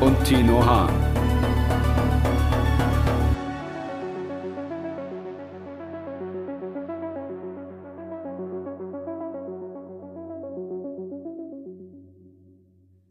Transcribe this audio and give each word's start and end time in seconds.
und 0.00 0.24
Tino 0.24 0.64
Hahn. 0.64 0.88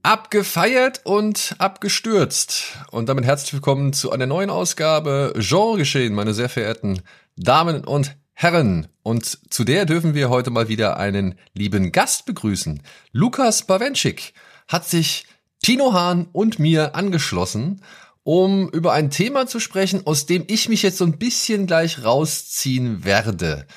Abgefeiert 0.04 1.02
und 1.04 1.56
abgestürzt. 1.58 2.78
Und 2.92 3.10
damit 3.10 3.26
herzlich 3.26 3.52
willkommen 3.52 3.92
zu 3.92 4.12
einer 4.12 4.26
neuen 4.26 4.50
Ausgabe 4.50 5.34
Genre 5.38 5.78
geschehen, 5.78 6.14
meine 6.16 6.34
sehr 6.34 6.48
verehrten 6.48 7.02
Damen 7.36 7.84
und 7.84 8.16
Herren. 8.34 8.88
Und 9.04 9.26
zu 9.54 9.66
der 9.66 9.86
dürfen 9.86 10.14
wir 10.14 10.30
heute 10.30 10.50
mal 10.50 10.70
wieder 10.70 10.96
einen 10.96 11.36
lieben 11.54 11.92
Gast 11.92 12.26
begrüßen. 12.26 12.82
Lukas 13.12 13.64
Bawenschik 13.64 14.34
hat 14.70 14.86
sich 14.88 15.26
Tino 15.68 15.92
Hahn 15.92 16.30
und 16.32 16.60
mir 16.60 16.96
angeschlossen, 16.96 17.82
um 18.24 18.70
über 18.70 18.94
ein 18.94 19.10
Thema 19.10 19.48
zu 19.48 19.60
sprechen, 19.60 20.08
aus 20.08 20.26
dem 20.26 20.46
ich 20.48 20.70
mich 20.70 20.82
jetzt 20.82 20.98
so 20.98 21.04
ein 21.04 21.18
bisschen 21.18 21.68
gleich 21.68 22.06
rausziehen 22.06 23.04
werde. 23.04 23.68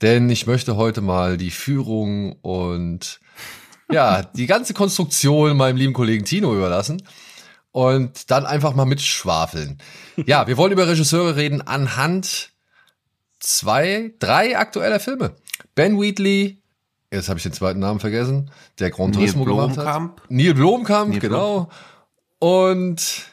Denn 0.00 0.30
ich 0.30 0.46
möchte 0.46 0.76
heute 0.76 1.02
mal 1.02 1.36
die 1.36 1.50
Führung 1.50 2.32
und 2.40 3.20
ja, 3.92 4.22
die 4.22 4.46
ganze 4.46 4.72
Konstruktion 4.72 5.58
meinem 5.58 5.76
lieben 5.76 5.92
Kollegen 5.92 6.24
Tino 6.24 6.54
überlassen 6.54 7.02
und 7.70 8.30
dann 8.30 8.46
einfach 8.46 8.74
mal 8.74 8.86
mitschwafeln. 8.86 9.76
Ja, 10.24 10.46
wir 10.46 10.56
wollen 10.56 10.72
über 10.72 10.88
Regisseure 10.88 11.36
reden 11.36 11.60
anhand 11.60 12.52
zwei, 13.40 14.14
drei 14.20 14.56
aktueller 14.56 15.00
Filme. 15.00 15.36
Ben 15.74 16.00
Wheatley, 16.00 16.62
jetzt 17.16 17.28
habe 17.28 17.38
ich 17.38 17.42
den 17.42 17.52
zweiten 17.52 17.80
Namen 17.80 18.00
vergessen, 18.00 18.50
der 18.78 18.90
Grand 18.90 19.14
Turismo 19.14 19.44
gemacht 19.44 19.76
hat. 19.76 20.10
Neil 20.28 20.54
Blomkamp, 20.54 21.10
Neil 21.10 21.20
genau. 21.20 21.68
Und 22.38 23.26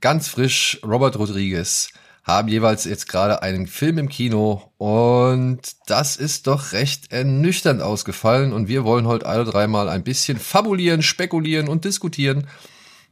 ganz 0.00 0.28
frisch 0.28 0.80
Robert 0.84 1.18
Rodriguez 1.18 1.90
haben 2.22 2.48
jeweils 2.48 2.84
jetzt 2.84 3.08
gerade 3.08 3.42
einen 3.42 3.68
Film 3.68 3.98
im 3.98 4.08
Kino 4.08 4.72
und 4.78 5.60
das 5.86 6.16
ist 6.16 6.48
doch 6.48 6.72
recht 6.72 7.12
ernüchternd 7.12 7.80
ausgefallen 7.80 8.52
und 8.52 8.66
wir 8.66 8.84
wollen 8.84 9.06
heute 9.06 9.26
alle 9.26 9.44
dreimal 9.44 9.88
ein 9.88 10.02
bisschen 10.02 10.38
fabulieren, 10.38 11.02
spekulieren 11.02 11.68
und 11.68 11.84
diskutieren 11.84 12.48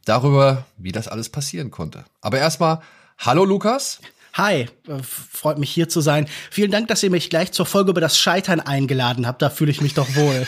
darüber, 0.03 0.65
wie 0.77 0.91
das 0.91 1.07
alles 1.07 1.29
passieren 1.29 1.71
konnte. 1.71 2.03
Aber 2.19 2.39
erstmal, 2.39 2.81
hallo 3.17 3.45
Lukas. 3.45 4.01
Hi, 4.35 4.63
äh, 4.63 4.67
freut 5.01 5.57
mich 5.59 5.71
hier 5.71 5.87
zu 5.87 6.01
sein. 6.01 6.27
Vielen 6.51 6.69
Dank, 6.69 6.89
dass 6.89 7.01
ihr 7.03 7.09
mich 7.09 7.29
gleich 7.29 7.53
zur 7.53 7.65
Folge 7.65 7.91
über 7.91 8.01
das 8.01 8.17
Scheitern 8.17 8.59
eingeladen 8.59 9.27
habt. 9.27 9.41
Da 9.41 9.49
fühle 9.49 9.71
ich 9.71 9.79
mich 9.79 9.93
doch 9.93 10.13
wohl. 10.13 10.45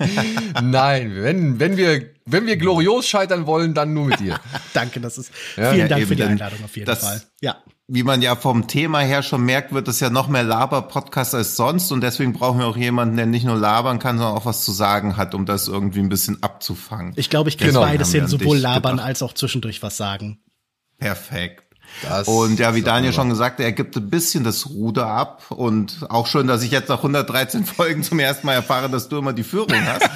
Nein, 0.62 1.12
wenn, 1.14 1.60
wenn 1.60 1.76
wir, 1.76 2.10
wenn 2.26 2.46
wir 2.46 2.56
glorios 2.56 3.06
scheitern 3.06 3.46
wollen, 3.46 3.72
dann 3.72 3.94
nur 3.94 4.06
mit 4.06 4.18
dir. 4.18 4.40
Danke, 4.74 5.00
das 5.00 5.16
ist, 5.16 5.30
ja, 5.56 5.70
vielen 5.70 5.82
ja, 5.82 5.88
Dank 5.88 6.08
für 6.08 6.16
die 6.16 6.24
Einladung 6.24 6.64
auf 6.64 6.74
jeden 6.76 6.86
das, 6.86 7.00
Fall. 7.00 7.22
Ja. 7.40 7.58
Wie 7.86 8.02
man 8.02 8.20
ja 8.20 8.34
vom 8.34 8.66
Thema 8.66 9.00
her 9.00 9.22
schon 9.22 9.44
merkt, 9.44 9.72
wird 9.72 9.86
es 9.86 10.00
ja 10.00 10.10
noch 10.10 10.26
mehr 10.26 10.42
Laber-Podcast 10.42 11.36
als 11.36 11.54
sonst 11.54 11.92
und 11.92 12.00
deswegen 12.00 12.32
brauchen 12.32 12.58
wir 12.58 12.66
auch 12.66 12.76
jemanden, 12.76 13.16
der 13.16 13.26
nicht 13.26 13.44
nur 13.44 13.56
labern 13.56 14.00
kann, 14.00 14.18
sondern 14.18 14.36
auch 14.36 14.44
was 14.44 14.64
zu 14.64 14.72
sagen 14.72 15.16
hat, 15.16 15.34
um 15.36 15.46
das 15.46 15.68
irgendwie 15.68 16.00
ein 16.00 16.08
bisschen 16.08 16.42
abzufangen. 16.42 17.12
Ich 17.14 17.30
glaube, 17.30 17.48
ich 17.48 17.58
kann 17.58 17.68
genau, 17.68 17.82
beides 17.82 18.10
hin, 18.12 18.26
sowohl 18.26 18.58
labern 18.58 18.96
gebracht. 18.96 19.08
als 19.08 19.22
auch 19.22 19.32
zwischendurch 19.32 19.82
was 19.82 19.96
sagen. 19.96 20.40
Perfekt. 20.98 21.64
Das 22.02 22.28
und 22.28 22.58
ja, 22.58 22.74
wie 22.74 22.82
Daniel 22.82 23.12
schon 23.12 23.28
gesagt, 23.28 23.60
er 23.60 23.72
gibt 23.72 23.96
ein 23.96 24.10
bisschen 24.10 24.44
das 24.44 24.68
Ruder 24.68 25.06
ab 25.06 25.50
und 25.50 26.06
auch 26.10 26.26
schön, 26.26 26.46
dass 26.46 26.62
ich 26.62 26.70
jetzt 26.70 26.88
nach 26.88 26.98
113 26.98 27.64
Folgen 27.66 28.02
zum 28.02 28.18
ersten 28.18 28.46
Mal 28.46 28.54
erfahre, 28.54 28.88
dass 28.88 29.08
du 29.08 29.18
immer 29.18 29.32
die 29.32 29.42
Führung 29.42 29.72
hast. 29.86 30.08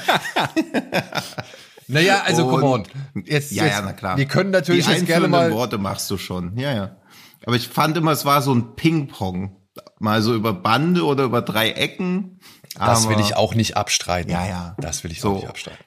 naja, 1.88 2.22
also 2.24 2.46
come 2.46 2.64
on. 2.64 2.82
Jetzt, 3.24 3.52
ja, 3.52 3.64
jetzt, 3.64 3.74
ja, 3.74 3.82
na 3.84 3.92
klar. 3.92 4.16
Wir 4.16 4.26
können 4.26 4.50
natürlich 4.50 4.86
die 4.86 4.92
jetzt 4.92 5.06
gerne 5.06 5.28
mal 5.28 5.50
Worte 5.52 5.78
machst 5.78 6.10
du 6.10 6.18
schon. 6.18 6.56
Ja, 6.56 6.72
ja. 6.74 6.96
Aber 7.44 7.56
ich 7.56 7.68
fand 7.68 7.96
immer, 7.96 8.12
es 8.12 8.24
war 8.24 8.42
so 8.42 8.54
ein 8.54 8.76
Ping-Pong. 8.76 9.56
Mal 9.98 10.22
so 10.22 10.34
über 10.34 10.52
Bande 10.52 11.04
oder 11.04 11.24
über 11.24 11.42
drei 11.42 11.70
Ecken. 11.70 12.40
Das 12.78 13.08
will 13.08 13.18
ich 13.20 13.36
auch 13.36 13.54
nicht 13.54 13.76
abstreiten. 13.76 14.30
Ja, 14.30 14.46
ja. 14.46 14.76
Das 14.78 15.04
will 15.04 15.12
ich 15.12 15.20
so. 15.20 15.30
auch 15.30 15.34
nicht 15.36 15.48
abstreiten. 15.48 15.84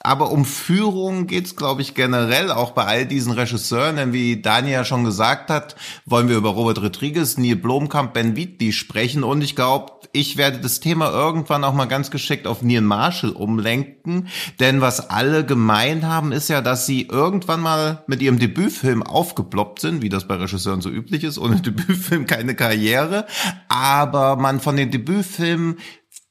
Aber 0.00 0.30
um 0.30 0.44
Führung 0.44 1.26
geht's, 1.26 1.56
glaube 1.56 1.82
ich, 1.82 1.94
generell 1.94 2.52
auch 2.52 2.70
bei 2.70 2.84
all 2.84 3.06
diesen 3.06 3.32
Regisseuren. 3.32 3.96
Denn 3.96 4.12
wie 4.12 4.40
Daniel 4.40 4.74
ja 4.74 4.84
schon 4.84 5.02
gesagt 5.02 5.50
hat, 5.50 5.74
wollen 6.06 6.28
wir 6.28 6.36
über 6.36 6.50
Robert 6.50 6.80
Rodriguez, 6.80 7.36
Neil 7.36 7.56
Blomkamp, 7.56 8.14
Ben 8.14 8.36
Wheatley 8.36 8.72
sprechen. 8.72 9.24
Und 9.24 9.42
ich 9.42 9.56
glaube, 9.56 9.92
ich 10.12 10.36
werde 10.36 10.60
das 10.60 10.78
Thema 10.78 11.10
irgendwann 11.10 11.64
auch 11.64 11.74
mal 11.74 11.86
ganz 11.86 12.10
geschickt 12.10 12.46
auf 12.46 12.62
Neil 12.62 12.80
Marshall 12.80 13.30
umlenken. 13.30 14.28
Denn 14.60 14.80
was 14.80 15.10
alle 15.10 15.44
gemeint 15.44 16.04
haben, 16.04 16.30
ist 16.30 16.48
ja, 16.48 16.60
dass 16.60 16.86
sie 16.86 17.02
irgendwann 17.02 17.60
mal 17.60 18.04
mit 18.06 18.22
ihrem 18.22 18.38
Debütfilm 18.38 19.02
aufgeploppt 19.02 19.80
sind, 19.80 20.00
wie 20.00 20.08
das 20.08 20.28
bei 20.28 20.36
Regisseuren 20.36 20.80
so 20.80 20.90
üblich 20.90 21.24
ist. 21.24 21.38
Ohne 21.38 21.56
Debütfilm 21.60 22.26
keine 22.26 22.54
Karriere. 22.54 23.26
Aber 23.68 24.36
man 24.36 24.60
von 24.60 24.76
den 24.76 24.92
Debütfilmen 24.92 25.78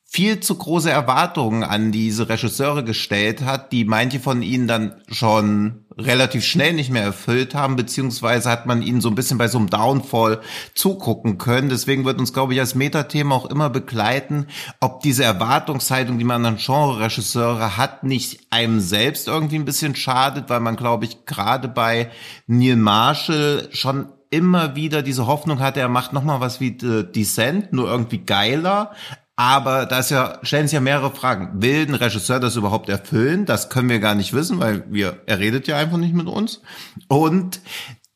viel 0.09 0.39
zu 0.39 0.55
große 0.55 0.89
Erwartungen 0.89 1.63
an 1.63 1.91
diese 1.91 2.29
Regisseure 2.29 2.85
gestellt 2.85 3.43
hat, 3.43 3.73
die 3.73 3.83
manche 3.83 4.21
von 4.21 4.41
ihnen 4.41 4.65
dann 4.65 4.95
schon 5.09 5.85
relativ 5.97 6.45
schnell 6.45 6.73
nicht 6.73 6.89
mehr 6.89 7.03
erfüllt 7.03 7.53
haben, 7.53 7.75
beziehungsweise 7.75 8.49
hat 8.49 8.65
man 8.67 8.81
ihnen 8.81 9.01
so 9.01 9.09
ein 9.09 9.15
bisschen 9.15 9.37
bei 9.37 9.49
so 9.49 9.57
einem 9.57 9.69
Downfall 9.69 10.39
zugucken 10.73 11.37
können. 11.37 11.67
Deswegen 11.67 12.05
wird 12.05 12.19
uns, 12.19 12.31
glaube 12.31 12.53
ich, 12.53 12.59
als 12.61 12.73
Metathema 12.73 13.35
auch 13.35 13.47
immer 13.47 13.69
begleiten, 13.69 14.47
ob 14.79 15.01
diese 15.01 15.25
Erwartungshaltung, 15.25 16.17
die 16.17 16.23
man 16.23 16.45
an 16.45 16.57
Genre-Regisseure 16.57 17.75
hat, 17.75 18.03
nicht 18.05 18.39
einem 18.49 18.79
selbst 18.79 19.27
irgendwie 19.27 19.57
ein 19.57 19.65
bisschen 19.65 19.95
schadet, 19.95 20.49
weil 20.49 20.61
man, 20.61 20.77
glaube 20.77 21.03
ich, 21.03 21.25
gerade 21.25 21.67
bei 21.67 22.11
Neil 22.47 22.77
Marshall 22.77 23.67
schon 23.71 24.07
immer 24.29 24.75
wieder 24.75 25.01
diese 25.01 25.27
Hoffnung 25.27 25.59
hatte, 25.59 25.79
er 25.79 25.89
macht 25.89 26.13
nochmal 26.13 26.39
was 26.39 26.59
wie 26.59 26.71
Descent, 26.71 27.73
nur 27.73 27.89
irgendwie 27.89 28.19
geiler, 28.19 28.91
aber 29.37 29.85
da 29.85 29.99
ist 29.99 30.09
ja, 30.09 30.39
stellen 30.41 30.67
sich 30.67 30.73
ja 30.73 30.81
mehrere 30.81 31.11
Fragen. 31.11 31.61
Will 31.61 31.87
ein 31.87 31.93
Regisseur 31.93 32.39
das 32.39 32.55
überhaupt 32.55 32.89
erfüllen? 32.89 33.45
Das 33.45 33.69
können 33.69 33.87
wir 33.87 33.99
gar 33.99 34.15
nicht 34.15 34.33
wissen, 34.33 34.59
weil 34.59 34.83
wir, 34.89 35.21
er 35.27 35.37
redet 35.37 35.67
ja 35.67 35.77
einfach 35.77 35.97
nicht 35.97 36.15
mit 36.15 36.25
uns. 36.27 36.61
Und 37.07 37.61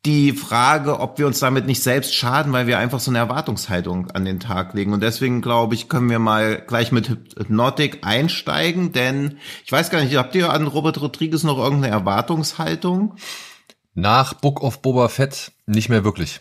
die 0.04 0.32
Frage, 0.32 1.00
ob 1.00 1.20
wir 1.20 1.28
uns 1.28 1.38
damit 1.38 1.68
nicht 1.68 1.84
selbst 1.84 2.16
schaden, 2.16 2.52
weil 2.54 2.66
wir 2.66 2.80
einfach 2.80 3.00
so 3.00 3.12
eine 3.12 3.20
Erwartungshaltung 3.20 4.10
an 4.10 4.26
den 4.26 4.40
Tag 4.40 4.74
legen. 4.74 4.94
Und 4.94 5.04
deswegen 5.04 5.44
glaube 5.44 5.76
ich, 5.76 5.90
können 5.90 6.10
wir 6.10 6.18
mal 6.18 6.60
gleich 6.60 6.92
mit 6.92 7.10
Hypnotic 7.10 8.00
einsteigen, 8.02 8.92
denn 8.92 9.38
ich 9.64 9.72
weiß 9.72 9.92
gar 9.92 10.02
nicht, 10.02 10.16
habt 10.16 10.34
ihr 10.34 10.52
an 10.52 10.66
Robert 10.66 11.00
Rodriguez 11.00 11.44
noch 11.44 11.60
irgendeine 11.60 11.94
Erwartungshaltung? 11.94 13.16
Nach 13.94 14.34
Book 14.34 14.64
of 14.64 14.82
Boba 14.82 15.08
Fett 15.08 15.52
nicht 15.68 15.90
mehr 15.90 16.04
wirklich. 16.04 16.40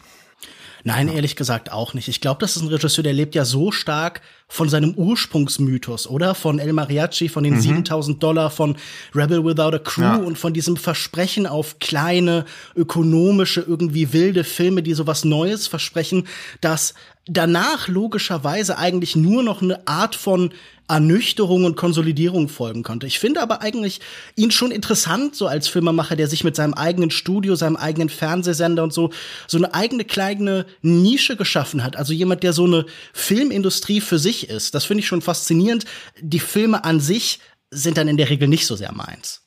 Nein, 0.85 1.09
ehrlich 1.09 1.37
gesagt 1.37 1.73
auch 1.73 1.95
nicht. 1.95 2.09
Ich 2.09 2.21
glaube, 2.21 2.41
das 2.41 2.57
ist 2.57 2.63
ein 2.63 2.69
Regisseur, 2.69 3.03
der 3.03 3.13
lebt 3.13 3.35
ja 3.35 3.45
so 3.45 3.71
stark 3.71 4.21
von 4.49 4.69
seinem 4.69 4.95
Ursprungsmythos, 4.95 6.09
oder? 6.09 6.35
Von 6.35 6.59
El 6.59 6.73
Mariachi, 6.73 7.29
von 7.29 7.45
den 7.45 7.55
mhm. 7.55 7.61
7000 7.61 8.23
Dollar, 8.23 8.51
von 8.51 8.77
Rebel 9.15 9.45
Without 9.45 9.77
a 9.77 9.79
Crew 9.79 10.03
ja. 10.03 10.17
und 10.17 10.39
von 10.39 10.53
diesem 10.53 10.77
Versprechen 10.77 11.47
auf 11.47 11.79
kleine, 11.79 12.45
ökonomische, 12.75 13.61
irgendwie 13.61 14.13
wilde 14.13 14.43
Filme, 14.45 14.83
die 14.83 14.95
sowas 14.95 15.25
Neues 15.25 15.67
versprechen, 15.69 16.27
dass 16.61 16.95
danach 17.27 17.87
logischerweise 17.87 18.79
eigentlich 18.79 19.15
nur 19.15 19.43
noch 19.43 19.63
eine 19.63 19.87
Art 19.87 20.17
von 20.17 20.51
Ernüchterung 20.91 21.65
und 21.65 21.77
Konsolidierung 21.77 22.49
folgen 22.49 22.83
konnte. 22.83 23.07
Ich 23.07 23.19
finde 23.19 23.41
aber 23.41 23.63
eigentlich 23.63 24.01
ihn 24.37 24.51
schon 24.51 24.71
interessant, 24.71 25.35
so 25.35 25.47
als 25.47 25.69
Filmemacher, 25.69 26.17
der 26.17 26.27
sich 26.27 26.45
mit 26.45 26.57
seinem 26.57 26.75
eigenen 26.75 27.11
Studio, 27.11 27.55
seinem 27.55 27.77
eigenen 27.77 28.09
Fernsehsender 28.09 28.83
und 28.83 28.93
so, 28.93 29.11
so 29.47 29.59
eine 29.59 29.73
eigene 29.73 30.05
kleine 30.05 30.67
Nische 30.83 31.37
geschaffen 31.37 31.85
hat. 31.85 31.97
Also 31.97 32.13
jemand, 32.13 32.43
der 32.43 32.53
so 32.53 32.65
eine 32.65 32.87
Filmindustrie 33.13 34.01
für 34.01 34.19
sich 34.19 34.49
ist. 34.49 34.75
Das 34.75 34.85
finde 34.85 35.01
ich 35.01 35.07
schon 35.07 35.23
faszinierend. 35.23 35.85
Die 36.21 36.41
Filme 36.41 36.85
an 36.85 37.01
sich 37.01 37.41
sind 37.71 37.97
dann 37.97 38.09
in 38.09 38.17
der 38.17 38.29
Regel 38.29 38.49
nicht 38.49 38.67
so 38.67 38.77
sehr 38.77 38.93
meins. 38.93 39.43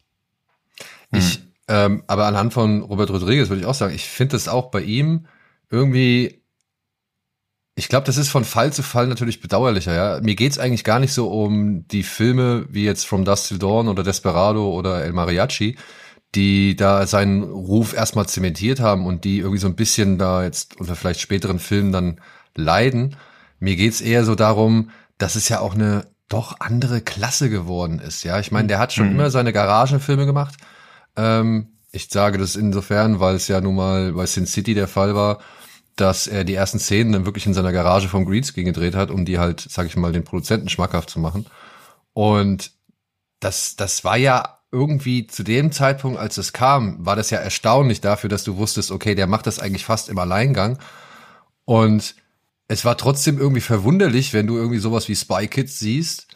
Ich, 1.11 1.41
ähm, 1.67 2.03
aber 2.07 2.25
anhand 2.25 2.53
von 2.53 2.81
Robert 2.81 3.09
Rodriguez 3.09 3.49
würde 3.49 3.61
ich 3.61 3.67
auch 3.67 3.75
sagen, 3.75 3.93
ich 3.93 4.05
finde 4.05 4.35
es 4.35 4.47
auch 4.47 4.71
bei 4.71 4.81
ihm 4.81 5.27
irgendwie 5.69 6.42
Ich 7.75 7.87
glaube, 7.87 8.05
das 8.05 8.17
ist 8.17 8.29
von 8.29 8.45
Fall 8.45 8.71
zu 8.71 8.83
Fall 8.83 9.07
natürlich 9.07 9.41
bedauerlicher, 9.41 9.95
ja. 9.95 10.21
Mir 10.21 10.35
geht's 10.35 10.59
eigentlich 10.59 10.83
gar 10.83 10.99
nicht 10.99 11.13
so 11.13 11.29
um 11.29 11.87
die 11.87 12.03
Filme 12.03 12.67
wie 12.69 12.85
jetzt 12.85 13.07
From 13.07 13.25
Dust 13.25 13.47
Till 13.47 13.57
Dawn 13.57 13.87
oder 13.87 14.03
Desperado 14.03 14.71
oder 14.71 15.03
El 15.03 15.13
Mariachi, 15.13 15.75
die 16.35 16.75
da 16.75 17.07
seinen 17.07 17.43
Ruf 17.43 17.93
erstmal 17.93 18.27
zementiert 18.27 18.79
haben 18.79 19.07
und 19.07 19.23
die 19.23 19.39
irgendwie 19.39 19.59
so 19.59 19.67
ein 19.67 19.75
bisschen 19.75 20.19
da 20.19 20.43
jetzt 20.43 20.79
unter 20.79 20.95
vielleicht 20.95 21.19
späteren 21.19 21.57
Filmen 21.57 21.91
dann 21.91 22.21
leiden. 22.55 23.15
Mir 23.59 23.75
geht's 23.75 24.01
eher 24.01 24.23
so 24.23 24.35
darum, 24.35 24.91
dass 25.17 25.35
es 25.35 25.49
ja 25.49 25.59
auch 25.59 25.73
eine 25.73 26.07
doch 26.29 26.59
andere 26.59 27.01
Klasse 27.01 27.49
geworden 27.49 27.99
ist, 27.99 28.23
ja. 28.23 28.39
Ich 28.39 28.51
meine, 28.51 28.67
der 28.67 28.77
hat 28.77 28.93
schon 28.93 29.07
mhm. 29.07 29.15
immer 29.15 29.29
seine 29.31 29.51
Garagenfilme 29.51 30.27
gemacht. 30.27 30.55
Ähm, 31.15 31.69
ich 31.91 32.09
sage 32.09 32.37
das 32.37 32.55
insofern, 32.55 33.19
weil 33.19 33.35
es 33.35 33.47
ja 33.47 33.61
nun 33.61 33.75
mal 33.75 34.13
bei 34.13 34.27
Sin 34.27 34.45
City 34.45 34.75
der 34.75 34.87
Fall 34.87 35.15
war 35.15 35.39
dass 35.95 36.27
er 36.27 36.43
die 36.43 36.55
ersten 36.55 36.79
Szenen 36.79 37.11
dann 37.11 37.25
wirklich 37.25 37.45
in 37.45 37.53
seiner 37.53 37.71
Garage 37.71 38.09
vom 38.09 38.25
Greenscreen 38.25 38.65
gedreht 38.65 38.95
hat, 38.95 39.11
um 39.11 39.25
die 39.25 39.39
halt, 39.39 39.61
sag 39.61 39.85
ich 39.85 39.95
mal, 39.95 40.11
den 40.11 40.23
Produzenten 40.23 40.69
schmackhaft 40.69 41.09
zu 41.09 41.19
machen. 41.19 41.45
Und 42.13 42.71
das, 43.39 43.75
das 43.75 44.03
war 44.03 44.17
ja 44.17 44.59
irgendwie 44.71 45.27
zu 45.27 45.43
dem 45.43 45.71
Zeitpunkt, 45.71 46.19
als 46.19 46.37
es 46.37 46.51
kam, 46.51 47.05
war 47.05 47.15
das 47.15 47.29
ja 47.29 47.37
erstaunlich 47.37 48.01
dafür, 48.01 48.29
dass 48.29 48.43
du 48.43 48.57
wusstest, 48.57 48.91
okay, 48.91 49.13
der 49.13 49.27
macht 49.27 49.45
das 49.45 49.59
eigentlich 49.59 49.85
fast 49.85 50.09
im 50.09 50.17
Alleingang. 50.17 50.79
Und 51.65 52.15
es 52.67 52.83
war 52.83 52.97
trotzdem 52.97 53.37
irgendwie 53.37 53.61
verwunderlich, 53.61 54.33
wenn 54.33 54.47
du 54.47 54.55
irgendwie 54.55 54.79
sowas 54.79 55.07
wie 55.07 55.15
Spy 55.15 55.47
Kids 55.47 55.77
siehst, 55.77 56.27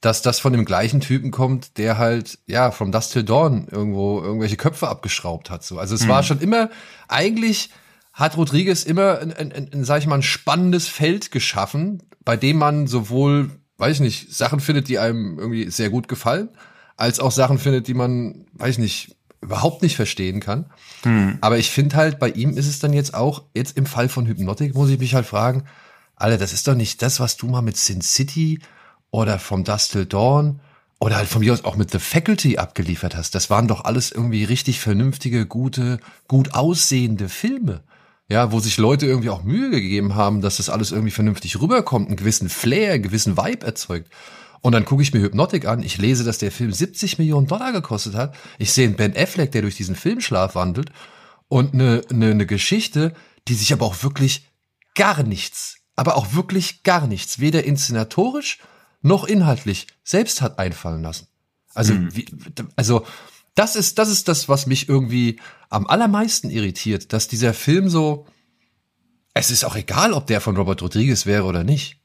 dass 0.00 0.22
das 0.22 0.38
von 0.38 0.52
dem 0.52 0.64
gleichen 0.64 1.00
Typen 1.00 1.30
kommt, 1.30 1.78
der 1.78 1.98
halt, 1.98 2.38
ja, 2.46 2.70
from 2.70 2.92
Dust 2.92 3.12
Till 3.12 3.24
Dawn 3.24 3.66
irgendwo 3.70 4.20
irgendwelche 4.20 4.56
Köpfe 4.56 4.86
abgeschraubt 4.86 5.50
hat. 5.50 5.64
So. 5.64 5.78
Also 5.78 5.94
es 5.94 6.04
mhm. 6.04 6.08
war 6.10 6.22
schon 6.22 6.40
immer 6.40 6.70
eigentlich 7.08 7.70
hat 8.14 8.36
Rodriguez 8.36 8.84
immer, 8.84 9.18
ein, 9.18 9.32
ein, 9.32 9.52
ein, 9.52 9.84
sag 9.84 9.98
ich 9.98 10.06
mal, 10.06 10.14
ein 10.14 10.22
spannendes 10.22 10.86
Feld 10.86 11.32
geschaffen, 11.32 12.02
bei 12.24 12.36
dem 12.36 12.56
man 12.56 12.86
sowohl, 12.86 13.50
weiß 13.78 13.96
ich 13.96 14.00
nicht, 14.00 14.32
Sachen 14.32 14.60
findet, 14.60 14.88
die 14.88 15.00
einem 15.00 15.38
irgendwie 15.38 15.68
sehr 15.68 15.90
gut 15.90 16.06
gefallen, 16.06 16.48
als 16.96 17.18
auch 17.18 17.32
Sachen 17.32 17.58
findet, 17.58 17.88
die 17.88 17.94
man, 17.94 18.46
weiß 18.52 18.76
ich 18.76 18.78
nicht, 18.78 19.16
überhaupt 19.40 19.82
nicht 19.82 19.96
verstehen 19.96 20.38
kann. 20.38 20.66
Hm. 21.02 21.38
Aber 21.40 21.58
ich 21.58 21.70
finde 21.70 21.96
halt, 21.96 22.20
bei 22.20 22.30
ihm 22.30 22.56
ist 22.56 22.68
es 22.68 22.78
dann 22.78 22.92
jetzt 22.92 23.14
auch, 23.14 23.42
jetzt 23.52 23.76
im 23.76 23.84
Fall 23.84 24.08
von 24.08 24.26
Hypnotic, 24.26 24.74
muss 24.74 24.90
ich 24.90 25.00
mich 25.00 25.14
halt 25.14 25.26
fragen, 25.26 25.64
Alter, 26.14 26.38
das 26.38 26.52
ist 26.52 26.68
doch 26.68 26.76
nicht 26.76 27.02
das, 27.02 27.18
was 27.18 27.36
du 27.36 27.48
mal 27.48 27.62
mit 27.62 27.76
Sin 27.76 28.00
City 28.00 28.60
oder 29.10 29.40
vom 29.40 29.64
Dust 29.64 29.90
Till 29.90 30.06
Dawn 30.06 30.60
oder 31.00 31.16
halt 31.16 31.28
von 31.28 31.40
mir 31.40 31.52
aus 31.52 31.64
auch 31.64 31.76
mit 31.76 31.90
The 31.90 31.98
Faculty 31.98 32.58
abgeliefert 32.58 33.16
hast. 33.16 33.34
Das 33.34 33.50
waren 33.50 33.66
doch 33.66 33.84
alles 33.84 34.12
irgendwie 34.12 34.44
richtig 34.44 34.78
vernünftige, 34.78 35.46
gute, 35.46 35.98
gut 36.28 36.54
aussehende 36.54 37.28
Filme 37.28 37.82
ja, 38.28 38.52
wo 38.52 38.60
sich 38.60 38.78
Leute 38.78 39.06
irgendwie 39.06 39.30
auch 39.30 39.42
Mühe 39.42 39.70
gegeben 39.70 40.14
haben, 40.14 40.40
dass 40.40 40.56
das 40.56 40.70
alles 40.70 40.92
irgendwie 40.92 41.10
vernünftig 41.10 41.60
rüberkommt, 41.60 42.08
einen 42.08 42.16
gewissen 42.16 42.48
Flair, 42.48 42.94
einen 42.94 43.02
gewissen 43.02 43.36
Vibe 43.36 43.66
erzeugt. 43.66 44.10
Und 44.62 44.72
dann 44.72 44.86
gucke 44.86 45.02
ich 45.02 45.12
mir 45.12 45.20
Hypnotic 45.20 45.66
an, 45.66 45.82
ich 45.82 45.98
lese, 45.98 46.24
dass 46.24 46.38
der 46.38 46.50
Film 46.50 46.72
70 46.72 47.18
Millionen 47.18 47.46
Dollar 47.46 47.72
gekostet 47.72 48.14
hat. 48.14 48.34
Ich 48.58 48.72
sehe 48.72 48.86
einen 48.86 48.96
Ben 48.96 49.14
Affleck, 49.14 49.52
der 49.52 49.60
durch 49.60 49.76
diesen 49.76 49.94
Filmschlaf 49.94 50.54
wandelt 50.54 50.90
und 51.48 51.74
eine, 51.74 52.02
eine, 52.10 52.30
eine 52.30 52.46
Geschichte, 52.46 53.12
die 53.46 53.54
sich 53.54 53.74
aber 53.74 53.84
auch 53.84 54.02
wirklich 54.02 54.48
gar 54.94 55.22
nichts, 55.22 55.76
aber 55.96 56.16
auch 56.16 56.32
wirklich 56.32 56.82
gar 56.82 57.06
nichts, 57.06 57.40
weder 57.40 57.64
inszenatorisch 57.64 58.58
noch 59.02 59.24
inhaltlich 59.24 59.86
selbst 60.02 60.40
hat 60.40 60.58
einfallen 60.58 61.02
lassen. 61.02 61.26
Also, 61.74 61.92
mhm. 61.92 62.16
wie, 62.16 62.26
also 62.76 63.04
das 63.54 63.76
ist, 63.76 63.98
das 63.98 64.08
ist 64.08 64.28
das, 64.28 64.48
was 64.48 64.66
mich 64.66 64.88
irgendwie 64.88 65.38
am 65.70 65.86
allermeisten 65.86 66.50
irritiert, 66.50 67.12
dass 67.12 67.28
dieser 67.28 67.54
Film 67.54 67.88
so, 67.88 68.26
es 69.32 69.50
ist 69.50 69.64
auch 69.64 69.76
egal, 69.76 70.12
ob 70.12 70.26
der 70.26 70.40
von 70.40 70.56
Robert 70.56 70.82
Rodriguez 70.82 71.26
wäre 71.26 71.44
oder 71.44 71.64
nicht. 71.64 72.00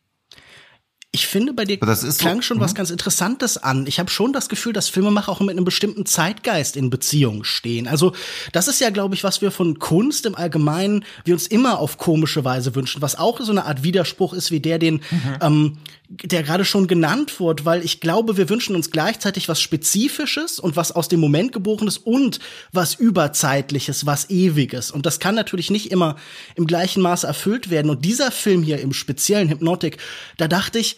Ich 1.11 1.25
finde, 1.25 1.53
bei 1.53 1.65
dir 1.65 1.81
ist 1.81 2.19
klang 2.19 2.35
so, 2.35 2.41
schon 2.43 2.59
was 2.59 2.73
mhm. 2.73 2.77
ganz 2.77 2.91
Interessantes 2.91 3.57
an. 3.57 3.87
Ich 3.87 3.99
habe 3.99 4.11
schon 4.11 4.31
das 4.31 4.47
Gefühl, 4.47 4.73
dass 4.73 4.89
Filmemacher 4.89 5.31
auch 5.31 5.39
mit 5.39 5.51
einem 5.51 5.65
bestimmten 5.65 6.05
Zeitgeist 6.05 6.77
in 6.77 6.91
Beziehung 6.91 7.43
stehen. 7.43 7.87
Also 7.87 8.13
das 8.51 8.67
ist 8.67 8.79
ja, 8.79 8.91
glaube 8.91 9.15
ich, 9.15 9.23
was 9.23 9.41
wir 9.41 9.49
von 9.49 9.79
Kunst 9.79 10.27
im 10.27 10.35
Allgemeinen 10.35 11.03
wir 11.25 11.33
uns 11.33 11.47
immer 11.47 11.79
auf 11.79 11.97
komische 11.97 12.45
Weise 12.45 12.75
wünschen, 12.75 13.01
was 13.01 13.17
auch 13.17 13.41
so 13.41 13.51
eine 13.51 13.65
Art 13.65 13.81
Widerspruch 13.81 14.33
ist 14.33 14.51
wie 14.51 14.59
der, 14.59 14.77
den 14.77 15.01
mhm. 15.09 15.37
ähm, 15.41 15.77
der 16.11 16.41
gerade 16.41 16.65
schon 16.65 16.87
genannt 16.87 17.39
wurde, 17.39 17.65
weil 17.65 17.85
ich 17.85 17.99
glaube, 17.99 18.35
wir 18.35 18.49
wünschen 18.49 18.75
uns 18.75 18.89
gleichzeitig 18.89 19.47
was 19.47 19.61
Spezifisches 19.61 20.59
und 20.59 20.75
was 20.75 20.91
aus 20.91 21.07
dem 21.07 21.19
Moment 21.19 21.51
geborenes 21.51 21.99
und 21.99 22.39
was 22.71 22.95
Überzeitliches, 22.95 24.07
was 24.07 24.27
Ewiges. 24.31 24.89
Und 24.89 25.05
das 25.05 25.19
kann 25.19 25.35
natürlich 25.35 25.69
nicht 25.69 25.91
immer 25.91 26.15
im 26.55 26.65
gleichen 26.65 27.03
Maße 27.03 27.27
erfüllt 27.27 27.69
werden. 27.69 27.91
Und 27.91 28.05
dieser 28.05 28.31
Film 28.31 28.63
hier 28.63 28.79
im 28.79 28.91
speziellen 28.91 29.49
Hypnotic, 29.49 29.97
da 30.37 30.47
dachte 30.47 30.79
ich, 30.79 30.97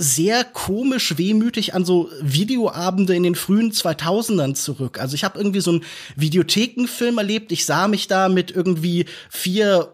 sehr 0.00 0.44
komisch 0.44 1.18
wehmütig 1.18 1.74
an 1.74 1.84
so 1.84 2.08
Videoabende 2.22 3.16
in 3.16 3.24
den 3.24 3.34
frühen 3.34 3.72
2000ern 3.72 4.54
zurück. 4.54 5.00
Also 5.00 5.16
ich 5.16 5.24
habe 5.24 5.36
irgendwie 5.36 5.58
so 5.60 5.72
einen 5.72 5.84
Videothekenfilm 6.14 7.18
erlebt. 7.18 7.50
Ich 7.50 7.66
sah 7.66 7.88
mich 7.88 8.06
da 8.06 8.28
mit 8.28 8.52
irgendwie 8.52 9.06
vier 9.28 9.92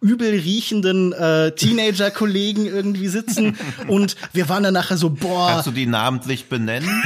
übel 0.00 0.30
riechenden 0.30 1.12
äh, 1.12 1.52
Teenager-Kollegen 1.52 2.64
irgendwie 2.64 3.08
sitzen 3.08 3.58
und 3.88 4.16
wir 4.32 4.48
waren 4.48 4.62
dann 4.62 4.72
nachher 4.72 4.96
so, 4.96 5.10
boah. 5.10 5.50
Kannst 5.50 5.66
du 5.66 5.72
die 5.72 5.86
namentlich 5.86 6.46
benennen? 6.46 7.02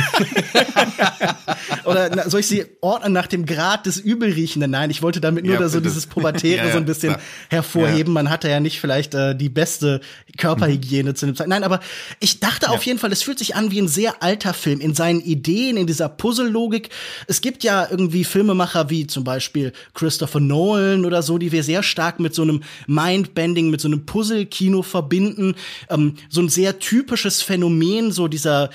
Oder 1.85 2.11
na, 2.15 2.31
soll 2.31 2.41
ich 2.41 2.47
sie 2.47 2.67
ordnen 2.81 3.13
nach 3.13 3.27
dem 3.27 3.45
Grad 3.45 3.87
des 3.87 3.99
Übelriechenden? 3.99 4.71
Nein, 4.71 4.91
ich 4.91 5.03
wollte 5.03 5.21
damit 5.21 5.45
nur 5.45 5.55
ja, 5.55 5.61
da 5.61 5.69
so 5.69 5.81
dieses 5.81 6.07
Pubertäre 6.07 6.57
ja, 6.59 6.67
ja, 6.67 6.73
so 6.73 6.79
ein 6.79 6.85
bisschen 6.85 7.15
klar. 7.15 7.25
hervorheben. 7.51 8.13
Man 8.13 8.31
hatte 8.31 8.49
ja 8.49 8.61
nicht 8.61 8.81
vielleicht 8.81 9.15
äh, 9.15 9.35
die 9.35 9.49
beste 9.49 10.01
Körperhygiene 10.39 11.11
mhm. 11.11 11.17
zu 11.17 11.27
dem 11.27 11.35
Zeit. 11.35 11.49
Nein, 11.49 11.65
aber 11.65 11.81
ich 12.21 12.36
ich 12.37 12.41
dachte 12.41 12.67
ja. 12.67 12.73
auf 12.73 12.85
jeden 12.85 12.99
Fall, 12.99 13.13
es 13.13 13.23
fühlt 13.23 13.39
sich 13.39 13.57
an 13.57 13.71
wie 13.71 13.81
ein 13.81 13.89
sehr 13.89 14.23
alter 14.23 14.53
Film 14.53 14.81
in 14.81 14.95
seinen 14.95 15.23
Ideen, 15.23 15.79
in 15.79 15.87
dieser 15.87 16.11
Puzzle-Logik. 16.11 16.91
Es 17.27 17.41
gibt 17.41 17.65
ja 17.65 17.89
irgendwie 17.91 18.25
Filmemacher 18.25 18.91
wie 18.91 19.07
zum 19.07 19.25
Beispiel 19.25 19.73
Christopher 19.95 20.41
Nolan 20.41 21.07
oder 21.07 21.23
so, 21.23 21.39
die 21.39 21.51
wir 21.51 21.65
sehr 21.65 21.83
stark 21.83 22.21
mit 22.21 22.35
so 22.35 22.43
einem 22.43 22.63
Mindbending, 22.87 23.71
mit 23.71 23.81
so 23.81 23.89
einem 23.89 24.05
Puzzle-Kino 24.05 24.83
verbinden. 24.83 25.55
Ähm, 25.89 26.17
so 26.29 26.43
ein 26.43 26.51
sehr 26.51 26.79
typisches 26.79 27.41
Phänomen, 27.41 28.13
so 28.13 28.29
dieser 28.29 28.69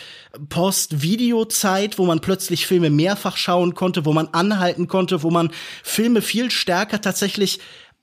Post-Video-Zeit, 0.50 2.00
wo 2.00 2.06
man 2.06 2.20
plötzlich 2.20 2.66
Filme 2.66 2.90
mehrfach 2.90 3.38
schauen 3.38 3.76
konnte, 3.76 4.06
wo 4.06 4.14
man 4.14 4.30
anhalten 4.30 4.88
konnte, 4.88 5.22
wo 5.22 5.30
man 5.30 5.52
Filme 5.84 6.24
viel 6.24 6.50
stärker 6.50 7.00
tatsächlich 7.00 7.60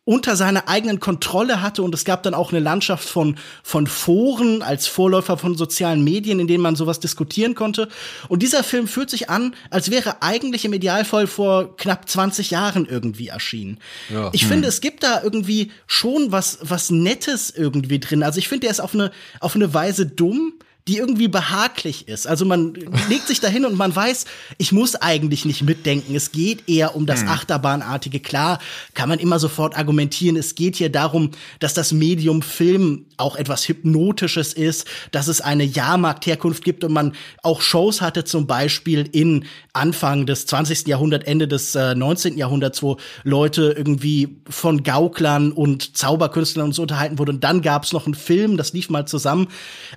unter 0.08 0.36
seiner 0.36 0.70
eigenen 0.70 1.00
Kontrolle 1.00 1.60
hatte 1.60 1.82
und 1.82 1.94
es 1.94 2.06
gab 2.06 2.22
dann 2.22 2.32
auch 2.32 2.50
eine 2.50 2.60
Landschaft 2.60 3.06
von, 3.06 3.36
von 3.62 3.86
Foren 3.86 4.62
als 4.62 4.86
Vorläufer 4.86 5.36
von 5.36 5.54
sozialen 5.54 6.02
Medien, 6.02 6.40
in 6.40 6.46
denen 6.46 6.62
man 6.62 6.76
sowas 6.76 6.98
diskutieren 6.98 7.54
konnte. 7.54 7.90
Und 8.28 8.42
dieser 8.42 8.64
Film 8.64 8.88
fühlt 8.88 9.10
sich 9.10 9.28
an, 9.28 9.54
als 9.68 9.90
wäre 9.90 10.22
eigentlich 10.22 10.64
im 10.64 10.72
Idealfall 10.72 11.26
vor 11.26 11.76
knapp 11.76 12.08
20 12.08 12.50
Jahren 12.50 12.86
irgendwie 12.86 13.28
erschienen. 13.28 13.80
Ja. 14.08 14.30
Ich 14.32 14.44
hm. 14.44 14.48
finde, 14.48 14.68
es 14.68 14.80
gibt 14.80 15.02
da 15.02 15.22
irgendwie 15.22 15.72
schon 15.86 16.32
was, 16.32 16.60
was 16.62 16.88
Nettes 16.88 17.50
irgendwie 17.50 18.00
drin. 18.00 18.22
Also 18.22 18.38
ich 18.38 18.48
finde, 18.48 18.60
der 18.62 18.70
ist 18.70 18.80
auf 18.80 18.94
eine, 18.94 19.10
auf 19.40 19.56
eine 19.56 19.74
Weise 19.74 20.06
dumm, 20.06 20.54
die 20.88 20.96
irgendwie 20.96 21.28
behaglich 21.28 22.08
ist. 22.08 22.26
Also 22.26 22.46
man 22.46 22.72
legt 23.08 23.26
sich 23.26 23.40
dahin 23.40 23.66
und 23.66 23.76
man 23.76 23.94
weiß, 23.94 24.24
ich 24.56 24.72
muss 24.72 24.96
eigentlich 24.96 25.44
nicht 25.44 25.62
mitdenken. 25.62 26.14
Es 26.14 26.32
geht 26.32 26.66
eher 26.68 26.96
um 26.96 27.04
das 27.04 27.20
hm. 27.20 27.28
Achterbahnartige. 27.28 28.20
Klar, 28.20 28.58
kann 28.94 29.10
man 29.10 29.18
immer 29.18 29.38
sofort 29.38 29.76
argumentieren. 29.76 30.36
Es 30.36 30.54
geht 30.54 30.76
hier 30.76 30.90
darum, 30.90 31.32
dass 31.60 31.74
das 31.74 31.92
Medium 31.92 32.40
Film 32.40 33.04
auch 33.18 33.36
etwas 33.36 33.68
Hypnotisches 33.68 34.54
ist, 34.54 34.86
dass 35.10 35.28
es 35.28 35.40
eine 35.42 35.64
Jahrmarktherkunft 35.64 36.64
gibt 36.64 36.84
und 36.84 36.92
man 36.92 37.12
auch 37.42 37.60
Shows 37.60 38.00
hatte, 38.00 38.24
zum 38.24 38.46
Beispiel 38.46 39.08
in 39.12 39.44
Anfang 39.74 40.24
des 40.24 40.46
20. 40.46 40.86
Jahrhunderts, 40.86 41.26
Ende 41.26 41.48
des 41.48 41.74
äh, 41.74 41.94
19. 41.94 42.38
Jahrhunderts, 42.38 42.82
wo 42.82 42.96
Leute 43.24 43.74
irgendwie 43.76 44.38
von 44.48 44.82
Gauklern 44.84 45.52
und 45.52 45.96
Zauberkünstlern 45.96 46.66
und 46.66 46.72
so 46.72 46.82
unterhalten 46.82 47.18
wurden. 47.18 47.36
Und 47.36 47.44
dann 47.44 47.60
gab 47.60 47.84
es 47.84 47.92
noch 47.92 48.06
einen 48.06 48.14
Film, 48.14 48.56
das 48.56 48.72
lief 48.72 48.88
mal 48.88 49.06
zusammen. 49.06 49.48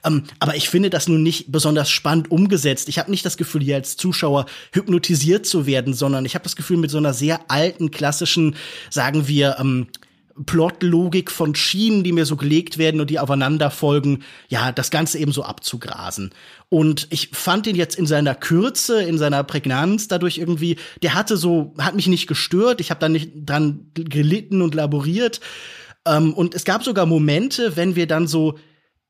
Ähm, 0.03 0.24
aber 0.39 0.55
ich 0.55 0.69
finde 0.69 0.80
das 0.89 1.07
nun 1.07 1.23
nicht 1.23 1.51
besonders 1.51 1.89
spannend 1.89 2.31
umgesetzt. 2.31 2.89
Ich 2.89 3.00
habe 3.00 3.11
nicht 3.11 3.25
das 3.25 3.38
Gefühl, 3.38 3.61
hier 3.61 3.75
als 3.75 3.97
Zuschauer 3.97 4.45
hypnotisiert 4.71 5.45
zu 5.45 5.65
werden, 5.65 5.93
sondern 5.93 6.25
ich 6.25 6.35
habe 6.35 6.43
das 6.43 6.55
Gefühl, 6.55 6.77
mit 6.77 6.91
so 6.91 6.97
einer 6.97 7.13
sehr 7.13 7.39
alten, 7.50 7.91
klassischen, 7.91 8.55
sagen 8.89 9.27
wir, 9.27 9.57
ähm, 9.59 9.88
Plotlogik 10.45 11.31
von 11.31 11.55
Schienen, 11.55 12.03
die 12.03 12.11
mir 12.11 12.25
so 12.25 12.35
gelegt 12.35 12.77
werden 12.77 13.01
und 13.01 13.09
die 13.09 13.19
aufeinander 13.19 13.69
folgen, 13.71 14.23
ja, 14.50 14.71
das 14.71 14.91
Ganze 14.91 15.19
eben 15.19 15.31
so 15.31 15.43
abzugrasen. 15.43 16.31
Und 16.69 17.07
ich 17.09 17.29
fand 17.33 17.67
ihn 17.67 17.75
jetzt 17.75 17.95
in 17.95 18.05
seiner 18.05 18.35
Kürze, 18.35 19.03
in 19.03 19.17
seiner 19.17 19.43
Prägnanz 19.43 20.07
dadurch 20.07 20.38
irgendwie, 20.38 20.77
der 21.01 21.13
hatte 21.13 21.38
so, 21.38 21.73
hat 21.77 21.95
mich 21.95 22.07
nicht 22.07 22.27
gestört, 22.27 22.81
ich 22.81 22.89
habe 22.89 23.00
da 23.00 23.09
nicht 23.09 23.31
dran 23.35 23.91
gelitten 23.93 24.61
und 24.61 24.75
laboriert. 24.75 25.41
Ähm, 26.05 26.33
und 26.33 26.55
es 26.55 26.63
gab 26.63 26.83
sogar 26.83 27.05
Momente, 27.05 27.75
wenn 27.75 27.95
wir 27.95 28.07
dann 28.07 28.27
so 28.27 28.57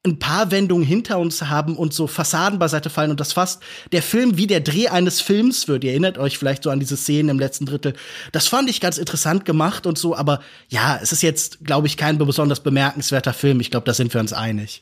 ein 0.03 0.17
paar 0.17 0.50
Wendungen 0.50 0.86
hinter 0.86 1.20
uns 1.20 1.43
haben 1.43 1.77
und 1.77 1.93
so 1.93 2.08
Fassaden 2.08 2.58
beiseite 2.58 2.89
fallen 2.89 3.12
und 3.12 3.20
das 3.20 3.34
fast 3.34 3.62
der 3.91 4.01
Film 4.01 4.36
wie 4.36 4.48
der 4.48 4.60
Dreh 4.60 4.88
eines 4.88 5.22
Films 5.22 5.67
wird. 5.67 5.84
Ihr 5.84 5.91
erinnert 5.91 6.17
euch 6.17 6.39
vielleicht 6.39 6.63
so 6.63 6.72
an 6.72 6.79
diese 6.79 6.98
Szenen 6.98 7.29
im 7.29 7.39
letzten 7.39 7.67
Drittel. 7.67 7.93
Das 8.31 8.48
fand 8.48 8.70
ich 8.70 8.81
ganz 8.81 8.98
interessant 8.98 9.46
gemacht 9.46 9.86
und 9.86 10.00
so, 10.00 10.15
aber 10.15 10.41
ja, 10.70 10.98
es 11.01 11.12
ist 11.12 11.22
jetzt, 11.22 11.63
glaube 11.63 11.86
ich, 11.86 11.98
kein 11.98 12.17
besonders 12.17 12.62
bemerkenswerter 12.62 13.34
Film. 13.34 13.60
Ich 13.60 13.70
glaube, 13.70 13.86
da 13.86 13.93
sind 13.93 14.12
wir 14.13 14.22
uns 14.22 14.34
einig. 14.34 14.81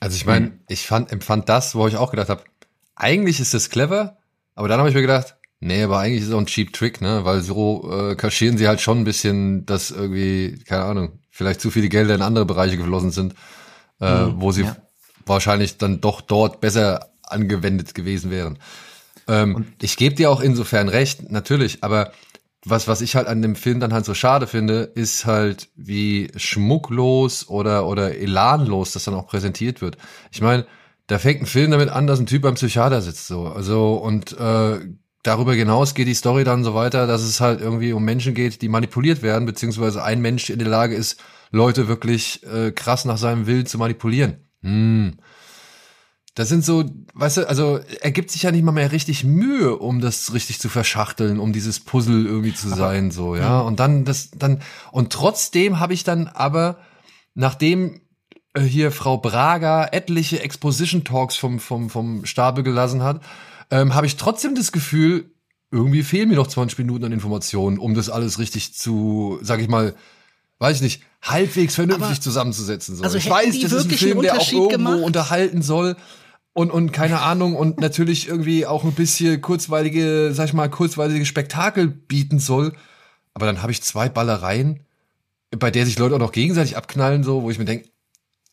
Also 0.00 0.16
ich 0.16 0.24
meine, 0.24 0.52
ich 0.68 0.86
fand, 0.86 1.12
empfand 1.12 1.48
das, 1.48 1.74
wo 1.74 1.86
ich 1.86 1.96
auch 1.96 2.10
gedacht 2.10 2.30
habe, 2.30 2.44
eigentlich 2.96 3.40
ist 3.40 3.52
das 3.52 3.68
clever, 3.68 4.16
aber 4.54 4.68
dann 4.68 4.78
habe 4.78 4.88
ich 4.88 4.94
mir 4.94 5.02
gedacht, 5.02 5.36
nee, 5.60 5.82
aber 5.82 5.98
eigentlich 5.98 6.22
ist 6.22 6.28
es 6.28 6.34
auch 6.34 6.38
ein 6.38 6.46
cheap 6.46 6.72
Trick, 6.72 7.00
ne? 7.00 7.24
Weil 7.24 7.42
so 7.42 7.90
äh, 7.92 8.14
kaschieren 8.14 8.56
sie 8.56 8.68
halt 8.68 8.80
schon 8.80 8.98
ein 8.98 9.04
bisschen, 9.04 9.66
dass 9.66 9.90
irgendwie, 9.90 10.58
keine 10.66 10.84
Ahnung, 10.84 11.18
vielleicht 11.30 11.60
zu 11.60 11.70
viele 11.70 11.88
Gelder 11.88 12.14
in 12.14 12.22
andere 12.22 12.46
Bereiche 12.46 12.76
geflossen 12.76 13.10
sind 13.10 13.34
äh, 14.04 14.26
mhm, 14.26 14.40
wo 14.40 14.52
sie 14.52 14.62
ja. 14.62 14.76
wahrscheinlich 15.26 15.78
dann 15.78 16.00
doch 16.00 16.20
dort 16.20 16.60
besser 16.60 17.10
angewendet 17.22 17.94
gewesen 17.94 18.30
wären. 18.30 18.58
Ähm, 19.26 19.66
ich 19.80 19.96
gebe 19.96 20.14
dir 20.14 20.30
auch 20.30 20.40
insofern 20.40 20.88
recht, 20.88 21.30
natürlich, 21.30 21.82
aber 21.82 22.12
was, 22.66 22.88
was 22.88 23.00
ich 23.00 23.14
halt 23.14 23.26
an 23.26 23.42
dem 23.42 23.56
Film 23.56 23.80
dann 23.80 23.92
halt 23.92 24.04
so 24.04 24.14
schade 24.14 24.46
finde, 24.46 24.82
ist 24.94 25.26
halt, 25.26 25.68
wie 25.76 26.30
schmucklos 26.36 27.48
oder, 27.48 27.86
oder 27.86 28.16
elanlos 28.16 28.92
das 28.92 29.04
dann 29.04 29.14
auch 29.14 29.26
präsentiert 29.26 29.82
wird. 29.82 29.98
Ich 30.32 30.40
meine, 30.40 30.66
da 31.06 31.18
fängt 31.18 31.42
ein 31.42 31.46
Film 31.46 31.70
damit 31.70 31.90
an, 31.90 32.06
dass 32.06 32.18
ein 32.18 32.26
Typ 32.26 32.42
beim 32.42 32.54
Psychiater 32.54 33.02
sitzt, 33.02 33.26
so. 33.26 33.46
Also, 33.48 33.94
und 33.94 34.32
äh, 34.38 34.80
darüber 35.22 35.52
hinaus 35.54 35.94
geht 35.94 36.08
die 36.08 36.14
Story 36.14 36.44
dann 36.44 36.64
so 36.64 36.74
weiter, 36.74 37.06
dass 37.06 37.22
es 37.22 37.40
halt 37.40 37.60
irgendwie 37.60 37.92
um 37.92 38.04
Menschen 38.04 38.34
geht, 38.34 38.62
die 38.62 38.68
manipuliert 38.68 39.22
werden, 39.22 39.44
beziehungsweise 39.44 40.02
ein 40.02 40.22
Mensch 40.22 40.48
in 40.48 40.58
der 40.58 40.68
Lage 40.68 40.94
ist, 40.94 41.20
Leute 41.54 41.88
wirklich 41.88 42.42
äh, 42.44 42.72
krass 42.72 43.04
nach 43.04 43.16
seinem 43.16 43.46
Willen 43.46 43.66
zu 43.66 43.78
manipulieren. 43.78 44.38
Hm. 44.62 45.14
Das 46.34 46.48
sind 46.48 46.64
so, 46.64 46.84
weißt 47.14 47.36
du, 47.36 47.48
also 47.48 47.78
er 48.00 48.10
gibt 48.10 48.32
sich 48.32 48.42
ja 48.42 48.50
nicht 48.50 48.64
mal 48.64 48.72
mehr 48.72 48.90
richtig 48.90 49.22
Mühe, 49.22 49.76
um 49.76 50.00
das 50.00 50.34
richtig 50.34 50.58
zu 50.58 50.68
verschachteln, 50.68 51.38
um 51.38 51.52
dieses 51.52 51.78
Puzzle 51.78 52.26
irgendwie 52.26 52.52
zu 52.52 52.68
sein, 52.68 53.12
so, 53.12 53.36
ja. 53.36 53.60
Und 53.60 53.78
dann 53.78 54.04
das, 54.04 54.32
dann, 54.32 54.60
und 54.90 55.12
trotzdem 55.12 55.78
habe 55.78 55.94
ich 55.94 56.02
dann 56.02 56.26
aber, 56.26 56.78
nachdem 57.34 58.00
äh, 58.54 58.62
hier 58.62 58.90
Frau 58.90 59.18
Braga 59.18 59.86
etliche 59.92 60.40
Exposition 60.40 61.04
Talks 61.04 61.36
vom, 61.36 61.60
vom, 61.60 61.88
vom 61.88 62.26
Stapel 62.26 62.64
gelassen 62.64 63.04
hat, 63.04 63.22
ähm, 63.70 63.94
habe 63.94 64.06
ich 64.06 64.16
trotzdem 64.16 64.56
das 64.56 64.72
Gefühl, 64.72 65.30
irgendwie 65.70 66.02
fehlen 66.02 66.28
mir 66.28 66.36
noch 66.36 66.48
20 66.48 66.78
Minuten 66.78 67.04
an 67.04 67.12
Informationen, 67.12 67.78
um 67.78 67.94
das 67.94 68.10
alles 68.10 68.40
richtig 68.40 68.74
zu, 68.74 69.38
sag 69.40 69.60
ich 69.60 69.68
mal, 69.68 69.94
weiß 70.64 70.76
ich 70.76 70.82
nicht, 70.82 71.02
halbwegs 71.20 71.74
vernünftig 71.74 72.06
Aber, 72.06 72.20
zusammenzusetzen. 72.20 72.96
So. 72.96 73.04
Also 73.04 73.18
ich 73.18 73.28
weiß, 73.28 73.60
das 73.60 73.72
ist 73.72 73.84
ein 73.84 73.98
Film, 73.98 74.22
der 74.22 74.38
auch 74.38 74.50
irgendwo 74.50 74.68
gemacht? 74.68 75.00
unterhalten 75.02 75.60
soll. 75.60 75.94
Und, 76.54 76.70
und 76.70 76.92
keine 76.92 77.20
Ahnung, 77.20 77.54
und 77.54 77.80
natürlich 77.80 78.28
irgendwie 78.28 78.64
auch 78.64 78.82
ein 78.84 78.92
bisschen 78.92 79.42
kurzweilige, 79.42 80.30
sag 80.32 80.46
ich 80.46 80.52
mal, 80.54 80.70
kurzweilige 80.70 81.26
Spektakel 81.26 81.88
bieten 81.88 82.38
soll. 82.38 82.72
Aber 83.34 83.44
dann 83.44 83.60
habe 83.60 83.72
ich 83.72 83.82
zwei 83.82 84.08
Ballereien, 84.08 84.80
bei 85.50 85.70
der 85.70 85.84
sich 85.84 85.98
Leute 85.98 86.14
auch 86.14 86.20
noch 86.20 86.32
gegenseitig 86.32 86.78
abknallen, 86.78 87.24
so, 87.24 87.42
wo 87.42 87.50
ich 87.50 87.58
mir 87.58 87.66
denke, 87.66 87.90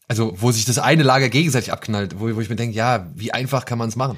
also 0.09 0.33
wo 0.35 0.51
sich 0.51 0.65
das 0.65 0.79
eine 0.79 1.03
Lager 1.03 1.29
gegenseitig 1.29 1.71
abknallt, 1.71 2.19
wo, 2.19 2.35
wo 2.35 2.41
ich 2.41 2.49
mir 2.49 2.57
denke, 2.57 2.75
ja, 2.75 3.07
wie 3.15 3.31
einfach 3.31 3.63
kann 3.63 3.77
man 3.77 3.87
es 3.87 3.95
machen? 3.95 4.17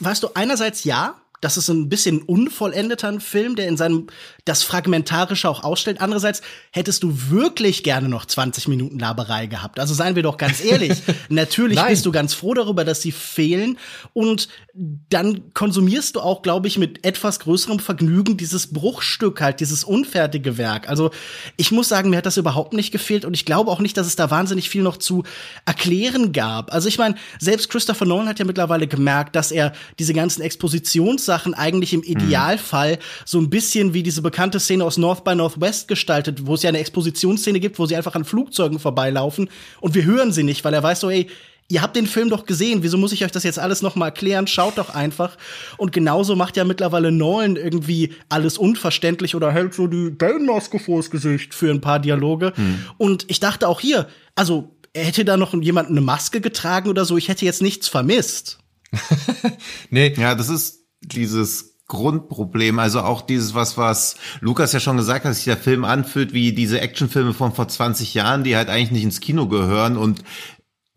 Weißt 0.00 0.22
du, 0.22 0.28
einerseits 0.34 0.84
ja, 0.84 1.14
das 1.42 1.56
ist 1.56 1.68
ein 1.68 1.88
bisschen 1.88 2.22
unvollendeter 2.22 3.20
Film, 3.20 3.56
der 3.56 3.66
in 3.66 3.76
seinem 3.76 4.06
das 4.44 4.62
Fragmentarische 4.62 5.48
auch 5.48 5.64
ausstellt. 5.64 6.00
Andererseits 6.00 6.40
hättest 6.70 7.02
du 7.02 7.30
wirklich 7.30 7.82
gerne 7.82 8.08
noch 8.08 8.24
20 8.26 8.68
Minuten 8.68 8.98
Laberei 9.00 9.46
gehabt. 9.46 9.80
Also 9.80 9.92
seien 9.92 10.14
wir 10.14 10.22
doch 10.22 10.36
ganz 10.36 10.64
ehrlich. 10.64 11.02
Natürlich 11.28 11.82
bist 11.82 12.06
du 12.06 12.12
ganz 12.12 12.32
froh 12.32 12.54
darüber, 12.54 12.84
dass 12.84 13.02
sie 13.02 13.10
fehlen. 13.10 13.76
Und 14.12 14.48
dann 14.74 15.52
konsumierst 15.52 16.16
du 16.16 16.20
auch, 16.20 16.40
glaube 16.40 16.66
ich, 16.66 16.78
mit 16.78 17.04
etwas 17.04 17.40
größerem 17.40 17.78
Vergnügen 17.78 18.38
dieses 18.38 18.72
Bruchstück 18.72 19.42
halt, 19.42 19.60
dieses 19.60 19.84
unfertige 19.84 20.56
Werk. 20.56 20.88
Also 20.88 21.10
ich 21.58 21.72
muss 21.72 21.90
sagen, 21.90 22.08
mir 22.08 22.16
hat 22.16 22.26
das 22.26 22.38
überhaupt 22.38 22.72
nicht 22.72 22.90
gefehlt 22.90 23.26
und 23.26 23.34
ich 23.34 23.44
glaube 23.44 23.70
auch 23.70 23.80
nicht, 23.80 23.98
dass 23.98 24.06
es 24.06 24.16
da 24.16 24.30
wahnsinnig 24.30 24.70
viel 24.70 24.82
noch 24.82 24.96
zu 24.96 25.24
erklären 25.66 26.32
gab. 26.32 26.72
Also 26.72 26.88
ich 26.88 26.96
meine, 26.96 27.16
selbst 27.38 27.68
Christopher 27.68 28.06
Nolan 28.06 28.28
hat 28.28 28.38
ja 28.38 28.46
mittlerweile 28.46 28.86
gemerkt, 28.86 29.36
dass 29.36 29.52
er 29.52 29.74
diese 29.98 30.14
ganzen 30.14 30.40
Expositions 30.40 31.26
Sachen 31.26 31.52
eigentlich 31.52 31.92
im 31.92 32.02
Idealfall 32.02 32.98
so 33.26 33.38
ein 33.38 33.50
bisschen 33.50 33.92
wie 33.92 34.02
diese 34.02 34.22
bekannte 34.22 34.58
Szene 34.58 34.84
aus 34.84 34.96
North 34.96 35.22
by 35.22 35.34
Northwest 35.34 35.86
gestaltet, 35.86 36.46
wo 36.46 36.54
es 36.54 36.62
ja 36.62 36.70
eine 36.70 36.78
Expositionsszene 36.78 37.60
gibt, 37.60 37.78
wo 37.78 37.84
sie 37.84 37.96
einfach 37.96 38.14
an 38.14 38.24
Flugzeugen 38.24 38.78
vorbeilaufen 38.78 39.50
und 39.82 39.94
wir 39.94 40.04
hören 40.04 40.32
sie 40.32 40.44
nicht, 40.44 40.64
weil 40.64 40.72
er 40.72 40.82
weiß 40.82 41.00
so, 41.00 41.10
ey, 41.10 41.28
ihr 41.68 41.82
habt 41.82 41.96
den 41.96 42.06
Film 42.06 42.28
doch 42.28 42.46
gesehen, 42.46 42.82
wieso 42.82 42.98
muss 42.98 43.12
ich 43.12 43.24
euch 43.24 43.32
das 43.32 43.44
jetzt 43.44 43.58
alles 43.58 43.82
noch 43.82 43.96
mal 43.96 44.06
erklären? 44.06 44.46
Schaut 44.46 44.78
doch 44.78 44.94
einfach. 44.94 45.38
Und 45.78 45.92
genauso 45.92 46.36
macht 46.36 46.56
ja 46.56 46.64
mittlerweile 46.64 47.10
Nolan 47.10 47.56
irgendwie 47.56 48.12
alles 48.28 48.58
unverständlich 48.58 49.34
oder 49.34 49.52
hält 49.52 49.74
so 49.74 49.86
die 49.86 50.10
Bane-Maske 50.10 50.78
vors 50.78 51.10
Gesicht 51.10 51.54
für 51.54 51.70
ein 51.70 51.80
paar 51.80 51.98
Dialoge. 51.98 52.52
Hm. 52.54 52.84
Und 52.98 53.24
ich 53.28 53.40
dachte 53.40 53.68
auch 53.68 53.80
hier, 53.80 54.08
also 54.34 54.76
er 54.92 55.04
hätte 55.04 55.24
da 55.24 55.36
noch 55.36 55.54
jemand 55.54 55.88
eine 55.88 56.00
Maske 56.00 56.40
getragen 56.40 56.88
oder 56.88 57.04
so, 57.04 57.16
ich 57.16 57.28
hätte 57.28 57.44
jetzt 57.44 57.62
nichts 57.62 57.88
vermisst. 57.88 58.58
nee. 59.90 60.12
Ja, 60.16 60.34
das 60.34 60.48
ist 60.48 60.84
dieses 61.00 61.72
Grundproblem, 61.88 62.78
also 62.78 63.00
auch 63.00 63.20
dieses, 63.20 63.54
was, 63.54 63.76
was 63.76 64.16
Lukas 64.40 64.72
ja 64.72 64.80
schon 64.80 64.96
gesagt 64.96 65.24
hat, 65.24 65.34
sich 65.34 65.44
der 65.44 65.58
Film 65.58 65.84
anfühlt 65.84 66.32
wie 66.32 66.52
diese 66.52 66.80
Actionfilme 66.80 67.34
von 67.34 67.52
vor 67.52 67.68
20 67.68 68.14
Jahren, 68.14 68.44
die 68.44 68.56
halt 68.56 68.70
eigentlich 68.70 68.92
nicht 68.92 69.04
ins 69.04 69.20
Kino 69.20 69.46
gehören 69.46 69.98
und 69.98 70.22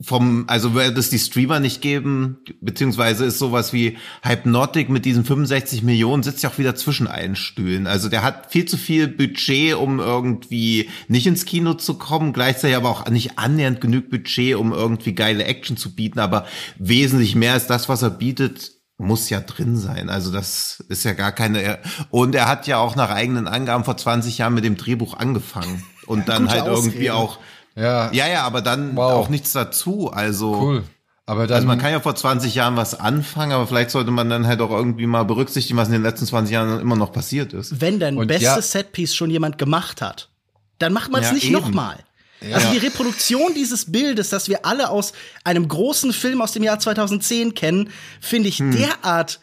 vom, 0.02 0.44
also 0.48 0.74
würde 0.74 1.00
es 1.00 1.10
die 1.10 1.20
Streamer 1.20 1.62
nicht 1.62 1.82
geben, 1.82 2.40
beziehungsweise 2.60 3.24
ist 3.26 3.40
sowas 3.40 3.72
wie 3.72 3.98
Hypnotic 4.24 4.90
mit 4.90 5.06
diesen 5.06 5.24
65 5.24 5.84
Millionen 5.84 6.22
sitzt 6.22 6.44
ja 6.44 6.50
auch 6.50 6.58
wieder 6.58 6.76
zwischen 6.76 7.08
allen 7.08 7.38
Stühlen. 7.38 7.88
Also 7.88 8.10
der 8.10 8.22
hat 8.22 8.52
viel 8.52 8.66
zu 8.66 8.78
viel 8.78 9.08
Budget, 9.08 9.76
um 9.76 10.00
irgendwie 10.00 10.90
nicht 11.08 11.28
ins 11.28 11.46
Kino 11.46 11.76
zu 11.76 11.94
kommen, 11.98 12.34
gleichzeitig 12.34 12.76
aber 12.76 12.90
auch 12.90 13.10
nicht 13.10 13.40
annähernd 13.40 13.80
genug 13.80 14.10
Budget, 14.10 14.56
um 14.56 14.74
irgendwie 14.74 15.14
geile 15.14 15.46
Action 15.46 15.78
zu 15.78 15.96
bieten, 15.96 16.20
aber 16.20 16.46
wesentlich 16.78 17.36
mehr 17.36 17.54
als 17.54 17.68
das, 17.68 17.88
was 17.88 18.02
er 18.02 18.10
bietet, 18.10 18.72
muss 18.98 19.30
ja 19.30 19.40
drin 19.40 19.78
sein. 19.78 20.10
Also 20.10 20.32
das 20.32 20.84
ist 20.90 21.04
ja 21.06 21.14
gar 21.14 21.32
keine. 21.32 21.80
Und 22.10 22.36
er 22.36 22.48
hat 22.48 22.68
ja 22.68 22.78
auch 22.80 22.96
nach 22.96 23.10
eigenen 23.10 23.48
Angaben 23.48 23.84
vor 23.84 23.98
20 23.98 24.38
Jahren 24.38 24.54
mit 24.54 24.64
dem 24.64 24.78
Drehbuch 24.78 25.16
angefangen 25.16 25.84
und 26.06 26.28
dann 26.30 26.50
halt 26.50 26.64
Ausrede. 26.64 26.88
irgendwie 26.88 27.12
auch. 27.12 27.40
Ja, 27.76 28.12
ja, 28.12 28.28
ja, 28.28 28.44
aber 28.44 28.62
dann 28.62 28.96
wow. 28.96 29.12
auch 29.12 29.30
nichts 29.30 29.52
dazu. 29.52 30.12
Also 30.12 30.62
cool. 30.62 30.84
Aber 31.28 31.48
dann, 31.48 31.56
also 31.56 31.68
man 31.68 31.80
kann 31.80 31.92
ja 31.92 32.00
vor 32.00 32.16
20 32.16 32.54
Jahren 32.54 32.76
was 32.76 33.00
anfangen, 33.00 33.52
aber 33.52 33.66
vielleicht 33.66 33.90
sollte 33.90 34.12
man 34.12 34.30
dann 34.30 34.46
halt 34.46 34.62
auch 34.62 34.70
irgendwie 34.70 35.08
mal 35.08 35.24
berücksichtigen, 35.24 35.78
was 35.78 35.88
in 35.88 35.94
den 35.94 36.04
letzten 36.04 36.28
20 36.28 36.54
Jahren 36.54 36.80
immer 36.80 36.96
noch 36.96 37.12
passiert 37.12 37.52
ist. 37.54 37.82
Wenn 37.82 38.00
dein 38.00 38.16
bestes 38.28 38.44
ja. 38.44 38.62
Setpiece 38.62 39.16
schon 39.16 39.32
jemand 39.32 39.58
gemacht 39.58 40.02
hat, 40.02 40.30
dann 40.78 40.94
macht 40.94 41.12
man 41.12 41.22
es 41.22 41.30
ja, 41.30 41.34
nicht 41.34 41.52
nochmal. 41.52 41.98
Ja. 42.42 42.58
Also 42.58 42.72
die 42.72 42.78
Reproduktion 42.78 43.56
dieses 43.56 43.92
Bildes, 43.92 44.30
das 44.30 44.50
wir 44.50 44.68
alle 44.68 44.90
aus 44.90 45.14
einem 45.44 45.68
großen 45.68 46.14
Film 46.14 46.42
aus 46.42 46.52
dem 46.52 46.62
Jahr 46.62 46.80
2010 46.80 47.56
kennen, 47.56 47.90
finde 48.22 48.50
ich 48.50 48.60
hm. 48.60 48.72
derart 48.72 49.40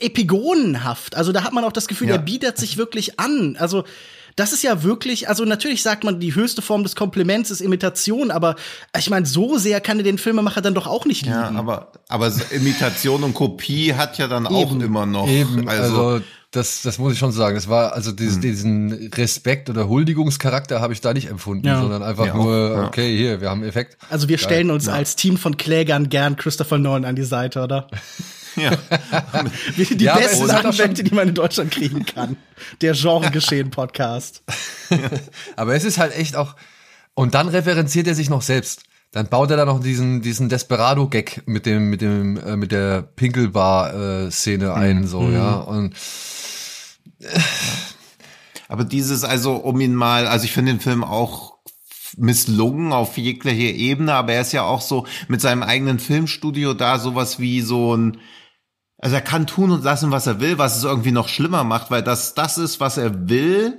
epigonenhaft. 0.00 1.14
Also 1.14 1.32
da 1.32 1.44
hat 1.44 1.52
man 1.52 1.64
auch 1.64 1.72
das 1.72 1.88
Gefühl, 1.88 2.08
ja. 2.08 2.14
er 2.14 2.22
bietet 2.22 2.56
sich 2.56 2.78
wirklich 2.78 3.20
an. 3.20 3.56
Also 3.58 3.84
das 4.36 4.52
ist 4.52 4.62
ja 4.62 4.82
wirklich, 4.82 5.28
also 5.28 5.44
natürlich 5.44 5.82
sagt 5.82 6.04
man, 6.04 6.20
die 6.20 6.34
höchste 6.34 6.62
Form 6.62 6.82
des 6.82 6.96
Kompliments 6.96 7.50
ist 7.50 7.60
Imitation, 7.60 8.30
aber 8.30 8.56
ich 8.96 9.10
meine, 9.10 9.26
so 9.26 9.58
sehr 9.58 9.80
kann 9.80 9.98
den 9.98 10.18
Filmemacher 10.18 10.60
dann 10.60 10.74
doch 10.74 10.86
auch 10.86 11.04
nicht 11.04 11.22
lieben. 11.22 11.34
Ja, 11.34 11.50
aber, 11.50 11.92
aber 12.08 12.32
Imitation 12.50 13.22
und 13.24 13.34
Kopie 13.34 13.94
hat 13.94 14.18
ja 14.18 14.28
dann 14.28 14.46
auch 14.46 14.70
Eben. 14.70 14.80
immer 14.80 15.06
noch. 15.06 15.28
Eben, 15.28 15.68
also, 15.68 16.02
also 16.02 16.24
das, 16.50 16.82
das 16.82 16.98
muss 16.98 17.12
ich 17.12 17.18
schon 17.18 17.32
sagen. 17.32 17.54
Das 17.54 17.68
war 17.68 17.92
also 17.92 18.10
dieses, 18.12 18.36
hm. 18.36 18.42
diesen 18.42 19.10
Respekt 19.14 19.70
oder 19.70 19.88
Huldigungscharakter 19.88 20.80
habe 20.80 20.92
ich 20.92 21.00
da 21.00 21.14
nicht 21.14 21.28
empfunden, 21.28 21.66
ja. 21.66 21.80
sondern 21.80 22.02
einfach 22.02 22.26
ja, 22.26 22.34
nur, 22.34 22.56
ja. 22.56 22.86
okay, 22.86 23.16
hier, 23.16 23.40
wir 23.40 23.50
haben 23.50 23.62
Effekt. 23.62 23.96
Also 24.08 24.28
wir 24.28 24.36
Geil. 24.36 24.44
stellen 24.44 24.70
uns 24.70 24.88
als 24.88 25.14
Team 25.16 25.36
von 25.36 25.56
Klägern 25.56 26.08
gern 26.08 26.36
Christopher 26.36 26.78
Nolan 26.78 27.04
an 27.04 27.14
die 27.14 27.22
Seite, 27.22 27.62
oder? 27.62 27.88
Ja. 28.56 28.70
Die 29.76 30.04
besten 30.04 30.50
Anwälte, 30.50 31.04
die 31.04 31.14
man 31.14 31.28
in 31.28 31.34
Deutschland 31.34 31.70
kriegen 31.70 32.04
kann. 32.04 32.36
Der 32.80 32.94
Genre-Geschehen-Podcast. 32.94 34.42
aber 35.56 35.74
es 35.74 35.84
ist 35.84 35.98
halt 35.98 36.16
echt 36.16 36.36
auch, 36.36 36.56
und 37.14 37.34
dann 37.34 37.48
referenziert 37.48 38.06
er 38.06 38.14
sich 38.14 38.30
noch 38.30 38.42
selbst. 38.42 38.82
Dann 39.12 39.28
baut 39.28 39.50
er 39.50 39.56
da 39.56 39.64
noch 39.64 39.82
diesen 39.82 40.22
diesen 40.22 40.48
Desperado-Gag 40.48 41.42
mit 41.46 41.66
dem 41.66 41.90
mit 41.90 42.00
dem 42.00 42.36
äh, 42.36 42.56
mit 42.56 42.70
der 42.70 43.02
Pinkelbar-Szene 43.02 44.66
äh, 44.66 44.72
ein, 44.72 45.06
so 45.08 45.22
mhm. 45.22 45.34
ja 45.34 45.54
und 45.54 45.94
äh. 47.18 47.40
aber 48.68 48.84
dieses 48.84 49.24
also 49.24 49.56
um 49.56 49.80
ihn 49.80 49.96
mal, 49.96 50.28
also 50.28 50.44
ich 50.44 50.52
finde 50.52 50.72
den 50.72 50.80
Film 50.80 51.02
auch 51.02 51.49
misslungen 52.20 52.92
auf 52.92 53.16
jeglicher 53.16 53.74
Ebene, 53.74 54.14
aber 54.14 54.34
er 54.34 54.42
ist 54.42 54.52
ja 54.52 54.62
auch 54.62 54.80
so 54.80 55.06
mit 55.28 55.40
seinem 55.40 55.62
eigenen 55.62 55.98
Filmstudio 55.98 56.74
da 56.74 56.98
sowas 56.98 57.38
wie 57.38 57.60
so 57.60 57.96
ein 57.96 58.18
also 59.02 59.16
er 59.16 59.22
kann 59.22 59.46
tun 59.46 59.70
und 59.70 59.82
lassen, 59.82 60.10
was 60.10 60.26
er 60.26 60.40
will, 60.40 60.58
was 60.58 60.76
es 60.76 60.84
irgendwie 60.84 61.12
noch 61.12 61.28
schlimmer 61.28 61.64
macht, 61.64 61.90
weil 61.90 62.02
das 62.02 62.34
das 62.34 62.58
ist, 62.58 62.80
was 62.80 62.98
er 62.98 63.30
will. 63.30 63.78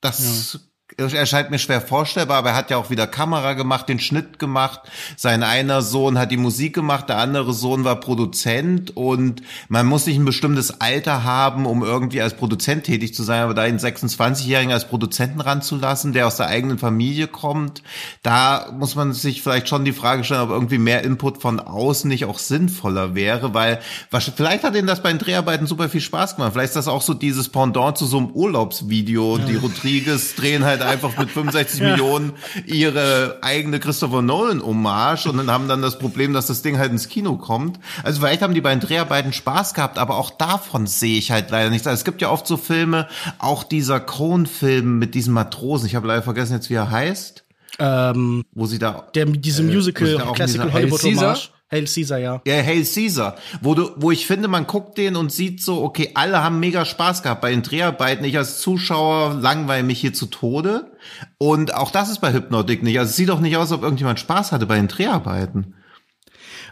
Das 0.00 0.54
ja 0.54 0.67
erscheint 0.96 1.50
mir 1.50 1.58
schwer 1.58 1.80
vorstellbar, 1.80 2.38
aber 2.38 2.50
er 2.50 2.56
hat 2.56 2.70
ja 2.70 2.76
auch 2.76 2.90
wieder 2.90 3.06
Kamera 3.06 3.52
gemacht, 3.52 3.88
den 3.88 4.00
Schnitt 4.00 4.38
gemacht. 4.38 4.80
Sein 5.16 5.42
einer 5.42 5.82
Sohn 5.82 6.18
hat 6.18 6.30
die 6.30 6.36
Musik 6.36 6.74
gemacht, 6.74 7.08
der 7.08 7.18
andere 7.18 7.52
Sohn 7.52 7.84
war 7.84 8.00
Produzent 8.00 8.96
und 8.96 9.42
man 9.68 9.86
muss 9.86 10.06
nicht 10.06 10.18
ein 10.18 10.24
bestimmtes 10.24 10.80
Alter 10.80 11.24
haben, 11.24 11.66
um 11.66 11.82
irgendwie 11.82 12.22
als 12.22 12.34
Produzent 12.34 12.84
tätig 12.84 13.14
zu 13.14 13.22
sein, 13.22 13.42
aber 13.42 13.54
da 13.54 13.62
einen 13.62 13.78
26-Jährigen 13.78 14.72
als 14.72 14.88
Produzenten 14.88 15.40
ranzulassen, 15.40 16.12
der 16.12 16.26
aus 16.26 16.36
der 16.36 16.46
eigenen 16.46 16.78
Familie 16.78 17.26
kommt, 17.26 17.82
da 18.22 18.72
muss 18.72 18.94
man 18.94 19.12
sich 19.12 19.42
vielleicht 19.42 19.68
schon 19.68 19.84
die 19.84 19.92
Frage 19.92 20.24
stellen, 20.24 20.40
ob 20.40 20.50
irgendwie 20.50 20.78
mehr 20.78 21.04
Input 21.04 21.40
von 21.40 21.60
außen 21.60 22.08
nicht 22.08 22.24
auch 22.24 22.38
sinnvoller 22.38 23.14
wäre, 23.14 23.52
weil 23.54 23.80
vielleicht 24.10 24.64
hat 24.64 24.74
ihnen 24.74 24.86
das 24.86 25.02
bei 25.02 25.10
den 25.10 25.18
Dreharbeiten 25.18 25.66
super 25.66 25.88
viel 25.88 26.00
Spaß 26.00 26.36
gemacht. 26.36 26.52
Vielleicht 26.54 26.70
ist 26.70 26.76
das 26.76 26.88
auch 26.88 27.02
so 27.02 27.14
dieses 27.14 27.48
Pendant 27.48 27.98
zu 27.98 28.06
so 28.06 28.18
einem 28.18 28.30
Urlaubsvideo. 28.30 29.38
Die 29.38 29.56
Rodriguez 29.56 30.34
drehen 30.34 30.64
halt 30.64 30.77
einfach 30.82 31.16
mit 31.18 31.30
65 31.30 31.80
ja. 31.80 31.90
Millionen 31.90 32.32
ihre 32.66 33.38
eigene 33.42 33.80
Christopher 33.80 34.22
Nolan 34.22 34.62
Hommage 34.62 35.26
und 35.26 35.38
dann 35.38 35.50
haben 35.50 35.68
dann 35.68 35.82
das 35.82 35.98
Problem, 35.98 36.32
dass 36.32 36.46
das 36.46 36.62
Ding 36.62 36.78
halt 36.78 36.92
ins 36.92 37.08
Kino 37.08 37.36
kommt. 37.36 37.78
Also 38.02 38.20
vielleicht 38.20 38.42
haben 38.42 38.54
die 38.54 38.60
beiden 38.60 38.80
Dreharbeiten 38.80 39.32
Spaß 39.32 39.74
gehabt, 39.74 39.98
aber 39.98 40.16
auch 40.16 40.30
davon 40.30 40.86
sehe 40.86 41.18
ich 41.18 41.30
halt 41.30 41.50
leider 41.50 41.70
nichts. 41.70 41.86
Also 41.86 41.98
es 41.98 42.04
gibt 42.04 42.22
ja 42.22 42.30
oft 42.30 42.46
so 42.46 42.56
Filme, 42.56 43.08
auch 43.38 43.64
dieser 43.64 44.00
Cohn-Film 44.00 44.98
mit 44.98 45.14
diesem 45.14 45.34
Matrosen. 45.34 45.86
Ich 45.86 45.94
habe 45.94 46.08
leider 46.08 46.22
vergessen 46.22 46.54
jetzt, 46.54 46.70
wie 46.70 46.74
er 46.74 46.90
heißt. 46.90 47.44
Ähm, 47.80 48.44
wo 48.52 48.66
sie 48.66 48.80
da 48.80 49.06
der 49.14 49.26
diese 49.26 49.62
Musical 49.62 50.08
äh, 50.08 50.32
Classical 50.34 50.72
Hollywood 50.72 51.00
Hommage 51.02 51.50
Hail 51.70 51.84
Caesar, 51.84 52.18
ja. 52.18 52.40
Ja, 52.46 52.54
Hail 52.54 52.84
Caesar. 52.84 53.36
Wo 53.60 53.74
du, 53.74 53.90
wo 53.96 54.10
ich 54.10 54.26
finde, 54.26 54.48
man 54.48 54.66
guckt 54.66 54.96
den 54.96 55.16
und 55.16 55.30
sieht 55.30 55.62
so, 55.62 55.82
okay, 55.82 56.12
alle 56.14 56.42
haben 56.42 56.60
mega 56.60 56.86
Spaß 56.86 57.22
gehabt 57.22 57.42
bei 57.42 57.50
den 57.50 57.62
Dreharbeiten. 57.62 58.24
Ich 58.24 58.38
als 58.38 58.60
Zuschauer 58.60 59.34
langweile 59.34 59.82
mich 59.82 60.00
hier 60.00 60.14
zu 60.14 60.26
Tode. 60.26 60.92
Und 61.36 61.74
auch 61.74 61.90
das 61.90 62.10
ist 62.10 62.20
bei 62.20 62.32
Hypnotic 62.32 62.82
nicht. 62.82 62.98
Also 62.98 63.10
es 63.10 63.16
sieht 63.16 63.28
doch 63.28 63.40
nicht 63.40 63.56
aus, 63.58 63.70
ob 63.72 63.82
irgendjemand 63.82 64.18
Spaß 64.18 64.52
hatte 64.52 64.64
bei 64.64 64.76
den 64.76 64.88
Dreharbeiten. 64.88 65.74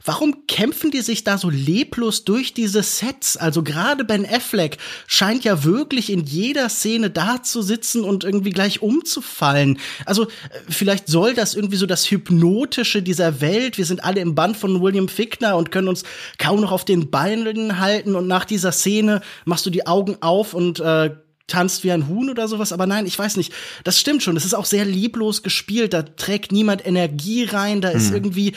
Warum 0.07 0.47
kämpfen 0.47 0.93
die 0.93 1.01
sich 1.01 1.25
da 1.25 1.37
so 1.37 1.51
leblos 1.51 2.25
durch 2.25 2.55
diese 2.55 2.85
Sets? 2.85 3.37
Also 3.37 3.65
gerade 3.65 4.05
Ben 4.05 4.25
Affleck 4.25 4.79
scheint 5.09 5.43
ja 5.43 5.65
wirklich 5.65 6.11
in 6.11 6.25
jeder 6.25 6.69
Szene 6.69 7.11
da 7.11 7.43
zu 7.43 7.61
sitzen 7.61 8.05
und 8.05 8.23
irgendwie 8.23 8.51
gleich 8.51 8.83
umzufallen. 8.83 9.81
Also 10.05 10.25
äh, 10.25 10.29
vielleicht 10.69 11.09
soll 11.09 11.35
das 11.35 11.55
irgendwie 11.55 11.77
so 11.77 11.87
das 11.87 12.09
Hypnotische 12.09 13.03
dieser 13.03 13.41
Welt. 13.41 13.79
Wir 13.79 13.85
sind 13.85 14.05
alle 14.05 14.21
im 14.21 14.37
Band 14.37 14.57
von 14.57 14.81
William 14.81 15.09
Fickner 15.09 15.57
und 15.57 15.73
können 15.73 15.89
uns 15.89 16.05
kaum 16.39 16.61
noch 16.61 16.71
auf 16.71 16.85
den 16.85 17.11
Beinen 17.11 17.81
halten 17.81 18.15
und 18.15 18.29
nach 18.29 18.45
dieser 18.45 18.71
Szene 18.71 19.23
machst 19.45 19.67
du 19.67 19.71
die 19.71 19.89
Augen 19.89 20.19
auf 20.21 20.55
und 20.55 20.79
äh, 20.79 21.17
tanzt 21.47 21.85
wie 21.85 21.93
ein 21.93 22.09
Huhn 22.09 22.29
oder 22.29 22.49
sowas, 22.49 22.73
aber 22.73 22.87
nein, 22.87 23.07
ich 23.07 23.19
weiß 23.19 23.37
nicht. 23.37 23.53
Das 23.85 24.01
stimmt 24.01 24.23
schon, 24.23 24.37
es 24.37 24.45
ist 24.45 24.55
auch 24.55 24.65
sehr 24.65 24.85
lieblos 24.85 25.43
gespielt, 25.43 25.93
da 25.93 26.03
trägt 26.03 26.51
niemand 26.51 26.85
Energie 26.85 27.45
rein, 27.45 27.81
da 27.81 27.91
ist 27.91 28.09
hm. 28.09 28.15
irgendwie, 28.15 28.53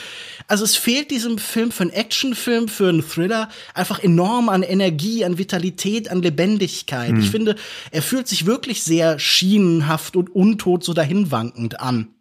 also 0.48 0.64
es 0.64 0.76
fehlt 0.76 1.10
diesem 1.10 1.38
Film 1.38 1.70
für 1.70 1.84
einen 1.84 1.92
Actionfilm, 1.92 2.68
für 2.68 2.88
einen 2.88 3.06
Thriller 3.06 3.48
einfach 3.74 4.00
enorm 4.00 4.48
an 4.48 4.62
Energie, 4.62 5.24
an 5.24 5.38
Vitalität, 5.38 6.10
an 6.10 6.22
Lebendigkeit. 6.22 7.10
Hm. 7.10 7.20
Ich 7.20 7.30
finde, 7.30 7.54
er 7.92 8.02
fühlt 8.02 8.26
sich 8.26 8.46
wirklich 8.46 8.82
sehr 8.82 9.18
schienenhaft 9.18 10.16
und 10.16 10.34
untot 10.34 10.82
so 10.82 10.92
dahinwankend 10.92 11.80
an. 11.80 12.14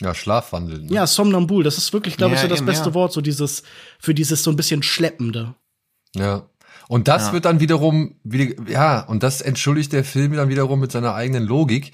Ja, 0.00 0.14
Schlafwandeln. 0.14 0.86
Ne? 0.86 0.92
Ja, 0.92 1.06
Somnambul, 1.06 1.64
das 1.64 1.78
ist 1.78 1.92
wirklich, 1.92 2.16
glaube 2.16 2.34
ja, 2.34 2.36
ich, 2.36 2.42
so 2.42 2.48
das 2.48 2.64
beste 2.64 2.90
ja. 2.90 2.94
Wort, 2.94 3.12
so 3.12 3.22
dieses, 3.22 3.62
für 3.98 4.14
dieses 4.14 4.42
so 4.42 4.50
ein 4.50 4.56
bisschen 4.56 4.82
Schleppende. 4.82 5.54
Ja, 6.14 6.48
und 6.88 7.08
das 7.08 7.28
ja. 7.28 7.32
wird 7.32 7.44
dann 7.44 7.60
wiederum, 7.60 8.16
ja, 8.68 9.00
und 9.00 9.22
das 9.22 9.40
entschuldigt 9.40 9.92
der 9.92 10.04
Film 10.04 10.32
dann 10.32 10.48
wiederum 10.48 10.80
mit 10.80 10.92
seiner 10.92 11.14
eigenen 11.14 11.44
Logik, 11.44 11.92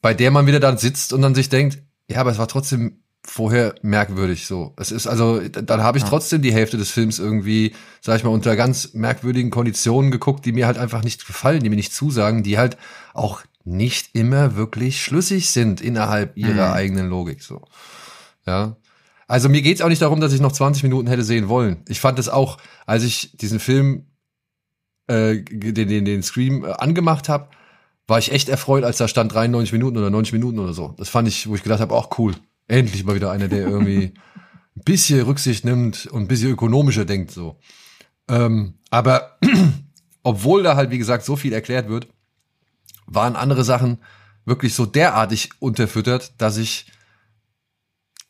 bei 0.00 0.14
der 0.14 0.30
man 0.30 0.46
wieder 0.46 0.60
dann 0.60 0.78
sitzt 0.78 1.12
und 1.12 1.22
dann 1.22 1.34
sich 1.34 1.48
denkt, 1.48 1.78
ja, 2.08 2.20
aber 2.20 2.30
es 2.30 2.38
war 2.38 2.48
trotzdem 2.48 3.00
vorher 3.24 3.74
merkwürdig 3.82 4.46
so. 4.46 4.72
Es 4.76 4.92
ist 4.92 5.08
also, 5.08 5.40
dann 5.40 5.82
habe 5.82 5.98
ich 5.98 6.04
ja. 6.04 6.10
trotzdem 6.10 6.42
die 6.42 6.52
Hälfte 6.52 6.76
des 6.76 6.90
Films 6.90 7.18
irgendwie, 7.18 7.74
sag 8.00 8.18
ich 8.18 8.24
mal, 8.24 8.30
unter 8.30 8.54
ganz 8.54 8.94
merkwürdigen 8.94 9.50
Konditionen 9.50 10.12
geguckt, 10.12 10.44
die 10.46 10.52
mir 10.52 10.66
halt 10.66 10.78
einfach 10.78 11.02
nicht 11.02 11.26
gefallen, 11.26 11.62
die 11.62 11.68
mir 11.68 11.76
nicht 11.76 11.92
zusagen, 11.92 12.44
die 12.44 12.56
halt 12.56 12.76
auch 13.14 13.42
nicht 13.64 14.14
immer 14.14 14.54
wirklich 14.54 15.02
schlüssig 15.02 15.50
sind 15.50 15.80
innerhalb 15.80 16.36
ihrer 16.36 16.68
mhm. 16.68 16.74
eigenen 16.74 17.08
Logik 17.08 17.42
so. 17.42 17.62
Ja. 18.46 18.76
Also 19.26 19.48
mir 19.48 19.62
geht's 19.62 19.80
auch 19.80 19.88
nicht 19.88 20.02
darum, 20.02 20.20
dass 20.20 20.32
ich 20.32 20.40
noch 20.40 20.52
20 20.52 20.84
Minuten 20.84 21.08
hätte 21.08 21.24
sehen 21.24 21.48
wollen. 21.48 21.82
Ich 21.88 22.00
fand 22.00 22.18
es 22.18 22.28
auch, 22.28 22.58
als 22.86 23.02
ich 23.02 23.36
diesen 23.36 23.58
Film, 23.58 24.06
äh, 25.08 25.42
den, 25.42 25.88
den, 25.88 26.04
den 26.04 26.22
Scream 26.22 26.64
äh, 26.64 26.72
angemacht 26.72 27.28
habe, 27.28 27.48
war 28.06 28.18
ich 28.18 28.30
echt 28.30 28.48
erfreut, 28.48 28.84
als 28.84 28.98
da 28.98 29.08
stand 29.08 29.34
93 29.34 29.72
Minuten 29.72 29.96
oder 29.96 30.10
90 30.10 30.32
Minuten 30.32 30.60
oder 30.60 30.72
so. 30.72 30.94
Das 30.96 31.08
fand 31.08 31.26
ich, 31.26 31.48
wo 31.48 31.56
ich 31.56 31.64
gedacht 31.64 31.80
habe, 31.80 31.94
auch 31.94 32.18
cool. 32.18 32.34
Endlich 32.68 33.04
mal 33.04 33.16
wieder 33.16 33.32
einer, 33.32 33.48
der 33.48 33.66
irgendwie 33.66 34.12
ein 34.76 34.82
bisschen 34.84 35.22
Rücksicht 35.22 35.64
nimmt 35.64 36.06
und 36.06 36.22
ein 36.22 36.28
bisschen 36.28 36.50
ökonomischer 36.50 37.04
denkt 37.04 37.32
so. 37.32 37.58
Ähm, 38.28 38.74
aber 38.90 39.38
obwohl 40.22 40.62
da 40.62 40.76
halt, 40.76 40.90
wie 40.90 40.98
gesagt, 40.98 41.24
so 41.24 41.34
viel 41.34 41.52
erklärt 41.52 41.88
wird, 41.88 42.06
waren 43.06 43.34
andere 43.34 43.64
Sachen 43.64 43.98
wirklich 44.44 44.74
so 44.74 44.86
derartig 44.86 45.50
unterfüttert, 45.58 46.34
dass 46.38 46.56
ich 46.56 46.86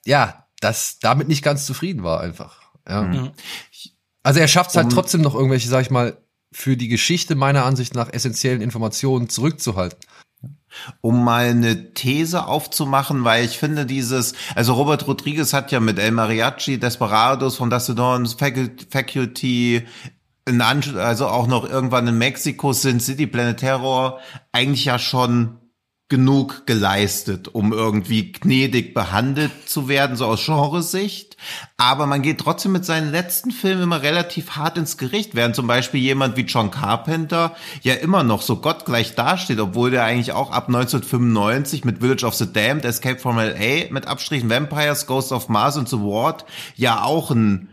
ja 0.06 0.45
das 0.60 0.98
damit 1.00 1.28
nicht 1.28 1.42
ganz 1.42 1.66
zufrieden 1.66 2.02
war 2.02 2.20
einfach. 2.20 2.60
Ja. 2.88 3.02
Mhm. 3.02 3.30
Also 4.22 4.40
er 4.40 4.48
schafft 4.48 4.70
es 4.70 4.76
halt 4.76 4.86
um, 4.86 4.92
trotzdem 4.92 5.20
noch 5.20 5.34
irgendwelche, 5.34 5.68
sag 5.68 5.82
ich 5.82 5.90
mal, 5.90 6.16
für 6.52 6.76
die 6.76 6.88
Geschichte 6.88 7.34
meiner 7.34 7.64
Ansicht 7.64 7.94
nach 7.94 8.12
essentiellen 8.12 8.62
Informationen 8.62 9.28
zurückzuhalten. 9.28 9.98
Um 11.00 11.24
mal 11.24 11.46
eine 11.46 11.94
These 11.94 12.46
aufzumachen, 12.46 13.24
weil 13.24 13.44
ich 13.44 13.58
finde 13.58 13.86
dieses, 13.86 14.34
also 14.54 14.74
Robert 14.74 15.06
Rodriguez 15.06 15.52
hat 15.52 15.72
ja 15.72 15.80
mit 15.80 15.98
El 15.98 16.10
Mariachi, 16.10 16.78
Desperados 16.78 17.56
von 17.56 17.70
Dance 17.70 18.36
Faculty, 18.90 19.86
also 20.96 21.28
auch 21.28 21.46
noch 21.46 21.68
irgendwann 21.68 22.06
in 22.08 22.18
Mexiko 22.18 22.72
Sin 22.72 23.00
City, 23.00 23.26
Planet 23.26 23.58
Terror, 23.58 24.20
eigentlich 24.52 24.84
ja 24.84 24.98
schon 24.98 25.58
genug 26.08 26.66
geleistet, 26.66 27.48
um 27.48 27.72
irgendwie 27.72 28.30
gnädig 28.30 28.94
behandelt 28.94 29.50
zu 29.68 29.88
werden, 29.88 30.16
so 30.16 30.26
aus 30.26 30.46
Genresicht. 30.46 31.36
Aber 31.76 32.06
man 32.06 32.22
geht 32.22 32.38
trotzdem 32.38 32.72
mit 32.72 32.84
seinen 32.84 33.10
letzten 33.10 33.50
Filmen 33.50 33.82
immer 33.82 34.02
relativ 34.02 34.50
hart 34.50 34.78
ins 34.78 34.98
Gericht, 34.98 35.34
während 35.34 35.56
zum 35.56 35.66
Beispiel 35.66 36.00
jemand 36.00 36.36
wie 36.36 36.42
John 36.42 36.70
Carpenter 36.70 37.56
ja 37.82 37.94
immer 37.94 38.22
noch 38.22 38.42
so 38.42 38.56
gottgleich 38.56 39.16
dasteht, 39.16 39.58
obwohl 39.58 39.90
der 39.90 40.04
eigentlich 40.04 40.30
auch 40.30 40.52
ab 40.52 40.68
1995 40.68 41.84
mit 41.84 41.98
Village 41.98 42.24
of 42.24 42.34
the 42.34 42.52
Damned, 42.52 42.84
Escape 42.84 43.18
from 43.18 43.38
L.A., 43.38 43.92
mit 43.92 44.06
Abstrichen 44.06 44.48
Vampires, 44.48 45.06
Ghost 45.06 45.32
of 45.32 45.48
Mars 45.48 45.76
und 45.76 45.88
The 45.88 45.98
Ward 45.98 46.44
ja 46.76 47.02
auch 47.02 47.32
ein 47.32 47.68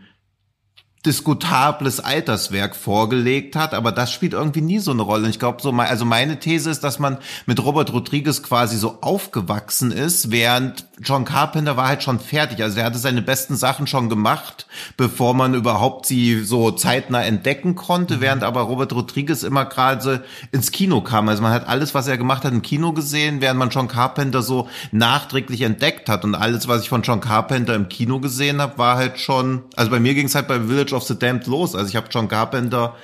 diskutables 1.06 2.00
Alterswerk 2.00 2.74
vorgelegt 2.74 3.56
hat, 3.56 3.74
aber 3.74 3.92
das 3.92 4.10
spielt 4.10 4.32
irgendwie 4.32 4.62
nie 4.62 4.78
so 4.78 4.90
eine 4.90 5.02
Rolle. 5.02 5.28
ich 5.28 5.38
glaube, 5.38 5.60
so 5.60 5.70
mal, 5.70 5.86
also 5.86 6.04
meine 6.04 6.38
These 6.38 6.70
ist, 6.70 6.82
dass 6.82 6.98
man 6.98 7.18
mit 7.46 7.62
Robert 7.62 7.92
Rodriguez 7.92 8.42
quasi 8.42 8.78
so 8.78 8.98
aufgewachsen 9.02 9.92
ist, 9.92 10.30
während 10.30 10.86
John 11.02 11.24
Carpenter 11.24 11.76
war 11.76 11.88
halt 11.88 12.02
schon 12.02 12.20
fertig. 12.20 12.62
Also 12.62 12.78
er 12.78 12.86
hatte 12.86 12.98
seine 12.98 13.20
besten 13.20 13.56
Sachen 13.56 13.86
schon 13.86 14.08
gemacht, 14.08 14.66
bevor 14.96 15.34
man 15.34 15.54
überhaupt 15.54 16.06
sie 16.06 16.42
so 16.42 16.70
zeitnah 16.70 17.22
entdecken 17.22 17.74
konnte, 17.74 18.16
mhm. 18.16 18.20
während 18.20 18.42
aber 18.42 18.62
Robert 18.62 18.92
Rodriguez 18.92 19.42
immer 19.42 19.66
gerade 19.66 20.24
ins 20.52 20.72
Kino 20.72 21.02
kam. 21.02 21.28
Also 21.28 21.42
man 21.42 21.52
hat 21.52 21.68
alles, 21.68 21.94
was 21.94 22.06
er 22.06 22.16
gemacht 22.16 22.44
hat, 22.44 22.52
im 22.52 22.62
Kino 22.62 22.92
gesehen, 22.92 23.40
während 23.40 23.58
man 23.58 23.70
John 23.70 23.88
Carpenter 23.88 24.42
so 24.42 24.68
nachträglich 24.92 25.60
entdeckt 25.62 26.08
hat. 26.08 26.24
Und 26.24 26.34
alles, 26.34 26.66
was 26.68 26.82
ich 26.82 26.88
von 26.88 27.02
John 27.02 27.20
Carpenter 27.20 27.74
im 27.74 27.88
Kino 27.88 28.20
gesehen 28.20 28.62
habe, 28.62 28.78
war 28.78 28.96
halt 28.96 29.18
schon, 29.18 29.64
also 29.76 29.90
bei 29.90 30.00
mir 30.00 30.14
ging 30.14 30.26
es 30.26 30.34
halt 30.34 30.48
bei 30.48 30.60
Village 30.60 30.93
of 30.94 31.04
the 31.04 31.18
Damned 31.18 31.46
los. 31.46 31.74
Also 31.74 31.88
ich 31.88 31.96
habe 31.96 32.08
John 32.10 32.28
Carpenter 32.28 32.94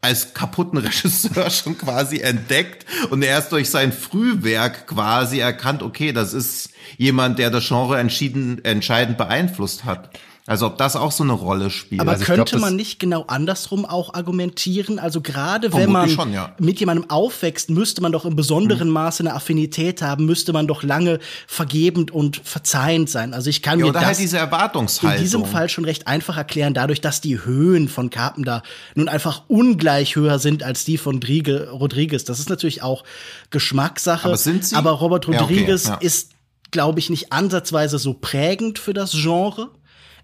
als 0.00 0.34
kaputten 0.34 0.78
Regisseur 0.78 1.50
schon 1.50 1.78
quasi 1.78 2.18
entdeckt 2.18 2.86
und 3.10 3.22
erst 3.22 3.52
durch 3.52 3.70
sein 3.70 3.92
Frühwerk 3.92 4.86
quasi 4.86 5.38
erkannt, 5.38 5.82
okay, 5.82 6.12
das 6.12 6.32
ist 6.32 6.70
jemand, 6.96 7.38
der 7.38 7.50
das 7.50 7.66
Genre 7.66 7.98
entschieden, 7.98 8.64
entscheidend 8.64 9.18
beeinflusst 9.18 9.84
hat. 9.84 10.10
Also 10.48 10.66
ob 10.66 10.78
das 10.78 10.94
auch 10.94 11.10
so 11.10 11.24
eine 11.24 11.32
Rolle 11.32 11.70
spielt. 11.70 12.00
Aber 12.00 12.12
also 12.12 12.24
könnte 12.24 12.52
glaub, 12.52 12.60
man 12.60 12.76
nicht 12.76 13.00
genau 13.00 13.24
andersrum 13.26 13.84
auch 13.84 14.14
argumentieren? 14.14 15.00
Also 15.00 15.20
gerade 15.20 15.72
wenn 15.72 15.90
man 15.90 16.08
schon, 16.08 16.32
ja. 16.32 16.54
mit 16.60 16.78
jemandem 16.78 17.10
aufwächst, 17.10 17.68
müsste 17.68 18.00
man 18.00 18.12
doch 18.12 18.24
im 18.24 18.36
besonderen 18.36 18.86
mhm. 18.86 18.94
Maße 18.94 19.24
eine 19.24 19.34
Affinität 19.34 20.02
haben, 20.02 20.24
müsste 20.24 20.52
man 20.52 20.68
doch 20.68 20.84
lange 20.84 21.18
vergebend 21.48 22.12
und 22.12 22.40
verzeihend 22.44 23.10
sein. 23.10 23.34
Also 23.34 23.50
ich 23.50 23.60
kann 23.60 23.80
ja, 23.80 23.86
mir 23.86 23.92
das 23.92 24.04
halt 24.04 24.18
diese 24.20 24.38
Erwartungshaltung. 24.38 25.18
in 25.18 25.24
diesem 25.24 25.44
Fall 25.46 25.68
schon 25.68 25.84
recht 25.84 26.06
einfach 26.06 26.36
erklären, 26.36 26.74
dadurch, 26.74 27.00
dass 27.00 27.20
die 27.20 27.44
Höhen 27.44 27.88
von 27.88 28.10
Carpenter 28.10 28.62
nun 28.94 29.08
einfach 29.08 29.42
ungleich 29.48 30.14
höher 30.14 30.38
sind 30.38 30.62
als 30.62 30.84
die 30.84 30.96
von 30.96 31.20
Rodriguez. 31.22 32.24
Das 32.24 32.38
ist 32.38 32.50
natürlich 32.50 32.82
auch 32.82 33.02
Geschmackssache. 33.50 34.28
Aber, 34.28 34.36
sind 34.36 34.64
sie? 34.64 34.76
aber 34.76 34.92
Robert 34.92 35.26
Rodriguez 35.26 35.86
ja, 35.86 35.94
okay, 35.94 36.06
ist 36.06 36.30
glaube 36.70 36.98
ich, 36.98 37.10
nicht 37.10 37.32
ansatzweise 37.32 37.98
so 37.98 38.14
prägend 38.14 38.78
für 38.78 38.92
das 38.92 39.12
Genre. 39.12 39.70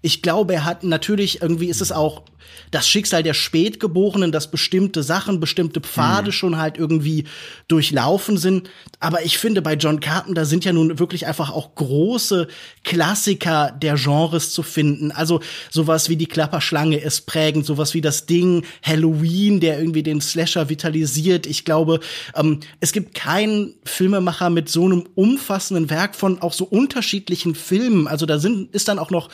Ich 0.03 0.21
glaube, 0.21 0.53
er 0.53 0.65
hat 0.65 0.83
natürlich, 0.83 1.41
irgendwie 1.41 1.69
ist 1.69 1.81
es 1.81 1.91
auch 1.91 2.23
das 2.71 2.87
Schicksal 2.89 3.23
der 3.23 3.33
Spätgeborenen, 3.33 4.31
dass 4.31 4.49
bestimmte 4.49 5.03
Sachen, 5.03 5.39
bestimmte 5.39 5.81
Pfade 5.81 6.27
mhm. 6.27 6.31
schon 6.31 6.57
halt 6.57 6.77
irgendwie 6.77 7.25
durchlaufen 7.67 8.37
sind. 8.37 8.69
Aber 8.99 9.23
ich 9.23 9.37
finde, 9.37 9.61
bei 9.61 9.75
John 9.75 9.99
Carpenter 9.99 10.45
sind 10.45 10.65
ja 10.65 10.73
nun 10.73 10.99
wirklich 10.99 11.27
einfach 11.27 11.51
auch 11.51 11.75
große 11.75 12.47
Klassiker 12.83 13.71
der 13.71 13.95
Genres 13.95 14.51
zu 14.51 14.63
finden. 14.63 15.11
Also 15.11 15.41
sowas 15.69 16.09
wie 16.09 16.15
die 16.15 16.25
Klapperschlange 16.25 16.97
ist 16.97 17.27
prägend, 17.27 17.65
sowas 17.65 17.93
wie 17.93 18.01
das 18.01 18.25
Ding 18.25 18.65
Halloween, 18.81 19.59
der 19.59 19.79
irgendwie 19.79 20.03
den 20.03 20.21
Slasher 20.21 20.69
vitalisiert. 20.69 21.45
Ich 21.45 21.65
glaube, 21.65 21.99
ähm, 22.35 22.59
es 22.79 22.91
gibt 22.91 23.13
keinen 23.13 23.75
Filmemacher 23.83 24.49
mit 24.49 24.69
so 24.69 24.85
einem 24.85 25.05
umfassenden 25.15 25.89
Werk 25.89 26.15
von 26.15 26.41
auch 26.41 26.53
so 26.53 26.65
unterschiedlichen 26.65 27.55
Filmen. 27.55 28.07
Also 28.07 28.25
da 28.25 28.39
sind, 28.39 28.73
ist 28.73 28.87
dann 28.87 28.99
auch 28.99 29.11
noch 29.11 29.29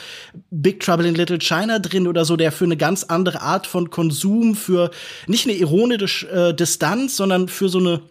Big 0.62 0.80
Trouble 0.80 1.06
in 1.06 1.14
Little 1.14 1.38
China 1.38 1.78
drin 1.78 2.06
oder 2.06 2.24
so, 2.24 2.36
der 2.36 2.52
für 2.52 2.64
eine 2.64 2.76
ganz 2.76 3.04
andere 3.04 3.40
Art 3.40 3.66
von 3.66 3.90
Konsum, 3.90 4.54
für 4.54 4.90
nicht 5.26 5.46
eine 5.46 5.56
ironische 5.56 6.28
äh, 6.28 6.54
Distanz, 6.54 7.16
sondern 7.16 7.48
für 7.48 7.68
so 7.68 7.78
eine 7.78 8.02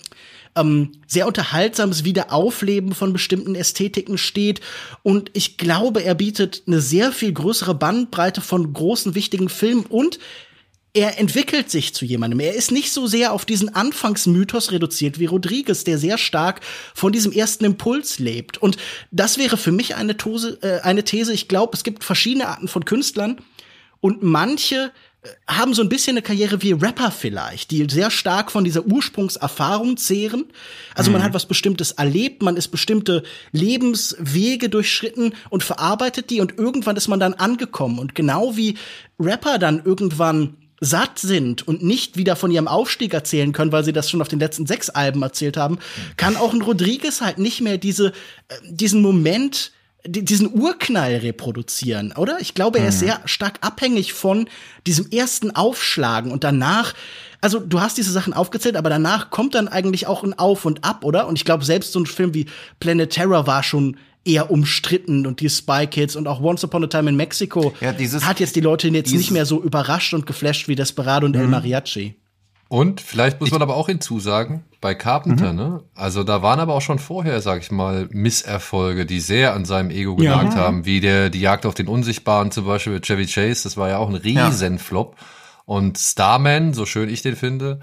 ähm, 0.56 0.92
sehr 1.08 1.28
unterhaltsames 1.28 2.04
Wiederaufleben 2.04 2.94
von 2.94 3.14
bestimmten 3.14 3.56
Ästhetiken 3.56 4.18
steht. 4.18 4.62
Und 5.04 5.32
ich 5.34 5.58
glaube, 5.58 6.04
er 6.04 6.16
bietet 6.16 6.64
eine 6.68 6.82
sehr 6.82 7.12
viel 7.12 7.34
größere 7.34 7.76
Bandbreite 7.76 8.42
von 8.42 8.74
großen, 8.74 9.16
wichtigen 9.16 9.50
Filmen 9.50 9.86
und 9.86 10.20
er 10.94 11.20
entwickelt 11.20 11.70
sich 11.70 11.94
zu 11.94 12.04
jemandem. 12.04 12.40
Er 12.40 12.56
ist 12.56 12.72
nicht 12.72 12.92
so 12.92 13.06
sehr 13.06 13.32
auf 13.32 13.46
diesen 13.46 13.74
Anfangsmythos 13.74 14.72
reduziert 14.72 15.20
wie 15.20 15.26
Rodriguez, 15.26 15.84
der 15.84 16.00
sehr 16.00 16.18
stark 16.18 16.62
von 16.96 17.12
diesem 17.12 17.32
ersten 17.32 17.66
Impuls 17.66 18.18
lebt. 18.18 18.58
Und 18.58 18.78
das 19.12 19.38
wäre 19.38 19.58
für 19.58 19.72
mich 19.72 19.96
eine, 19.96 20.18
Tose, 20.18 20.58
äh, 20.62 20.82
eine 20.82 21.04
These. 21.04 21.32
Ich 21.34 21.48
glaube, 21.48 21.76
es 21.76 21.84
gibt 21.84 22.04
verschiedene 22.04 22.48
Arten 22.48 22.68
von 22.68 22.86
Künstlern 22.86 23.38
und 24.02 24.24
manche 24.24 24.92
äh, 25.22 25.30
haben 25.48 25.76
so 25.76 25.84
ein 25.84 25.90
bisschen 25.90 26.14
eine 26.14 26.24
Karriere 26.24 26.64
wie 26.64 26.72
Rapper 26.72 27.12
vielleicht, 27.12 27.70
die 27.70 27.86
sehr 27.88 28.10
stark 28.10 28.52
von 28.52 28.64
dieser 28.64 28.84
Ursprungserfahrung 28.88 29.96
zehren. 29.96 30.46
Also 30.96 31.12
mhm. 31.12 31.18
man 31.18 31.24
hat 31.24 31.36
was 31.36 31.46
Bestimmtes 31.46 31.92
erlebt, 31.92 32.42
man 32.42 32.58
ist 32.58 32.70
bestimmte 32.70 33.22
Lebenswege 33.52 34.70
durchschritten 34.70 35.36
und 35.52 35.64
verarbeitet 35.64 36.32
die 36.32 36.42
und 36.42 36.58
irgendwann 36.58 36.96
ist 36.96 37.10
man 37.10 37.20
dann 37.20 37.36
angekommen. 37.36 38.00
Und 38.00 38.16
genau 38.16 38.58
wie 38.58 38.76
Rapper 39.20 39.60
dann 39.60 39.84
irgendwann 39.86 40.56
satt 40.80 41.20
sind 41.20 41.68
und 41.68 41.84
nicht 41.84 42.18
wieder 42.18 42.36
von 42.36 42.52
ihrem 42.52 42.68
Aufstieg 42.68 43.14
erzählen 43.14 43.52
können, 43.52 43.72
weil 43.72 43.84
sie 43.84 43.94
das 43.94 44.10
schon 44.10 44.22
auf 44.22 44.28
den 44.28 44.40
letzten 44.40 44.66
sechs 44.66 44.90
Alben 44.90 45.22
erzählt 45.22 45.58
haben, 45.58 45.80
kann 46.18 46.38
auch 46.38 46.54
ein 46.54 46.62
Rodriguez 46.62 47.22
halt 47.22 47.38
nicht 47.38 47.62
mehr 47.62 47.78
diese, 47.78 48.10
äh, 48.48 48.56
diesen 48.64 49.02
Moment 49.02 49.72
diesen 50.06 50.54
Urknall 50.54 51.18
reproduzieren, 51.18 52.14
oder? 52.14 52.40
Ich 52.40 52.54
glaube, 52.54 52.80
er 52.80 52.88
ist 52.88 53.02
mhm. 53.02 53.08
sehr 53.08 53.22
stark 53.26 53.58
abhängig 53.62 54.14
von 54.14 54.48
diesem 54.88 55.10
ersten 55.12 55.52
Aufschlagen 55.52 56.32
und 56.32 56.46
danach, 56.46 56.94
also 57.42 57.60
du 57.60 57.82
hast 57.82 57.98
diese 57.98 58.12
Sachen 58.12 58.34
aufgezählt, 58.34 58.78
aber 58.78 58.90
danach 58.90 59.30
kommt 59.30 59.56
dann 59.56 59.68
eigentlich 59.68 60.08
auch 60.08 60.24
ein 60.24 60.38
Auf 60.40 60.64
und 60.64 60.86
Ab, 60.86 61.04
oder? 61.04 61.28
Und 61.28 61.38
ich 61.38 61.44
glaube, 61.44 61.66
selbst 61.66 61.92
so 61.92 62.00
ein 62.00 62.06
Film 62.06 62.34
wie 62.34 62.46
Planet 62.80 63.10
Terror 63.10 63.46
war 63.46 63.62
schon 63.62 63.98
eher 64.30 64.52
umstritten 64.52 65.26
und 65.26 65.42
die 65.42 65.50
Spy 65.50 65.88
Kids 65.88 66.16
und 66.16 66.28
auch 66.28 66.42
Once 66.42 66.64
Upon 66.64 66.84
a 66.84 66.88
Time 66.88 67.10
in 67.10 67.16
Mexico 67.16 67.74
ja, 67.82 67.92
dieses, 67.94 68.26
hat 68.26 68.40
jetzt 68.40 68.56
die 68.56 68.62
Leute 68.62 68.88
jetzt 68.90 69.14
nicht 69.14 69.32
mehr 69.32 69.46
so 69.46 69.62
überrascht 69.62 70.14
und 70.14 70.26
geflasht 70.26 70.68
wie 70.68 70.76
Desperado 70.76 71.26
und 71.26 71.36
mhm. 71.36 71.42
El 71.42 71.48
Mariachi. 71.48 72.16
Und 72.70 73.02
vielleicht 73.02 73.42
muss 73.42 73.50
man 73.50 73.64
aber 73.64 73.76
auch 73.76 73.88
hinzusagen, 73.88 74.64
bei 74.80 74.94
Carpenter, 74.94 75.52
mhm. 75.52 75.58
ne? 75.58 75.84
Also 75.96 76.24
da 76.24 76.44
waren 76.44 76.60
aber 76.60 76.76
auch 76.76 76.82
schon 76.82 77.00
vorher, 77.00 77.42
sag 77.42 77.62
ich 77.62 77.72
mal, 77.72 78.08
Misserfolge, 78.12 79.08
die 79.08 79.20
sehr 79.20 79.54
an 79.54 79.66
seinem 79.66 79.90
Ego 79.90 80.16
genagt 80.16 80.54
ja. 80.54 80.60
haben, 80.60 80.86
wie 80.86 81.00
der 81.00 81.32
die 81.32 81.42
Jagd 81.42 81.66
auf 81.66 81.74
den 81.74 81.88
Unsichtbaren 81.88 82.52
zum 82.52 82.66
Beispiel 82.66 82.94
mit 82.94 83.06
Chevy 83.06 83.26
Chase, 83.26 83.64
das 83.64 83.76
war 83.76 83.90
ja 83.90 83.98
auch 83.98 84.08
ein 84.08 84.16
Riesenflop. 84.16 85.16
Ja. 85.18 85.26
Und 85.66 85.98
Starman, 85.98 86.74
so 86.74 86.86
schön 86.86 87.10
ich 87.10 87.24
den 87.24 87.36
finde, 87.36 87.80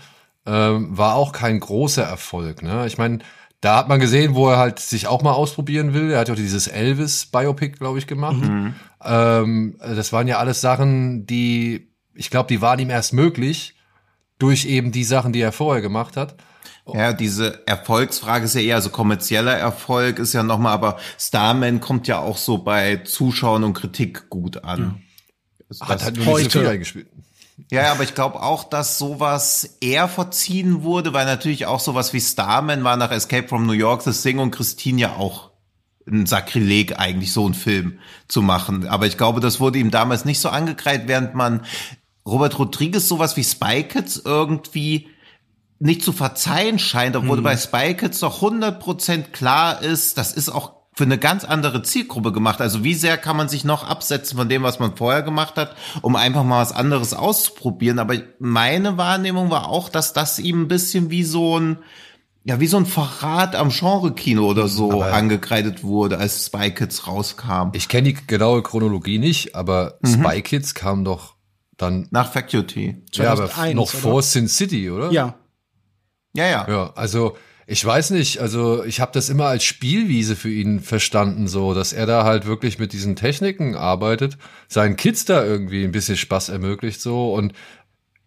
ähm, 0.46 0.96
war 0.96 1.14
auch 1.16 1.32
kein 1.32 1.58
großer 1.60 2.04
Erfolg. 2.04 2.62
Ne? 2.62 2.86
Ich 2.86 2.96
meine, 2.96 3.18
da 3.66 3.76
hat 3.76 3.88
man 3.88 3.98
gesehen, 3.98 4.36
wo 4.36 4.48
er 4.48 4.58
halt 4.58 4.78
sich 4.78 5.08
auch 5.08 5.22
mal 5.22 5.32
ausprobieren 5.32 5.92
will. 5.92 6.12
Er 6.12 6.20
hat 6.20 6.28
ja 6.28 6.34
auch 6.34 6.38
dieses 6.38 6.68
Elvis-Biopic, 6.68 7.78
glaube 7.78 7.98
ich, 7.98 8.06
gemacht. 8.06 8.36
Mhm. 8.36 8.76
Ähm, 9.02 9.76
das 9.80 10.12
waren 10.12 10.28
ja 10.28 10.38
alles 10.38 10.60
Sachen, 10.60 11.26
die, 11.26 11.88
ich 12.14 12.30
glaube, 12.30 12.46
die 12.46 12.60
waren 12.60 12.78
ihm 12.78 12.90
erst 12.90 13.12
möglich 13.12 13.74
durch 14.38 14.66
eben 14.66 14.92
die 14.92 15.02
Sachen, 15.02 15.32
die 15.32 15.40
er 15.40 15.50
vorher 15.50 15.82
gemacht 15.82 16.16
hat. 16.16 16.36
Ja, 16.94 17.12
diese 17.12 17.66
Erfolgsfrage 17.66 18.44
ist 18.44 18.54
ja 18.54 18.60
eher 18.60 18.80
so 18.80 18.90
kommerzieller 18.90 19.54
Erfolg, 19.54 20.20
ist 20.20 20.32
ja 20.32 20.44
nochmal, 20.44 20.72
aber 20.72 20.98
Starman 21.18 21.80
kommt 21.80 22.06
ja 22.06 22.20
auch 22.20 22.36
so 22.36 22.58
bei 22.58 22.98
Zuschauern 22.98 23.64
und 23.64 23.74
Kritik 23.74 24.30
gut 24.30 24.62
an. 24.62 25.00
Ja. 25.80 25.88
Hat 25.88 26.04
halt 26.04 26.18
nur 26.18 26.26
heute. 26.26 26.78
gespielt. 26.78 27.08
Ja, 27.70 27.90
aber 27.90 28.02
ich 28.02 28.14
glaube 28.14 28.42
auch, 28.42 28.64
dass 28.64 28.98
sowas 28.98 29.78
eher 29.80 30.08
verziehen 30.08 30.82
wurde, 30.82 31.12
weil 31.14 31.24
natürlich 31.24 31.66
auch 31.66 31.80
sowas 31.80 32.12
wie 32.12 32.20
Starman 32.20 32.84
war 32.84 32.96
nach 32.96 33.10
Escape 33.10 33.48
from 33.48 33.66
New 33.66 33.72
York, 33.72 34.02
The 34.02 34.12
Thing 34.12 34.38
und 34.38 34.50
Christine 34.50 35.00
ja 35.00 35.16
auch 35.16 35.50
ein 36.06 36.26
Sakrileg 36.26 36.98
eigentlich, 36.98 37.32
so 37.32 37.44
einen 37.44 37.54
Film 37.54 37.98
zu 38.28 38.42
machen. 38.42 38.86
Aber 38.86 39.06
ich 39.06 39.16
glaube, 39.16 39.40
das 39.40 39.58
wurde 39.58 39.78
ihm 39.78 39.90
damals 39.90 40.24
nicht 40.24 40.38
so 40.38 40.50
angekreidet, 40.50 41.08
während 41.08 41.34
man 41.34 41.64
Robert 42.26 42.58
Rodriguez 42.58 43.08
sowas 43.08 43.36
wie 43.36 43.44
Spy 43.44 43.84
Kids 43.84 44.20
irgendwie 44.24 45.08
nicht 45.78 46.02
zu 46.02 46.12
verzeihen 46.12 46.78
scheint, 46.78 47.16
obwohl 47.16 47.38
mhm. 47.38 47.44
bei 47.44 47.56
Spy 47.56 47.94
Kids 47.94 48.20
doch 48.20 48.42
100% 48.42 49.30
klar 49.32 49.82
ist, 49.82 50.18
das 50.18 50.32
ist 50.32 50.48
auch 50.48 50.75
für 50.96 51.04
eine 51.04 51.18
ganz 51.18 51.44
andere 51.44 51.82
Zielgruppe 51.82 52.32
gemacht. 52.32 52.62
Also 52.62 52.82
wie 52.82 52.94
sehr 52.94 53.18
kann 53.18 53.36
man 53.36 53.50
sich 53.50 53.64
noch 53.64 53.86
absetzen 53.86 54.38
von 54.38 54.48
dem, 54.48 54.62
was 54.62 54.78
man 54.78 54.96
vorher 54.96 55.22
gemacht 55.22 55.56
hat, 55.56 55.76
um 56.00 56.16
einfach 56.16 56.42
mal 56.42 56.62
was 56.62 56.72
anderes 56.72 57.12
auszuprobieren. 57.12 57.98
Aber 57.98 58.14
meine 58.38 58.96
Wahrnehmung 58.96 59.50
war 59.50 59.68
auch, 59.68 59.90
dass 59.90 60.14
das 60.14 60.38
ihm 60.38 60.62
ein 60.62 60.68
bisschen 60.68 61.10
wie 61.10 61.22
so 61.22 61.60
ein, 61.60 61.78
ja, 62.44 62.60
wie 62.60 62.66
so 62.66 62.78
ein 62.78 62.86
Verrat 62.86 63.56
am 63.56 63.68
Genre-Kino 63.68 64.46
oder 64.46 64.68
so 64.68 64.90
aber 64.90 65.12
angekreidet 65.12 65.84
wurde, 65.84 66.16
als 66.16 66.46
Spy 66.46 66.70
Kids 66.70 67.06
rauskam. 67.06 67.72
Ich 67.74 67.88
kenne 67.88 68.14
die 68.14 68.26
genaue 68.26 68.62
Chronologie 68.62 69.18
nicht, 69.18 69.54
aber 69.54 69.98
mhm. 70.00 70.24
Spy 70.24 70.40
Kids 70.40 70.74
kam 70.74 71.04
doch 71.04 71.34
dann. 71.76 72.08
Nach 72.10 72.32
Faculty. 72.32 73.02
Ja, 73.12 73.32
aber 73.32 73.50
noch 73.74 73.92
oder? 73.92 74.00
vor 74.00 74.22
Sin 74.22 74.48
City, 74.48 74.90
oder? 74.90 75.10
Ja. 75.10 75.34
Ja, 76.34 76.46
ja. 76.46 76.66
Ja, 76.68 76.92
also 76.94 77.36
ich 77.66 77.84
weiß 77.84 78.10
nicht, 78.10 78.38
also 78.38 78.84
ich 78.84 79.00
habe 79.00 79.10
das 79.12 79.28
immer 79.28 79.46
als 79.46 79.64
Spielwiese 79.64 80.36
für 80.36 80.50
ihn 80.50 80.80
verstanden, 80.80 81.48
so, 81.48 81.74
dass 81.74 81.92
er 81.92 82.06
da 82.06 82.24
halt 82.24 82.46
wirklich 82.46 82.78
mit 82.78 82.92
diesen 82.92 83.16
Techniken 83.16 83.74
arbeitet, 83.74 84.38
seinen 84.68 84.96
Kids 84.96 85.24
da 85.24 85.44
irgendwie 85.44 85.84
ein 85.84 85.90
bisschen 85.92 86.16
Spaß 86.16 86.48
ermöglicht, 86.50 87.00
so 87.00 87.34
und 87.34 87.52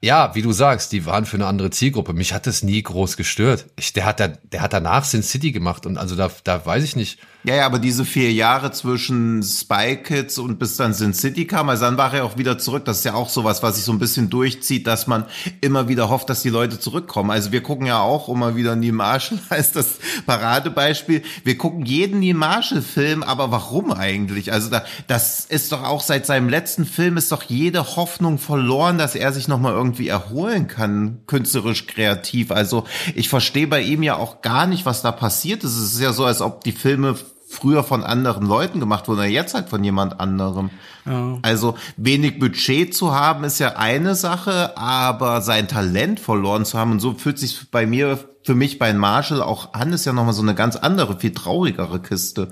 ja, 0.01 0.33
wie 0.35 0.41
du 0.41 0.51
sagst, 0.51 0.91
die 0.93 1.05
waren 1.05 1.25
für 1.25 1.37
eine 1.37 1.45
andere 1.45 1.71
Zielgruppe. 1.71 2.13
Mich 2.13 2.33
hat 2.33 2.47
das 2.47 2.63
nie 2.63 2.81
groß 2.81 3.17
gestört. 3.17 3.65
Ich, 3.75 3.91
der 3.91 4.05
hat 4.05 4.21
da, 4.21 4.29
der 4.29 4.61
hat 4.61 4.71
danach 4.71 5.03
Sin 5.03 5.23
City 5.23 5.51
gemacht 5.51 5.85
und 5.85 5.97
also 5.97 6.15
da, 6.15 6.31
da 6.45 6.65
weiß 6.65 6.83
ich 6.83 6.95
nicht. 6.95 7.19
Ja, 7.49 7.55
ja, 7.55 7.65
aber 7.65 7.79
diese 7.79 8.05
vier 8.05 8.31
Jahre 8.31 8.71
zwischen 8.71 9.41
Spy 9.41 9.97
Kids 10.03 10.37
und 10.37 10.59
bis 10.59 10.77
dann 10.77 10.93
Sin 10.93 11.15
City 11.15 11.47
kam, 11.47 11.67
also 11.69 11.85
dann 11.85 11.97
war 11.97 12.13
er 12.13 12.23
auch 12.23 12.37
wieder 12.37 12.59
zurück. 12.59 12.85
Das 12.85 12.99
ist 12.99 13.05
ja 13.05 13.15
auch 13.15 13.27
sowas, 13.27 13.63
was 13.63 13.77
sich 13.77 13.85
so 13.85 13.91
ein 13.91 13.97
bisschen 13.97 14.29
durchzieht, 14.29 14.85
dass 14.85 15.07
man 15.07 15.25
immer 15.59 15.87
wieder 15.87 16.09
hofft, 16.09 16.29
dass 16.29 16.43
die 16.43 16.51
Leute 16.51 16.79
zurückkommen. 16.79 17.31
Also 17.31 17.51
wir 17.51 17.63
gucken 17.63 17.87
ja 17.87 18.01
auch 18.01 18.29
immer 18.29 18.55
wieder 18.55 18.75
Neil 18.75 18.91
Marshall 18.91 19.39
als 19.49 19.71
das 19.71 19.97
Paradebeispiel. 20.27 21.23
Wir 21.43 21.57
gucken 21.57 21.87
jeden 21.87 22.19
Neil 22.19 22.35
Marshall 22.35 22.83
Film, 22.83 23.23
aber 23.23 23.49
warum 23.49 23.93
eigentlich? 23.93 24.53
Also 24.53 24.69
da, 24.69 24.85
das 25.07 25.45
ist 25.45 25.71
doch 25.71 25.83
auch 25.83 26.01
seit 26.01 26.27
seinem 26.27 26.49
letzten 26.49 26.85
Film 26.85 27.17
ist 27.17 27.31
doch 27.31 27.41
jede 27.41 27.95
Hoffnung 27.95 28.37
verloren, 28.37 28.99
dass 28.99 29.15
er 29.15 29.33
sich 29.33 29.47
nochmal 29.47 29.73
irgendwie 29.73 30.07
erholen 30.07 30.67
kann, 30.67 31.21
künstlerisch 31.25 31.87
kreativ. 31.87 32.51
Also 32.51 32.83
ich 33.15 33.27
verstehe 33.27 33.65
bei 33.65 33.81
ihm 33.81 34.03
ja 34.03 34.17
auch 34.17 34.43
gar 34.43 34.67
nicht, 34.67 34.85
was 34.85 35.01
da 35.01 35.11
passiert 35.11 35.63
ist. 35.63 35.75
Es 35.75 35.93
ist 35.93 35.99
ja 35.99 36.13
so, 36.13 36.25
als 36.25 36.41
ob 36.41 36.63
die 36.63 36.73
Filme 36.73 37.15
früher 37.49 37.83
von 37.83 38.03
anderen 38.03 38.45
Leuten 38.45 38.79
gemacht 38.79 39.07
wurde, 39.07 39.25
jetzt 39.25 39.55
halt 39.55 39.69
von 39.69 39.83
jemand 39.83 40.19
anderem. 40.19 40.69
Ja. 41.05 41.39
Also 41.41 41.75
wenig 41.97 42.37
Budget 42.37 42.93
zu 42.93 43.13
haben 43.15 43.43
ist 43.43 43.59
ja 43.59 43.75
eine 43.75 44.13
Sache, 44.13 44.77
aber 44.77 45.41
sein 45.41 45.67
Talent 45.67 46.19
verloren 46.19 46.63
zu 46.63 46.77
haben 46.77 46.91
und 46.91 46.99
so 46.99 47.15
fühlt 47.15 47.39
sich 47.39 47.71
bei 47.71 47.87
mir, 47.87 48.19
für 48.43 48.53
mich 48.53 48.77
bei 48.77 48.93
Marshall 48.93 49.41
auch 49.41 49.73
an, 49.73 49.93
ist 49.93 50.05
ja 50.05 50.13
nochmal 50.13 50.33
so 50.33 50.43
eine 50.43 50.53
ganz 50.53 50.75
andere, 50.75 51.19
viel 51.19 51.33
traurigere 51.33 51.99
Kiste. 51.99 52.49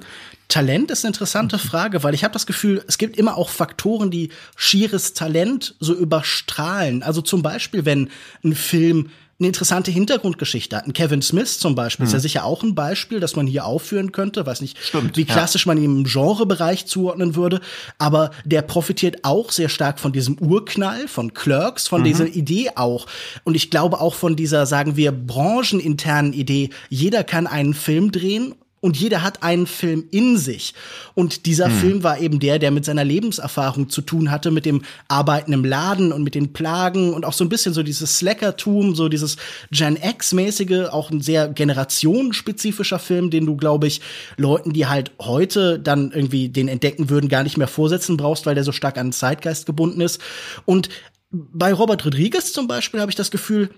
Talent 0.47 0.89
ist 0.89 1.05
eine 1.05 1.09
interessante 1.09 1.59
Frage, 1.59 2.01
weil 2.03 2.15
ich 2.15 2.23
habe 2.23 2.33
das 2.33 2.47
Gefühl, 2.47 2.83
es 2.87 2.97
gibt 2.97 3.17
immer 3.17 3.37
auch 3.37 3.49
Faktoren, 3.49 4.09
die 4.09 4.29
schieres 4.55 5.13
Talent 5.13 5.75
so 5.79 5.93
überstrahlen. 5.93 7.03
Also 7.03 7.21
zum 7.21 7.43
Beispiel, 7.43 7.85
wenn 7.85 8.09
ein 8.43 8.55
Film 8.55 9.09
eine 9.39 9.47
interessante 9.47 9.91
Hintergrundgeschichte 9.91 10.75
hat. 10.75 10.87
Ein 10.87 10.93
Kevin 10.93 11.21
Smith 11.21 11.59
zum 11.59 11.75
Beispiel 11.75 12.05
hm. 12.05 12.07
ist 12.07 12.13
ja 12.13 12.19
sicher 12.19 12.43
auch 12.43 12.63
ein 12.63 12.73
Beispiel, 12.73 13.19
das 13.19 13.35
man 13.35 13.45
hier 13.45 13.65
aufführen 13.65 14.11
könnte. 14.11 14.45
Weiß 14.45 14.61
nicht, 14.61 14.79
Stimmt, 14.79 15.15
wie 15.15 15.25
klassisch 15.25 15.65
ja. 15.65 15.69
man 15.69 15.77
ihn 15.77 15.97
im 15.97 16.03
Genrebereich 16.05 16.87
zuordnen 16.87 17.35
würde. 17.35 17.61
Aber 17.99 18.31
der 18.45 18.63
profitiert 18.63 19.23
auch 19.23 19.51
sehr 19.51 19.69
stark 19.69 19.99
von 19.99 20.11
diesem 20.11 20.39
Urknall, 20.39 21.07
von 21.07 21.35
Clerks, 21.35 21.87
von 21.87 22.01
mhm. 22.01 22.05
dieser 22.05 22.27
Idee 22.27 22.71
auch. 22.75 23.05
Und 23.43 23.55
ich 23.55 23.69
glaube 23.69 24.01
auch 24.01 24.15
von 24.15 24.35
dieser, 24.35 24.65
sagen 24.65 24.95
wir, 24.97 25.11
brancheninternen 25.11 26.33
Idee. 26.33 26.71
Jeder 26.89 27.23
kann 27.23 27.45
einen 27.45 27.75
Film 27.75 28.11
drehen 28.11 28.55
und 28.79 28.97
jeder 28.97 29.23
hat 29.23 29.43
einen 29.43 29.65
Film 29.65 30.05
in 30.11 30.37
sich. 30.37 30.73
Und 31.15 31.45
dieser 31.45 31.65
hm. 31.65 31.73
Film 31.73 32.03
war 32.03 32.19
eben 32.19 32.39
der, 32.39 32.59
der 32.59 32.71
mit 32.71 32.85
seiner 32.85 33.03
Lebenserfahrung 33.03 33.89
zu 33.89 34.01
tun 34.01 34.29
hatte, 34.29 34.51
mit 34.51 34.65
dem 34.65 34.83
Arbeiten 35.07 35.51
im 35.53 35.65
Laden 35.65 36.11
und 36.11 36.23
mit 36.23 36.35
den 36.35 36.53
Plagen 36.53 37.13
und 37.13 37.25
auch 37.25 37.33
so 37.33 37.43
ein 37.43 37.49
bisschen 37.49 37.73
so 37.73 37.81
dieses 37.81 38.19
Slackertum, 38.19 38.95
so 38.95 39.09
dieses 39.09 39.37
Gen 39.71 39.97
X-mäßige, 39.97 40.89
auch 40.91 41.09
ein 41.09 41.21
sehr 41.21 41.47
generationenspezifischer 41.47 42.99
Film, 42.99 43.31
den 43.31 43.45
du, 43.45 43.55
glaube 43.57 43.87
ich, 43.87 44.01
Leuten, 44.37 44.73
die 44.73 44.85
halt 44.85 45.11
heute 45.19 45.79
dann 45.79 46.11
irgendwie 46.11 46.49
den 46.49 46.67
entdecken 46.67 47.09
würden, 47.09 47.29
gar 47.29 47.43
nicht 47.43 47.57
mehr 47.57 47.67
vorsetzen 47.67 48.15
brauchst, 48.15 48.45
weil 48.45 48.55
der 48.55 48.63
so 48.63 48.71
stark 48.71 48.97
an 48.97 49.07
den 49.07 49.13
Zeitgeist 49.13 49.65
gebunden 49.65 50.01
ist. 50.01 50.21
Und 50.65 50.89
bei 51.31 51.73
Robert 51.73 52.05
Rodriguez 52.05 52.53
zum 52.53 52.67
Beispiel 52.67 53.01
habe 53.01 53.11
ich 53.11 53.15
das 53.15 53.31
Gefühl, 53.31 53.69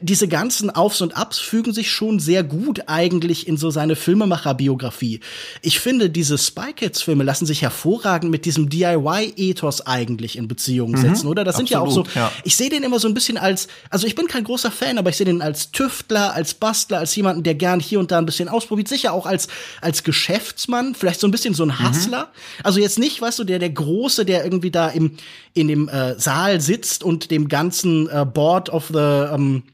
diese 0.00 0.28
ganzen 0.28 0.70
Aufs 0.70 1.00
und 1.00 1.16
Abs 1.16 1.38
fügen 1.38 1.72
sich 1.72 1.90
schon 1.90 2.20
sehr 2.20 2.44
gut 2.44 2.82
eigentlich 2.86 3.48
in 3.48 3.56
so 3.56 3.70
seine 3.70 3.96
Filmemacherbiografie. 3.96 5.18
Ich 5.60 5.80
finde, 5.80 6.08
diese 6.08 6.38
Spy 6.38 6.72
Kids 6.72 7.02
Filme 7.02 7.24
lassen 7.24 7.46
sich 7.46 7.62
hervorragend 7.62 8.30
mit 8.30 8.44
diesem 8.44 8.68
DIY-Ethos 8.68 9.84
eigentlich 9.84 10.38
in 10.38 10.46
Beziehung 10.46 10.92
mhm, 10.92 10.98
setzen, 10.98 11.26
oder? 11.26 11.42
Das 11.42 11.56
sind 11.56 11.72
absolut, 11.72 12.06
ja 12.06 12.22
auch 12.22 12.30
so, 12.30 12.36
ja. 12.36 12.42
ich 12.44 12.54
sehe 12.54 12.70
den 12.70 12.84
immer 12.84 13.00
so 13.00 13.08
ein 13.08 13.14
bisschen 13.14 13.36
als, 13.36 13.66
also 13.90 14.06
ich 14.06 14.14
bin 14.14 14.28
kein 14.28 14.44
großer 14.44 14.70
Fan, 14.70 14.98
aber 14.98 15.10
ich 15.10 15.16
sehe 15.16 15.26
den 15.26 15.42
als 15.42 15.72
Tüftler, 15.72 16.32
als 16.32 16.54
Bastler, 16.54 16.98
als 16.98 17.16
jemanden, 17.16 17.42
der 17.42 17.56
gern 17.56 17.80
hier 17.80 17.98
und 17.98 18.12
da 18.12 18.18
ein 18.18 18.26
bisschen 18.26 18.48
ausprobiert, 18.48 18.86
sicher 18.86 19.12
auch 19.12 19.26
als, 19.26 19.48
als 19.80 20.04
Geschäftsmann, 20.04 20.94
vielleicht 20.94 21.18
so 21.18 21.26
ein 21.26 21.32
bisschen 21.32 21.54
so 21.54 21.64
ein 21.64 21.70
mhm. 21.70 21.88
Hustler. 21.88 22.26
Mhm. 22.26 22.60
Also 22.62 22.78
jetzt 22.78 23.00
nicht, 23.00 23.20
weißt 23.20 23.40
du, 23.40 23.44
der, 23.44 23.58
der 23.58 23.70
Große, 23.70 24.24
der 24.24 24.44
irgendwie 24.44 24.70
da 24.70 24.88
im, 24.88 25.16
in 25.54 25.66
dem 25.66 25.88
äh, 25.88 26.18
Saal 26.20 26.60
sitzt 26.60 27.02
und 27.02 27.32
dem 27.32 27.48
ganzen 27.48 28.08
äh, 28.08 28.24
Board 28.24 28.70
of 28.70 28.86
the, 28.92 28.98
ähm, 28.98 29.64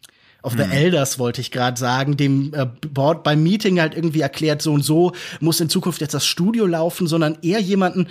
of 0.48 0.58
the 0.58 0.64
hm. 0.64 0.72
Elders 0.72 1.18
wollte 1.18 1.40
ich 1.40 1.50
gerade 1.50 1.78
sagen, 1.78 2.16
dem 2.16 2.52
äh, 2.54 2.66
Board 2.88 3.22
beim 3.22 3.42
Meeting 3.42 3.80
halt 3.80 3.94
irgendwie 3.94 4.20
erklärt, 4.20 4.62
so 4.62 4.72
und 4.72 4.82
so 4.82 5.12
muss 5.40 5.60
in 5.60 5.68
Zukunft 5.68 6.00
jetzt 6.00 6.14
das 6.14 6.26
Studio 6.26 6.66
laufen, 6.66 7.06
sondern 7.06 7.38
eher 7.42 7.60
jemanden, 7.60 8.08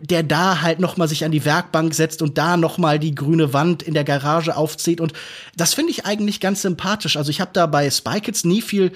der 0.00 0.22
da 0.22 0.60
halt 0.60 0.78
noch 0.78 0.96
mal 0.96 1.08
sich 1.08 1.24
an 1.24 1.32
die 1.32 1.44
Werkbank 1.44 1.94
setzt 1.94 2.22
und 2.22 2.38
da 2.38 2.56
noch 2.56 2.78
mal 2.78 2.98
die 2.98 3.14
grüne 3.14 3.52
Wand 3.52 3.82
in 3.82 3.94
der 3.94 4.04
Garage 4.04 4.56
aufzieht 4.56 5.00
und 5.00 5.12
das 5.56 5.74
finde 5.74 5.90
ich 5.90 6.06
eigentlich 6.06 6.38
ganz 6.38 6.62
sympathisch. 6.62 7.16
Also 7.16 7.30
ich 7.30 7.40
habe 7.40 7.50
da 7.52 7.66
bei 7.66 7.90
Spy 7.90 8.20
Kids 8.20 8.44
nie 8.44 8.62
viel 8.62 8.92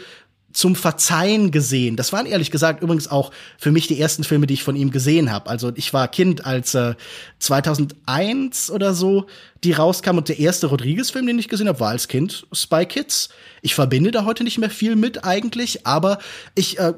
zum 0.54 0.76
Verzeihen 0.76 1.50
gesehen. 1.50 1.96
Das 1.96 2.12
waren 2.12 2.26
ehrlich 2.26 2.50
gesagt 2.50 2.82
übrigens 2.82 3.10
auch 3.10 3.32
für 3.58 3.72
mich 3.72 3.88
die 3.88 4.00
ersten 4.00 4.24
Filme, 4.24 4.46
die 4.46 4.54
ich 4.54 4.62
von 4.62 4.76
ihm 4.76 4.90
gesehen 4.90 5.30
habe. 5.30 5.50
Also 5.50 5.72
ich 5.74 5.92
war 5.92 6.08
Kind, 6.08 6.46
als 6.46 6.74
äh, 6.74 6.94
2001 7.40 8.70
oder 8.70 8.94
so 8.94 9.26
die 9.64 9.72
rauskam 9.72 10.16
und 10.16 10.28
der 10.28 10.38
erste 10.38 10.68
Rodriguez-Film, 10.68 11.26
den 11.26 11.38
ich 11.38 11.48
gesehen 11.48 11.68
habe, 11.68 11.80
war 11.80 11.90
als 11.90 12.08
Kind 12.08 12.46
Spy 12.52 12.86
Kids. 12.86 13.30
Ich 13.62 13.74
verbinde 13.74 14.12
da 14.12 14.24
heute 14.24 14.44
nicht 14.44 14.58
mehr 14.58 14.70
viel 14.70 14.94
mit 14.94 15.24
eigentlich, 15.24 15.86
aber 15.86 16.18
ich 16.54 16.78
äh, 16.78 16.94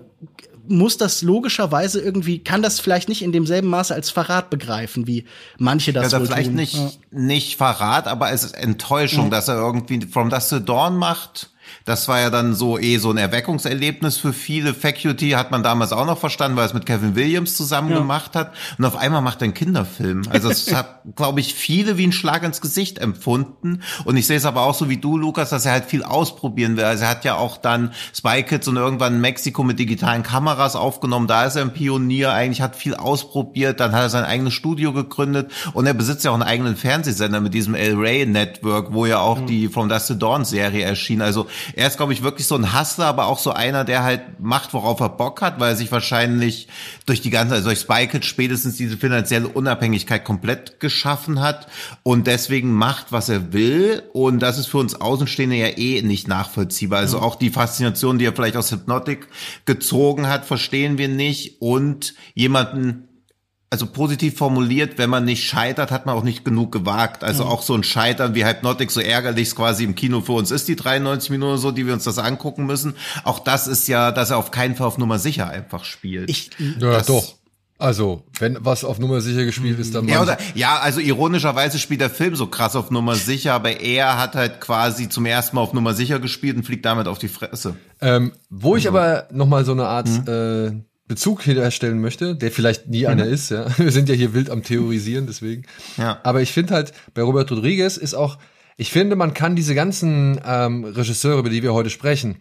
muss 0.68 0.98
das 0.98 1.22
logischerweise 1.22 2.00
irgendwie, 2.00 2.40
kann 2.40 2.60
das 2.60 2.78
vielleicht 2.78 3.08
nicht 3.08 3.22
in 3.22 3.32
demselben 3.32 3.68
Maße 3.68 3.94
als 3.94 4.10
Verrat 4.10 4.50
begreifen, 4.50 5.06
wie 5.06 5.24
manche 5.58 5.94
das 5.94 6.12
ja, 6.12 6.20
wohl 6.20 6.26
vielleicht 6.26 6.50
tun. 6.50 6.56
nicht, 6.56 6.74
ja. 6.74 6.90
nicht 7.10 7.56
Verrat, 7.56 8.06
aber 8.06 8.32
es 8.32 8.44
ist 8.44 8.54
Enttäuschung, 8.54 9.24
ja. 9.24 9.30
dass 9.30 9.48
er 9.48 9.56
irgendwie 9.56 10.06
From 10.06 10.28
Dust 10.28 10.50
to 10.50 10.58
Dawn 10.58 10.96
macht 10.96 11.50
das 11.84 12.08
war 12.08 12.20
ja 12.20 12.30
dann 12.30 12.54
so 12.54 12.78
eh 12.78 12.98
so 12.98 13.10
ein 13.10 13.16
Erweckungserlebnis 13.16 14.16
für 14.16 14.32
viele. 14.32 14.74
Faculty 14.74 15.30
hat 15.30 15.50
man 15.50 15.62
damals 15.62 15.92
auch 15.92 16.04
noch 16.04 16.18
verstanden, 16.18 16.56
weil 16.56 16.66
es 16.66 16.74
mit 16.74 16.84
Kevin 16.84 17.14
Williams 17.14 17.56
zusammen 17.56 17.90
ja. 17.90 17.98
gemacht 17.98 18.34
hat. 18.34 18.52
Und 18.76 18.84
auf 18.84 18.96
einmal 18.96 19.22
macht 19.22 19.40
er 19.40 19.44
einen 19.44 19.54
Kinderfilm. 19.54 20.22
Also 20.30 20.50
es 20.50 20.74
hat, 20.74 21.02
glaube 21.16 21.40
ich, 21.40 21.54
viele 21.54 21.96
wie 21.96 22.06
ein 22.06 22.12
Schlag 22.12 22.42
ins 22.42 22.60
Gesicht 22.60 22.98
empfunden. 22.98 23.82
Und 24.04 24.16
ich 24.16 24.26
sehe 24.26 24.36
es 24.36 24.44
aber 24.44 24.62
auch 24.62 24.74
so 24.74 24.88
wie 24.88 24.96
du, 24.96 25.16
Lukas, 25.16 25.50
dass 25.50 25.64
er 25.64 25.72
halt 25.72 25.84
viel 25.84 26.02
ausprobieren 26.02 26.76
will. 26.76 26.84
Also 26.84 27.04
er 27.04 27.10
hat 27.10 27.24
ja 27.24 27.36
auch 27.36 27.56
dann 27.56 27.92
Spy 28.14 28.42
Kids 28.42 28.66
und 28.68 28.76
irgendwann 28.76 29.14
in 29.14 29.20
Mexiko 29.20 29.62
mit 29.62 29.78
digitalen 29.78 30.22
Kameras 30.22 30.76
aufgenommen. 30.76 31.26
Da 31.26 31.44
ist 31.44 31.56
er 31.56 31.62
ein 31.62 31.72
Pionier, 31.72 32.32
eigentlich 32.32 32.62
hat 32.62 32.74
viel 32.74 32.94
ausprobiert. 32.94 33.80
Dann 33.80 33.92
hat 33.92 34.02
er 34.02 34.10
sein 34.10 34.24
eigenes 34.24 34.54
Studio 34.54 34.92
gegründet. 34.92 35.52
Und 35.72 35.86
er 35.86 35.94
besitzt 35.94 36.24
ja 36.24 36.30
auch 36.30 36.34
einen 36.34 36.42
eigenen 36.42 36.76
Fernsehsender 36.76 37.40
mit 37.40 37.54
diesem 37.54 37.74
El 37.74 37.94
Rey 37.94 38.26
Network, 38.26 38.92
wo 38.92 39.06
ja 39.06 39.20
auch 39.20 39.40
mhm. 39.40 39.46
die 39.46 39.68
From 39.68 39.88
Dust 39.88 40.08
to 40.08 40.14
Dawn 40.14 40.44
Serie 40.44 40.84
erschien. 40.84 41.22
Also 41.22 41.46
er 41.74 41.86
ist, 41.86 41.96
glaube 41.96 42.12
ich, 42.12 42.22
wirklich 42.22 42.46
so 42.46 42.54
ein 42.54 42.78
Hustler, 42.78 43.06
aber 43.06 43.26
auch 43.26 43.38
so 43.38 43.52
einer, 43.52 43.84
der 43.84 44.02
halt 44.02 44.40
macht, 44.40 44.74
worauf 44.74 45.00
er 45.00 45.08
Bock 45.08 45.42
hat, 45.42 45.60
weil 45.60 45.70
er 45.70 45.76
sich 45.76 45.92
wahrscheinlich 45.92 46.68
durch 47.06 47.20
die 47.20 47.30
ganze, 47.30 47.54
also 47.54 47.68
durch 47.68 47.80
Spike 47.80 48.22
spätestens 48.22 48.76
diese 48.76 48.96
finanzielle 48.96 49.48
Unabhängigkeit 49.48 50.24
komplett 50.24 50.80
geschaffen 50.80 51.40
hat 51.40 51.66
und 52.02 52.26
deswegen 52.26 52.72
macht, 52.72 53.12
was 53.12 53.28
er 53.28 53.52
will. 53.52 54.02
Und 54.12 54.40
das 54.40 54.58
ist 54.58 54.66
für 54.66 54.78
uns 54.78 55.00
Außenstehende 55.00 55.56
ja 55.56 55.68
eh 55.76 56.02
nicht 56.02 56.28
nachvollziehbar. 56.28 57.00
Also 57.00 57.20
auch 57.20 57.36
die 57.36 57.50
Faszination, 57.50 58.18
die 58.18 58.26
er 58.26 58.32
vielleicht 58.32 58.56
aus 58.56 58.72
Hypnotic 58.72 59.28
gezogen 59.64 60.28
hat, 60.28 60.44
verstehen 60.44 60.98
wir 60.98 61.08
nicht. 61.08 61.60
Und 61.60 62.14
jemanden 62.34 63.08
also 63.68 63.86
positiv 63.86 64.36
formuliert, 64.36 64.96
wenn 64.96 65.10
man 65.10 65.24
nicht 65.24 65.44
scheitert, 65.44 65.90
hat 65.90 66.06
man 66.06 66.14
auch 66.14 66.22
nicht 66.22 66.44
genug 66.44 66.70
gewagt. 66.70 67.24
Also 67.24 67.44
mhm. 67.44 67.50
auch 67.50 67.62
so 67.62 67.74
ein 67.74 67.82
Scheitern 67.82 68.34
wie 68.34 68.44
Hypnotic, 68.44 68.90
so 68.90 69.00
ärgerlich 69.00 69.48
es 69.48 69.56
quasi 69.56 69.84
im 69.84 69.94
Kino 69.94 70.20
für 70.20 70.32
uns 70.32 70.50
ist, 70.50 70.68
die 70.68 70.76
93 70.76 71.30
Minuten 71.30 71.58
so, 71.58 71.72
die 71.72 71.86
wir 71.86 71.94
uns 71.94 72.04
das 72.04 72.18
angucken 72.18 72.66
müssen. 72.66 72.94
Auch 73.24 73.40
das 73.40 73.66
ist 73.66 73.88
ja, 73.88 74.12
dass 74.12 74.30
er 74.30 74.38
auf 74.38 74.50
keinen 74.50 74.76
Fall 74.76 74.86
auf 74.86 74.98
Nummer 74.98 75.18
sicher 75.18 75.48
einfach 75.48 75.84
spielt. 75.84 76.30
Ich, 76.30 76.50
ja, 76.78 77.00
doch. 77.02 77.34
Also, 77.78 78.22
wenn 78.38 78.56
was 78.60 78.84
auf 78.84 78.98
Nummer 78.98 79.20
sicher 79.20 79.44
gespielt 79.44 79.78
ist, 79.78 79.94
dann 79.94 80.08
ja, 80.08 80.22
oder, 80.22 80.38
ja, 80.54 80.78
also 80.78 80.98
ironischerweise 80.98 81.78
spielt 81.78 82.00
der 82.00 82.08
Film 82.08 82.34
so 82.34 82.46
krass 82.46 82.74
auf 82.74 82.90
Nummer 82.90 83.16
sicher, 83.16 83.52
aber 83.52 83.80
er 83.80 84.18
hat 84.18 84.34
halt 84.34 84.62
quasi 84.62 85.10
zum 85.10 85.26
ersten 85.26 85.56
Mal 85.56 85.62
auf 85.62 85.74
Nummer 85.74 85.92
sicher 85.92 86.18
gespielt 86.18 86.56
und 86.56 86.62
fliegt 86.62 86.86
damit 86.86 87.06
auf 87.06 87.18
die 87.18 87.28
Fresse. 87.28 87.76
Ähm, 88.00 88.32
wo 88.48 88.76
ich 88.76 88.86
also. 88.86 88.98
aber 88.98 89.28
noch 89.30 89.46
mal 89.46 89.66
so 89.66 89.72
eine 89.72 89.86
Art 89.86 90.08
mhm. 90.08 90.24
äh, 90.26 90.95
Bezug 91.08 91.46
herstellen 91.46 92.00
möchte, 92.00 92.34
der 92.34 92.50
vielleicht 92.50 92.88
nie 92.88 93.02
mhm. 93.02 93.06
einer 93.06 93.26
ist, 93.26 93.50
ja. 93.50 93.66
Wir 93.78 93.92
sind 93.92 94.08
ja 94.08 94.14
hier 94.14 94.34
wild 94.34 94.50
am 94.50 94.62
Theorisieren, 94.62 95.26
deswegen. 95.26 95.64
Ja. 95.96 96.20
Aber 96.22 96.42
ich 96.42 96.52
finde 96.52 96.74
halt, 96.74 96.92
bei 97.14 97.22
Robert 97.22 97.50
Rodriguez 97.50 97.96
ist 97.96 98.14
auch, 98.14 98.38
ich 98.76 98.90
finde, 98.90 99.16
man 99.16 99.32
kann 99.32 99.56
diese 99.56 99.74
ganzen 99.74 100.40
ähm, 100.44 100.84
Regisseure, 100.84 101.38
über 101.38 101.50
die 101.50 101.62
wir 101.62 101.72
heute 101.72 101.90
sprechen, 101.90 102.36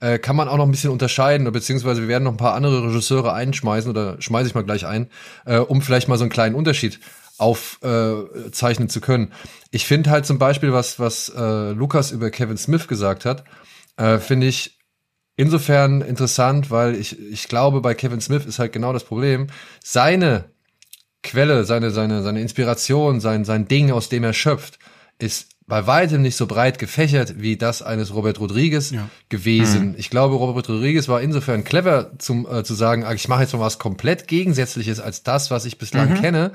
äh, 0.00 0.18
kann 0.18 0.36
man 0.36 0.48
auch 0.48 0.56
noch 0.56 0.64
ein 0.64 0.70
bisschen 0.70 0.90
unterscheiden, 0.90 1.50
beziehungsweise 1.52 2.02
wir 2.02 2.08
werden 2.08 2.24
noch 2.24 2.32
ein 2.32 2.38
paar 2.38 2.54
andere 2.54 2.88
Regisseure 2.88 3.32
einschmeißen 3.32 3.90
oder 3.90 4.20
schmeiße 4.20 4.48
ich 4.48 4.54
mal 4.54 4.64
gleich 4.64 4.86
ein, 4.86 5.08
äh, 5.44 5.58
um 5.58 5.80
vielleicht 5.82 6.08
mal 6.08 6.18
so 6.18 6.24
einen 6.24 6.30
kleinen 6.30 6.54
Unterschied 6.54 7.00
aufzeichnen 7.38 8.88
äh, 8.88 8.90
zu 8.90 9.00
können. 9.00 9.32
Ich 9.70 9.86
finde 9.86 10.10
halt 10.10 10.26
zum 10.26 10.38
Beispiel, 10.38 10.72
was, 10.72 10.98
was 10.98 11.28
äh, 11.28 11.72
Lukas 11.72 12.10
über 12.10 12.30
Kevin 12.30 12.56
Smith 12.56 12.88
gesagt 12.88 13.24
hat, 13.24 13.44
äh, 13.96 14.18
finde 14.18 14.46
ich 14.46 14.75
insofern 15.36 16.00
interessant, 16.00 16.70
weil 16.70 16.94
ich, 16.94 17.20
ich 17.30 17.48
glaube, 17.48 17.80
bei 17.80 17.94
Kevin 17.94 18.20
Smith 18.20 18.44
ist 18.46 18.58
halt 18.58 18.72
genau 18.72 18.92
das 18.92 19.04
Problem. 19.04 19.46
Seine 19.82 20.46
Quelle, 21.22 21.64
seine, 21.64 21.90
seine, 21.90 22.22
seine 22.22 22.40
Inspiration, 22.40 23.20
sein, 23.20 23.44
sein 23.44 23.66
Ding, 23.66 23.90
aus 23.90 24.08
dem 24.08 24.22
er 24.22 24.32
schöpft, 24.32 24.78
ist 25.18 25.48
bei 25.66 25.86
weitem 25.86 26.22
nicht 26.22 26.36
so 26.36 26.46
breit 26.46 26.78
gefächert 26.78 27.40
wie 27.40 27.56
das 27.56 27.82
eines 27.82 28.14
Robert 28.14 28.38
Rodriguez 28.38 28.92
ja. 28.92 29.08
gewesen. 29.28 29.88
Mhm. 29.88 29.94
Ich 29.98 30.10
glaube, 30.10 30.36
Robert 30.36 30.68
Rodriguez 30.68 31.08
war 31.08 31.20
insofern 31.20 31.64
clever, 31.64 32.12
zum, 32.18 32.46
äh, 32.46 32.62
zu 32.62 32.74
sagen, 32.74 33.04
ah, 33.04 33.12
ich 33.12 33.26
mache 33.26 33.42
jetzt 33.42 33.52
mal 33.52 33.60
was 33.60 33.80
komplett 33.80 34.28
Gegensätzliches 34.28 35.00
als 35.00 35.24
das, 35.24 35.50
was 35.50 35.64
ich 35.64 35.78
bislang 35.78 36.10
mhm. 36.10 36.20
kenne, 36.20 36.52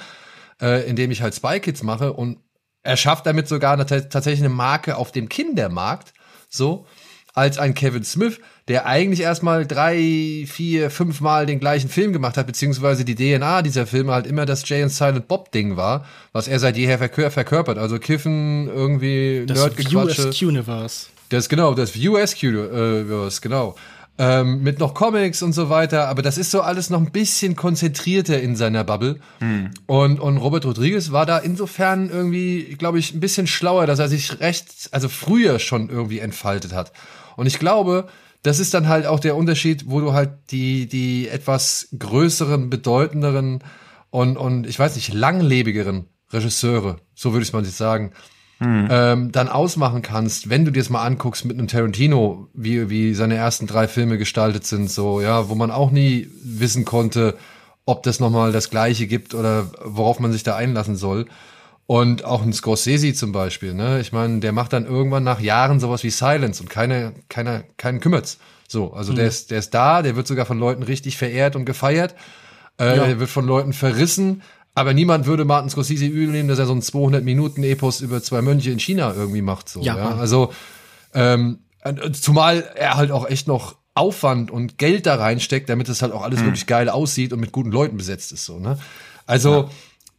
äh, 0.62 0.90
indem 0.90 1.12
ich 1.12 1.22
halt 1.22 1.36
Spy 1.36 1.60
Kids 1.60 1.84
mache 1.84 2.14
und 2.14 2.38
er 2.84 2.96
schafft 2.98 3.26
damit 3.26 3.48
sogar 3.50 3.74
eine, 3.74 3.86
tatsächlich 3.86 4.40
eine 4.40 4.50
Marke 4.50 4.96
auf 4.96 5.12
dem 5.12 5.28
Kindermarkt, 5.28 6.14
so, 6.50 6.88
als 7.34 7.58
ein 7.58 7.74
Kevin 7.74 8.04
Smith, 8.04 8.40
der 8.68 8.86
eigentlich 8.86 9.22
erstmal 9.22 9.66
drei, 9.66 10.46
vier, 10.48 10.90
fünf 10.90 11.22
Mal 11.22 11.46
den 11.46 11.60
gleichen 11.60 11.90
Film 11.90 12.14
gemacht 12.14 12.38
hat, 12.38 12.48
beziehungsweise 12.48 13.06
die 13.06 13.16
DNA 13.16 13.62
dieser 13.62 13.88
Filme 13.88 14.14
halt 14.14 14.28
immer 14.28 14.46
das 14.46 14.68
Jay 14.68 14.82
and 14.84 14.92
Silent 14.92 15.28
Bob 15.28 15.52
Ding 15.52 15.78
war, 15.78 16.06
was 16.34 16.48
er 16.48 16.60
seit 16.60 16.78
jeher 16.78 16.98
verkör 16.98 17.32
verkörpert. 17.32 17.78
Also 17.78 18.00
Kiffen, 18.00 18.68
irgendwie 18.68 19.46
das 19.46 19.58
Nerdgequatsche. 19.60 20.28
Das 20.28 20.42
universe 20.42 21.08
Das 21.30 21.50
genau, 21.50 21.74
das 21.74 21.96
US-Universe, 21.96 23.42
genau. 23.42 23.76
Ähm, 24.18 24.62
mit 24.62 24.78
noch 24.78 24.94
Comics 24.94 25.42
und 25.42 25.54
so 25.54 25.70
weiter, 25.70 26.08
aber 26.08 26.22
das 26.22 26.38
ist 26.38 26.52
so 26.52 26.62
alles 26.62 26.90
noch 26.92 27.00
ein 27.00 27.12
bisschen 27.12 27.56
konzentrierter 27.56 28.40
in 28.40 28.56
seiner 28.56 28.84
Bubble. 28.84 29.20
Hm. 29.40 29.72
Und, 29.88 30.20
und 30.20 30.38
Robert 30.38 30.66
Rodriguez 30.66 31.12
war 31.12 31.26
da 31.26 31.40
insofern 31.40 32.10
irgendwie, 32.10 32.76
glaube 32.78 33.00
ich, 33.00 33.16
ein 33.16 33.20
bisschen 33.20 33.48
schlauer, 33.48 33.88
dass 33.88 34.00
er 34.00 34.10
sich 34.10 34.40
recht, 34.40 34.90
also 34.92 35.10
früher 35.10 35.58
schon 35.60 35.90
irgendwie 35.90 36.20
entfaltet 36.20 36.74
hat. 36.74 36.92
Und 37.36 37.46
ich 37.48 37.60
glaube, 37.60 38.08
das 38.44 38.60
ist 38.60 38.74
dann 38.74 38.88
halt 38.88 39.06
auch 39.06 39.20
der 39.20 39.36
Unterschied, 39.36 39.86
wo 39.88 40.00
du 40.00 40.14
halt 40.14 40.32
die, 40.52 40.88
die 40.88 41.28
etwas 41.28 41.90
größeren, 41.98 42.70
bedeutenderen 42.70 43.64
und, 44.10 44.38
und 44.38 44.68
ich 44.68 44.78
weiß 44.78 44.96
nicht, 44.96 45.14
langlebigeren 45.14 46.08
Regisseure, 46.32 46.98
so 47.14 47.34
würde 47.34 47.44
ich 47.44 47.50
es 47.50 47.54
mal 47.54 47.64
jetzt 47.64 47.78
sagen, 47.78 48.12
hm. 48.60 48.88
ähm, 48.92 49.32
dann 49.32 49.48
ausmachen 49.48 50.02
kannst, 50.02 50.50
wenn 50.50 50.66
du 50.66 50.72
dir 50.72 50.82
das 50.82 50.90
mal 50.90 51.04
anguckst 51.04 51.46
mit 51.46 51.58
einem 51.58 51.68
Tarantino, 51.68 52.48
wie, 52.54 52.90
wie 52.90 53.14
seine 53.14 53.36
ersten 53.36 53.68
drei 53.68 53.88
Filme 53.88 54.18
gestaltet 54.18 54.66
sind, 54.66 54.90
so, 54.90 55.22
ja, 55.22 55.50
wo 55.50 55.56
man 55.56 55.72
auch 55.72 55.92
nie 55.92 56.28
wissen 56.44 56.86
konnte, 56.86 57.38
ob 57.86 58.04
das 58.04 58.20
nochmal 58.20 58.52
das 58.52 58.70
Gleiche 58.70 59.08
gibt 59.08 59.34
oder 59.34 59.72
worauf 59.84 60.20
man 60.20 60.32
sich 60.32 60.44
da 60.44 60.56
einlassen 60.56 60.96
soll. 60.96 61.26
Und 61.92 62.24
auch 62.24 62.42
ein 62.42 62.54
Scorsese 62.54 63.14
zum 63.14 63.34
Beispiel, 63.34 63.74
ne? 63.74 64.00
Ich 64.00 64.14
meine, 64.14 64.40
der 64.40 64.54
macht 64.54 64.72
dann 64.72 64.86
irgendwann 64.86 65.26
nach 65.26 65.42
Jahren 65.42 65.82
sowas 65.82 66.06
wie 66.06 66.10
Silence 66.10 66.64
und 66.64 66.70
keine, 66.70 67.12
keiner, 67.28 67.66
keinen 67.76 68.00
kümmert's. 68.00 68.38
So, 68.66 68.94
also 68.94 69.12
mhm. 69.12 69.18
der 69.18 69.28
ist, 69.28 69.52
der 69.52 69.60
ist 69.60 69.74
da, 69.74 70.02
der 70.02 70.16
wird 70.16 70.26
sogar 70.26 70.46
von 70.46 70.58
Leuten 70.58 70.84
richtig 70.84 71.18
verehrt 71.18 71.58
und 71.58 71.66
gefeiert. 71.66 72.16
Äh, 72.80 72.96
ja. 72.96 73.08
Der 73.08 73.20
wird 73.20 73.30
von 73.30 73.46
Leuten 73.46 73.74
verrissen. 73.74 74.42
Aber 74.74 74.94
niemand 74.94 75.26
würde 75.26 75.44
Martin 75.44 75.70
Scorsese 75.70 76.06
übel 76.06 76.32
nehmen, 76.32 76.48
dass 76.48 76.60
er 76.60 76.66
so 76.66 76.72
einen 76.72 76.82
200 76.82 77.26
Minuten 77.26 77.62
Epos 77.62 78.00
über 78.00 78.24
zwei 78.24 78.42
Mönche 78.42 78.72
in 78.72 78.80
China 78.80 79.14
irgendwie 79.14 79.42
macht. 79.42 79.68
So, 79.68 79.82
ja. 79.82 79.98
ja? 79.98 80.16
Also 80.16 80.54
ähm, 81.14 81.60
zumal 82.14 82.72
er 82.74 82.96
halt 82.96 83.12
auch 83.12 83.28
echt 83.28 83.50
noch 83.50 83.76
Aufwand 83.96 84.50
und 84.50 84.78
Geld 84.78 85.08
da 85.08 85.16
reinsteckt, 85.16 85.68
damit 85.68 85.90
es 85.90 86.02
halt 86.02 86.14
auch 86.14 86.24
alles 86.24 86.40
mhm. 86.40 86.46
wirklich 86.46 86.68
geil 86.68 86.88
aussieht 86.88 87.34
und 87.34 87.42
mit 87.42 87.52
guten 87.52 87.74
Leuten 87.74 87.98
besetzt 87.98 88.32
ist. 88.32 88.46
So, 88.46 88.60
ne? 88.60 88.80
Also 89.26 89.64
ja. 89.64 89.70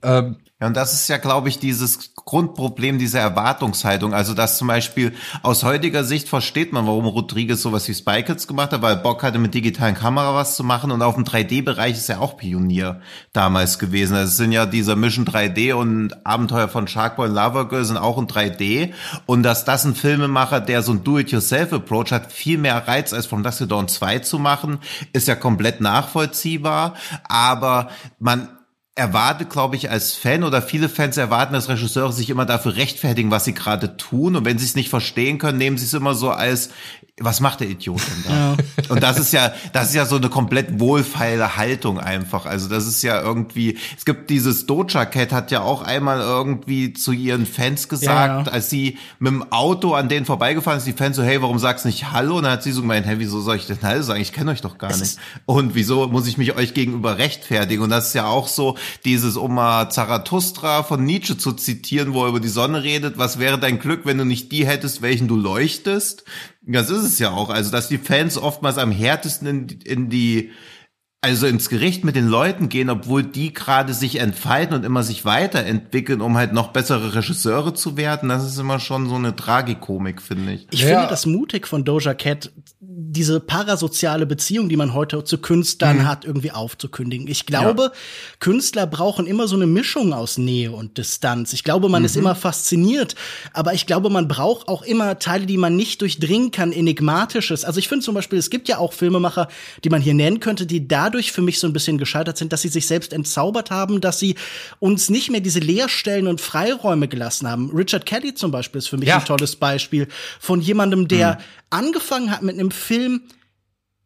Ähm, 0.02 0.36
ja, 0.62 0.68
und 0.68 0.76
das 0.76 0.92
ist 0.92 1.08
ja, 1.08 1.16
glaube 1.16 1.48
ich, 1.48 1.58
dieses 1.58 2.14
Grundproblem 2.14 2.96
dieser 2.96 3.18
Erwartungshaltung. 3.18 4.14
Also, 4.14 4.32
dass 4.32 4.58
zum 4.58 4.68
Beispiel 4.68 5.12
aus 5.42 5.64
heutiger 5.64 6.04
Sicht 6.04 6.28
versteht 6.28 6.72
man, 6.72 6.86
warum 6.86 7.06
Rodriguez 7.06 7.60
sowas 7.62 7.88
wie 7.88 7.94
Spy 7.94 8.22
gemacht 8.22 8.70
hat, 8.70 8.80
weil 8.80 8.98
Bock 8.98 9.24
hatte, 9.24 9.40
mit 9.40 9.54
digitalen 9.54 9.96
Kamera 9.96 10.36
was 10.36 10.54
zu 10.54 10.62
machen. 10.62 10.92
Und 10.92 11.02
auf 11.02 11.16
dem 11.16 11.24
3D-Bereich 11.24 11.96
ist 11.96 12.08
er 12.08 12.20
auch 12.20 12.36
Pionier 12.36 13.00
damals 13.32 13.80
gewesen. 13.80 14.14
Das 14.14 14.36
sind 14.36 14.52
ja 14.52 14.64
dieser 14.64 14.94
Mission 14.94 15.24
3D 15.24 15.74
und 15.74 16.24
Abenteuer 16.24 16.68
von 16.68 16.86
Sharkboy 16.86 17.28
und 17.28 17.34
Lava 17.34 17.64
Girl 17.64 17.84
sind 17.84 17.96
auch 17.96 18.16
in 18.16 18.28
3D. 18.28 18.92
Und 19.26 19.42
dass 19.42 19.64
das 19.64 19.84
ein 19.84 19.96
Filmemacher, 19.96 20.60
der 20.60 20.82
so 20.82 20.92
ein 20.92 21.02
Do-it-yourself-Approach 21.02 22.12
hat, 22.12 22.30
viel 22.30 22.58
mehr 22.58 22.86
Reiz 22.86 23.12
als 23.12 23.26
von 23.26 23.42
Dusty 23.42 23.66
Dawn 23.66 23.88
2 23.88 24.20
zu 24.20 24.38
machen, 24.38 24.78
ist 25.12 25.26
ja 25.26 25.34
komplett 25.34 25.80
nachvollziehbar. 25.80 26.94
Aber 27.24 27.88
man 28.20 28.48
erwartet, 28.94 29.48
glaube 29.48 29.76
ich, 29.76 29.90
als 29.90 30.14
Fan 30.14 30.44
oder 30.44 30.60
viele 30.60 30.88
Fans 30.88 31.16
erwarten, 31.16 31.54
dass 31.54 31.68
Regisseure 31.68 32.12
sich 32.12 32.28
immer 32.28 32.44
dafür 32.44 32.76
rechtfertigen, 32.76 33.30
was 33.30 33.44
sie 33.44 33.54
gerade 33.54 33.96
tun. 33.96 34.36
Und 34.36 34.44
wenn 34.44 34.58
sie 34.58 34.66
es 34.66 34.74
nicht 34.74 34.90
verstehen 34.90 35.38
können, 35.38 35.58
nehmen 35.58 35.78
sie 35.78 35.86
es 35.86 35.94
immer 35.94 36.14
so 36.14 36.30
als, 36.30 36.70
was 37.20 37.40
macht 37.40 37.60
der 37.60 37.68
Idiot 37.68 38.00
denn 38.00 38.24
da? 38.26 38.32
Ja. 38.32 38.56
Und 38.88 39.02
das 39.02 39.18
ist 39.18 39.34
ja, 39.34 39.52
das 39.74 39.90
ist 39.90 39.94
ja 39.94 40.06
so 40.06 40.16
eine 40.16 40.30
komplett 40.30 40.80
wohlfeile 40.80 41.58
Haltung 41.58 42.00
einfach. 42.00 42.46
Also 42.46 42.68
das 42.68 42.86
ist 42.86 43.02
ja 43.02 43.20
irgendwie, 43.20 43.76
es 43.96 44.06
gibt 44.06 44.30
dieses 44.30 44.64
Doja 44.64 45.04
Cat 45.04 45.30
hat 45.30 45.50
ja 45.50 45.60
auch 45.60 45.82
einmal 45.82 46.20
irgendwie 46.20 46.94
zu 46.94 47.12
ihren 47.12 47.44
Fans 47.44 47.90
gesagt, 47.90 48.46
ja. 48.46 48.52
als 48.52 48.70
sie 48.70 48.96
mit 49.18 49.30
dem 49.30 49.52
Auto 49.52 49.92
an 49.92 50.08
denen 50.08 50.24
vorbeigefahren 50.24 50.78
ist, 50.78 50.86
die 50.86 50.94
Fans 50.94 51.16
so, 51.16 51.22
hey, 51.22 51.42
warum 51.42 51.58
sagst 51.58 51.84
du 51.84 51.88
nicht 51.88 52.12
Hallo? 52.12 52.36
Und 52.36 52.44
dann 52.44 52.52
hat 52.52 52.62
sie 52.62 52.72
so 52.72 52.80
gemeint, 52.80 53.04
hey, 53.04 53.18
wieso 53.18 53.42
soll 53.42 53.56
ich 53.56 53.66
denn 53.66 53.78
Hallo 53.82 54.00
sagen? 54.00 54.20
Ich 54.22 54.32
kenne 54.32 54.50
euch 54.50 54.62
doch 54.62 54.78
gar 54.78 54.90
es 54.90 55.00
nicht. 55.00 55.18
Und 55.44 55.74
wieso 55.74 56.06
muss 56.08 56.26
ich 56.26 56.38
mich 56.38 56.56
euch 56.56 56.72
gegenüber 56.72 57.18
rechtfertigen? 57.18 57.82
Und 57.82 57.90
das 57.90 58.08
ist 58.08 58.14
ja 58.14 58.26
auch 58.26 58.48
so 58.48 58.78
dieses, 59.04 59.36
um 59.36 59.54
mal 59.54 59.90
Zarathustra 59.90 60.82
von 60.82 61.04
Nietzsche 61.04 61.36
zu 61.36 61.52
zitieren, 61.52 62.14
wo 62.14 62.22
er 62.22 62.30
über 62.30 62.40
die 62.40 62.48
Sonne 62.48 62.82
redet, 62.82 63.18
was 63.18 63.38
wäre 63.38 63.58
dein 63.58 63.78
Glück, 63.78 64.06
wenn 64.06 64.16
du 64.16 64.24
nicht 64.24 64.50
die 64.50 64.66
hättest, 64.66 65.02
welchen 65.02 65.28
du 65.28 65.36
leuchtest? 65.36 66.24
Das 66.64 66.90
ist 66.90 67.04
es 67.04 67.18
ja 67.18 67.30
auch. 67.30 67.50
Also, 67.50 67.70
dass 67.70 67.88
die 67.88 67.98
Fans 67.98 68.38
oftmals 68.38 68.78
am 68.78 68.92
härtesten 68.92 69.48
in, 69.48 69.68
in 69.84 70.08
die, 70.08 70.52
also 71.24 71.46
ins 71.46 71.68
Gericht 71.68 72.04
mit 72.04 72.16
den 72.16 72.26
Leuten 72.26 72.68
gehen, 72.68 72.90
obwohl 72.90 73.22
die 73.22 73.52
gerade 73.52 73.94
sich 73.94 74.16
entfalten 74.16 74.74
und 74.74 74.84
immer 74.84 75.04
sich 75.04 75.24
weiterentwickeln, 75.24 76.20
um 76.20 76.36
halt 76.36 76.52
noch 76.52 76.68
bessere 76.68 77.14
Regisseure 77.14 77.74
zu 77.74 77.96
werden. 77.96 78.28
Das 78.28 78.44
ist 78.44 78.58
immer 78.58 78.80
schon 78.80 79.08
so 79.08 79.14
eine 79.14 79.36
Tragikomik, 79.36 80.20
finde 80.20 80.54
ich. 80.54 80.66
Ich 80.72 80.80
ja. 80.80 80.88
finde 80.88 81.06
das 81.06 81.24
mutig 81.24 81.68
von 81.68 81.84
Doja 81.84 82.14
Cat, 82.14 82.50
diese 82.80 83.38
parasoziale 83.38 84.26
Beziehung, 84.26 84.68
die 84.68 84.76
man 84.76 84.94
heute 84.94 85.22
zu 85.22 85.38
Künstlern 85.38 85.98
mhm. 85.98 86.08
hat, 86.08 86.24
irgendwie 86.24 86.50
aufzukündigen. 86.50 87.28
Ich 87.28 87.46
glaube, 87.46 87.82
ja. 87.82 87.92
Künstler 88.40 88.88
brauchen 88.88 89.28
immer 89.28 89.46
so 89.46 89.54
eine 89.54 89.66
Mischung 89.66 90.12
aus 90.12 90.38
Nähe 90.38 90.72
und 90.72 90.98
Distanz. 90.98 91.52
Ich 91.52 91.62
glaube, 91.62 91.88
man 91.88 92.02
mhm. 92.02 92.06
ist 92.06 92.16
immer 92.16 92.34
fasziniert, 92.34 93.14
aber 93.52 93.74
ich 93.74 93.86
glaube, 93.86 94.10
man 94.10 94.26
braucht 94.26 94.66
auch 94.66 94.82
immer 94.82 95.20
Teile, 95.20 95.46
die 95.46 95.56
man 95.56 95.76
nicht 95.76 96.00
durchdringen 96.00 96.50
kann, 96.50 96.72
enigmatisches. 96.72 97.64
Also 97.64 97.78
ich 97.78 97.86
finde 97.86 98.04
zum 98.04 98.16
Beispiel, 98.16 98.40
es 98.40 98.50
gibt 98.50 98.68
ja 98.68 98.78
auch 98.78 98.92
Filmemacher, 98.92 99.46
die 99.84 99.90
man 99.90 100.02
hier 100.02 100.14
nennen 100.14 100.40
könnte, 100.40 100.66
die 100.66 100.88
dadurch 101.12 101.32
für 101.32 101.42
mich 101.42 101.60
so 101.60 101.66
ein 101.66 101.72
bisschen 101.72 101.98
gescheitert 101.98 102.38
sind, 102.38 102.52
dass 102.52 102.62
sie 102.62 102.68
sich 102.68 102.86
selbst 102.86 103.12
entzaubert 103.12 103.70
haben, 103.70 104.00
dass 104.00 104.18
sie 104.18 104.36
uns 104.78 105.10
nicht 105.10 105.30
mehr 105.30 105.40
diese 105.40 105.60
Leerstellen 105.60 106.26
und 106.26 106.40
Freiräume 106.40 107.06
gelassen 107.06 107.48
haben. 107.48 107.70
Richard 107.70 108.06
Kelly 108.06 108.34
zum 108.34 108.50
Beispiel 108.50 108.78
ist 108.78 108.88
für 108.88 108.96
mich 108.96 109.08
ja. 109.08 109.18
ein 109.18 109.24
tolles 109.24 109.56
Beispiel 109.56 110.08
von 110.40 110.60
jemandem, 110.60 111.08
der 111.08 111.34
mhm 111.34 111.38
angefangen 111.72 112.30
hat 112.30 112.42
mit 112.42 112.58
einem 112.58 112.70
Film, 112.70 113.22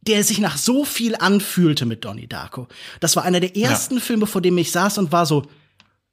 der 0.03 0.23
sich 0.25 0.39
nach 0.39 0.57
so 0.57 0.85
viel 0.85 1.17
anfühlte 1.17 1.85
mit 1.85 2.05
Donnie 2.05 2.29
Darko. 2.29 2.69
Das 3.01 3.17
war 3.17 3.25
einer 3.25 3.41
der 3.41 3.57
ersten 3.57 3.97
ja. 3.97 4.01
Filme, 4.01 4.27
vor 4.27 4.41
dem 4.41 4.57
ich 4.57 4.71
saß 4.71 4.99
und 4.99 5.13
war 5.13 5.27
so, 5.27 5.47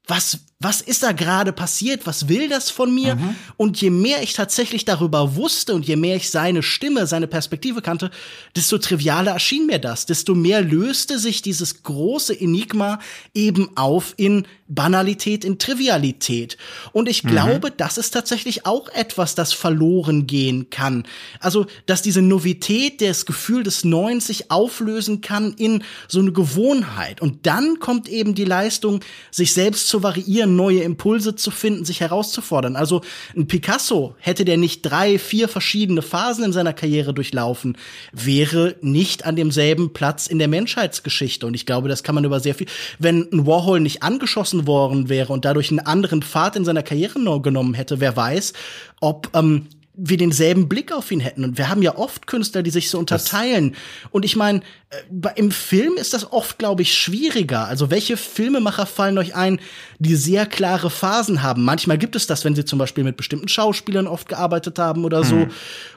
was, 0.08 0.40
was 0.64 0.82
ist 0.82 1.04
da 1.04 1.12
gerade 1.12 1.52
passiert? 1.52 2.08
Was 2.08 2.30
will 2.30 2.48
das 2.48 2.70
von 2.70 2.94
mir? 2.94 3.16
Mhm. 3.16 3.36
Und 3.58 3.82
je 3.82 3.90
mehr 3.90 4.24
ich 4.24 4.34
tatsächlich 4.34 4.86
darüber 4.86 5.36
wusste 5.36 5.76
und 5.76 5.86
je 5.86 5.98
mehr 5.98 6.16
ich 6.16 6.30
seine 6.30 6.64
Stimme, 6.64 7.06
seine 7.06 7.28
Perspektive 7.28 7.82
kannte, 7.82 8.12
desto 8.56 8.78
trivialer 8.78 9.34
erschien 9.34 9.66
mir 9.66 9.80
das. 9.80 10.06
Desto 10.06 10.36
mehr 10.36 10.62
löste 10.62 11.20
sich 11.20 11.42
dieses 11.42 11.84
große 11.84 12.40
Enigma 12.40 13.00
eben 13.34 13.76
auf 13.76 14.14
in 14.18 14.46
Banalität, 14.68 15.44
in 15.44 15.60
Trivialität. 15.60 16.58
Und 16.94 17.10
ich 17.10 17.24
mhm. 17.24 17.30
glaube, 17.30 17.72
das 17.72 17.98
ist 17.98 18.12
tatsächlich 18.12 18.66
auch 18.66 18.90
etwas, 18.90 19.36
das 19.36 19.54
verloren 19.54 20.28
gehen 20.28 20.70
kann. 20.70 21.04
Also, 21.40 21.66
dass 21.86 22.02
diese 22.02 22.22
Novität, 22.22 23.02
das 23.02 23.26
Gefühl 23.26 23.64
des 23.64 23.84
Neuen 23.84 24.20
sich 24.20 24.50
auflösen 24.50 25.22
kann 25.22 25.54
in 25.54 25.84
so 26.08 26.20
eine 26.20 26.32
Gewohnheit. 26.32 27.22
Und 27.22 27.46
dann 27.46 27.80
kommt 27.80 28.08
eben 28.08 28.36
die 28.36 28.46
Leistung, 28.46 29.02
sich 29.32 29.54
selbst 29.54 29.88
zu 29.88 30.04
variieren, 30.04 30.53
neue 30.56 30.82
Impulse 30.82 31.36
zu 31.36 31.52
finden, 31.52 31.86
sich 31.86 32.02
herauszufordern. 32.02 32.76
Also, 32.76 33.02
ein 33.36 33.48
Picasso 33.48 34.16
hätte 34.20 34.46
der 34.46 34.58
nicht 34.58 34.82
drei, 34.82 35.20
vier 35.20 35.48
verschiedene 35.48 36.02
Phasen 36.02 36.46
in 36.46 36.54
seiner 36.54 36.74
Karriere 36.74 37.14
durchlaufen, 37.14 37.78
wäre 38.12 38.76
nicht 38.82 39.26
an 39.26 39.36
demselben 39.36 39.94
Platz 39.94 40.28
in 40.28 40.40
der 40.40 40.48
Menschheitsgeschichte. 40.48 41.46
Und 41.46 41.54
ich 41.54 41.66
glaube, 41.66 41.90
das 41.90 42.04
kann 42.04 42.16
man 42.16 42.24
über 42.24 42.40
sehr 42.40 42.56
viel, 42.56 42.68
wenn 43.00 43.28
ein 43.32 43.46
Warhol 43.46 43.80
nicht 43.80 44.04
angeschossen 44.04 44.68
worden 44.68 45.10
wäre 45.10 45.34
und 45.34 45.46
dadurch 45.46 45.70
einen 45.70 45.80
anderen 45.80 46.22
Pfad 46.22 46.56
in 46.56 46.66
seiner 46.66 46.84
Karriere 46.84 47.42
genommen 47.42 47.74
hätte, 47.74 48.00
wer 48.00 48.16
weiß, 48.16 48.54
ob 49.00 49.30
ähm, 49.34 49.68
wir 49.96 50.18
denselben 50.18 50.68
Blick 50.68 50.92
auf 50.92 51.12
ihn 51.12 51.20
hätten. 51.20 51.44
Und 51.44 51.58
wir 51.58 51.70
haben 51.70 51.84
ja 51.84 51.96
oft 51.98 52.26
Künstler, 52.26 52.64
die 52.64 52.72
sich 52.72 52.90
so 52.90 52.98
unterteilen. 52.98 53.72
Das 53.72 54.12
und 54.12 54.26
ich 54.26 54.36
meine, 54.36 54.62
äh, 54.90 55.30
im 55.36 55.52
Film 55.52 55.94
ist 55.98 56.14
das 56.14 56.32
oft, 56.32 56.58
glaube 56.58 56.82
ich, 56.82 56.96
schwieriger. 56.96 57.68
Also 57.68 57.92
welche 57.92 58.18
Filmemacher 58.18 58.88
fallen 58.88 59.20
euch 59.20 59.36
ein, 59.36 59.60
die 60.00 60.16
sehr 60.16 60.48
klare 60.48 60.90
Phasen 60.90 61.44
haben? 61.44 61.64
Manchmal 61.64 62.00
gibt 62.00 62.16
es 62.16 62.26
das, 62.26 62.44
wenn 62.44 62.56
sie 62.56 62.66
zum 62.66 62.80
Beispiel 62.80 63.04
mit 63.04 63.18
bestimmten 63.18 63.48
Schauspielern 63.48 64.08
oft 64.08 64.28
gearbeitet 64.28 64.80
haben 64.80 65.06
oder 65.06 65.24
so. 65.24 65.36
Mhm. 65.36 65.52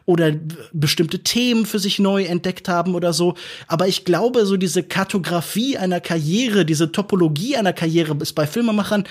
Oder 0.05 0.33
bestimmte 0.73 1.21
Themen 1.21 1.65
für 1.65 1.79
sich 1.79 1.99
neu 1.99 2.25
entdeckt 2.25 2.69
haben 2.69 2.95
oder 2.95 3.15
so. 3.15 3.35
Aber 3.67 3.89
ich 3.89 4.05
glaube, 4.05 4.45
so 4.45 4.59
diese 4.59 4.83
Kartografie 4.83 5.79
einer 5.79 6.01
Karriere, 6.01 6.67
diese 6.67 6.93
Topologie 6.93 7.57
einer 7.57 7.73
Karriere 7.73 8.17
ist 8.21 8.35
bei 8.35 8.47
Filmemachern 8.47 9.05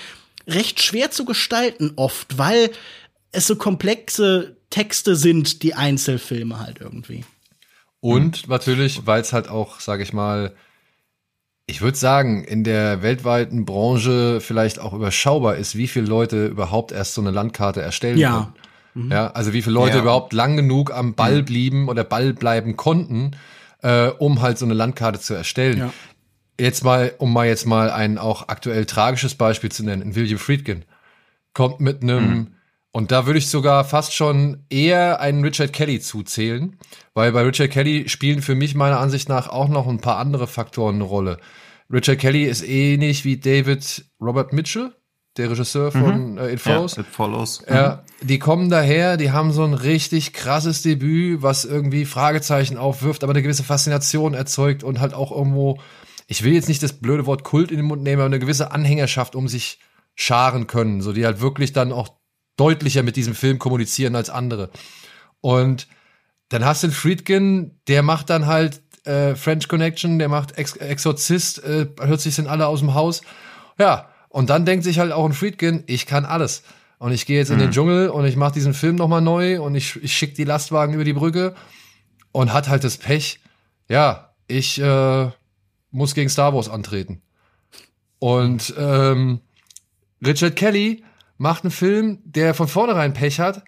recht 0.46 0.80
schwer 0.80 1.10
zu 1.10 1.24
gestalten 1.24 1.92
oft, 1.96 2.38
weil 2.38 2.70
es 3.32 3.46
so 3.46 3.56
komplexe 3.56 4.55
Texte 4.70 5.16
sind 5.16 5.62
die 5.62 5.74
Einzelfilme 5.74 6.58
halt 6.60 6.80
irgendwie. 6.80 7.24
Und 8.00 8.46
mhm. 8.46 8.52
natürlich, 8.52 9.06
weil 9.06 9.20
es 9.20 9.32
halt 9.32 9.48
auch, 9.48 9.80
sage 9.80 10.02
ich 10.02 10.12
mal, 10.12 10.54
ich 11.66 11.80
würde 11.80 11.98
sagen, 11.98 12.44
in 12.44 12.62
der 12.62 13.02
weltweiten 13.02 13.64
Branche 13.64 14.40
vielleicht 14.40 14.78
auch 14.78 14.92
überschaubar 14.92 15.56
ist, 15.56 15.76
wie 15.76 15.88
viele 15.88 16.06
Leute 16.06 16.46
überhaupt 16.46 16.92
erst 16.92 17.14
so 17.14 17.20
eine 17.20 17.32
Landkarte 17.32 17.82
erstellen 17.82 18.18
ja. 18.18 18.52
können. 18.94 19.06
Mhm. 19.06 19.12
Ja, 19.12 19.26
also 19.32 19.52
wie 19.52 19.62
viele 19.62 19.74
Leute 19.74 19.96
ja. 19.96 20.02
überhaupt 20.02 20.32
lang 20.32 20.56
genug 20.56 20.92
am 20.92 21.14
Ball 21.14 21.40
mhm. 21.40 21.44
blieben 21.44 21.88
oder 21.88 22.04
Ball 22.04 22.32
bleiben 22.32 22.76
konnten, 22.76 23.32
äh, 23.82 24.08
um 24.08 24.40
halt 24.40 24.58
so 24.58 24.64
eine 24.64 24.74
Landkarte 24.74 25.18
zu 25.18 25.34
erstellen. 25.34 25.78
Ja. 25.78 25.92
Jetzt 26.58 26.84
mal, 26.84 27.12
um 27.18 27.32
mal 27.32 27.46
jetzt 27.46 27.66
mal 27.66 27.90
ein 27.90 28.16
auch 28.16 28.48
aktuell 28.48 28.86
tragisches 28.86 29.34
Beispiel 29.34 29.70
zu 29.70 29.84
nennen, 29.84 30.14
William 30.14 30.38
Friedkin 30.38 30.84
kommt 31.52 31.80
mit 31.80 32.02
einem 32.02 32.28
mhm. 32.28 32.55
Und 32.96 33.12
da 33.12 33.26
würde 33.26 33.38
ich 33.38 33.48
sogar 33.48 33.84
fast 33.84 34.14
schon 34.14 34.64
eher 34.70 35.20
einen 35.20 35.44
Richard 35.44 35.74
Kelly 35.74 36.00
zuzählen, 36.00 36.78
weil 37.12 37.30
bei 37.30 37.42
Richard 37.42 37.70
Kelly 37.70 38.08
spielen 38.08 38.40
für 38.40 38.54
mich 38.54 38.74
meiner 38.74 39.00
Ansicht 39.00 39.28
nach 39.28 39.50
auch 39.50 39.68
noch 39.68 39.86
ein 39.86 40.00
paar 40.00 40.16
andere 40.16 40.46
Faktoren 40.46 40.94
eine 40.94 41.04
Rolle. 41.04 41.36
Richard 41.92 42.18
Kelly 42.18 42.44
ist 42.44 42.66
ähnlich 42.66 43.26
wie 43.26 43.36
David 43.36 44.06
Robert 44.18 44.54
Mitchell, 44.54 44.94
der 45.36 45.50
Regisseur 45.50 45.92
von 45.92 46.32
mhm. 46.32 46.38
äh, 46.38 46.54
It 46.54 46.60
Follows. 46.60 46.96
Ja, 46.96 47.02
It 47.02 47.08
Follows. 47.08 47.60
Mhm. 47.68 47.74
Ja, 47.74 48.02
die 48.22 48.38
kommen 48.38 48.70
daher, 48.70 49.18
die 49.18 49.30
haben 49.30 49.52
so 49.52 49.62
ein 49.62 49.74
richtig 49.74 50.32
krasses 50.32 50.80
Debüt, 50.80 51.42
was 51.42 51.66
irgendwie 51.66 52.06
Fragezeichen 52.06 52.78
aufwirft, 52.78 53.24
aber 53.24 53.34
eine 53.34 53.42
gewisse 53.42 53.62
Faszination 53.62 54.32
erzeugt 54.32 54.82
und 54.82 55.00
halt 55.00 55.12
auch 55.12 55.32
irgendwo, 55.32 55.78
ich 56.28 56.44
will 56.44 56.54
jetzt 56.54 56.68
nicht 56.70 56.82
das 56.82 56.94
blöde 56.94 57.26
Wort 57.26 57.44
Kult 57.44 57.70
in 57.70 57.76
den 57.76 57.84
Mund 57.84 58.02
nehmen, 58.02 58.22
aber 58.22 58.34
eine 58.34 58.38
gewisse 58.38 58.70
Anhängerschaft 58.70 59.36
um 59.36 59.48
sich 59.48 59.80
scharen 60.14 60.66
können, 60.66 61.02
so 61.02 61.12
die 61.12 61.26
halt 61.26 61.42
wirklich 61.42 61.74
dann 61.74 61.92
auch 61.92 62.08
deutlicher 62.56 63.02
mit 63.02 63.16
diesem 63.16 63.34
Film 63.34 63.58
kommunizieren 63.58 64.16
als 64.16 64.30
andere. 64.30 64.70
Und 65.40 65.88
dann 66.48 66.64
hast 66.64 66.82
du 66.82 66.88
den 66.88 66.92
Friedkin, 66.92 67.80
der 67.88 68.02
macht 68.02 68.30
dann 68.30 68.46
halt 68.46 68.80
äh, 69.04 69.34
French 69.34 69.68
Connection, 69.68 70.18
der 70.18 70.28
macht 70.28 70.58
Ex 70.58 70.76
Exorzist, 70.76 71.62
äh, 71.64 71.86
hört 72.00 72.20
sich 72.20 72.34
sind 72.34 72.48
alle 72.48 72.66
aus 72.66 72.80
dem 72.80 72.94
Haus. 72.94 73.22
Ja, 73.78 74.08
Und 74.28 74.50
dann 74.50 74.66
denkt 74.66 74.84
sich 74.84 74.98
halt 74.98 75.12
auch 75.12 75.24
ein 75.24 75.32
Friedkin, 75.32 75.84
ich 75.86 76.06
kann 76.06 76.24
alles. 76.24 76.62
Und 76.98 77.12
ich 77.12 77.26
gehe 77.26 77.38
jetzt 77.38 77.50
in 77.50 77.58
den 77.58 77.70
Dschungel 77.72 78.08
und 78.08 78.24
ich 78.24 78.36
mache 78.36 78.54
diesen 78.54 78.72
Film 78.72 78.96
nochmal 78.96 79.20
neu 79.20 79.60
und 79.60 79.74
ich, 79.74 79.96
ich 80.02 80.14
schicke 80.16 80.34
die 80.34 80.44
Lastwagen 80.44 80.94
über 80.94 81.04
die 81.04 81.12
Brücke 81.12 81.54
und 82.32 82.52
hat 82.52 82.68
halt 82.68 82.84
das 82.84 82.96
Pech, 82.96 83.40
ja, 83.88 84.34
ich 84.46 84.80
äh, 84.80 85.30
muss 85.90 86.14
gegen 86.14 86.30
Star 86.30 86.54
Wars 86.54 86.68
antreten. 86.68 87.22
Und 88.18 88.74
ähm, 88.78 89.40
Richard 90.24 90.56
Kelly 90.56 91.04
macht 91.38 91.64
einen 91.64 91.70
Film, 91.70 92.18
der 92.24 92.54
von 92.54 92.68
vornherein 92.68 93.12
Pech 93.12 93.40
hat, 93.40 93.64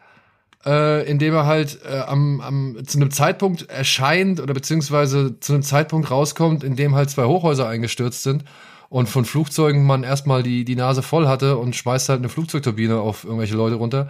äh, 0.65 1.09
indem 1.09 1.35
er 1.35 1.47
halt 1.47 1.79
äh, 1.85 2.01
am, 2.01 2.41
am, 2.41 2.79
zu 2.87 2.99
einem 2.99 3.11
Zeitpunkt 3.11 3.69
erscheint 3.69 4.41
oder 4.41 4.55
beziehungsweise 4.55 5.39
zu 5.41 5.55
einem 5.55 5.63
Zeitpunkt 5.63 6.11
rauskommt, 6.11 6.65
in 6.65 6.77
dem 6.77 6.95
halt 6.95 7.11
zwei 7.11 7.25
Hochhäuser 7.25 7.69
eingestürzt 7.69 8.23
sind 8.23 8.45
und 8.89 9.09
von 9.09 9.25
Flugzeugen 9.25 9.85
man 9.85 10.03
erstmal 10.03 10.43
die, 10.43 10.65
die 10.65 10.77
Nase 10.77 11.03
voll 11.03 11.29
hatte 11.29 11.59
und 11.59 11.77
schmeißt 11.77 12.09
halt 12.09 12.21
eine 12.21 12.29
Flugzeugturbine 12.29 13.01
auf 13.01 13.25
irgendwelche 13.25 13.55
Leute 13.55 13.77
runter. 13.77 14.09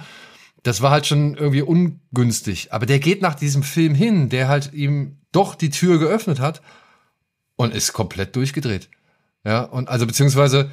Das 0.62 0.82
war 0.82 0.90
halt 0.90 1.06
schon 1.06 1.34
irgendwie 1.34 1.62
ungünstig. 1.62 2.72
Aber 2.72 2.86
der 2.86 2.98
geht 2.98 3.22
nach 3.22 3.34
diesem 3.34 3.62
Film 3.62 3.94
hin, 3.94 4.28
der 4.28 4.48
halt 4.48 4.72
ihm 4.72 5.18
doch 5.32 5.54
die 5.54 5.70
Tür 5.70 5.98
geöffnet 5.98 6.40
hat 6.40 6.62
und 7.56 7.74
ist 7.74 7.92
komplett 7.92 8.36
durchgedreht. 8.36 8.88
Ja, 9.44 9.62
und 9.62 9.88
also 9.88 10.06
beziehungsweise, 10.06 10.70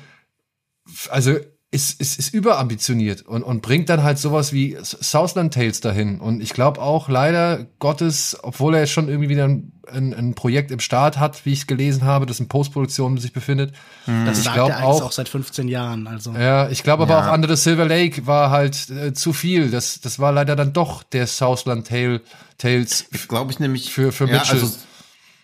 also 1.10 1.38
ist, 1.72 2.00
ist, 2.00 2.18
ist 2.20 2.34
überambitioniert 2.34 3.24
und, 3.24 3.44
und 3.44 3.62
bringt 3.62 3.90
dann 3.90 4.04
halt 4.04 4.18
sowas 4.18 4.54
wie 4.54 4.78
Southland 4.82 5.54
Tales 5.54 5.82
dahin. 5.82 6.22
Und 6.22 6.42
ich 6.42 6.52
glaube 6.52 6.82
auch 6.82 7.10
leider 7.10 7.66
Gottes, 7.80 8.38
obwohl 8.44 8.76
er 8.76 8.82
jetzt 8.82 8.92
schon 8.92 9.10
irgendwie 9.10 9.28
wieder 9.30 9.46
ein, 9.46 9.74
ein, 9.92 10.14
ein 10.14 10.36
Projekt 10.36 10.72
im 10.72 10.80
Start 10.80 11.20
hat, 11.20 11.46
wie 11.46 11.52
ich 11.52 11.68
gelesen 11.68 12.04
habe, 12.06 12.26
das 12.26 12.40
in 12.40 12.48
Postproduktion 12.48 13.18
sich 13.18 13.34
befindet. 13.34 13.74
Das 14.06 14.38
ich 14.38 14.46
sagt 14.46 14.58
er 14.58 14.64
eigentlich 14.64 14.84
auch, 14.84 15.02
auch, 15.04 15.12
seit 15.12 15.28
15 15.28 15.68
Jahren. 15.68 16.08
Also 16.08 16.32
ja, 16.32 16.70
ich 16.70 16.82
glaube 16.84 17.04
aber 17.04 17.16
Ja. 17.16 17.30
auch 17.30 17.34
Under 17.34 17.54
the 17.54 17.62
Silver 17.62 17.86
Lake 17.86 18.26
war 18.26 18.52
halt 18.52 18.90
äh, 18.90 19.14
zu 19.14 19.34
viel. 19.34 19.70
Das, 19.70 20.00
das 20.00 20.18
war 20.18 20.32
leider 20.32 20.56
dann 20.56 20.72
doch 20.72 21.04
der 21.04 21.28
Southland 21.28 21.88
Tale, 21.88 22.22
Tales 22.58 23.06
Glaube 23.28 23.52
ich 23.52 23.60
nämlich. 23.60 23.92
für, 23.92 24.14
für 24.14 24.28
ja, 24.28 24.36
Mitchell. 24.40 24.62
also, 24.62 24.78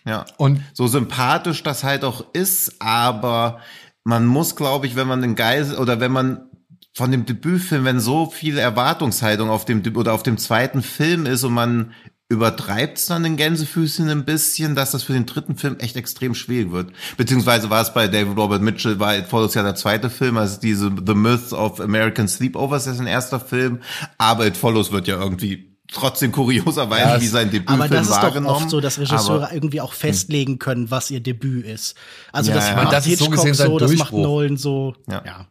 ja. 0.06 0.24
und 0.38 0.62
so 0.72 0.86
sympathisch 0.88 1.62
das 1.62 1.84
halt 1.84 2.04
auch 2.04 2.24
ist, 2.32 2.80
aber 2.80 3.60
man 4.04 4.26
muss, 4.26 4.56
glaube 4.56 4.86
ich, 4.86 4.96
wenn 4.96 5.08
man 5.08 5.22
den 5.22 5.34
Geisel 5.34 5.78
oder 5.78 6.00
wenn 6.00 6.12
man 6.12 6.48
von 6.94 7.10
dem 7.10 7.24
Debütfilm, 7.24 7.84
wenn 7.84 8.00
so 8.00 8.26
viel 8.26 8.58
Erwartungshaltung 8.58 9.48
auf 9.48 9.64
dem 9.64 9.82
oder 9.96 10.12
auf 10.12 10.22
dem 10.22 10.38
zweiten 10.38 10.82
Film 10.82 11.26
ist 11.26 11.44
und 11.44 11.54
man 11.54 11.94
übertreibt 12.28 12.98
es 12.98 13.06
dann 13.06 13.24
den 13.24 13.36
Gänsefüßchen 13.36 14.08
ein 14.08 14.24
bisschen, 14.24 14.74
dass 14.74 14.92
das 14.92 15.02
für 15.02 15.12
den 15.12 15.26
dritten 15.26 15.56
Film 15.56 15.76
echt 15.78 15.96
extrem 15.96 16.34
schwierig 16.34 16.72
wird. 16.72 16.92
Beziehungsweise 17.18 17.68
war 17.68 17.82
es 17.82 17.92
bei 17.92 18.08
David 18.08 18.36
Robert 18.38 18.62
Mitchell, 18.62 18.98
war 18.98 19.14
Follows 19.24 19.54
ja 19.54 19.62
der 19.62 19.74
zweite 19.74 20.08
Film, 20.08 20.38
also 20.38 20.58
diese 20.58 20.90
The 21.06 21.14
Myth 21.14 21.52
of 21.52 21.78
American 21.80 22.28
Sleepovers 22.28 22.86
ist 22.86 23.00
ein 23.00 23.06
erster 23.06 23.38
Film, 23.38 23.80
aber 24.16 24.46
It 24.46 24.56
Follows 24.56 24.92
wird 24.92 25.08
ja 25.08 25.20
irgendwie 25.20 25.71
trotzdem 25.94 26.32
kurioserweise 26.32 27.08
Ja, 27.14 27.20
wie 27.20 27.26
sein 27.26 27.50
Debütfilm 27.50 27.80
aber 27.80 27.88
das 27.88 28.08
ist 28.08 28.18
doch 28.22 28.44
oft 28.44 28.70
so, 28.70 28.80
dass 28.80 28.98
Regisseure 28.98 29.44
Aber- 29.46 29.54
irgendwie 29.54 29.80
auch 29.80 29.92
festlegen 29.92 30.58
können, 30.58 30.90
was 30.90 31.10
ihr 31.10 31.20
Debüt 31.20 31.66
ist. 31.66 31.94
Also 32.32 32.50
Ja, 32.50 32.56
das 32.56 32.68
ja. 32.68 32.76
macht 32.76 32.92
Das 32.92 33.06
ist 33.06 33.18
so 33.18 33.24
Hitchcock 33.26 33.44
gesehen 33.44 33.54
sein 33.54 33.66
so, 33.68 33.78
das 33.78 33.92
macht. 33.96 34.12
Nolan 34.12 34.56
so. 34.56 34.94
Ja. 35.08 35.22
ja. 35.24 35.46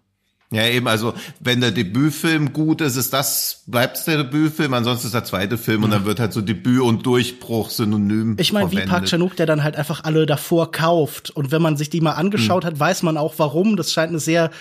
Ja, 0.53 0.65
eben, 0.67 0.87
also 0.89 1.13
wenn 1.39 1.61
der 1.61 1.71
Debütfilm 1.71 2.51
gut 2.51 2.81
ist, 2.81 2.97
ist 2.97 3.13
das, 3.13 3.63
bleibt 3.67 4.05
der 4.05 4.17
Debütfilm, 4.17 4.73
ansonsten 4.73 5.07
ist 5.07 5.13
der 5.13 5.23
zweite 5.23 5.57
Film 5.57 5.85
und 5.85 5.91
dann 5.91 6.03
wird 6.03 6.19
halt 6.19 6.33
so 6.33 6.41
Debüt 6.41 6.81
und 6.81 7.05
Durchbruch 7.05 7.69
synonym 7.69 8.35
Ich 8.37 8.51
meine, 8.51 8.69
wie 8.69 8.81
Park. 8.81 9.05
Chan-wook, 9.05 9.37
der 9.37 9.45
dann 9.45 9.63
halt 9.63 9.77
einfach 9.77 10.03
alle 10.03 10.25
davor 10.25 10.71
kauft. 10.73 11.29
Und 11.29 11.51
wenn 11.51 11.61
man 11.61 11.77
sich 11.77 11.89
die 11.89 12.01
mal 12.01 12.11
angeschaut 12.13 12.65
hat, 12.65 12.77
weiß 12.77 13.03
man 13.03 13.15
auch 13.15 13.35
warum. 13.37 13.77
Das 13.77 13.93
scheint 13.93 14.09
eine 14.09 14.19
sehr 14.19 14.51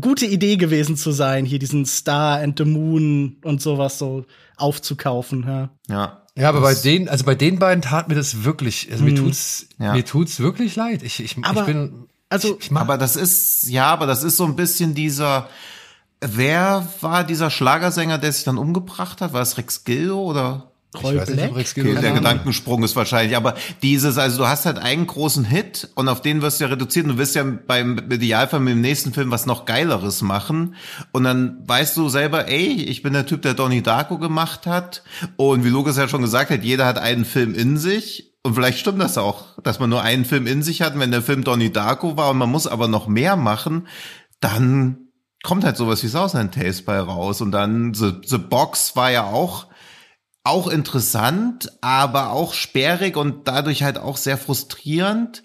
gute 0.00 0.24
Idee 0.24 0.56
gewesen 0.56 0.96
zu 0.96 1.10
sein, 1.10 1.44
hier 1.44 1.58
diesen 1.58 1.84
Star 1.84 2.38
and 2.40 2.56
the 2.56 2.64
Moon 2.64 3.38
und 3.42 3.60
sowas 3.60 3.98
so 3.98 4.26
aufzukaufen. 4.56 5.44
Ja. 5.46 5.70
Ja. 5.88 6.16
Ja, 6.36 6.48
aber 6.48 6.60
bei 6.60 6.74
den, 6.74 7.08
also 7.08 7.24
bei 7.24 7.34
den 7.34 7.58
beiden 7.58 7.82
tat 7.82 8.08
mir 8.08 8.14
das 8.14 8.44
wirklich, 8.44 8.88
also 8.90 9.02
mir 9.02 9.16
tut's, 9.16 9.66
Ja. 9.80 9.92
mir 9.94 10.04
tut's 10.04 10.38
wirklich 10.38 10.76
leid. 10.76 11.02
Ich, 11.02 11.18
ich, 11.22 11.36
Aber, 11.42 11.60
ich 11.62 11.66
bin, 11.66 12.06
also- 12.30 12.56
ich, 12.58 12.64
ich 12.66 12.70
mach, 12.70 12.80
Aber 12.82 12.96
das 12.96 13.16
ist, 13.16 13.68
ja, 13.68 13.86
aber 13.86 14.06
das 14.06 14.22
ist 14.24 14.36
so 14.38 14.44
ein 14.44 14.56
bisschen 14.56 14.94
dieser, 14.94 15.48
wer 16.20 16.86
war 17.00 17.24
dieser 17.24 17.50
Schlagersänger, 17.50 18.18
der 18.18 18.32
sich 18.32 18.44
dann 18.44 18.58
umgebracht 18.58 19.20
hat? 19.20 19.32
War 19.32 19.42
es 19.42 19.58
Rex 19.58 19.84
Gildo 19.84 20.18
oder? 20.22 20.66
Roy 21.02 21.16
weiß 21.18 21.28
nicht? 21.30 21.54
Rex 21.54 21.74
Gildo- 21.74 22.00
der. 22.00 22.10
Gedankensprung 22.12 22.82
ist 22.82 22.96
wahrscheinlich, 22.96 23.36
aber 23.36 23.54
dieses, 23.80 24.18
also 24.18 24.38
du 24.38 24.48
hast 24.48 24.66
halt 24.66 24.78
einen 24.78 25.06
großen 25.06 25.44
Hit 25.44 25.88
und 25.94 26.08
auf 26.08 26.20
den 26.20 26.42
wirst 26.42 26.58
du 26.58 26.64
ja 26.64 26.70
reduziert 26.70 27.06
und 27.06 27.12
du 27.12 27.18
wirst 27.18 27.36
ja 27.36 27.44
beim 27.44 27.96
Idealfall 28.10 28.58
mit 28.58 28.72
dem 28.72 28.80
nächsten 28.80 29.12
Film 29.14 29.30
was 29.30 29.46
noch 29.46 29.66
Geileres 29.66 30.20
machen 30.20 30.74
und 31.12 31.22
dann 31.22 31.58
weißt 31.64 31.96
du 31.96 32.08
selber, 32.08 32.48
ey, 32.48 32.72
ich 32.82 33.02
bin 33.02 33.12
der 33.12 33.24
Typ, 33.24 33.42
der 33.42 33.54
Donnie 33.54 33.82
Darko 33.82 34.18
gemacht 34.18 34.66
hat 34.66 35.04
und 35.36 35.62
wie 35.64 35.68
Lukas 35.68 35.96
ja 35.96 36.08
schon 36.08 36.22
gesagt 36.22 36.50
hat, 36.50 36.64
jeder 36.64 36.86
hat 36.86 36.98
einen 36.98 37.24
Film 37.24 37.54
in 37.54 37.78
sich 37.78 38.29
und 38.42 38.54
vielleicht 38.54 38.78
stimmt 38.78 39.00
das 39.00 39.18
auch, 39.18 39.60
dass 39.62 39.80
man 39.80 39.90
nur 39.90 40.02
einen 40.02 40.24
Film 40.24 40.46
in 40.46 40.62
sich 40.62 40.82
hat, 40.82 40.98
wenn 40.98 41.10
der 41.10 41.22
Film 41.22 41.44
Donnie 41.44 41.70
Darko 41.70 42.16
war 42.16 42.30
und 42.30 42.38
man 42.38 42.50
muss 42.50 42.66
aber 42.66 42.88
noch 42.88 43.06
mehr 43.06 43.36
machen, 43.36 43.86
dann 44.40 45.08
kommt 45.42 45.64
halt 45.64 45.76
sowas 45.76 46.02
wie 46.02 46.08
Southland 46.08 46.54
Tales 46.54 46.84
bei 46.84 46.98
raus 46.98 47.40
und 47.40 47.52
dann 47.52 47.94
The, 47.94 48.12
The 48.24 48.38
Box 48.38 48.96
war 48.96 49.10
ja 49.10 49.24
auch 49.24 49.66
auch 50.42 50.68
interessant, 50.68 51.70
aber 51.82 52.30
auch 52.30 52.54
sperrig 52.54 53.16
und 53.16 53.46
dadurch 53.46 53.82
halt 53.82 53.98
auch 53.98 54.16
sehr 54.16 54.38
frustrierend. 54.38 55.42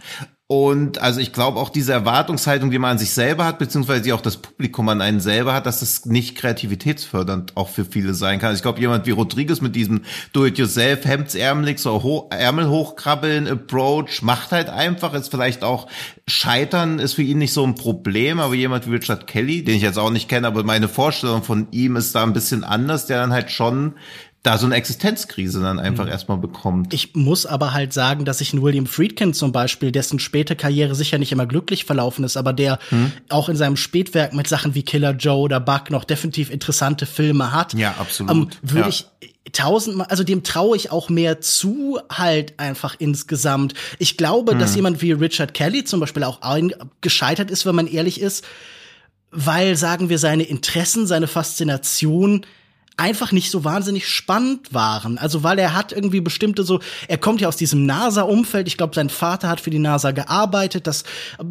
Und 0.48 1.02
also 1.02 1.20
ich 1.20 1.34
glaube 1.34 1.60
auch 1.60 1.70
diese 1.70 1.92
Erwartungshaltung, 1.92 2.70
die 2.70 2.78
man 2.78 2.92
an 2.92 2.98
sich 3.00 3.10
selber 3.10 3.46
hat, 3.46 3.58
beziehungsweise 3.58 4.04
die 4.04 4.14
auch 4.14 4.22
das 4.22 4.38
Publikum 4.38 4.88
an 4.90 5.02
einen 5.02 5.20
selber 5.20 5.56
hat, 5.56 5.66
dass 5.66 5.80
das 5.80 6.06
nicht 6.06 6.38
kreativitätsfördernd 6.38 7.58
auch 7.58 7.68
für 7.68 7.84
viele 7.84 8.14
sein 8.14 8.38
kann. 8.38 8.50
Also 8.50 8.60
ich 8.60 8.62
glaube, 8.62 8.80
jemand 8.80 9.08
wie 9.08 9.12
Rodriguez 9.12 9.62
mit 9.62 9.76
diesem 9.76 10.02
Do-it-yourself, 10.34 11.04
hemdsärmelig, 11.04 11.80
so 11.80 12.04
ho 12.04 12.30
Ärmel 12.30 12.70
hochkrabbeln, 12.70 13.48
Approach, 13.48 14.22
macht 14.22 14.52
halt 14.52 14.70
einfach, 14.70 15.16
ist 15.16 15.32
vielleicht 15.32 15.64
auch 15.64 15.88
Scheitern 16.28 17.00
ist 17.00 17.14
für 17.14 17.24
ihn 17.24 17.40
nicht 17.40 17.54
so 17.54 17.66
ein 17.66 17.74
Problem, 17.74 18.40
aber 18.40 18.54
jemand 18.54 18.86
wie 18.86 18.94
Richard 18.94 19.26
Kelly, 19.26 19.64
den 19.64 19.78
ich 19.78 19.82
jetzt 19.82 19.98
auch 19.98 20.12
nicht 20.12 20.30
kenne, 20.30 20.46
aber 20.46 20.64
meine 20.64 20.90
Vorstellung 20.90 21.42
von 21.42 21.70
ihm 21.72 21.96
ist 21.96 22.14
da 22.14 22.22
ein 22.22 22.34
bisschen 22.34 22.64
anders, 22.64 23.08
der 23.08 23.20
dann 23.20 23.34
halt 23.34 23.50
schon 23.50 23.96
da 24.46 24.58
so 24.58 24.66
eine 24.66 24.76
Existenzkrise 24.76 25.62
dann 25.62 25.80
einfach 25.80 26.08
erstmal 26.08 26.38
bekommt. 26.38 26.94
Ich 26.94 27.16
muss 27.16 27.46
aber 27.46 27.74
halt 27.74 27.94
sagen, 27.94 28.26
dass 28.26 28.42
ich 28.42 28.54
einen 28.54 28.62
William 28.62 28.86
Friedkin 28.86 29.34
zum 29.34 29.52
Beispiel, 29.52 29.92
dessen 29.92 30.20
späte 30.20 30.56
Karriere 30.56 30.94
sicher 30.96 31.18
nicht 31.18 31.32
immer 31.32 31.46
glücklich 31.46 31.86
verlaufen 31.86 32.24
ist, 32.24 32.38
aber 32.38 32.54
der 32.54 32.80
Hm? 32.90 33.12
auch 33.30 33.50
in 33.50 33.56
seinem 33.56 33.78
Spätwerk 33.78 34.34
mit 34.34 34.48
Sachen 34.48 34.76
wie 34.76 34.84
Killer 34.84 35.12
Joe 35.12 35.40
oder 35.40 35.60
Buck 35.60 35.90
noch 35.90 36.04
definitiv 36.04 36.50
interessante 36.52 37.06
Filme 37.06 37.52
hat. 37.52 37.74
Ja, 37.74 37.96
absolut. 37.98 38.32
Ähm, 38.32 38.48
würde 38.62 38.82
Ja. 38.82 38.88
ich 38.90 39.06
tausendmal, 39.52 40.08
also 40.08 40.24
dem 40.24 40.44
traue 40.44 40.76
ich 40.76 40.92
auch 40.92 41.10
mehr 41.10 41.40
zu, 41.42 42.00
halt 42.12 42.60
einfach 42.60 42.96
insgesamt. 43.00 43.74
Ich 44.00 44.18
glaube, 44.18 44.54
Hm. 44.54 44.60
dass 44.60 44.76
jemand 44.76 45.02
wie 45.02 45.12
Richard 45.12 45.54
Kelly 45.54 45.84
zum 45.84 46.00
Beispiel 46.00 46.24
auch 46.24 46.40
gescheitert 47.02 47.52
ist, 47.52 47.66
wenn 47.66 47.76
man 47.76 47.88
ehrlich 47.88 48.20
ist, 48.22 48.44
weil, 49.32 49.76
sagen 49.76 50.10
wir, 50.10 50.18
seine 50.20 50.44
Interessen, 50.44 51.08
seine 51.08 51.28
Faszination 51.28 52.46
einfach 52.98 53.32
nicht 53.32 53.52
so 53.52 53.64
wahnsinnig 53.64 54.08
spannend 54.08 54.74
waren. 54.74 55.18
Also 55.18 55.44
weil 55.44 55.60
er 55.60 55.74
hat 55.74 55.92
irgendwie 55.92 56.22
bestimmte 56.22 56.64
so, 56.64 56.80
er 57.08 57.18
kommt 57.18 57.42
ja 57.42 57.48
aus 57.48 57.58
diesem 57.58 57.86
NASA-Umfeld. 57.86 58.68
Ich 58.68 58.78
glaube, 58.78 58.96
sein 58.96 59.10
Vater 59.10 59.50
hat 59.50 59.60
für 59.60 59.70
die 59.70 59.80
NASA 59.80 60.12
gearbeitet. 60.12 60.88
Das 60.88 61.04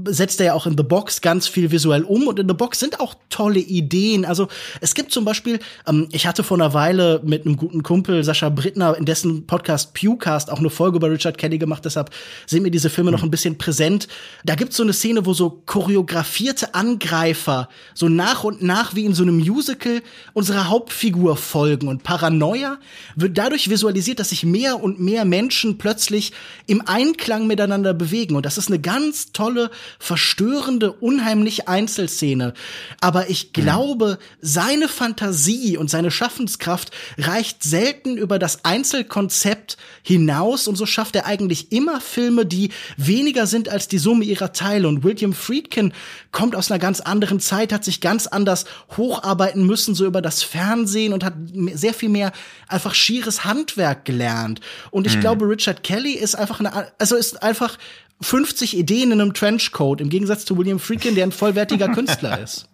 setzt 0.07 0.41
er 0.41 0.47
ja 0.47 0.55
auch 0.55 0.67
in 0.67 0.77
The 0.77 0.83
Box 0.83 1.21
ganz 1.21 1.47
viel 1.47 1.71
visuell 1.71 2.03
um. 2.03 2.29
Und 2.29 2.39
in 2.39 2.49
The 2.49 2.55
Box 2.55 2.81
sind 2.81 3.01
auch 3.01 3.15
tolle 3.29 3.61
Ideen. 3.61 4.25
Also 4.25 4.49
es 4.81 4.95
gibt 4.95 5.13
zum 5.13 5.25
Beispiel, 5.25 5.59
ähm, 5.87 6.09
ich 6.13 6.27
hatte 6.27 6.43
vor 6.45 6.57
einer 6.57 6.73
Weile 6.73 7.21
mit 7.25 7.45
einem 7.45 7.57
guten 7.57 7.83
Kumpel, 7.83 8.25
Sascha 8.25 8.49
Brittner, 8.49 8.97
in 8.97 9.05
dessen 9.05 9.47
Podcast 9.47 9.93
Pewcast 9.93 10.51
auch 10.51 10.59
eine 10.59 10.71
Folge 10.71 10.97
über 10.97 11.11
Richard 11.11 11.37
Kelly 11.37 11.59
gemacht. 11.59 11.85
Deshalb 11.85 12.11
sind 12.47 12.63
mir 12.63 12.71
diese 12.71 12.89
Filme 12.89 13.11
noch 13.11 13.23
ein 13.23 13.31
bisschen 13.31 13.59
präsent. 13.59 14.09
Da 14.45 14.55
gibt's 14.55 14.77
so 14.77 14.83
eine 14.83 14.95
Szene, 14.95 15.27
wo 15.27 15.35
so 15.35 15.63
choreografierte 15.67 16.75
Angreifer 16.75 17.69
so 17.93 18.09
nach 18.09 18.45
und 18.45 18.63
nach 18.63 18.95
wie 18.95 19.05
in 19.05 19.15
so 19.15 19.23
einem 19.23 19.37
Musical 19.37 20.01
unserer 20.33 20.69
Hauptfigur 20.69 21.34
folgen. 21.39 21.89
Und 21.89 22.03
Paranoia 22.03 22.79
wird 23.17 23.39
dadurch 23.39 23.71
visualisiert, 23.71 24.21
dass 24.21 24.31
sich 24.31 24.45
mehr 24.45 24.83
und 24.83 25.01
mehr 25.01 25.25
Menschen 25.25 25.79
plötzlich 25.79 26.33
im 26.67 26.83
Einklang 26.87 27.47
miteinander 27.47 27.95
bewegen. 27.95 28.37
Und 28.37 28.47
das 28.47 28.59
ist 28.59 28.69
eine 28.69 28.81
ganz 28.81 29.33
tolle, 29.33 29.71
verstörende, 29.99 30.93
unheimliche 30.93 31.69
Einzelszene. 31.69 32.55
Aber 33.01 33.31
ich 33.31 33.53
glaube, 33.53 34.19
seine 34.41 34.89
Fantasie 34.89 35.77
und 35.77 35.91
seine 35.91 36.11
Schaffenskraft 36.11 36.91
reicht 37.19 37.63
selten 37.63 38.17
über 38.17 38.39
das 38.39 38.65
Einzelkonzept 38.65 39.77
hinaus. 40.03 40.69
Und 40.69 40.77
so 40.77 40.87
schafft 40.87 41.17
er 41.17 41.27
eigentlich 41.27 41.73
immer 41.73 42.01
Filme, 42.01 42.47
die 42.47 42.71
weniger 42.97 43.47
sind 43.47 43.69
als 43.69 43.89
die 43.89 43.99
Summe 43.99 44.25
ihrer 44.25 44.53
Teile. 44.53 44.89
Und 44.89 45.05
William 45.05 45.33
Friedkin 45.33 45.93
kommt 46.35 46.55
aus 46.55 46.71
einer 46.71 46.79
ganz 46.79 47.01
anderen 47.01 47.41
Zeit, 47.41 47.73
hat 47.73 47.85
sich 47.85 48.03
ganz 48.03 48.27
anders 48.27 48.67
hocharbeiten 48.99 49.65
müssen, 49.65 49.95
so 49.95 50.05
über 50.05 50.21
das 50.21 50.43
Fernsehen 50.43 51.15
und 51.15 51.25
hat 51.25 51.35
sehr 51.73 51.95
viel 51.95 52.11
mehr 52.11 52.33
einfach 52.69 52.93
schieres 52.95 53.45
Handwerk 53.45 54.05
gelernt. 54.05 54.61
Und 54.91 55.07
ich 55.07 55.21
glaube, 55.21 55.49
Richard 55.49 55.83
Kelly 55.83 56.13
ist 56.13 56.35
einfach 56.35 56.61
eine, 56.61 56.93
also 56.99 57.17
ist 57.17 57.43
einfach 57.43 57.79
50 58.21 58.77
Ideen 58.77 59.13
in 59.13 59.21
einem 59.21 59.33
Trenchcoat, 59.33 60.01
im 60.01 60.11
Gegensatz 60.11 60.45
zu 60.45 60.59
William 60.59 60.81
Friedkin, 60.81 61.15
der 61.15 61.25
ein 61.25 61.33
vollwertiger 61.33 61.89
Künstler 61.89 62.39
ist. 62.41 62.69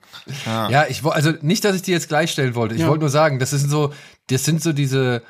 Ja, 0.47 0.71
ja 0.71 0.87
ich 0.89 1.05
also 1.05 1.33
nicht, 1.43 1.65
dass 1.65 1.77
ich 1.77 1.83
die 1.83 1.93
jetzt 1.93 2.09
gleichstellen 2.09 2.55
wollte. 2.55 2.75
Ich 2.75 2.81
ja. 2.81 2.89
wollte 2.89 3.01
nur 3.01 3.11
sagen, 3.11 3.39
das 3.39 3.51
sind 3.51 3.69
so, 3.69 3.93
das 4.29 4.45
sind 4.45 4.63
so 4.63 4.73
diese 4.73 5.23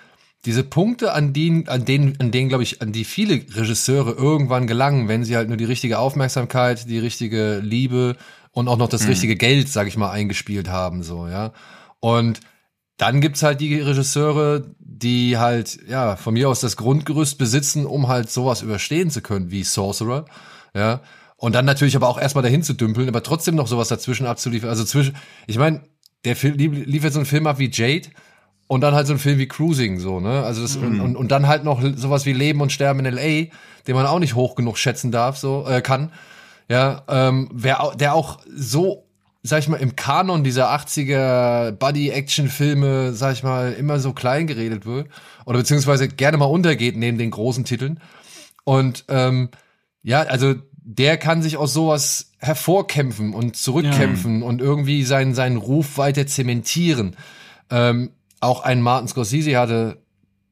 diese 0.45 0.65
Punkte, 0.65 1.13
an 1.13 1.33
denen, 1.33 1.69
an 1.69 1.85
denen, 1.85 2.19
an 2.19 2.31
denen, 2.31 2.49
glaube 2.49 2.63
ich, 2.63 2.81
an 2.81 2.93
die 2.93 3.05
viele 3.05 3.35
Regisseure 3.35 4.13
irgendwann 4.13 4.67
gelangen, 4.67 5.09
wenn 5.09 5.25
sie 5.25 5.37
halt 5.37 5.49
nur 5.49 5.59
die 5.59 5.65
richtige 5.65 5.99
Aufmerksamkeit, 5.99 6.89
die 6.89 6.99
richtige 6.99 7.59
Liebe 7.59 8.17
und 8.53 8.69
auch 8.69 8.79
noch 8.79 8.89
das 8.89 9.03
mhm. 9.03 9.11
richtige 9.11 9.37
Geld, 9.37 9.69
sag 9.69 9.87
ich 9.87 9.97
mal, 9.97 10.11
eingespielt 10.11 10.69
haben, 10.69 11.03
so, 11.03 11.29
ja. 11.29 11.53
Und 12.01 12.41
dann 12.97 13.21
gibt's 13.21 13.43
halt 13.43 13.61
die 13.61 13.81
Regisseure, 13.81 14.75
die 14.79 15.37
halt, 15.37 15.79
ja, 15.89 16.17
von 16.17 16.35
mir 16.35 16.49
aus 16.49 16.61
das 16.61 16.77
Grundgerüst 16.77 17.37
besitzen, 17.37 17.85
um 17.85 18.09
halt 18.09 18.31
sowas 18.31 18.63
überstehen 18.63 19.11
zu 19.11 19.21
können, 19.21 19.51
wie 19.51 19.63
Sorcerer, 19.63 20.25
ja. 20.75 21.01
Und 21.37 21.55
dann 21.55 21.65
natürlich 21.65 21.97
aber 21.97 22.09
auch 22.09 22.21
erstmal 22.21 22.43
dahin 22.43 22.63
zu 22.63 22.75
dümpeln, 22.75 23.09
aber 23.09 23.23
trotzdem 23.23 23.55
noch 23.55 23.67
sowas 23.67 23.89
dazwischen 23.89 24.27
abzuliefern. 24.27 24.69
Also 24.69 24.85
zwischen, 24.85 25.17
ich 25.47 25.57
meine, 25.57 25.83
der 26.27 26.37
Film 26.37 26.57
liefert 26.57 27.15
so 27.15 27.19
einen 27.19 27.27
Film 27.27 27.47
ab 27.47 27.59
wie 27.59 27.71
Jade 27.73 28.09
und 28.71 28.83
dann 28.83 28.95
halt 28.95 29.09
so 29.09 29.15
ein 29.15 29.19
Film 29.19 29.39
wie 29.39 29.49
Cruising, 29.49 29.99
so, 29.99 30.21
ne? 30.21 30.45
Also 30.45 30.63
das, 30.63 30.79
mhm. 30.79 31.01
und, 31.01 31.17
und 31.17 31.33
dann 31.33 31.49
halt 31.49 31.65
noch 31.65 31.83
sowas 31.97 32.25
wie 32.25 32.33
Leben 32.33 32.61
und 32.61 32.71
Sterben 32.71 33.01
in 33.01 33.07
L.A., 33.07 33.51
den 33.89 33.95
man 33.97 34.07
auch 34.07 34.21
nicht 34.21 34.37
hoch 34.37 34.55
genug 34.55 34.79
schätzen 34.79 35.11
darf, 35.11 35.37
so, 35.37 35.67
äh, 35.69 35.81
kann. 35.81 36.13
Ja, 36.69 37.03
ähm, 37.09 37.49
wer, 37.53 37.95
der 37.99 38.15
auch 38.15 38.39
so, 38.47 39.09
sag 39.43 39.59
ich 39.59 39.69
mal, 39.69 39.79
im 39.79 39.97
Kanon 39.97 40.45
dieser 40.45 40.71
80er 40.73 41.73
Buddy-Action-Filme, 41.73 43.13
sag 43.13 43.33
ich 43.33 43.43
mal, 43.43 43.73
immer 43.73 43.99
so 43.99 44.13
klein 44.13 44.47
geredet 44.47 44.87
wird. 44.87 45.09
Oder 45.47 45.59
beziehungsweise 45.59 46.07
gerne 46.07 46.37
mal 46.37 46.45
untergeht 46.45 46.97
neben 46.97 47.19
den 47.19 47.33
großen 47.33 47.65
Titeln. 47.65 47.99
Und 48.63 49.05
ähm, 49.09 49.49
ja, 50.05 50.21
also 50.21 50.55
der 50.71 51.17
kann 51.17 51.43
sich 51.43 51.57
aus 51.57 51.73
sowas 51.73 52.35
hervorkämpfen 52.39 53.35
und 53.35 53.57
zurückkämpfen 53.57 54.43
ja. 54.43 54.47
und 54.47 54.61
irgendwie 54.61 55.03
seinen, 55.03 55.35
seinen 55.35 55.57
Ruf 55.57 55.99
weiter 55.99 56.29
zementieren. 56.29 57.17
Ähm, 57.69 58.11
auch 58.41 58.63
ein 58.63 58.83
Martin 58.83 59.09
Scorsese 59.09 59.57
hatte 59.59 59.99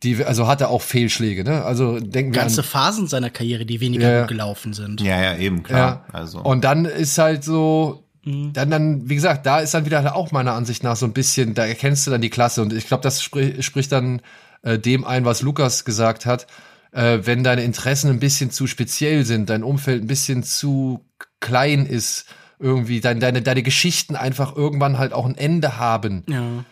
die, 0.03 0.25
also 0.25 0.47
hatte 0.47 0.69
auch 0.69 0.83
Fehlschläge, 0.83 1.43
ne? 1.43 1.65
Also 1.65 1.99
denken 1.99 2.33
wir 2.33 2.41
ganze 2.41 2.63
Phasen 2.63 3.09
seiner 3.09 3.31
Karriere, 3.31 3.67
die 3.67 3.81
weniger 3.81 4.11
ja, 4.11 4.21
gut 4.21 4.29
gelaufen 4.29 4.73
sind. 4.73 5.01
Ja, 5.01 5.21
ja, 5.21 5.37
eben 5.37 5.63
klar. 5.63 6.05
Ja. 6.07 6.15
Also 6.15 6.41
und 6.41 6.63
dann 6.63 6.85
ist 6.85 7.19
halt 7.19 7.43
so, 7.43 8.05
mhm. 8.25 8.53
dann 8.53 8.71
dann, 8.71 9.09
wie 9.09 9.17
gesagt, 9.17 9.45
da 9.45 9.59
ist 9.59 9.75
dann 9.75 9.87
wieder 9.87 10.15
auch 10.15 10.31
meiner 10.31 10.53
Ansicht 10.53 10.85
nach 10.85 10.95
so 10.95 11.05
ein 11.05 11.13
bisschen, 11.13 11.55
da 11.55 11.67
erkennst 11.67 12.07
du 12.07 12.13
dann 12.13 12.21
die 12.21 12.31
Klasse 12.31 12.63
und 12.63 12.73
ich 12.73 12.87
glaube, 12.87 13.03
das 13.03 13.23
sprich, 13.23 13.65
spricht 13.67 13.91
dann 13.91 14.23
äh, 14.63 14.79
dem 14.79 15.05
ein, 15.05 15.25
was 15.25 15.43
Lukas 15.43 15.85
gesagt 15.85 16.27
hat. 16.27 16.47
Äh, 16.93 17.21
wenn 17.25 17.43
deine 17.43 17.65
Interessen 17.65 18.09
ein 18.09 18.21
bisschen 18.21 18.51
zu 18.51 18.67
speziell 18.69 19.25
sind, 19.25 19.51
dein 19.51 19.65
Umfeld 19.65 20.03
ein 20.05 20.07
bisschen 20.07 20.45
zu 20.45 21.05
klein 21.41 21.87
ist, 21.87 22.27
irgendwie 22.61 23.01
dein, 23.01 23.21
deine 23.21 23.43
deine 23.43 23.63
Geschichten 23.63 24.17
einfach 24.17 24.57
irgendwann 24.57 24.99
halt 24.99 25.13
auch 25.13 25.27
ein 25.27 25.37
Ende 25.37 25.79
haben. 25.79 26.25
Ja 26.29 26.65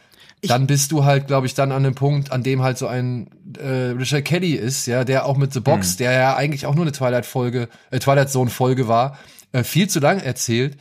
dann 0.46 0.66
bist 0.66 0.92
du 0.92 1.04
halt, 1.04 1.26
glaube 1.26 1.46
ich, 1.46 1.54
dann 1.54 1.72
an 1.72 1.82
dem 1.82 1.94
Punkt, 1.94 2.32
an 2.32 2.42
dem 2.42 2.62
halt 2.62 2.78
so 2.78 2.86
ein 2.86 3.28
äh, 3.58 3.90
Richard 3.96 4.24
Kelly 4.24 4.52
ist, 4.52 4.86
ja, 4.86 5.04
der 5.04 5.26
auch 5.26 5.36
mit 5.36 5.52
The 5.52 5.60
Box, 5.60 5.94
mhm. 5.94 5.98
der 5.98 6.12
ja 6.12 6.36
eigentlich 6.36 6.66
auch 6.66 6.74
nur 6.74 6.84
eine 6.84 6.92
Twilight-Folge, 6.92 7.68
äh, 7.90 7.98
Twilight 7.98 8.30
Zone-Folge 8.30 8.88
war, 8.88 9.18
äh, 9.52 9.62
viel 9.62 9.88
zu 9.88 10.00
lang 10.00 10.20
erzählt 10.20 10.76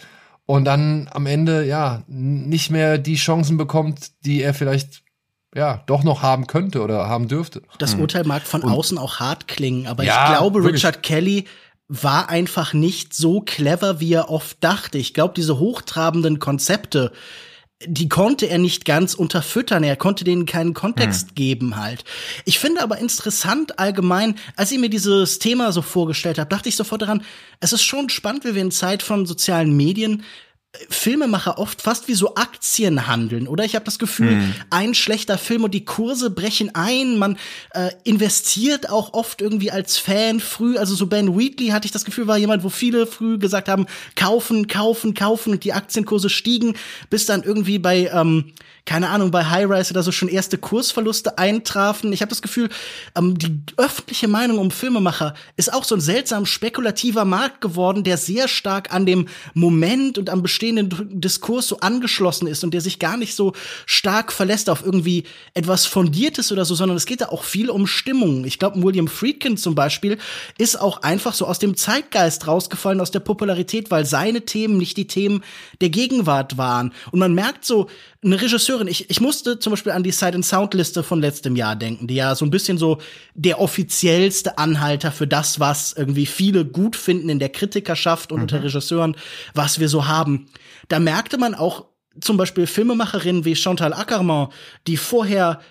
und 0.45 0.66
dann 0.66 1.09
am 1.11 1.26
Ende 1.26 1.66
ja 1.66 2.03
nicht 2.07 2.72
mehr 2.72 2.97
die 2.97 3.16
Chancen 3.16 3.57
bekommt, 3.57 4.11
die 4.26 4.41
er 4.41 4.53
vielleicht 4.53 5.03
ja 5.55 5.84
doch 5.88 6.03
noch 6.03 6.22
haben 6.22 6.47
könnte 6.47 6.82
oder 6.82 7.07
haben 7.07 7.28
dürfte. 7.28 7.61
Das 7.80 7.95
mhm. 7.95 8.01
Urteil 8.01 8.26
mag 8.26 8.43
von 8.43 8.61
und, 8.61 8.72
außen 8.72 8.97
auch 8.97 9.20
hart 9.20 9.47
klingen, 9.47 9.88
aber 9.88 10.03
ja, 10.03 10.32
ich 10.32 10.38
glaube, 10.38 10.63
wirklich. 10.63 10.84
Richard 10.84 11.03
Kelly 11.03 11.45
war 11.88 12.30
einfach 12.30 12.74
nicht 12.74 13.13
so 13.13 13.41
clever, 13.41 13.99
wie 13.99 14.13
er 14.13 14.30
oft 14.30 14.63
dachte. 14.63 14.97
Ich 14.97 15.13
glaube, 15.13 15.34
diese 15.36 15.59
hochtrabenden 15.59 16.39
Konzepte, 16.39 17.11
die 17.88 18.10
konnte 18.10 18.48
er 18.48 18.58
nicht 18.58 18.86
ganz 18.86 19.14
unterfüttern. 19.14 19.84
Er 19.84 19.96
konnte 19.96 20.24
denen 20.24 20.46
keinen 20.46 20.74
Kontext 20.74 21.30
hm. 21.30 21.36
geben 21.36 21.78
halt. 21.78 22.04
Ich 22.46 22.60
finde 22.60 22.82
aber 22.82 22.98
interessant 22.98 23.80
allgemein, 23.80 24.36
als 24.56 24.72
ich 24.72 24.80
mir 24.80 24.90
dieses 24.90 25.40
Thema 25.40 25.72
so 25.72 25.82
vorgestellt 25.82 26.40
habe, 26.40 26.50
dachte 26.50 26.70
ich 26.70 26.76
sofort 26.76 27.02
daran, 27.02 27.24
es 27.60 27.74
ist 27.74 27.84
schon 27.84 28.10
spannend, 28.10 28.46
wie 28.46 28.56
wir 28.56 28.62
in 28.62 28.72
Zeit 28.72 29.04
von 29.04 29.26
sozialen 29.26 29.76
Medien 29.76 30.24
Filmemacher 30.90 31.58
oft 31.58 31.82
fast 31.82 32.08
wie 32.08 32.14
so 32.14 32.36
Aktien 32.36 33.08
handeln, 33.08 33.48
oder? 33.48 33.66
Ich 33.66 33.76
habe 33.76 33.86
das 33.86 34.00
Gefühl, 34.00 34.32
hm. 34.32 34.56
ein 34.70 34.94
schlechter 34.94 35.38
Film 35.38 35.64
und 35.64 35.74
die 35.74 35.86
Kurse 35.86 36.30
brechen 36.30 36.74
ein. 36.76 37.18
Man 37.18 37.38
äh, 37.72 37.92
investiert 38.04 38.90
auch 38.90 39.14
oft 39.14 39.42
irgendwie 39.42 39.72
als 39.72 39.98
Fan 39.98 40.40
früh. 40.40 40.78
Also 40.78 40.96
so 40.96 41.08
Ben 41.08 41.38
Wheatley 41.38 41.68
hatte 41.68 41.86
ich 41.86 41.92
das 41.92 42.06
Gefühl, 42.06 42.28
war 42.28 42.38
jemand, 42.38 42.64
wo 42.64 42.70
viele 42.70 43.08
früh 43.08 43.38
gesagt 43.38 43.70
haben, 43.70 43.86
kaufen, 44.16 44.68
kaufen, 44.68 45.14
kaufen 45.14 45.54
und 45.54 45.64
die 45.64 45.74
Aktienkurse 45.74 46.30
stiegen, 46.30 46.76
bis 47.10 47.26
dann 47.26 47.44
irgendwie 47.44 47.80
bei 47.80 48.10
ähm, 48.14 48.54
keine 48.86 49.10
Ahnung, 49.10 49.32
bei 49.32 49.44
High 49.46 49.70
Rise 49.70 49.92
oder 49.92 50.04
so 50.04 50.12
schon 50.12 50.30
erste 50.30 50.60
Kursverluste 50.60 51.40
eintrafen. 51.40 52.14
Ich 52.14 52.22
habe 52.22 52.30
das 52.30 52.44
Gefühl, 52.44 52.70
ähm, 53.18 53.36
die 53.38 53.60
öffentliche 53.78 54.28
Meinung 54.28 54.60
um 54.60 54.70
Filmemacher 54.70 55.34
ist 55.58 55.74
auch 55.74 55.84
so 55.84 55.96
ein 55.96 56.02
seltsam 56.02 56.46
spekulativer 56.46 57.26
Markt 57.26 57.62
geworden, 57.62 58.04
der 58.04 58.18
sehr 58.18 58.48
stark 58.48 58.94
an 58.94 59.08
dem 59.08 59.28
Moment 59.56 60.20
und 60.20 60.30
am 60.30 60.44
bestehenden 60.44 61.20
Diskurs 61.20 61.68
so 61.68 61.80
angeschlossen 61.80 62.48
ist 62.48 62.64
und 62.64 62.76
der 62.76 62.82
sich 62.82 63.00
gar 63.00 63.18
nicht 63.18 63.36
so 63.36 63.54
stark 63.88 64.32
verlässt 64.32 64.70
auf 64.70 64.86
irgendwie 64.86 65.24
etwas 65.56 65.88
Fundiertes 65.88 66.52
oder 66.52 66.64
so, 66.64 66.76
sondern 66.76 66.98
es 66.98 67.08
geht 67.08 67.22
da 67.22 67.30
auch 67.30 67.44
viel 67.44 67.72
um 67.72 67.88
Stimmung. 67.88 68.46
Ich 68.46 68.60
glaube, 68.60 68.84
William 68.84 69.08
Friedkin 69.08 69.58
zum 69.58 69.74
Beispiel 69.74 70.20
ist 70.60 70.80
auch 70.80 71.02
einfach 71.02 71.34
so 71.34 71.48
aus 71.48 71.58
dem 71.58 71.76
Zeitgeist 71.76 72.46
rausgefallen, 72.46 73.02
aus 73.02 73.10
der 73.10 73.20
Popularität, 73.20 73.90
weil 73.90 74.06
seine 74.06 74.42
Themen 74.42 74.78
nicht 74.78 74.96
die 74.98 75.08
Themen 75.08 75.44
der 75.82 75.90
Gegenwart 75.90 76.60
waren. 76.60 76.94
Und 77.12 77.20
man 77.20 77.34
merkt 77.34 77.66
so, 77.66 77.88
eine 78.26 78.42
Regisseurin, 78.42 78.88
ich, 78.88 79.10
ich 79.10 79.22
musste 79.22 79.60
zum 79.60 79.72
Beispiel 79.72 79.92
an 79.92 80.02
die 80.02 80.12
Sight 80.12 80.34
and 80.34 80.46
Sound 80.46 80.74
Liste 80.74 81.04
von 81.04 81.22
letztem 81.22 81.56
Jahr 81.56 81.76
denken, 81.76 82.08
die 82.08 82.16
ja 82.16 82.34
so 82.34 82.44
ein 82.44 82.50
bisschen 82.50 82.80
so 82.80 82.98
der 83.36 83.62
offiziellste 83.62 84.58
Anhalter 84.58 85.12
für 85.12 85.28
das, 85.28 85.60
was 85.60 85.94
irgendwie 85.94 86.26
viele 86.26 86.66
gut 86.66 86.96
finden 86.96 87.30
in 87.30 87.40
der 87.40 87.50
Kritikerschaft 87.50 88.32
und 88.32 88.38
mhm. 88.38 88.44
unter 88.44 88.64
Regisseuren, 88.64 89.16
was 89.54 89.80
wir 89.80 89.90
so 89.90 90.08
haben. 90.08 90.48
Da 90.88 91.00
merkte 91.00 91.38
man 91.38 91.54
auch 91.54 91.86
zum 92.20 92.38
Beispiel 92.38 92.66
Filmemacherinnen 92.66 93.46
wie 93.46 93.56
Chantal 93.56 93.94
Ackermann, 93.94 94.48
die 94.88 94.98
vorher 94.98 95.62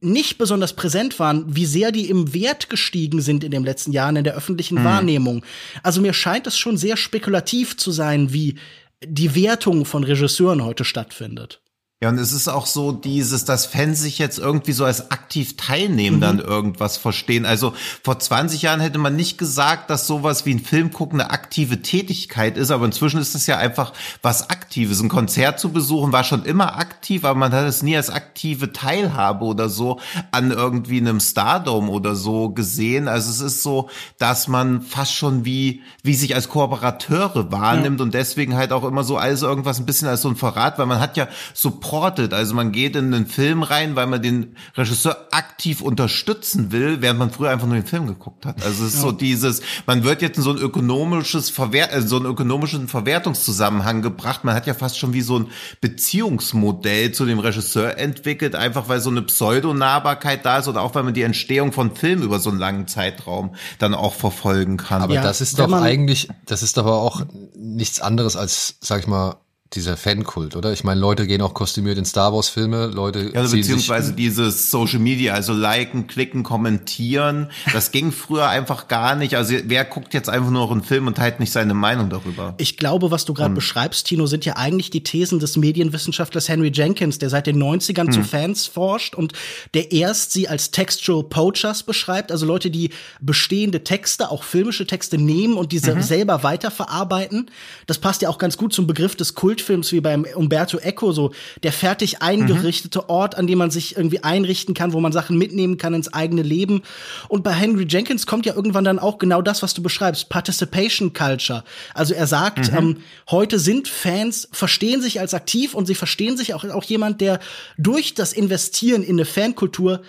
nicht 0.00 0.38
besonders 0.38 0.74
präsent 0.74 1.18
waren, 1.18 1.54
wie 1.54 1.66
sehr 1.66 1.92
die 1.92 2.10
im 2.10 2.34
Wert 2.34 2.70
gestiegen 2.70 3.20
sind 3.20 3.44
in 3.44 3.50
den 3.50 3.64
letzten 3.64 3.92
Jahren 3.92 4.16
in 4.16 4.24
der 4.24 4.34
öffentlichen 4.34 4.80
mhm. 4.80 4.84
Wahrnehmung. 4.84 5.44
Also 5.82 6.00
mir 6.00 6.12
scheint 6.12 6.46
es 6.46 6.56
schon 6.56 6.76
sehr 6.76 6.96
spekulativ 6.96 7.76
zu 7.76 7.90
sein, 7.90 8.32
wie 8.32 8.56
die 9.04 9.34
Wertung 9.34 9.84
von 9.84 10.04
Regisseuren 10.04 10.64
heute 10.64 10.84
stattfindet. 10.84 11.60
Ja, 12.02 12.08
und 12.08 12.18
es 12.18 12.32
ist 12.32 12.48
auch 12.48 12.66
so 12.66 12.90
dieses, 12.90 13.44
dass 13.44 13.64
Fans 13.64 14.00
sich 14.00 14.18
jetzt 14.18 14.40
irgendwie 14.40 14.72
so 14.72 14.84
als 14.84 15.12
aktiv 15.12 15.56
teilnehmen, 15.56 16.16
mhm. 16.16 16.20
dann 16.20 16.38
irgendwas 16.40 16.96
verstehen. 16.96 17.46
Also 17.46 17.74
vor 18.02 18.18
20 18.18 18.60
Jahren 18.60 18.80
hätte 18.80 18.98
man 18.98 19.14
nicht 19.14 19.38
gesagt, 19.38 19.88
dass 19.88 20.08
sowas 20.08 20.44
wie 20.44 20.52
ein 20.52 20.58
Film 20.58 20.92
gucken 20.92 21.20
eine 21.20 21.30
aktive 21.30 21.80
Tätigkeit 21.80 22.58
ist, 22.58 22.72
aber 22.72 22.86
inzwischen 22.86 23.20
ist 23.20 23.36
es 23.36 23.46
ja 23.46 23.56
einfach 23.56 23.92
was 24.20 24.50
Aktives. 24.50 25.00
Ein 25.00 25.10
Konzert 25.10 25.60
zu 25.60 25.70
besuchen 25.70 26.10
war 26.10 26.24
schon 26.24 26.44
immer 26.44 26.76
aktiv, 26.76 27.24
aber 27.24 27.38
man 27.38 27.52
hat 27.52 27.66
es 27.66 27.84
nie 27.84 27.96
als 27.96 28.10
aktive 28.10 28.72
Teilhabe 28.72 29.44
oder 29.44 29.68
so 29.68 30.00
an 30.32 30.50
irgendwie 30.50 30.98
einem 30.98 31.20
Stardom 31.20 31.88
oder 31.88 32.16
so 32.16 32.48
gesehen. 32.48 33.06
Also 33.06 33.30
es 33.30 33.40
ist 33.40 33.62
so, 33.62 33.88
dass 34.18 34.48
man 34.48 34.82
fast 34.82 35.14
schon 35.14 35.44
wie, 35.44 35.82
wie 36.02 36.14
sich 36.14 36.34
als 36.34 36.48
Kooperateure 36.48 37.52
wahrnimmt 37.52 38.00
ja. 38.00 38.04
und 38.04 38.12
deswegen 38.12 38.56
halt 38.56 38.72
auch 38.72 38.82
immer 38.82 39.04
so 39.04 39.18
alles 39.18 39.42
irgendwas 39.42 39.78
ein 39.78 39.86
bisschen 39.86 40.08
als 40.08 40.22
so 40.22 40.28
ein 40.28 40.34
Verrat, 40.34 40.80
weil 40.80 40.86
man 40.86 40.98
hat 40.98 41.16
ja 41.16 41.28
so 41.54 41.70
supported. 41.92 42.32
Also 42.32 42.54
man 42.54 42.72
geht 42.72 42.96
in 42.96 43.12
einen 43.12 43.26
Film 43.26 43.62
rein, 43.62 43.96
weil 43.96 44.06
man 44.06 44.22
den 44.22 44.56
Regisseur 44.76 45.28
aktiv 45.30 45.82
unterstützen 45.82 46.72
will, 46.72 47.02
während 47.02 47.18
man 47.18 47.30
früher 47.30 47.50
einfach 47.50 47.66
nur 47.66 47.76
den 47.76 47.86
Film 47.86 48.06
geguckt 48.06 48.46
hat. 48.46 48.62
Also 48.64 48.84
es 48.84 48.94
ist 48.94 49.02
ja. 49.02 49.08
so 49.08 49.12
dieses, 49.12 49.60
man 49.86 50.02
wird 50.02 50.22
jetzt 50.22 50.38
in 50.38 50.42
so 50.42 50.50
ein 50.50 50.58
ökonomisches 50.58 51.50
Verwert, 51.50 51.92
äh, 51.92 52.00
so 52.00 52.16
einen 52.16 52.26
ökonomischen 52.26 52.88
Verwertungszusammenhang 52.88 54.00
gebracht. 54.00 54.44
Man 54.44 54.54
hat 54.54 54.66
ja 54.66 54.74
fast 54.74 54.98
schon 54.98 55.12
wie 55.12 55.20
so 55.20 55.38
ein 55.38 55.48
Beziehungsmodell 55.80 57.12
zu 57.12 57.26
dem 57.26 57.38
Regisseur 57.38 57.98
entwickelt, 57.98 58.54
einfach 58.54 58.88
weil 58.88 59.00
so 59.00 59.10
eine 59.10 59.22
Pseudonahbarkeit 59.22 60.46
da 60.46 60.58
ist 60.58 60.68
oder 60.68 60.80
auch 60.80 60.94
weil 60.94 61.02
man 61.02 61.14
die 61.14 61.22
Entstehung 61.22 61.72
von 61.72 61.94
Filmen 61.94 62.22
über 62.22 62.38
so 62.38 62.50
einen 62.50 62.58
langen 62.58 62.88
Zeitraum 62.88 63.54
dann 63.78 63.94
auch 63.94 64.14
verfolgen 64.14 64.78
kann. 64.78 65.02
Aber 65.02 65.14
ja, 65.14 65.22
das 65.22 65.40
ist 65.40 65.58
doch 65.58 65.70
eigentlich, 65.72 66.28
das 66.46 66.62
ist 66.62 66.78
aber 66.78 67.02
auch 67.02 67.22
nichts 67.54 68.00
anderes 68.00 68.36
als, 68.36 68.76
sag 68.80 69.00
ich 69.00 69.06
mal, 69.06 69.36
dieser 69.74 69.96
Fankult, 69.96 70.56
oder? 70.56 70.72
Ich 70.72 70.84
meine, 70.84 71.00
Leute 71.00 71.26
gehen 71.26 71.42
auch 71.42 71.54
kostümiert 71.54 71.98
in 71.98 72.04
Star 72.04 72.32
Wars 72.32 72.48
Filme, 72.48 72.86
Leute 72.86 73.30
ja, 73.32 73.40
also 73.40 73.56
beziehungsweise 73.56 74.12
dieses 74.12 74.70
Social 74.70 74.98
Media, 74.98 75.34
also 75.34 75.52
liken, 75.52 76.06
klicken, 76.06 76.42
kommentieren, 76.42 77.50
das 77.72 77.90
ging 77.90 78.12
früher 78.12 78.48
einfach 78.48 78.88
gar 78.88 79.14
nicht. 79.16 79.36
Also 79.36 79.54
wer 79.64 79.84
guckt 79.84 80.14
jetzt 80.14 80.28
einfach 80.28 80.50
nur 80.50 80.62
noch 80.62 80.70
einen 80.70 80.82
Film 80.82 81.06
und 81.06 81.16
teilt 81.16 81.40
nicht 81.40 81.52
seine 81.52 81.74
Meinung 81.74 82.10
darüber? 82.10 82.54
Ich 82.58 82.76
glaube, 82.76 83.10
was 83.10 83.24
du 83.24 83.34
gerade 83.34 83.54
beschreibst, 83.54 84.06
Tino, 84.06 84.26
sind 84.26 84.44
ja 84.44 84.56
eigentlich 84.56 84.90
die 84.90 85.02
Thesen 85.02 85.38
des 85.38 85.56
Medienwissenschaftlers 85.56 86.48
Henry 86.48 86.70
Jenkins, 86.72 87.18
der 87.18 87.30
seit 87.30 87.46
den 87.46 87.62
90ern 87.62 88.06
hm. 88.06 88.12
zu 88.12 88.22
Fans 88.22 88.66
forscht 88.66 89.14
und 89.14 89.32
der 89.74 89.92
erst 89.92 90.32
sie 90.32 90.48
als 90.48 90.70
Textual 90.70 91.24
Poachers 91.24 91.82
beschreibt, 91.82 92.30
also 92.30 92.46
Leute, 92.46 92.70
die 92.70 92.90
bestehende 93.20 93.84
Texte, 93.84 94.30
auch 94.30 94.42
filmische 94.42 94.86
Texte 94.86 95.18
nehmen 95.18 95.54
und 95.54 95.72
diese 95.72 95.94
mhm. 95.94 96.02
selber 96.02 96.42
weiterverarbeiten. 96.42 97.50
Das 97.86 97.98
passt 97.98 98.22
ja 98.22 98.28
auch 98.28 98.38
ganz 98.38 98.56
gut 98.56 98.72
zum 98.72 98.86
Begriff 98.86 99.16
des 99.16 99.34
Kult 99.34 99.61
Kultfilms 99.62 99.92
wie 99.92 100.00
beim 100.00 100.26
Umberto 100.34 100.78
Eco 100.78 101.12
so 101.12 101.32
der 101.62 101.72
fertig 101.72 102.20
eingerichtete 102.20 103.00
mhm. 103.00 103.04
Ort, 103.08 103.34
an 103.36 103.46
dem 103.46 103.58
man 103.58 103.70
sich 103.70 103.96
irgendwie 103.96 104.22
einrichten 104.24 104.74
kann, 104.74 104.92
wo 104.92 105.00
man 105.00 105.12
Sachen 105.12 105.38
mitnehmen 105.38 105.78
kann 105.78 105.94
ins 105.94 106.12
eigene 106.12 106.42
Leben. 106.42 106.82
Und 107.28 107.44
bei 107.44 107.52
Henry 107.52 107.86
Jenkins 107.88 108.26
kommt 108.26 108.44
ja 108.44 108.54
irgendwann 108.54 108.84
dann 108.84 108.98
auch 108.98 109.18
genau 109.18 109.40
das, 109.40 109.62
was 109.62 109.74
du 109.74 109.82
beschreibst, 109.82 110.28
Participation 110.28 111.12
Culture. 111.12 111.62
Also 111.94 112.14
er 112.14 112.26
sagt, 112.26 112.72
mhm. 112.72 112.78
ähm, 112.78 112.96
heute 113.30 113.58
sind 113.58 113.86
Fans, 113.86 114.48
verstehen 114.52 115.00
sich 115.00 115.20
als 115.20 115.32
aktiv 115.34 115.74
und 115.74 115.86
sie 115.86 115.94
verstehen 115.94 116.36
sich 116.36 116.54
auch, 116.54 116.64
auch 116.64 116.84
jemand, 116.84 117.20
der 117.20 117.38
durch 117.78 118.14
das 118.14 118.32
Investieren 118.32 119.02
in 119.02 119.16
eine 119.16 119.24
Fankultur 119.24 120.02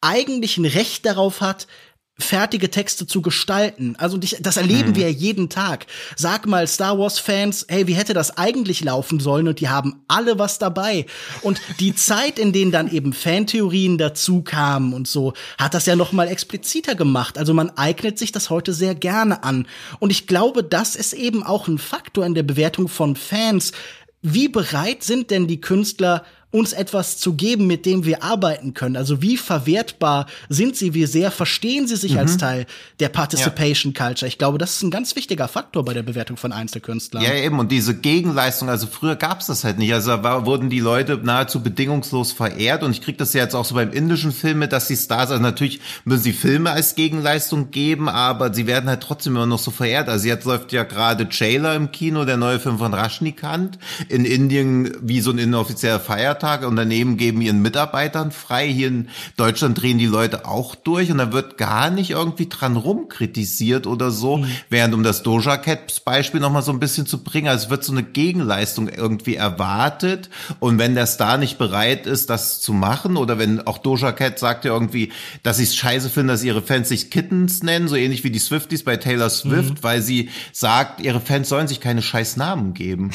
eigentlich 0.00 0.58
ein 0.58 0.64
Recht 0.64 1.06
darauf 1.06 1.40
hat, 1.40 1.66
fertige 2.18 2.70
Texte 2.70 3.06
zu 3.06 3.22
gestalten. 3.22 3.94
Also 3.98 4.18
das 4.18 4.56
erleben 4.56 4.90
mhm. 4.90 4.96
wir 4.96 5.12
jeden 5.12 5.48
Tag. 5.48 5.86
Sag 6.16 6.46
mal 6.46 6.66
Star 6.66 6.98
Wars 6.98 7.18
Fans, 7.18 7.64
hey, 7.68 7.86
wie 7.86 7.94
hätte 7.94 8.12
das 8.12 8.36
eigentlich 8.36 8.82
laufen 8.82 9.20
sollen? 9.20 9.46
Und 9.46 9.60
die 9.60 9.68
haben 9.68 10.02
alle 10.08 10.38
was 10.38 10.58
dabei. 10.58 11.06
Und 11.42 11.60
die 11.78 11.94
Zeit, 11.94 12.38
in 12.38 12.52
denen 12.52 12.72
dann 12.72 12.90
eben 12.90 13.12
Fantheorien 13.12 13.98
dazu 13.98 14.42
kamen 14.42 14.92
und 14.92 15.06
so, 15.06 15.32
hat 15.58 15.74
das 15.74 15.86
ja 15.86 15.94
noch 15.94 16.12
mal 16.12 16.28
expliziter 16.28 16.96
gemacht. 16.96 17.38
Also 17.38 17.54
man 17.54 17.70
eignet 17.76 18.18
sich 18.18 18.32
das 18.32 18.50
heute 18.50 18.72
sehr 18.72 18.94
gerne 18.96 19.44
an. 19.44 19.66
Und 20.00 20.10
ich 20.10 20.26
glaube, 20.26 20.64
das 20.64 20.96
ist 20.96 21.12
eben 21.12 21.44
auch 21.44 21.68
ein 21.68 21.78
Faktor 21.78 22.26
in 22.26 22.34
der 22.34 22.42
Bewertung 22.42 22.88
von 22.88 23.14
Fans. 23.14 23.72
Wie 24.22 24.48
bereit 24.48 25.04
sind 25.04 25.30
denn 25.30 25.46
die 25.46 25.60
Künstler 25.60 26.24
uns 26.50 26.72
etwas 26.72 27.18
zu 27.18 27.34
geben, 27.34 27.66
mit 27.66 27.84
dem 27.84 28.06
wir 28.06 28.22
arbeiten 28.22 28.72
können. 28.72 28.96
Also 28.96 29.20
wie 29.20 29.36
verwertbar 29.36 30.26
sind 30.48 30.76
sie, 30.76 30.94
wie 30.94 31.04
sehr 31.04 31.30
verstehen 31.30 31.86
sie 31.86 31.96
sich 31.96 32.12
mhm. 32.12 32.18
als 32.20 32.38
Teil 32.38 32.64
der 33.00 33.10
Participation 33.10 33.92
ja. 33.92 34.06
Culture. 34.06 34.26
Ich 34.26 34.38
glaube, 34.38 34.56
das 34.56 34.76
ist 34.76 34.82
ein 34.82 34.90
ganz 34.90 35.14
wichtiger 35.14 35.46
Faktor 35.46 35.84
bei 35.84 35.92
der 35.92 36.02
Bewertung 36.02 36.38
von 36.38 36.52
Einzelkünstlern. 36.52 37.22
Ja, 37.22 37.34
eben. 37.34 37.58
Und 37.58 37.70
diese 37.70 37.94
Gegenleistung, 37.94 38.70
also 38.70 38.86
früher 38.86 39.16
gab's 39.16 39.46
das 39.46 39.62
halt 39.62 39.78
nicht. 39.78 39.92
Also 39.92 40.16
da 40.16 40.46
wurden 40.46 40.70
die 40.70 40.80
Leute 40.80 41.18
nahezu 41.22 41.62
bedingungslos 41.62 42.32
verehrt. 42.32 42.82
Und 42.82 42.92
ich 42.92 43.02
krieg 43.02 43.18
das 43.18 43.34
ja 43.34 43.42
jetzt 43.42 43.54
auch 43.54 43.66
so 43.66 43.74
beim 43.74 43.92
indischen 43.92 44.32
Film 44.32 44.60
mit, 44.60 44.72
dass 44.72 44.88
die 44.88 44.96
Stars, 44.96 45.30
also 45.30 45.42
natürlich 45.42 45.80
müssen 46.06 46.22
sie 46.22 46.32
Filme 46.32 46.70
als 46.70 46.94
Gegenleistung 46.94 47.70
geben, 47.70 48.08
aber 48.08 48.54
sie 48.54 48.66
werden 48.66 48.88
halt 48.88 49.02
trotzdem 49.02 49.36
immer 49.36 49.44
noch 49.44 49.58
so 49.58 49.70
verehrt. 49.70 50.08
Also 50.08 50.26
jetzt 50.26 50.46
läuft 50.46 50.72
ja 50.72 50.84
gerade 50.84 51.28
Jailer 51.30 51.74
im 51.74 51.92
Kino, 51.92 52.24
der 52.24 52.38
neue 52.38 52.58
Film 52.58 52.78
von 52.78 52.94
Rashnikant. 52.94 53.78
In 54.08 54.24
Indien 54.24 54.96
wie 55.02 55.20
so 55.20 55.30
ein 55.30 55.38
inoffizieller 55.38 56.00
Feiertag 56.00 56.37
Feiertage. 56.38 56.68
Unternehmen 56.68 57.16
geben 57.16 57.40
ihren 57.40 57.62
Mitarbeitern 57.62 58.30
frei. 58.30 58.68
Hier 58.68 58.88
in 58.88 59.08
Deutschland 59.36 59.80
drehen 59.80 59.98
die 59.98 60.06
Leute 60.06 60.46
auch 60.46 60.74
durch 60.74 61.10
und 61.10 61.18
da 61.18 61.32
wird 61.32 61.58
gar 61.58 61.90
nicht 61.90 62.10
irgendwie 62.10 62.48
dran 62.48 62.76
rumkritisiert 62.76 63.86
oder 63.86 64.10
so. 64.10 64.38
Mhm. 64.38 64.46
Während 64.68 64.94
um 64.94 65.02
das 65.02 65.22
Doja 65.22 65.56
Cat 65.56 66.04
Beispiel 66.04 66.40
nochmal 66.40 66.62
so 66.62 66.72
ein 66.72 66.80
bisschen 66.80 67.06
zu 67.06 67.22
bringen, 67.22 67.48
also 67.48 67.66
es 67.66 67.70
wird 67.70 67.84
so 67.84 67.92
eine 67.92 68.02
Gegenleistung 68.02 68.88
irgendwie 68.88 69.34
erwartet. 69.34 70.30
Und 70.60 70.78
wenn 70.78 70.94
der 70.94 71.06
Star 71.06 71.38
nicht 71.38 71.58
bereit 71.58 72.06
ist, 72.06 72.30
das 72.30 72.60
zu 72.60 72.72
machen 72.72 73.16
oder 73.16 73.38
wenn 73.38 73.66
auch 73.66 73.78
Doja 73.78 74.12
Cat 74.12 74.38
sagt 74.38 74.64
ja 74.64 74.72
irgendwie, 74.72 75.12
dass 75.42 75.58
sie 75.58 75.64
es 75.64 75.76
scheiße 75.76 76.08
finden, 76.08 76.28
dass 76.28 76.44
ihre 76.44 76.62
Fans 76.62 76.88
sich 76.88 77.10
Kittens 77.10 77.62
nennen, 77.62 77.88
so 77.88 77.96
ähnlich 77.96 78.24
wie 78.24 78.30
die 78.30 78.38
Swifties 78.38 78.84
bei 78.84 78.96
Taylor 78.96 79.30
Swift, 79.30 79.74
mhm. 79.74 79.82
weil 79.82 80.02
sie 80.02 80.30
sagt, 80.52 81.00
ihre 81.00 81.20
Fans 81.20 81.48
sollen 81.48 81.68
sich 81.68 81.80
keine 81.80 82.02
scheiß 82.02 82.36
Namen 82.36 82.74
geben. 82.74 83.10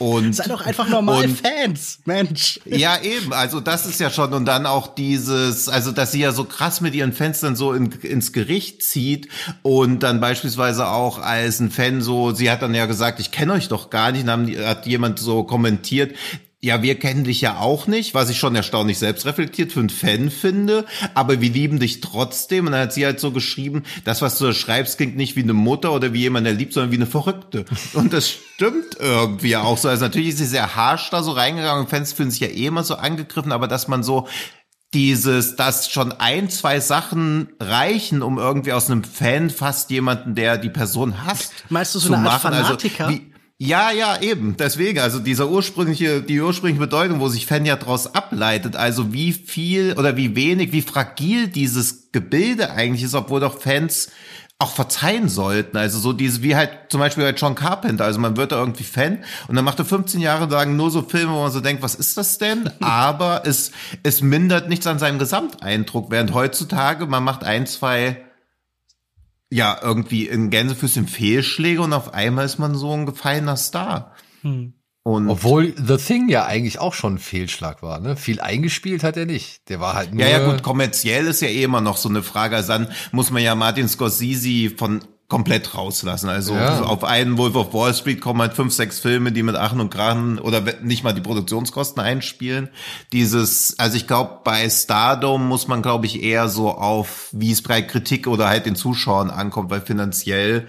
Und, 0.00 0.34
Sei 0.34 0.44
doch 0.48 0.62
einfach 0.64 0.88
normal 0.88 1.24
und, 1.24 1.38
Fans, 1.38 1.98
Mensch. 2.06 2.58
Ja, 2.64 3.02
eben. 3.02 3.34
Also 3.34 3.60
das 3.60 3.84
ist 3.84 4.00
ja 4.00 4.08
schon. 4.08 4.32
Und 4.32 4.46
dann 4.46 4.64
auch 4.64 4.94
dieses, 4.94 5.68
also 5.68 5.92
dass 5.92 6.12
sie 6.12 6.20
ja 6.20 6.32
so 6.32 6.44
krass 6.44 6.80
mit 6.80 6.94
ihren 6.94 7.12
Fans 7.12 7.40
dann 7.40 7.54
so 7.54 7.74
in, 7.74 7.92
ins 7.92 8.32
Gericht 8.32 8.82
zieht 8.82 9.28
und 9.60 10.02
dann 10.02 10.18
beispielsweise 10.18 10.88
auch 10.88 11.18
als 11.18 11.60
ein 11.60 11.70
Fan 11.70 12.00
so, 12.00 12.32
sie 12.32 12.50
hat 12.50 12.62
dann 12.62 12.74
ja 12.74 12.86
gesagt, 12.86 13.20
ich 13.20 13.30
kenne 13.30 13.52
euch 13.52 13.68
doch 13.68 13.90
gar 13.90 14.10
nicht. 14.10 14.26
Dann 14.26 14.48
hat 14.64 14.86
jemand 14.86 15.18
so 15.18 15.44
kommentiert, 15.44 16.16
ja, 16.62 16.82
wir 16.82 16.98
kennen 16.98 17.24
dich 17.24 17.40
ja 17.40 17.58
auch 17.58 17.86
nicht, 17.86 18.12
was 18.12 18.28
ich 18.28 18.38
schon 18.38 18.54
erstaunlich 18.54 18.98
selbstreflektiert 18.98 19.72
für 19.72 19.80
einen 19.80 19.88
Fan 19.88 20.30
finde, 20.30 20.84
aber 21.14 21.40
wir 21.40 21.48
lieben 21.48 21.78
dich 21.78 22.02
trotzdem. 22.02 22.66
Und 22.66 22.72
dann 22.72 22.82
hat 22.82 22.92
sie 22.92 23.06
halt 23.06 23.18
so 23.18 23.30
geschrieben, 23.30 23.84
das, 24.04 24.20
was 24.20 24.36
du 24.36 24.44
da 24.44 24.52
schreibst, 24.52 24.98
klingt 24.98 25.16
nicht 25.16 25.36
wie 25.36 25.42
eine 25.42 25.54
Mutter 25.54 25.92
oder 25.92 26.12
wie 26.12 26.20
jemand, 26.20 26.46
der 26.46 26.52
liebt, 26.52 26.74
sondern 26.74 26.92
wie 26.92 26.96
eine 26.96 27.06
Verrückte. 27.06 27.64
Und 27.94 28.12
das 28.12 28.28
stimmt 28.28 28.96
irgendwie 28.98 29.56
auch 29.56 29.78
so. 29.78 29.88
Also 29.88 30.04
natürlich 30.04 30.30
ist 30.30 30.38
sie 30.38 30.44
sehr 30.44 30.76
harsh 30.76 31.08
da 31.08 31.22
so 31.22 31.32
reingegangen. 31.32 31.88
Fans 31.88 32.12
fühlen 32.12 32.30
sich 32.30 32.40
ja 32.40 32.48
eh 32.48 32.66
immer 32.66 32.84
so 32.84 32.96
angegriffen, 32.96 33.52
aber 33.52 33.66
dass 33.66 33.88
man 33.88 34.02
so 34.02 34.28
dieses, 34.92 35.56
dass 35.56 35.90
schon 35.90 36.12
ein, 36.12 36.50
zwei 36.50 36.80
Sachen 36.80 37.48
reichen, 37.60 38.22
um 38.22 38.38
irgendwie 38.38 38.72
aus 38.72 38.90
einem 38.90 39.04
Fan 39.04 39.48
fast 39.48 39.90
jemanden, 39.90 40.34
der 40.34 40.58
die 40.58 40.68
Person 40.68 41.24
hasst, 41.24 41.52
Meinst 41.68 41.94
du 41.94 42.00
so 42.00 42.12
eine 42.12 42.28
Art 42.28 42.44
also 42.44 42.56
Fanatiker? 42.58 43.06
Also, 43.06 43.18
wie, 43.18 43.29
ja, 43.62 43.90
ja, 43.90 44.18
eben. 44.22 44.56
Deswegen, 44.56 45.00
also 45.00 45.18
dieser 45.18 45.50
ursprüngliche, 45.50 46.22
die 46.22 46.40
ursprüngliche 46.40 46.80
Bedeutung, 46.80 47.20
wo 47.20 47.28
sich 47.28 47.44
Fan 47.44 47.66
ja 47.66 47.76
daraus 47.76 48.14
ableitet, 48.14 48.74
also 48.74 49.12
wie 49.12 49.34
viel 49.34 49.92
oder 49.98 50.16
wie 50.16 50.34
wenig, 50.34 50.72
wie 50.72 50.80
fragil 50.80 51.46
dieses 51.48 52.10
Gebilde 52.10 52.70
eigentlich 52.70 53.02
ist, 53.02 53.14
obwohl 53.14 53.40
doch 53.40 53.60
Fans 53.60 54.08
auch 54.58 54.72
verzeihen 54.72 55.28
sollten. 55.28 55.76
Also 55.76 55.98
so 55.98 56.14
diese, 56.14 56.42
wie 56.42 56.56
halt 56.56 56.70
zum 56.88 57.00
Beispiel 57.00 57.22
bei 57.22 57.32
John 57.32 57.54
Carpenter. 57.54 58.06
Also 58.06 58.18
man 58.18 58.38
wird 58.38 58.52
da 58.52 58.58
irgendwie 58.58 58.84
Fan 58.84 59.18
und 59.46 59.56
dann 59.56 59.64
macht 59.66 59.78
er 59.78 59.84
15 59.84 60.22
Jahre 60.22 60.46
lang 60.46 60.76
nur 60.76 60.90
so 60.90 61.02
Filme, 61.02 61.34
wo 61.34 61.42
man 61.42 61.52
so 61.52 61.60
denkt, 61.60 61.82
was 61.82 61.94
ist 61.94 62.16
das 62.16 62.38
denn? 62.38 62.70
Aber 62.80 63.42
es, 63.44 63.72
es 64.02 64.22
mindert 64.22 64.70
nichts 64.70 64.86
an 64.86 64.98
seinem 64.98 65.18
Gesamteindruck. 65.18 66.10
Während 66.10 66.32
heutzutage, 66.32 67.04
man 67.04 67.24
macht 67.24 67.44
ein, 67.44 67.66
zwei 67.66 68.22
ja, 69.50 69.78
irgendwie 69.82 70.26
in 70.26 70.50
Gänsefüßchen 70.50 71.08
Fehlschläge 71.08 71.82
und 71.82 71.92
auf 71.92 72.14
einmal 72.14 72.46
ist 72.46 72.58
man 72.58 72.74
so 72.74 72.92
ein 72.92 73.06
gefallener 73.06 73.56
Star. 73.56 74.14
Hm. 74.42 74.74
Und 75.02 75.30
Obwohl 75.30 75.74
The 75.76 75.96
Thing 75.96 76.28
ja 76.28 76.44
eigentlich 76.44 76.78
auch 76.78 76.92
schon 76.92 77.14
ein 77.14 77.18
Fehlschlag 77.18 77.82
war, 77.82 78.00
ne? 78.00 78.16
Viel 78.16 78.40
eingespielt 78.40 79.02
hat 79.02 79.16
er 79.16 79.24
nicht. 79.24 79.68
Der 79.70 79.80
war 79.80 79.94
halt 79.94 80.12
nur. 80.12 80.22
Ja, 80.22 80.28
ja, 80.28 80.50
gut, 80.50 80.62
kommerziell 80.62 81.26
ist 81.26 81.40
ja 81.40 81.48
eh 81.48 81.62
immer 81.62 81.80
noch 81.80 81.96
so 81.96 82.10
eine 82.10 82.22
Frage. 82.22 82.56
Also 82.56 82.72
dann 82.72 82.88
muss 83.10 83.30
man 83.30 83.42
ja 83.42 83.54
Martin 83.54 83.88
Scorsese 83.88 84.76
von 84.76 85.02
komplett 85.30 85.74
rauslassen. 85.74 86.28
Also 86.28 86.54
ja. 86.54 86.82
auf 86.82 87.04
einen 87.04 87.38
Wolf 87.38 87.54
of 87.54 87.72
Wall 87.72 87.94
Street 87.94 88.20
kommen 88.20 88.42
halt 88.42 88.52
fünf, 88.52 88.74
sechs 88.74 88.98
Filme, 88.98 89.32
die 89.32 89.44
mit 89.44 89.54
Aachen 89.54 89.80
und 89.80 89.88
Krachen 89.88 90.38
oder 90.38 90.62
nicht 90.82 91.04
mal 91.04 91.12
die 91.12 91.20
Produktionskosten 91.22 92.02
einspielen. 92.02 92.68
Dieses, 93.12 93.78
also 93.78 93.96
ich 93.96 94.06
glaube, 94.06 94.40
bei 94.44 94.68
Stardom 94.68 95.48
muss 95.48 95.68
man, 95.68 95.82
glaube 95.82 96.06
ich, 96.06 96.22
eher 96.22 96.48
so 96.48 96.72
auf, 96.72 97.28
wie 97.32 97.52
es 97.52 97.62
bei 97.62 97.80
Kritik 97.80 98.26
oder 98.26 98.48
halt 98.48 98.66
den 98.66 98.74
Zuschauern 98.74 99.30
ankommt, 99.30 99.70
weil 99.70 99.80
finanziell 99.80 100.66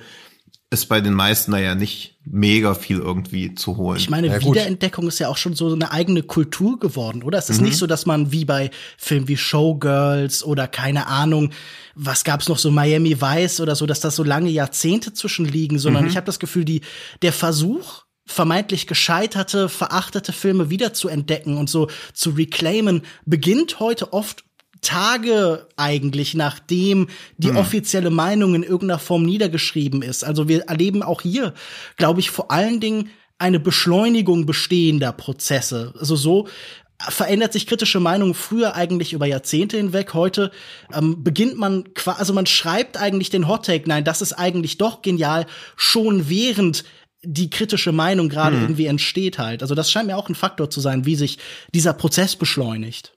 ist 0.71 0.85
bei 0.87 1.01
den 1.01 1.13
meisten 1.13 1.51
da 1.51 1.59
ja 1.59 1.75
nicht 1.75 2.15
mega 2.23 2.73
viel 2.75 2.97
irgendwie 2.97 3.53
zu 3.55 3.75
holen. 3.75 3.97
Ich 3.97 4.09
meine, 4.09 4.27
ja, 4.27 4.41
Wiederentdeckung 4.41 5.05
ist 5.09 5.19
ja 5.19 5.27
auch 5.27 5.35
schon 5.35 5.53
so 5.53 5.73
eine 5.73 5.91
eigene 5.91 6.23
Kultur 6.23 6.79
geworden, 6.79 7.23
oder? 7.23 7.37
Es 7.37 7.49
ist 7.49 7.59
mhm. 7.59 7.67
nicht 7.67 7.77
so, 7.77 7.87
dass 7.87 8.05
man 8.05 8.31
wie 8.31 8.45
bei 8.45 8.71
Filmen 8.97 9.27
wie 9.27 9.35
Showgirls 9.35 10.45
oder 10.45 10.69
keine 10.69 11.07
Ahnung, 11.07 11.51
was 11.93 12.23
gab's 12.23 12.47
noch 12.47 12.57
so 12.57 12.71
Miami 12.71 13.19
Vice 13.19 13.59
oder 13.59 13.75
so, 13.75 13.85
dass 13.85 13.99
das 13.99 14.15
so 14.15 14.23
lange 14.23 14.49
Jahrzehnte 14.49 15.13
zwischenliegen, 15.13 15.77
sondern 15.77 16.05
mhm. 16.05 16.09
ich 16.09 16.15
habe 16.15 16.25
das 16.25 16.39
Gefühl, 16.39 16.63
die 16.63 16.81
der 17.21 17.33
Versuch 17.33 18.05
vermeintlich 18.25 18.87
gescheiterte, 18.87 19.67
verachtete 19.67 20.31
Filme 20.31 20.69
wieder 20.69 20.93
zu 20.93 21.09
entdecken 21.09 21.57
und 21.57 21.69
so 21.69 21.89
zu 22.13 22.29
reclaimen, 22.29 23.01
beginnt 23.25 23.81
heute 23.81 24.13
oft 24.13 24.45
Tage 24.81 25.67
eigentlich, 25.77 26.33
nachdem 26.33 27.07
die 27.37 27.49
hm. 27.49 27.57
offizielle 27.57 28.09
Meinung 28.09 28.55
in 28.55 28.63
irgendeiner 28.63 28.99
Form 28.99 29.23
niedergeschrieben 29.23 30.01
ist. 30.01 30.23
Also 30.23 30.47
wir 30.47 30.63
erleben 30.63 31.03
auch 31.03 31.21
hier, 31.21 31.53
glaube 31.97 32.19
ich, 32.19 32.31
vor 32.31 32.51
allen 32.51 32.79
Dingen 32.79 33.09
eine 33.37 33.59
Beschleunigung 33.59 34.45
bestehender 34.45 35.11
Prozesse. 35.11 35.93
Also 35.99 36.15
so 36.15 36.47
verändert 37.09 37.53
sich 37.53 37.65
kritische 37.65 37.99
Meinung 37.99 38.33
früher 38.33 38.75
eigentlich 38.75 39.13
über 39.13 39.25
Jahrzehnte 39.25 39.77
hinweg. 39.77 40.13
Heute 40.13 40.51
ähm, 40.93 41.23
beginnt 41.23 41.57
man, 41.57 41.85
also 42.05 42.33
man 42.33 42.45
schreibt 42.45 42.97
eigentlich 42.97 43.29
den 43.29 43.47
Hot 43.47 43.65
Take, 43.65 43.87
nein, 43.87 44.03
das 44.03 44.21
ist 44.21 44.33
eigentlich 44.33 44.77
doch 44.77 45.01
genial, 45.01 45.47
schon 45.75 46.29
während 46.29 46.83
die 47.23 47.49
kritische 47.49 47.91
Meinung 47.91 48.29
gerade 48.29 48.55
hm. 48.55 48.63
irgendwie 48.63 48.85
entsteht 48.87 49.37
halt. 49.37 49.61
Also 49.61 49.75
das 49.75 49.91
scheint 49.91 50.07
mir 50.07 50.17
auch 50.17 50.29
ein 50.29 50.35
Faktor 50.35 50.69
zu 50.69 50.79
sein, 50.79 51.05
wie 51.05 51.15
sich 51.15 51.37
dieser 51.73 51.93
Prozess 51.93 52.35
beschleunigt. 52.35 53.13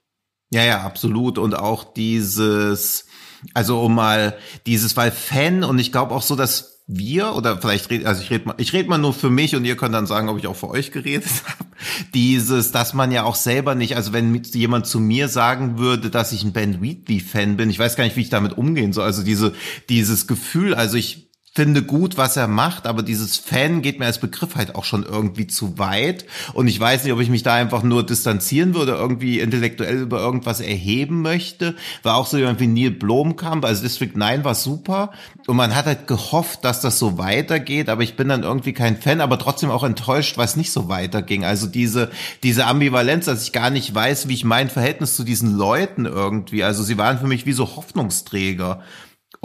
Ja, 0.51 0.63
ja, 0.63 0.81
absolut. 0.81 1.37
Und 1.37 1.55
auch 1.55 1.83
dieses, 1.93 3.05
also 3.53 3.81
um 3.81 3.95
mal 3.95 4.37
dieses, 4.65 4.95
weil 4.95 5.11
Fan 5.11 5.63
und 5.63 5.79
ich 5.79 5.91
glaube 5.91 6.13
auch 6.13 6.21
so, 6.21 6.35
dass 6.35 6.75
wir 6.87 7.33
oder 7.33 7.57
vielleicht 7.59 7.89
red, 7.89 8.05
also 8.05 8.21
ich 8.21 8.29
rede 8.29 8.45
mal, 8.47 8.55
ich 8.59 8.71
rede 8.71 8.87
mal 8.87 8.99
nur 8.99 9.13
für 9.13 9.31
mich 9.31 9.55
und 9.55 9.65
ihr 9.65 9.75
könnt 9.75 9.95
dann 9.95 10.05
sagen, 10.05 10.29
ob 10.29 10.37
ich 10.37 10.45
auch 10.45 10.55
für 10.55 10.69
euch 10.69 10.91
geredet 10.91 11.27
habe. 11.45 11.65
Dieses, 12.13 12.71
dass 12.71 12.93
man 12.93 13.11
ja 13.11 13.23
auch 13.23 13.35
selber 13.35 13.73
nicht, 13.73 13.95
also 13.95 14.13
wenn 14.13 14.35
jemand 14.43 14.85
zu 14.85 14.99
mir 14.99 15.27
sagen 15.27 15.79
würde, 15.79 16.09
dass 16.11 16.31
ich 16.31 16.43
ein 16.43 16.53
Ben 16.53 16.81
Wheatley 16.81 17.19
Fan 17.19 17.57
bin, 17.57 17.71
ich 17.71 17.79
weiß 17.79 17.95
gar 17.95 18.03
nicht, 18.03 18.15
wie 18.15 18.21
ich 18.21 18.29
damit 18.29 18.57
umgehen 18.57 18.93
soll. 18.93 19.03
Also 19.03 19.23
diese 19.23 19.53
dieses 19.89 20.27
Gefühl, 20.27 20.75
also 20.75 20.95
ich 20.95 21.24
finde 21.55 21.83
gut, 21.83 22.17
was 22.17 22.35
er 22.35 22.49
macht, 22.49 22.85
aber 22.85 23.01
dieses 23.01 23.37
Fan 23.37 23.81
geht 23.81 23.97
mir 23.97 24.05
als 24.05 24.19
Begriff 24.19 24.55
halt 24.55 24.75
auch 24.75 24.83
schon 24.83 25.03
irgendwie 25.03 25.47
zu 25.47 25.77
weit. 25.77 26.25
Und 26.53 26.67
ich 26.67 26.77
weiß 26.77 27.05
nicht, 27.05 27.13
ob 27.13 27.21
ich 27.21 27.29
mich 27.29 27.43
da 27.43 27.53
einfach 27.53 27.81
nur 27.81 28.05
distanzieren 28.05 28.75
würde, 28.75 28.91
irgendwie 28.91 29.39
intellektuell 29.39 30.01
über 30.01 30.19
irgendwas 30.19 30.59
erheben 30.59 31.21
möchte. 31.21 31.75
War 32.03 32.17
auch 32.17 32.27
so 32.27 32.37
jemand 32.37 32.59
wie 32.59 32.67
Neil 32.67 32.91
Blomkamp, 32.91 33.63
also 33.63 33.83
District 33.83 34.11
9 34.13 34.43
war 34.43 34.53
super. 34.53 35.11
Und 35.47 35.55
man 35.55 35.73
hat 35.73 35.85
halt 35.85 36.07
gehofft, 36.07 36.65
dass 36.65 36.81
das 36.81 36.99
so 36.99 37.17
weitergeht, 37.17 37.87
aber 37.87 38.03
ich 38.03 38.17
bin 38.17 38.27
dann 38.27 38.43
irgendwie 38.43 38.73
kein 38.73 38.97
Fan, 38.97 39.21
aber 39.21 39.39
trotzdem 39.39 39.71
auch 39.71 39.83
enttäuscht, 39.83 40.37
weil 40.37 40.45
es 40.45 40.57
nicht 40.57 40.73
so 40.73 40.89
weiterging. 40.89 41.45
Also 41.45 41.67
diese, 41.67 42.11
diese 42.43 42.65
Ambivalenz, 42.65 43.25
dass 43.25 43.43
ich 43.43 43.53
gar 43.53 43.69
nicht 43.69 43.95
weiß, 43.95 44.27
wie 44.27 44.33
ich 44.33 44.43
mein 44.43 44.69
Verhältnis 44.69 45.15
zu 45.15 45.23
diesen 45.23 45.55
Leuten 45.55 46.05
irgendwie, 46.05 46.65
also 46.65 46.83
sie 46.83 46.97
waren 46.97 47.17
für 47.17 47.27
mich 47.27 47.45
wie 47.45 47.53
so 47.53 47.77
Hoffnungsträger. 47.77 48.81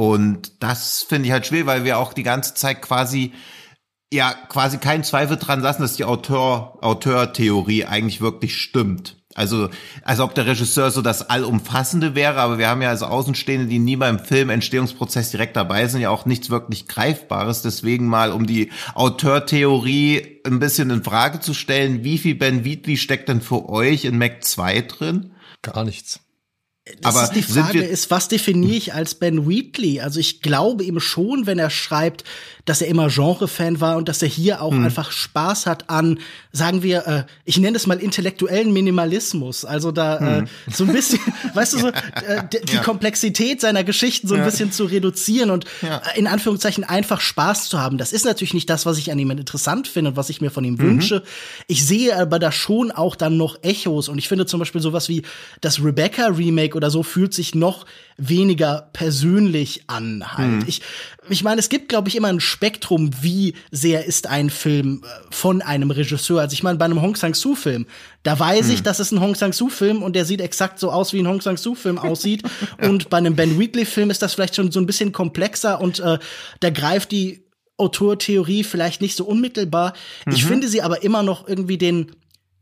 Und 0.00 0.62
das 0.62 1.02
finde 1.02 1.26
ich 1.26 1.32
halt 1.32 1.46
schwer, 1.46 1.66
weil 1.66 1.84
wir 1.84 1.98
auch 1.98 2.14
die 2.14 2.22
ganze 2.22 2.54
Zeit 2.54 2.80
quasi 2.80 3.34
ja 4.10 4.32
quasi 4.48 4.78
keinen 4.78 5.04
Zweifel 5.04 5.36
dran 5.36 5.60
lassen, 5.60 5.82
dass 5.82 5.96
die 5.96 6.06
Autor 6.06 6.78
Auteur-Theorie 6.82 7.84
eigentlich 7.84 8.22
wirklich 8.22 8.56
stimmt. 8.56 9.18
Also, 9.34 9.68
als 10.02 10.20
ob 10.20 10.34
der 10.34 10.46
Regisseur 10.46 10.90
so 10.90 11.02
das 11.02 11.28
Allumfassende 11.28 12.14
wäre, 12.14 12.40
aber 12.40 12.56
wir 12.56 12.70
haben 12.70 12.80
ja 12.80 12.88
als 12.88 13.02
Außenstehende, 13.02 13.66
die 13.66 13.78
nie 13.78 13.96
beim 13.96 14.18
Filmentstehungsprozess 14.18 15.32
direkt 15.32 15.54
dabei 15.54 15.86
sind, 15.86 16.00
ja 16.00 16.08
auch 16.08 16.24
nichts 16.24 16.48
wirklich 16.48 16.88
Greifbares. 16.88 17.60
Deswegen 17.60 18.06
mal, 18.06 18.32
um 18.32 18.46
die 18.46 18.70
Auteur-Theorie 18.94 20.40
ein 20.46 20.60
bisschen 20.60 20.88
in 20.88 21.04
Frage 21.04 21.40
zu 21.40 21.52
stellen, 21.52 22.04
wie 22.04 22.16
viel 22.16 22.36
Ben 22.36 22.64
Wheatley 22.64 22.96
steckt 22.96 23.28
denn 23.28 23.42
für 23.42 23.68
euch 23.68 24.06
in 24.06 24.16
Mac 24.16 24.44
2 24.44 24.80
drin? 24.80 25.32
Gar 25.60 25.84
nichts. 25.84 26.20
Das 27.02 27.14
aber 27.14 27.24
ist 27.24 27.32
die 27.32 27.42
Frage 27.42 27.82
ist, 27.82 28.10
was 28.10 28.28
definiere 28.28 28.76
ich 28.76 28.94
als 28.94 29.14
Ben 29.14 29.48
Wheatley? 29.48 30.00
Also 30.00 30.18
ich 30.18 30.40
glaube 30.40 30.82
ihm 30.82 30.98
schon, 30.98 31.46
wenn 31.46 31.58
er 31.58 31.68
schreibt, 31.68 32.24
dass 32.64 32.80
er 32.80 32.88
immer 32.88 33.08
Genre-Fan 33.08 33.80
war 33.80 33.96
und 33.96 34.08
dass 34.08 34.22
er 34.22 34.28
hier 34.28 34.62
auch 34.62 34.72
mhm. 34.72 34.84
einfach 34.84 35.12
Spaß 35.12 35.66
hat 35.66 35.90
an, 35.90 36.20
sagen 36.52 36.82
wir, 36.82 37.06
äh, 37.06 37.24
ich 37.44 37.58
nenne 37.58 37.76
es 37.76 37.86
mal 37.86 37.98
intellektuellen 37.98 38.72
Minimalismus. 38.72 39.64
Also 39.64 39.92
da 39.92 40.20
mhm. 40.20 40.44
äh, 40.44 40.72
so 40.72 40.84
ein 40.84 40.92
bisschen, 40.92 41.20
weißt 41.54 41.74
du, 41.74 41.78
so, 41.78 41.88
äh, 41.88 42.44
die 42.50 42.74
ja. 42.74 42.82
Komplexität 42.82 43.60
seiner 43.60 43.84
Geschichten 43.84 44.26
so 44.26 44.34
ein 44.34 44.40
ja. 44.40 44.46
bisschen 44.46 44.72
zu 44.72 44.84
reduzieren 44.84 45.50
und 45.50 45.66
ja. 45.82 45.98
Äh, 46.14 46.18
in 46.18 46.26
Anführungszeichen 46.26 46.84
einfach 46.84 47.20
Spaß 47.20 47.68
zu 47.68 47.78
haben. 47.78 47.98
Das 47.98 48.12
ist 48.12 48.24
natürlich 48.24 48.54
nicht 48.54 48.70
das, 48.70 48.86
was 48.86 48.98
ich 48.98 49.12
an 49.12 49.18
ihm 49.18 49.30
interessant 49.30 49.86
finde 49.86 50.10
und 50.10 50.16
was 50.16 50.30
ich 50.30 50.40
mir 50.40 50.50
von 50.50 50.64
ihm 50.64 50.74
mhm. 50.74 50.80
wünsche. 50.80 51.22
Ich 51.66 51.84
sehe 51.84 52.16
aber 52.16 52.38
da 52.38 52.52
schon 52.52 52.90
auch 52.90 53.16
dann 53.16 53.36
noch 53.36 53.58
Echos 53.62 54.08
und 54.08 54.18
ich 54.18 54.28
finde 54.28 54.46
zum 54.46 54.60
Beispiel 54.60 54.80
sowas 54.80 55.08
wie 55.08 55.22
das 55.60 55.82
Rebecca-Remake 55.82 56.69
oder 56.74 56.90
so 56.90 57.02
fühlt 57.02 57.34
sich 57.34 57.54
noch 57.54 57.86
weniger 58.16 58.90
persönlich 58.92 59.84
an 59.86 60.36
halt. 60.36 60.62
Mhm. 60.62 60.64
Ich, 60.66 60.82
ich 61.28 61.42
meine, 61.42 61.58
es 61.58 61.68
gibt, 61.68 61.88
glaube 61.88 62.08
ich, 62.08 62.16
immer 62.16 62.28
ein 62.28 62.40
Spektrum, 62.40 63.10
wie 63.22 63.54
sehr 63.70 64.04
ist 64.04 64.26
ein 64.26 64.50
Film 64.50 65.02
äh, 65.04 65.08
von 65.30 65.62
einem 65.62 65.90
Regisseur. 65.90 66.40
Also 66.40 66.54
ich 66.54 66.62
meine, 66.62 66.78
bei 66.78 66.84
einem 66.84 67.00
Hong 67.00 67.16
Sang-soo-Film, 67.16 67.86
da 68.22 68.38
weiß 68.38 68.66
mhm. 68.66 68.74
ich, 68.74 68.82
das 68.82 69.00
ist 69.00 69.12
ein 69.12 69.20
Hong 69.20 69.34
Sang-soo-Film 69.34 70.02
und 70.02 70.14
der 70.14 70.24
sieht 70.24 70.40
exakt 70.40 70.78
so 70.78 70.90
aus, 70.90 71.12
wie 71.12 71.20
ein 71.20 71.28
Hong 71.28 71.40
Sang-soo-Film 71.40 71.98
aussieht. 71.98 72.42
Und 72.82 73.10
bei 73.10 73.18
einem 73.18 73.36
Ben 73.36 73.58
Wheatley-Film 73.58 74.10
ist 74.10 74.22
das 74.22 74.34
vielleicht 74.34 74.56
schon 74.56 74.70
so 74.70 74.80
ein 74.80 74.86
bisschen 74.86 75.12
komplexer 75.12 75.80
und 75.80 76.00
äh, 76.00 76.18
da 76.60 76.70
greift 76.70 77.12
die 77.12 77.44
Autortheorie 77.80 78.62
vielleicht 78.62 79.00
nicht 79.00 79.16
so 79.16 79.24
unmittelbar. 79.24 79.94
Mhm. 80.26 80.32
Ich 80.34 80.44
finde 80.44 80.68
sie 80.68 80.82
aber 80.82 81.02
immer 81.02 81.22
noch 81.22 81.48
irgendwie 81.48 81.78
den 81.78 82.12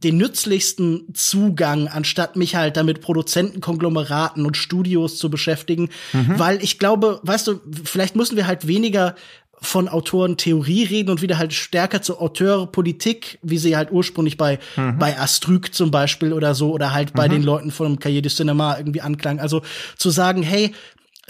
den 0.04 0.16
nützlichsten 0.16 1.12
Zugang, 1.14 1.88
anstatt 1.88 2.36
mich 2.36 2.54
halt 2.54 2.76
damit 2.76 3.00
Produzentenkonglomeraten 3.00 4.46
und 4.46 4.56
Studios 4.56 5.18
zu 5.18 5.30
beschäftigen. 5.30 5.90
Mhm. 6.12 6.38
Weil 6.38 6.62
ich 6.62 6.78
glaube, 6.78 7.20
weißt 7.22 7.48
du, 7.48 7.60
vielleicht 7.84 8.14
müssen 8.14 8.36
wir 8.36 8.46
halt 8.46 8.66
weniger 8.66 9.16
von 9.60 9.88
Autoren 9.88 10.36
Theorie 10.36 10.84
reden 10.84 11.10
und 11.10 11.22
wieder 11.22 11.38
halt 11.38 11.52
stärker 11.52 12.00
zur 12.00 12.22
Auteurpolitik, 12.22 13.38
wie 13.42 13.58
sie 13.58 13.76
halt 13.76 13.90
ursprünglich 13.90 14.36
bei, 14.36 14.58
mhm. 14.76 14.98
bei 14.98 15.18
Astrüg 15.18 15.74
zum 15.74 15.90
Beispiel 15.90 16.32
oder 16.32 16.54
so, 16.54 16.70
oder 16.72 16.92
halt 16.92 17.12
bei 17.12 17.26
mhm. 17.26 17.32
den 17.32 17.42
Leuten 17.42 17.70
von 17.70 17.98
Cahiers 17.98 18.22
du 18.22 18.28
Cinema 18.28 18.78
irgendwie 18.78 19.00
anklang. 19.00 19.40
Also 19.40 19.62
zu 19.96 20.10
sagen, 20.10 20.42
hey, 20.42 20.72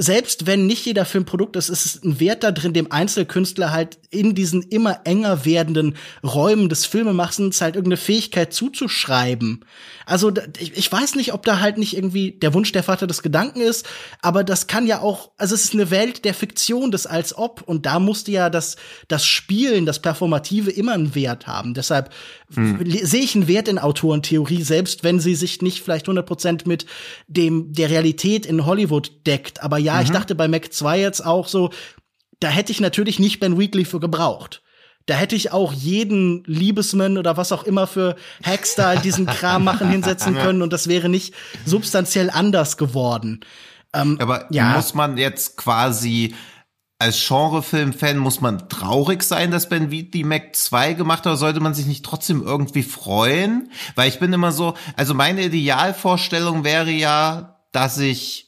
selbst 0.00 0.46
wenn 0.46 0.66
nicht 0.66 0.86
jeder 0.86 1.04
Film 1.04 1.24
Produkt 1.24 1.56
ist, 1.56 1.68
ist 1.68 1.84
es 1.84 2.02
ein 2.04 2.20
Wert 2.20 2.44
da 2.44 2.52
drin, 2.52 2.72
dem 2.72 2.92
Einzelkünstler 2.92 3.72
halt 3.72 3.98
in 4.10 4.36
diesen 4.36 4.62
immer 4.62 5.00
enger 5.04 5.44
werdenden 5.44 5.96
Räumen 6.24 6.68
des 6.68 6.86
Filmemachens 6.86 7.60
halt 7.60 7.74
irgendeine 7.74 7.96
Fähigkeit 7.96 8.54
zuzuschreiben. 8.54 9.64
Also 10.06 10.32
ich, 10.58 10.76
ich 10.76 10.90
weiß 10.90 11.16
nicht, 11.16 11.34
ob 11.34 11.44
da 11.44 11.58
halt 11.58 11.78
nicht 11.78 11.96
irgendwie 11.96 12.30
der 12.30 12.54
Wunsch 12.54 12.70
der 12.70 12.84
Vater 12.84 13.08
des 13.08 13.22
Gedanken 13.22 13.60
ist, 13.60 13.88
aber 14.22 14.44
das 14.44 14.68
kann 14.68 14.86
ja 14.86 15.00
auch, 15.00 15.32
also 15.36 15.56
es 15.56 15.64
ist 15.64 15.74
eine 15.74 15.90
Welt 15.90 16.24
der 16.24 16.32
Fiktion 16.32 16.92
des 16.92 17.06
als 17.06 17.36
ob 17.36 17.62
und 17.62 17.84
da 17.84 17.98
musste 17.98 18.30
ja 18.30 18.50
das, 18.50 18.76
das 19.08 19.26
Spielen, 19.26 19.84
das 19.84 20.00
Performative 20.00 20.70
immer 20.70 20.92
einen 20.92 21.16
Wert 21.16 21.48
haben. 21.48 21.74
Deshalb 21.74 22.10
hm. 22.54 22.78
sehe 23.02 23.22
ich 23.22 23.34
einen 23.34 23.48
Wert 23.48 23.66
in 23.66 23.80
Autorentheorie, 23.80 24.62
selbst 24.62 25.02
wenn 25.02 25.18
sie 25.18 25.34
sich 25.34 25.60
nicht 25.60 25.82
vielleicht 25.82 26.06
100% 26.06 26.68
mit 26.68 26.86
dem, 27.26 27.72
der 27.72 27.90
Realität 27.90 28.46
in 28.46 28.64
Hollywood 28.64 29.26
deckt. 29.26 29.60
Aber 29.60 29.87
ja, 29.88 29.94
mhm. 29.94 30.02
ich 30.02 30.10
dachte 30.10 30.34
bei 30.34 30.48
Mac 30.48 30.70
2 30.70 31.00
jetzt 31.00 31.24
auch 31.24 31.48
so, 31.48 31.70
da 32.40 32.48
hätte 32.48 32.72
ich 32.72 32.80
natürlich 32.80 33.18
nicht 33.18 33.40
Ben 33.40 33.58
Weekly 33.58 33.86
für 33.86 34.00
gebraucht. 34.00 34.62
Da 35.06 35.14
hätte 35.14 35.34
ich 35.34 35.52
auch 35.52 35.72
jeden 35.72 36.44
Liebesman 36.44 37.16
oder 37.16 37.38
was 37.38 37.52
auch 37.52 37.64
immer 37.64 37.86
für 37.86 38.16
Hacks 38.44 38.74
da 38.74 38.96
diesen 38.96 39.24
Kram 39.24 39.64
machen 39.64 39.90
hinsetzen 39.90 40.34
können 40.42 40.60
und 40.60 40.74
das 40.74 40.88
wäre 40.88 41.08
nicht 41.08 41.32
substanziell 41.64 42.28
anders 42.28 42.76
geworden. 42.76 43.40
Ähm, 43.94 44.18
Aber 44.20 44.46
ja. 44.50 44.74
muss 44.74 44.92
man 44.92 45.16
jetzt 45.16 45.56
quasi 45.56 46.34
als 46.98 47.26
Genrefilm-Fan 47.26 48.18
muss 48.18 48.42
man 48.42 48.68
traurig 48.68 49.22
sein, 49.22 49.50
dass 49.50 49.70
Ben 49.70 49.90
Wheatley 49.90 50.24
Mac 50.24 50.54
2 50.54 50.92
gemacht 50.94 51.20
hat, 51.20 51.28
oder 51.28 51.36
sollte 51.36 51.60
man 51.60 51.72
sich 51.72 51.86
nicht 51.86 52.04
trotzdem 52.04 52.42
irgendwie 52.42 52.82
freuen? 52.82 53.70
Weil 53.94 54.08
ich 54.08 54.18
bin 54.18 54.32
immer 54.34 54.52
so, 54.52 54.74
also 54.96 55.14
meine 55.14 55.44
Idealvorstellung 55.44 56.64
wäre 56.64 56.90
ja, 56.90 57.62
dass 57.72 57.98
ich 57.98 58.47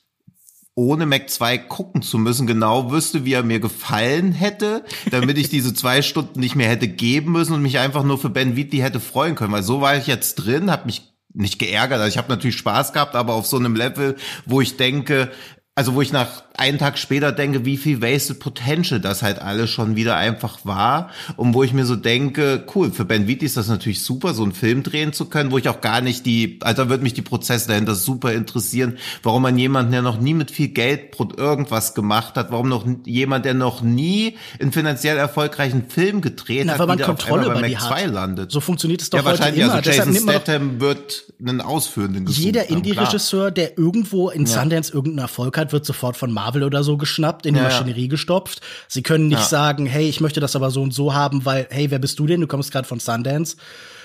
ohne 0.81 1.05
Mac 1.05 1.29
2 1.29 1.59
gucken 1.59 2.01
zu 2.01 2.17
müssen, 2.17 2.47
genau 2.47 2.91
wüsste, 2.91 3.27
wie 3.27 3.35
er 3.35 3.43
mir 3.43 3.61
gefallen 3.61 4.33
hätte, 4.33 4.83
damit 5.11 5.37
ich 5.37 5.51
diese 5.51 5.75
zwei 5.75 6.01
Stunden 6.11 6.41
nicht 6.41 6.57
mehr 6.57 6.71
hätte 6.71 6.89
geben 6.89 7.33
müssen 7.33 7.53
und 7.53 7.61
mich 7.61 7.79
einfach 7.79 8.03
nur 8.03 8.17
für 8.17 8.31
Ben 8.31 8.57
Wheatley 8.57 8.81
hätte 8.81 8.99
freuen 8.99 9.35
können. 9.35 9.53
Weil 9.53 9.63
so 9.63 9.83
war 9.83 9.97
ich 9.97 10.07
jetzt 10.07 10.37
drin, 10.37 10.71
habe 10.71 10.87
mich 10.87 11.13
nicht 11.35 11.59
geärgert, 11.59 12.01
also 12.01 12.09
ich 12.09 12.19
habe 12.19 12.31
natürlich 12.31 12.57
Spaß 12.57 12.93
gehabt, 12.93 13.15
aber 13.15 13.35
auf 13.35 13.47
so 13.47 13.59
einem 13.59 13.77
Level, 13.77 14.17
wo 14.47 14.61
ich 14.61 14.79
denke, 14.79 15.31
also 15.75 15.95
wo 15.95 16.03
ich 16.03 16.13
nach 16.13 16.43
einen 16.61 16.79
Tag 16.79 16.99
später 16.99 17.33
denke, 17.33 17.65
wie 17.65 17.79
viel 17.79 18.03
Wasted 18.03 18.39
Potential 18.39 19.01
das 19.01 19.23
halt 19.23 19.39
alles 19.39 19.71
schon 19.71 19.97
wieder 19.97 20.17
einfach 20.17 20.59
war 20.65 21.11
und 21.37 21.55
wo 21.55 21.63
ich 21.63 21.73
mir 21.73 21.87
so 21.87 21.97
denke, 21.97 22.67
cool, 22.75 22.91
für 22.93 23.07
Ben 23.07 23.27
Wheatley 23.27 23.47
ist 23.47 23.57
das 23.57 23.69
natürlich 23.69 24.03
super, 24.03 24.35
so 24.35 24.43
einen 24.43 24.53
Film 24.53 24.83
drehen 24.83 25.15
zu 25.15 25.25
können, 25.25 25.51
wo 25.51 25.59
ich 25.59 25.71
auch 25.71 25.81
gar 25.81 26.03
nicht 26.03 26.27
die, 26.27 26.59
also 26.61 26.83
da 26.83 26.91
würde 26.91 27.03
mich 27.03 27.15
die 27.15 27.23
Prozesse 27.23 27.69
dahinter 27.69 27.95
super 27.95 28.33
interessieren, 28.35 28.99
warum 29.23 29.43
man 29.43 29.57
jemanden, 29.57 29.93
der 29.93 30.03
noch 30.03 30.21
nie 30.21 30.35
mit 30.35 30.51
viel 30.51 30.69
Geld 30.69 31.19
irgendwas 31.39 31.95
gemacht 31.95 32.35
hat, 32.35 32.51
warum 32.51 32.69
noch 32.69 32.87
jemand, 33.07 33.47
der 33.47 33.55
noch 33.55 33.81
nie 33.81 34.37
einen 34.61 34.73
finanziell 34.73 35.17
erfolgreichen 35.17 35.89
Film 35.89 36.21
gedreht 36.21 36.65
Na, 36.67 36.73
hat, 36.73 36.81
weil 36.81 36.89
man 36.89 37.01
Kontrolle 37.01 37.47
über 37.47 37.63
die 37.63 37.79
hat. 37.79 38.11
landet. 38.11 38.53
So 38.53 38.61
funktioniert 38.61 39.01
es 39.01 39.09
doch 39.09 39.19
ja, 39.19 39.25
heute 39.25 39.39
wahrscheinlich, 39.39 39.65
immer. 39.65 39.75
Also 39.75 39.91
Jason 39.91 40.15
Statham 40.15 40.81
wird 40.81 41.33
einen 41.41 41.63
Ausführenden 41.63 42.27
gesucht 42.27 42.45
Jeder 42.45 42.69
Indie-Regisseur, 42.69 43.51
der 43.51 43.79
irgendwo 43.79 44.29
in 44.29 44.45
ja. 44.45 44.61
Sundance 44.61 44.93
irgendeinen 44.93 45.25
Erfolg 45.25 45.57
hat, 45.57 45.60
wird 45.73 45.85
sofort 45.85 46.17
von 46.17 46.33
Marvel 46.33 46.51
Marvel 46.51 46.65
oder 46.65 46.83
so 46.83 46.97
geschnappt, 46.97 47.47
in 47.47 47.55
die 47.55 47.61
ja, 47.61 47.67
Maschinerie 47.67 48.09
gestopft. 48.09 48.61
Sie 48.89 49.03
können 49.03 49.29
nicht 49.29 49.41
ja. 49.41 49.47
sagen, 49.47 49.87
hey, 49.87 50.09
ich 50.09 50.21
möchte 50.21 50.41
das 50.41 50.57
aber 50.57 50.71
so 50.71 50.83
und 50.83 50.93
so 50.93 51.15
haben, 51.15 51.45
weil, 51.45 51.67
hey, 51.71 51.91
wer 51.91 51.99
bist 51.99 52.19
du 52.19 52.27
denn? 52.27 52.41
Du 52.41 52.47
kommst 52.47 52.73
gerade 52.73 52.89
von 52.89 53.01
Sundance. 53.01 53.57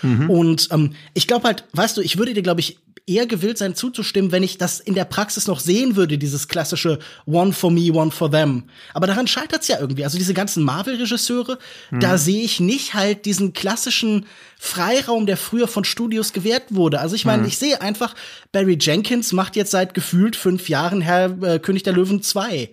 Mhm. 0.01 0.29
Und 0.29 0.67
ähm, 0.71 0.93
ich 1.13 1.27
glaube 1.27 1.45
halt, 1.45 1.63
weißt 1.73 1.97
du, 1.97 2.01
ich 2.01 2.17
würde 2.17 2.33
dir, 2.33 2.43
glaube 2.43 2.61
ich, 2.61 2.77
eher 3.07 3.27
gewillt 3.27 3.59
sein 3.59 3.75
zuzustimmen, 3.75 4.31
wenn 4.31 4.41
ich 4.41 4.57
das 4.57 4.79
in 4.79 4.95
der 4.95 5.05
Praxis 5.05 5.47
noch 5.47 5.59
sehen 5.59 5.95
würde, 5.95 6.17
dieses 6.17 6.47
klassische 6.47 6.97
One 7.25 7.53
for 7.53 7.69
me, 7.69 7.91
one 7.93 8.09
for 8.09 8.31
them. 8.31 8.63
Aber 8.93 9.05
daran 9.05 9.27
scheitert's 9.27 9.67
ja 9.67 9.79
irgendwie. 9.79 10.03
Also 10.03 10.17
diese 10.17 10.33
ganzen 10.33 10.63
Marvel-Regisseure, 10.63 11.59
mhm. 11.91 11.99
da 11.99 12.17
sehe 12.17 12.43
ich 12.43 12.59
nicht 12.59 12.95
halt 12.95 13.25
diesen 13.25 13.53
klassischen 13.53 14.25
Freiraum, 14.57 15.27
der 15.27 15.37
früher 15.37 15.67
von 15.67 15.83
Studios 15.83 16.33
gewährt 16.33 16.63
wurde. 16.69 16.99
Also 16.99 17.15
ich 17.15 17.25
meine, 17.25 17.43
mhm. 17.43 17.47
ich 17.47 17.59
sehe 17.59 17.79
einfach, 17.79 18.15
Barry 18.51 18.77
Jenkins 18.79 19.33
macht 19.33 19.55
jetzt 19.55 19.71
seit 19.71 19.93
gefühlt 19.93 20.35
fünf 20.35 20.67
Jahren 20.67 21.01
Herr 21.01 21.41
äh, 21.43 21.59
König 21.59 21.83
der 21.83 21.93
Löwen 21.93 22.23
2. 22.23 22.71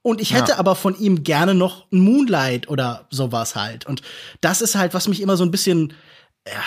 Und 0.00 0.20
ich 0.20 0.34
hätte 0.34 0.52
ja. 0.52 0.58
aber 0.58 0.76
von 0.76 0.98
ihm 0.98 1.24
gerne 1.24 1.54
noch 1.54 1.90
ein 1.90 1.98
Moonlight 1.98 2.68
oder 2.68 3.06
sowas 3.10 3.54
halt. 3.54 3.86
Und 3.86 4.02
das 4.40 4.62
ist 4.62 4.76
halt, 4.76 4.94
was 4.94 5.08
mich 5.08 5.20
immer 5.20 5.36
so 5.36 5.44
ein 5.44 5.50
bisschen 5.50 5.94
ja, 6.46 6.62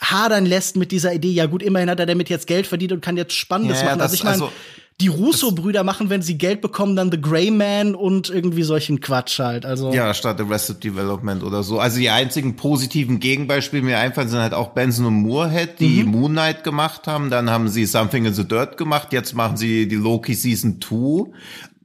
hadern 0.00 0.46
lässt 0.46 0.76
mit 0.76 0.92
dieser 0.92 1.14
Idee, 1.14 1.32
ja 1.32 1.46
gut, 1.46 1.62
immerhin 1.62 1.90
hat 1.90 2.00
er 2.00 2.06
damit 2.06 2.28
jetzt 2.28 2.46
Geld 2.46 2.66
verdient 2.66 2.92
und 2.92 3.00
kann 3.00 3.16
jetzt 3.16 3.32
Spannendes 3.32 3.80
ja, 3.80 3.86
machen. 3.86 4.00
Also 4.00 4.14
ich 4.14 4.24
meine, 4.24 4.34
also, 4.34 4.52
die 5.00 5.08
Russo-Brüder 5.08 5.82
machen, 5.82 6.10
wenn 6.10 6.20
sie 6.20 6.36
Geld 6.36 6.60
bekommen, 6.60 6.94
dann 6.94 7.10
The 7.10 7.20
Grey 7.20 7.50
Man 7.50 7.94
und 7.94 8.28
irgendwie 8.28 8.62
solchen 8.62 9.00
Quatsch 9.00 9.38
halt. 9.38 9.64
Also 9.64 9.92
ja, 9.92 10.12
statt 10.12 10.40
Arrested 10.40 10.84
Development 10.84 11.42
oder 11.42 11.62
so. 11.62 11.80
Also 11.80 11.98
die 11.98 12.10
einzigen 12.10 12.56
positiven 12.56 13.18
Gegenbeispiele 13.18 13.82
mir 13.82 13.98
einfallen 13.98 14.28
sind 14.28 14.40
halt 14.40 14.52
auch 14.52 14.68
Benson 14.68 15.06
und 15.06 15.14
Moorhead, 15.14 15.80
die 15.80 16.04
mhm. 16.04 16.10
Moon 16.10 16.32
Knight 16.32 16.64
gemacht 16.64 17.06
haben. 17.06 17.30
Dann 17.30 17.48
haben 17.48 17.68
sie 17.68 17.86
Something 17.86 18.26
in 18.26 18.34
the 18.34 18.46
Dirt 18.46 18.76
gemacht. 18.76 19.12
Jetzt 19.12 19.34
machen 19.34 19.56
sie 19.56 19.88
die 19.88 19.96
Loki 19.96 20.34
Season 20.34 20.80
2 20.80 21.30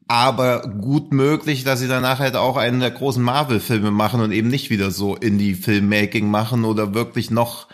aber 0.08 0.62
gut 0.62 1.14
möglich, 1.14 1.64
dass 1.64 1.80
sie 1.80 1.88
danach 1.88 2.20
halt 2.20 2.36
auch 2.36 2.58
einen 2.58 2.80
der 2.80 2.92
großen 2.92 3.24
Marvel-Filme 3.24 3.92
machen 3.92 4.22
und 4.22 4.32
eben 4.32 4.50
nicht 4.50 4.70
wieder 4.70 4.92
so 4.92 5.16
Indie-Filmmaking 5.16 6.30
machen 6.30 6.64
oder 6.64 6.94
wirklich 6.94 7.32
noch, 7.32 7.68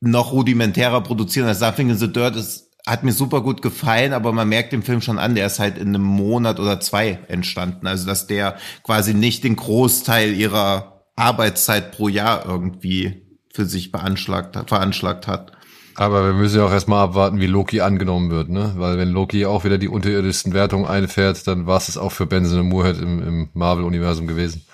noch 0.00 0.32
rudimentärer 0.32 1.02
produzieren. 1.02 1.46
Das 1.46 1.60
Something 1.60 1.90
in 1.90 1.98
the 1.98 2.12
Dirt 2.12 2.34
ist, 2.34 2.70
hat 2.86 3.04
mir 3.04 3.12
super 3.12 3.42
gut 3.42 3.62
gefallen, 3.62 4.12
aber 4.12 4.32
man 4.32 4.48
merkt 4.48 4.72
dem 4.72 4.82
Film 4.82 5.00
schon 5.00 5.18
an, 5.18 5.34
der 5.34 5.46
ist 5.46 5.58
halt 5.58 5.78
in 5.78 5.88
einem 5.88 6.02
Monat 6.02 6.58
oder 6.58 6.80
zwei 6.80 7.20
entstanden. 7.28 7.86
Also, 7.86 8.06
dass 8.06 8.26
der 8.26 8.56
quasi 8.82 9.14
nicht 9.14 9.44
den 9.44 9.56
Großteil 9.56 10.32
ihrer 10.32 11.04
Arbeitszeit 11.14 11.92
pro 11.92 12.08
Jahr 12.08 12.46
irgendwie 12.46 13.22
für 13.52 13.66
sich 13.66 13.92
beanschlagt 13.92 14.56
veranschlagt 14.68 15.26
hat. 15.26 15.52
Aber 15.98 16.24
wir 16.26 16.32
müssen 16.32 16.58
ja 16.58 16.64
auch 16.64 16.70
erstmal 16.70 17.02
abwarten, 17.02 17.40
wie 17.40 17.46
Loki 17.46 17.80
angenommen 17.80 18.30
wird, 18.30 18.50
ne? 18.50 18.72
Weil 18.76 18.98
wenn 18.98 19.08
Loki 19.08 19.46
auch 19.46 19.64
wieder 19.64 19.78
die 19.78 19.88
unterirdischsten 19.88 20.54
Wertungen 20.54 20.86
einfährt, 20.86 21.44
dann 21.48 21.66
war 21.66 21.76
es 21.76 21.98
auch 21.98 22.12
für 22.12 22.24
Benson 22.24 22.60
und 22.60 22.68
Moorhead 22.68 23.00
im, 23.00 23.20
im 23.20 23.48
Marvel-Universum 23.52 24.28
gewesen. 24.28 24.64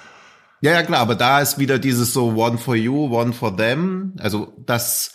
Ja, 0.61 0.73
ja, 0.73 0.83
klar, 0.83 1.01
aber 1.01 1.15
da 1.15 1.41
ist 1.41 1.59
wieder 1.59 1.79
dieses 1.79 2.13
so 2.13 2.35
One 2.35 2.59
for 2.59 2.77
you, 2.77 3.07
one 3.07 3.33
for 3.33 3.57
them. 3.57 4.13
Also 4.19 4.53
das 4.67 5.15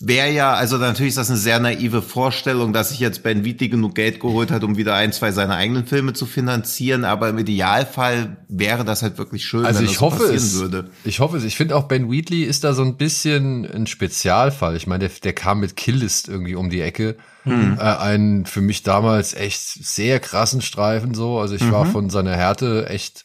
wäre 0.00 0.30
ja, 0.30 0.54
also 0.54 0.76
natürlich 0.76 1.10
ist 1.10 1.18
das 1.18 1.30
eine 1.30 1.38
sehr 1.38 1.58
naive 1.58 2.02
Vorstellung, 2.02 2.72
dass 2.72 2.90
sich 2.90 3.00
jetzt 3.00 3.22
Ben 3.22 3.44
Wheatley 3.44 3.68
genug 3.68 3.94
Geld 3.94 4.20
geholt 4.20 4.50
hat, 4.50 4.62
um 4.62 4.76
wieder 4.76 4.94
ein, 4.94 5.12
zwei 5.12 5.32
seiner 5.32 5.56
eigenen 5.56 5.86
Filme 5.86 6.12
zu 6.12 6.26
finanzieren, 6.26 7.04
aber 7.04 7.28
im 7.28 7.38
Idealfall 7.38 8.36
wäre 8.48 8.84
das 8.84 9.02
halt 9.02 9.18
wirklich 9.18 9.44
schön, 9.44 9.64
also 9.64 9.80
wenn 9.80 9.86
ich 9.86 9.92
das 9.92 10.00
hoffe 10.00 10.18
passieren 10.18 10.36
es, 10.36 10.54
würde. 10.60 10.90
Ich 11.04 11.20
hoffe 11.20 11.36
es. 11.36 11.44
Ich 11.44 11.56
finde 11.56 11.76
auch 11.76 11.84
Ben 11.84 12.10
Wheatley 12.10 12.44
ist 12.44 12.64
da 12.64 12.74
so 12.74 12.82
ein 12.82 12.96
bisschen 12.96 13.64
ein 13.64 13.86
Spezialfall. 13.86 14.76
Ich 14.76 14.86
meine, 14.86 15.08
der, 15.08 15.18
der 15.22 15.32
kam 15.32 15.60
mit 15.60 15.76
Killlist 15.76 16.28
irgendwie 16.28 16.54
um 16.54 16.70
die 16.70 16.80
Ecke. 16.80 17.16
Hm. 17.44 17.78
Äh, 17.78 17.82
einen 17.82 18.46
für 18.46 18.60
mich 18.60 18.82
damals 18.82 19.34
echt 19.34 19.60
sehr 19.60 20.20
krassen 20.20 20.60
Streifen 20.60 21.14
so. 21.14 21.38
Also 21.38 21.54
ich 21.54 21.62
mhm. 21.62 21.72
war 21.72 21.86
von 21.86 22.10
seiner 22.10 22.36
Härte 22.36 22.88
echt 22.88 23.24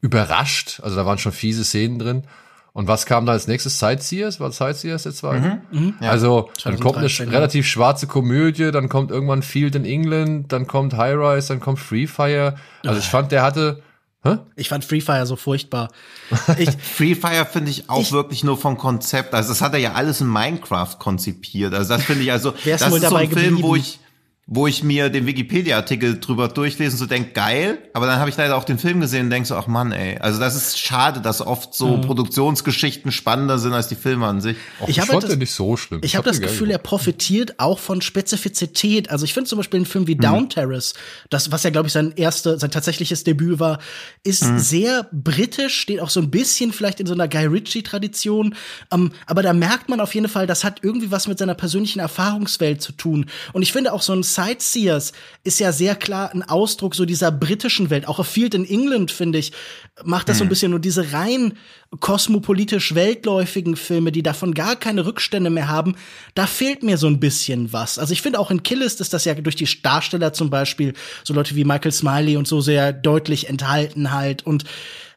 überrascht. 0.00 0.80
Also 0.82 0.96
da 0.96 1.06
waren 1.06 1.18
schon 1.18 1.32
fiese 1.32 1.64
Szenen 1.64 1.98
drin. 1.98 2.22
Und 2.72 2.86
was 2.86 3.06
kam 3.06 3.26
da 3.26 3.32
als 3.32 3.48
nächstes? 3.48 3.78
Sightseers? 3.78 4.38
War 4.40 4.52
Sightseers 4.52 5.02
der 5.02 5.12
zweite? 5.12 5.60
Mhm, 5.70 5.86
mh, 5.86 5.92
ja. 6.00 6.10
Also, 6.10 6.50
dann 6.62 6.78
kommt 6.78 6.98
eine 6.98 7.08
sch 7.08 7.20
relativ 7.20 7.66
schwarze 7.66 8.06
Komödie, 8.06 8.70
dann 8.70 8.88
kommt 8.88 9.10
irgendwann 9.10 9.42
Field 9.42 9.74
in 9.74 9.84
England, 9.84 10.52
dann 10.52 10.66
kommt 10.66 10.96
High 10.96 11.16
Rise, 11.16 11.48
dann 11.48 11.60
kommt 11.60 11.80
Free 11.80 12.06
Fire. 12.06 12.54
Also, 12.84 13.00
ich 13.00 13.06
fand, 13.06 13.32
der 13.32 13.42
hatte, 13.42 13.82
Hä? 14.22 14.36
Ich 14.54 14.68
fand 14.68 14.84
Free 14.84 15.00
Fire 15.00 15.24
so 15.24 15.36
furchtbar. 15.36 15.88
Ich, 16.58 16.70
Free 16.70 17.14
Fire 17.14 17.46
finde 17.46 17.70
ich 17.70 17.88
auch 17.88 18.02
ich, 18.02 18.12
wirklich 18.12 18.44
nur 18.44 18.58
vom 18.58 18.76
Konzept. 18.76 19.34
Also 19.34 19.48
das 19.48 19.62
hat 19.62 19.72
er 19.72 19.78
ja 19.78 19.92
alles 19.94 20.20
in 20.20 20.30
Minecraft 20.30 20.98
konzipiert. 20.98 21.72
Also 21.72 21.94
das 21.94 22.04
finde 22.04 22.24
ich 22.24 22.32
also, 22.32 22.52
das 22.64 22.82
ist 22.82 23.08
so 23.08 23.16
ein 23.16 23.30
Film, 23.30 23.62
wo 23.62 23.76
ich, 23.76 23.98
wo 24.52 24.66
ich 24.66 24.82
mir 24.82 25.10
den 25.10 25.26
Wikipedia-Artikel 25.26 26.18
drüber 26.18 26.48
durchlesen 26.48 26.98
so 26.98 27.06
denk 27.06 27.34
geil, 27.34 27.78
aber 27.94 28.06
dann 28.06 28.18
habe 28.18 28.30
ich 28.30 28.36
leider 28.36 28.56
auch 28.56 28.64
den 28.64 28.80
Film 28.80 29.00
gesehen 29.00 29.26
und 29.26 29.30
denk 29.30 29.46
so, 29.46 29.54
ach 29.54 29.68
Mann, 29.68 29.92
ey. 29.92 30.18
Also 30.18 30.40
das 30.40 30.56
ist 30.56 30.76
schade, 30.76 31.20
dass 31.20 31.40
oft 31.40 31.72
so 31.72 31.96
mhm. 31.96 32.00
Produktionsgeschichten 32.00 33.12
spannender 33.12 33.60
sind 33.60 33.74
als 33.74 33.86
die 33.86 33.94
Filme 33.94 34.26
an 34.26 34.40
sich. 34.40 34.56
Och, 34.80 34.88
ich, 34.88 34.98
ich 34.98 35.04
fand 35.04 35.22
den 35.22 35.38
nicht 35.38 35.52
so 35.52 35.76
schlimm. 35.76 36.00
Ich, 36.02 36.10
ich 36.10 36.16
habe 36.16 36.28
hab 36.28 36.32
das 36.32 36.40
Gefühl, 36.40 36.72
er 36.72 36.78
profitiert 36.78 37.60
auch 37.60 37.78
von 37.78 38.00
Spezifizität. 38.00 39.08
Also 39.08 39.24
ich 39.24 39.34
finde 39.34 39.48
zum 39.48 39.56
Beispiel 39.56 39.78
einen 39.78 39.86
Film 39.86 40.08
wie 40.08 40.16
mhm. 40.16 40.20
Down 40.20 40.48
Terrace, 40.48 40.94
das, 41.30 41.52
was 41.52 41.62
ja, 41.62 41.70
glaube 41.70 41.86
ich, 41.86 41.92
sein 41.92 42.12
erste, 42.16 42.58
sein 42.58 42.72
tatsächliches 42.72 43.22
Debüt 43.22 43.60
war, 43.60 43.78
ist 44.24 44.44
mhm. 44.44 44.58
sehr 44.58 45.08
britisch, 45.12 45.78
steht 45.78 46.00
auch 46.00 46.10
so 46.10 46.18
ein 46.18 46.32
bisschen 46.32 46.72
vielleicht 46.72 46.98
in 46.98 47.06
so 47.06 47.14
einer 47.14 47.28
Guy 47.28 47.46
Ritchie-Tradition. 47.46 48.56
Ähm, 48.92 49.12
aber 49.26 49.44
da 49.44 49.52
merkt 49.52 49.88
man 49.88 50.00
auf 50.00 50.12
jeden 50.12 50.28
Fall, 50.28 50.48
das 50.48 50.64
hat 50.64 50.80
irgendwie 50.82 51.12
was 51.12 51.28
mit 51.28 51.38
seiner 51.38 51.54
persönlichen 51.54 52.00
Erfahrungswelt 52.00 52.82
zu 52.82 52.90
tun. 52.90 53.26
Und 53.52 53.62
ich 53.62 53.70
finde 53.70 53.92
auch 53.92 54.02
so 54.02 54.12
ein 54.12 54.24
Sightseers 54.40 55.12
ist 55.44 55.60
ja 55.60 55.72
sehr 55.72 55.94
klar 55.94 56.32
ein 56.32 56.42
Ausdruck 56.42 56.94
so 56.94 57.04
dieser 57.04 57.30
britischen 57.30 57.90
Welt. 57.90 58.08
Auch 58.08 58.18
A 58.18 58.22
Field 58.22 58.54
in 58.54 58.64
England, 58.64 59.10
finde 59.10 59.38
ich, 59.38 59.52
macht 60.04 60.28
das 60.28 60.36
hm. 60.36 60.38
so 60.38 60.44
ein 60.44 60.46
mhm. 60.46 60.48
bisschen 60.50 60.70
nur 60.70 60.80
diese 60.80 61.12
rein 61.12 61.58
kosmopolitisch 61.98 62.94
weltläufigen 62.94 63.74
Filme, 63.76 64.12
die 64.12 64.22
davon 64.22 64.54
gar 64.54 64.76
keine 64.76 65.06
Rückstände 65.06 65.50
mehr 65.50 65.68
haben. 65.68 65.96
Da 66.34 66.46
fehlt 66.46 66.82
mir 66.82 66.96
so 66.96 67.08
ein 67.08 67.20
bisschen 67.20 67.72
was. 67.72 67.98
Also 67.98 68.12
ich 68.12 68.22
finde 68.22 68.38
auch 68.38 68.50
in 68.50 68.62
Killist 68.62 69.00
ist 69.00 69.12
das 69.12 69.24
ja 69.24 69.34
durch 69.34 69.56
die 69.56 69.68
Darsteller 69.82 70.32
zum 70.32 70.50
Beispiel, 70.50 70.94
so 71.24 71.34
Leute 71.34 71.56
wie 71.56 71.64
Michael 71.64 71.92
Smiley 71.92 72.36
und 72.36 72.46
so 72.46 72.60
sehr 72.60 72.92
deutlich 72.92 73.48
enthalten 73.48 74.12
halt 74.12 74.46
und 74.46 74.64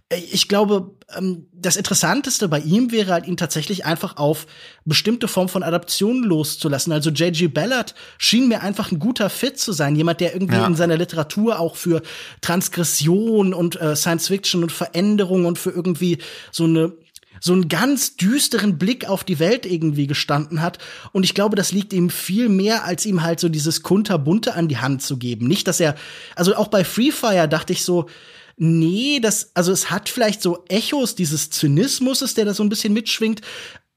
ich 0.09 0.47
glaube, 0.47 0.91
ähm, 1.15 1.47
das 1.53 1.75
Interessanteste 1.75 2.47
bei 2.47 2.59
ihm 2.59 2.91
wäre 2.91 3.13
halt, 3.13 3.27
ihn 3.27 3.37
tatsächlich 3.37 3.85
einfach 3.85 4.17
auf 4.17 4.45
bestimmte 4.85 5.27
Form 5.27 5.49
von 5.49 5.63
Adaptionen 5.63 6.23
loszulassen. 6.23 6.93
Also 6.93 7.09
J.G. 7.09 7.47
Ballard 7.47 7.95
schien 8.17 8.47
mir 8.47 8.61
einfach 8.61 8.91
ein 8.91 8.99
guter 8.99 9.29
Fit 9.29 9.59
zu 9.59 9.71
sein. 9.71 9.95
Jemand, 9.95 10.19
der 10.19 10.33
irgendwie 10.33 10.55
ja. 10.55 10.67
in 10.67 10.75
seiner 10.75 10.97
Literatur 10.97 11.59
auch 11.59 11.75
für 11.75 12.01
Transgression 12.41 13.53
und 13.53 13.79
äh, 13.79 13.95
Science 13.95 14.27
Fiction 14.27 14.63
und 14.63 14.71
Veränderung 14.71 15.45
und 15.45 15.57
für 15.57 15.71
irgendwie 15.71 16.19
so 16.51 16.65
eine 16.65 16.93
so 17.39 17.51
einen 17.51 17.67
ganz 17.67 18.15
düsteren 18.15 18.77
Blick 18.77 19.09
auf 19.09 19.25
die 19.25 19.37
Welt 19.39 19.65
irgendwie 19.65 20.07
gestanden 20.07 20.61
hat. 20.61 20.77
Und 21.11 21.23
ich 21.23 21.33
glaube, 21.33 21.57
das 21.57 21.73
liegt 21.73 21.91
ihm 21.91 22.09
viel 22.09 22.47
mehr, 22.47 22.85
als 22.85 23.05
ihm 23.05 23.21
halt 23.21 23.41
so 23.41 23.49
dieses 23.49 23.81
Kunterbunte 23.81 24.53
an 24.53 24.69
die 24.69 24.77
Hand 24.77 25.01
zu 25.01 25.17
geben. 25.17 25.47
Nicht, 25.47 25.67
dass 25.67 25.81
er, 25.81 25.95
also 26.35 26.55
auch 26.55 26.69
bei 26.69 26.85
Free 26.85 27.11
Fire 27.11 27.49
dachte 27.49 27.73
ich 27.73 27.83
so, 27.83 28.07
Nee, 28.55 29.19
das, 29.19 29.51
also 29.55 29.71
es 29.71 29.89
hat 29.89 30.09
vielleicht 30.09 30.41
so 30.41 30.63
Echos 30.67 31.15
dieses 31.15 31.49
Zynismus, 31.49 32.33
der 32.33 32.45
da 32.45 32.53
so 32.53 32.63
ein 32.63 32.69
bisschen 32.69 32.93
mitschwingt. 32.93 33.41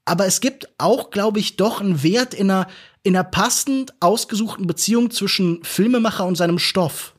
Aber 0.05 0.25
es 0.25 0.41
gibt 0.41 0.69
auch, 0.77 1.09
glaube 1.09 1.39
ich, 1.39 1.57
doch 1.57 1.81
einen 1.81 2.01
Wert 2.01 2.33
in 2.33 2.49
einer, 2.49 2.67
in 3.03 3.15
einer 3.15 3.25
passend 3.25 3.93
ausgesuchten 3.99 4.65
Beziehung 4.65 5.11
zwischen 5.11 5.63
Filmemacher 5.63 6.25
und 6.25 6.35
seinem 6.35 6.59
Stoff. 6.59 7.13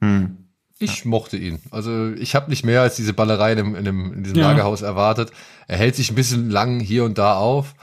Hm. 0.00 0.38
Ich 0.78 1.04
ja. 1.04 1.10
mochte 1.10 1.36
ihn. 1.36 1.60
Also 1.70 2.12
ich 2.12 2.34
habe 2.34 2.50
nicht 2.50 2.64
mehr 2.64 2.82
als 2.82 2.96
diese 2.96 3.12
Ballerei 3.12 3.52
in, 3.52 3.58
dem, 3.58 3.74
in, 3.74 3.84
dem, 3.84 4.12
in 4.12 4.24
diesem 4.24 4.38
ja. 4.38 4.48
Lagerhaus 4.48 4.82
erwartet. 4.82 5.30
Er 5.68 5.76
hält 5.76 5.96
sich 5.96 6.10
ein 6.10 6.14
bisschen 6.16 6.50
lang 6.50 6.80
hier 6.80 7.04
und 7.04 7.18
da 7.18 7.36
auf, 7.36 7.74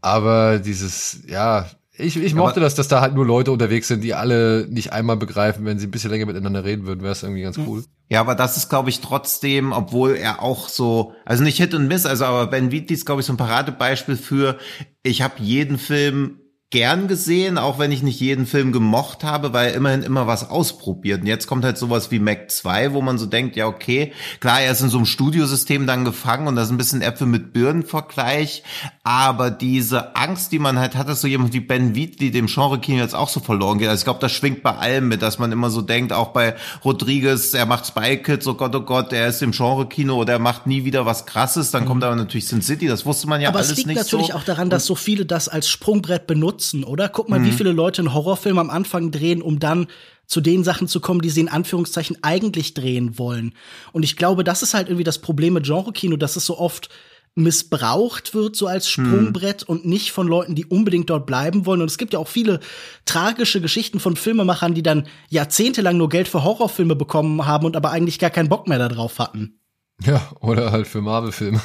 aber 0.00 0.58
dieses, 0.58 1.20
ja, 1.28 1.70
ich, 1.98 2.16
ich 2.16 2.34
mochte 2.34 2.60
das, 2.60 2.74
dass 2.74 2.88
da 2.88 3.00
halt 3.00 3.14
nur 3.14 3.26
Leute 3.26 3.52
unterwegs 3.52 3.88
sind, 3.88 4.02
die 4.02 4.14
alle 4.14 4.66
nicht 4.68 4.92
einmal 4.92 5.16
begreifen, 5.16 5.64
wenn 5.66 5.78
sie 5.78 5.86
ein 5.86 5.90
bisschen 5.90 6.10
länger 6.10 6.26
miteinander 6.26 6.64
reden 6.64 6.86
würden, 6.86 7.02
wäre 7.02 7.12
es 7.12 7.22
irgendwie 7.22 7.42
ganz 7.42 7.58
cool. 7.58 7.84
Ja, 8.08 8.20
aber 8.20 8.34
das 8.34 8.56
ist, 8.56 8.68
glaube 8.68 8.90
ich, 8.90 9.00
trotzdem, 9.00 9.72
obwohl 9.72 10.16
er 10.16 10.42
auch 10.42 10.68
so, 10.68 11.12
also 11.24 11.42
nicht 11.42 11.58
Hit 11.58 11.74
und 11.74 11.88
Miss, 11.88 12.06
also 12.06 12.24
aber 12.24 12.46
Ben 12.46 12.70
Wheatley 12.70 12.94
ist, 12.94 13.04
glaube 13.04 13.20
ich, 13.20 13.26
so 13.26 13.32
ein 13.34 13.38
Paradebeispiel 13.38 14.16
für, 14.16 14.58
ich 15.02 15.22
habe 15.22 15.34
jeden 15.38 15.78
Film 15.78 16.41
gern 16.72 17.06
gesehen, 17.06 17.58
auch 17.58 17.78
wenn 17.78 17.92
ich 17.92 18.02
nicht 18.02 18.18
jeden 18.18 18.46
Film 18.46 18.72
gemocht 18.72 19.24
habe, 19.24 19.52
weil 19.52 19.68
er 19.68 19.74
immerhin 19.74 20.02
immer 20.02 20.26
was 20.26 20.48
ausprobiert. 20.48 21.20
Und 21.20 21.26
jetzt 21.26 21.46
kommt 21.46 21.64
halt 21.64 21.76
sowas 21.76 22.10
wie 22.10 22.18
Mac 22.18 22.50
2, 22.50 22.94
wo 22.94 23.02
man 23.02 23.18
so 23.18 23.26
denkt, 23.26 23.56
ja, 23.56 23.66
okay, 23.66 24.12
klar, 24.40 24.62
er 24.62 24.72
ist 24.72 24.80
in 24.80 24.88
so 24.88 24.96
einem 24.96 25.04
Studiosystem 25.04 25.86
dann 25.86 26.06
gefangen 26.06 26.48
und 26.48 26.56
das 26.56 26.66
ist 26.66 26.70
ein 26.72 26.78
bisschen 26.78 27.02
Äpfel 27.02 27.26
mit 27.26 27.52
Birnen-Vergleich, 27.52 28.62
aber 29.04 29.50
diese 29.50 30.16
Angst, 30.16 30.50
die 30.50 30.58
man 30.58 30.78
halt 30.78 30.96
hat, 30.96 31.10
dass 31.10 31.20
so 31.20 31.28
jemand 31.28 31.52
wie 31.52 31.60
Ben 31.60 31.94
Wheatley 31.94 32.30
dem 32.30 32.46
Genre-Kino 32.46 33.02
jetzt 33.02 33.14
auch 33.14 33.28
so 33.28 33.40
verloren 33.40 33.78
geht. 33.78 33.88
Also 33.88 34.00
ich 34.00 34.04
glaube, 34.04 34.20
das 34.20 34.32
schwingt 34.32 34.62
bei 34.62 34.74
allem 34.74 35.08
mit, 35.08 35.20
dass 35.20 35.38
man 35.38 35.52
immer 35.52 35.68
so 35.68 35.82
denkt, 35.82 36.14
auch 36.14 36.28
bei 36.28 36.56
Rodriguez, 36.82 37.52
er 37.52 37.66
macht 37.66 37.86
Spy 37.86 38.16
Kids, 38.16 38.46
oh 38.46 38.54
Gott, 38.54 38.74
oh 38.74 38.80
Gott, 38.80 39.12
er 39.12 39.28
ist 39.28 39.42
im 39.42 39.50
Genre-Kino 39.50 40.16
oder 40.16 40.34
er 40.34 40.38
macht 40.38 40.66
nie 40.66 40.86
wieder 40.86 41.04
was 41.04 41.26
Krasses. 41.26 41.70
Dann 41.70 41.84
kommt 41.84 42.02
aber 42.02 42.16
natürlich 42.16 42.46
Sin 42.46 42.62
City, 42.62 42.88
das 42.88 43.04
wusste 43.04 43.28
man 43.28 43.42
ja 43.42 43.50
aber 43.50 43.58
alles 43.58 43.76
nicht 43.76 43.76
so. 43.76 43.82
Aber 43.82 43.90
es 43.90 44.04
liegt 44.06 44.12
natürlich 44.12 44.34
auch 44.34 44.44
daran, 44.44 44.70
dass 44.70 44.86
so 44.86 44.94
viele 44.94 45.26
das 45.26 45.50
als 45.50 45.68
Sprungbrett 45.68 46.26
benutzen 46.26 46.61
nutzen, 46.62 46.84
oder? 46.84 47.08
Guck 47.08 47.28
mal, 47.28 47.40
mhm. 47.40 47.46
wie 47.46 47.52
viele 47.52 47.72
Leute 47.72 48.02
einen 48.02 48.14
Horrorfilm 48.14 48.58
am 48.58 48.70
Anfang 48.70 49.10
drehen, 49.10 49.42
um 49.42 49.58
dann 49.58 49.88
zu 50.26 50.40
den 50.40 50.64
Sachen 50.64 50.88
zu 50.88 51.00
kommen, 51.00 51.20
die 51.20 51.30
sie 51.30 51.40
in 51.40 51.48
Anführungszeichen 51.48 52.18
eigentlich 52.22 52.74
drehen 52.74 53.18
wollen. 53.18 53.54
Und 53.92 54.04
ich 54.04 54.16
glaube, 54.16 54.44
das 54.44 54.62
ist 54.62 54.74
halt 54.74 54.88
irgendwie 54.88 55.04
das 55.04 55.18
Problem 55.18 55.54
mit 55.54 55.64
Genre-Kino, 55.64 56.16
dass 56.16 56.36
es 56.36 56.46
so 56.46 56.58
oft 56.58 56.88
missbraucht 57.34 58.34
wird, 58.34 58.56
so 58.56 58.66
als 58.66 58.88
Sprungbrett 58.88 59.62
hm. 59.62 59.68
und 59.68 59.86
nicht 59.86 60.12
von 60.12 60.28
Leuten, 60.28 60.54
die 60.54 60.66
unbedingt 60.66 61.08
dort 61.08 61.26
bleiben 61.26 61.64
wollen. 61.64 61.80
Und 61.80 61.90
es 61.90 61.96
gibt 61.96 62.12
ja 62.12 62.18
auch 62.18 62.28
viele 62.28 62.60
tragische 63.06 63.60
Geschichten 63.60 64.00
von 64.00 64.16
Filmemachern, 64.16 64.74
die 64.74 64.82
dann 64.82 65.06
jahrzehntelang 65.30 65.96
nur 65.96 66.10
Geld 66.10 66.28
für 66.28 66.44
Horrorfilme 66.44 66.94
bekommen 66.94 67.46
haben 67.46 67.66
und 67.66 67.74
aber 67.74 67.90
eigentlich 67.90 68.18
gar 68.18 68.30
keinen 68.30 68.50
Bock 68.50 68.68
mehr 68.68 68.78
darauf 68.78 69.18
hatten. 69.18 69.58
Ja, 70.04 70.30
oder 70.40 70.72
halt 70.72 70.86
für 70.86 71.00
Marvel-Filme. 71.00 71.60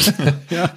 ja. 0.50 0.70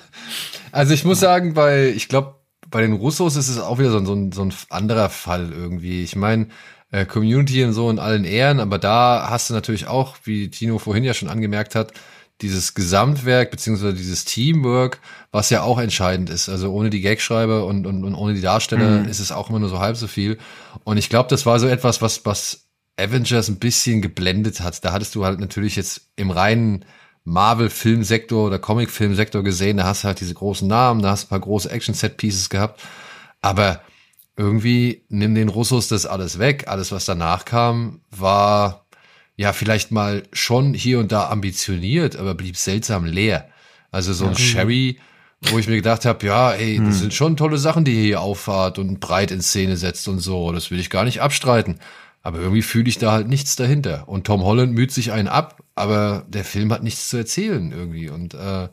Also 0.71 0.93
ich 0.93 1.03
muss 1.03 1.19
sagen, 1.19 1.53
bei, 1.53 1.89
ich 1.89 2.07
glaube, 2.07 2.42
bei 2.73 2.81
den 2.81 2.93
Russos 2.93 3.35
ist 3.35 3.49
es 3.49 3.59
auch 3.59 3.77
wieder 3.77 3.91
so, 3.91 4.03
so, 4.03 4.29
so 4.33 4.43
ein 4.43 4.53
anderer 4.69 5.09
Fall 5.09 5.51
irgendwie. 5.53 6.01
Ich 6.01 6.15
meine, 6.15 6.47
äh, 6.89 7.05
Community 7.05 7.63
und 7.63 7.73
so 7.73 7.87
in 7.91 7.99
allen 7.99 8.25
Ehren, 8.25 8.59
aber 8.59 8.79
da 8.79 9.27
hast 9.29 9.49
du 9.49 9.53
natürlich 9.53 9.85
auch, 9.85 10.17
wie 10.23 10.49
Tino 10.49 10.79
vorhin 10.79 11.03
ja 11.03 11.13
schon 11.13 11.29
angemerkt 11.29 11.75
hat, 11.75 11.93
dieses 12.41 12.73
Gesamtwerk 12.73 13.51
beziehungsweise 13.51 13.93
dieses 13.93 14.25
Teamwork, 14.25 14.99
was 15.31 15.51
ja 15.51 15.61
auch 15.61 15.77
entscheidend 15.79 16.31
ist. 16.31 16.49
Also 16.49 16.73
ohne 16.73 16.89
die 16.89 17.01
Gagschreiber 17.01 17.67
und, 17.67 17.85
und, 17.85 18.03
und 18.03 18.15
ohne 18.15 18.33
die 18.33 18.41
Darsteller 18.41 19.03
mhm. 19.03 19.07
ist 19.07 19.19
es 19.19 19.31
auch 19.31 19.51
immer 19.51 19.59
nur 19.59 19.69
so 19.69 19.79
halb 19.79 19.95
so 19.95 20.07
viel. 20.07 20.39
Und 20.83 20.97
ich 20.97 21.09
glaube, 21.09 21.29
das 21.29 21.45
war 21.45 21.59
so 21.59 21.67
etwas, 21.67 22.01
was, 22.01 22.25
was 22.25 22.65
Avengers 22.97 23.49
ein 23.49 23.59
bisschen 23.59 24.01
geblendet 24.01 24.61
hat. 24.61 24.83
Da 24.83 24.93
hattest 24.93 25.13
du 25.13 25.25
halt 25.25 25.39
natürlich 25.39 25.75
jetzt 25.75 26.09
im 26.15 26.31
reinen 26.31 26.85
Marvel-Filmsektor 27.25 28.47
oder 28.47 28.59
Comic-Filmsektor 28.59 29.43
gesehen, 29.43 29.77
da 29.77 29.85
hast 29.85 30.03
du 30.03 30.07
halt 30.07 30.19
diese 30.19 30.33
großen 30.33 30.67
Namen, 30.67 31.01
da 31.01 31.11
hast 31.11 31.23
du 31.23 31.27
ein 31.27 31.29
paar 31.29 31.39
große 31.39 31.71
Action-Set-Pieces 31.71 32.49
gehabt, 32.49 32.81
aber 33.41 33.81
irgendwie 34.35 35.03
nimm 35.09 35.35
den 35.35 35.49
Russos 35.49 35.87
das 35.87 36.05
alles 36.05 36.39
weg. 36.39 36.67
Alles, 36.67 36.91
was 36.91 37.05
danach 37.05 37.45
kam, 37.45 38.01
war 38.09 38.83
ja, 39.35 39.53
vielleicht 39.53 39.91
mal 39.91 40.23
schon 40.31 40.73
hier 40.73 40.99
und 40.99 41.11
da 41.11 41.29
ambitioniert, 41.29 42.15
aber 42.15 42.35
blieb 42.35 42.55
seltsam 42.55 43.05
leer. 43.05 43.49
Also 43.91 44.13
so 44.13 44.27
ein 44.27 44.35
Sherry, 44.35 44.99
wo 45.41 45.57
ich 45.57 45.67
mir 45.67 45.75
gedacht 45.75 46.05
habe, 46.05 46.25
ja, 46.25 46.53
ey, 46.53 46.79
das 46.83 46.99
sind 46.99 47.13
schon 47.13 47.35
tolle 47.35 47.57
Sachen, 47.57 47.83
die 47.83 47.99
hier 47.99 48.21
auffahrt 48.21 48.77
und 48.79 48.99
breit 48.99 49.31
in 49.31 49.41
Szene 49.41 49.77
setzt 49.77 50.07
und 50.07 50.19
so. 50.19 50.51
Das 50.51 50.71
will 50.71 50.79
ich 50.79 50.89
gar 50.89 51.03
nicht 51.03 51.21
abstreiten. 51.21 51.79
Aber 52.25 52.39
irgendwie 52.39 52.61
fühle 52.61 52.87
ich 52.87 52.97
da 52.97 53.11
halt 53.11 53.27
nichts 53.27 53.57
dahinter. 53.57 54.07
Und 54.07 54.25
Tom 54.25 54.43
Holland 54.43 54.73
müht 54.73 54.91
sich 54.91 55.11
einen 55.11 55.27
ab, 55.27 55.61
aber 55.75 56.25
der 56.29 56.45
Film 56.45 56.71
hat 56.71 56.81
nichts 56.81 57.09
zu 57.09 57.17
erzählen 57.17 57.71
irgendwie. 57.71 58.09
Und 58.09 58.33
äh, 58.33 58.69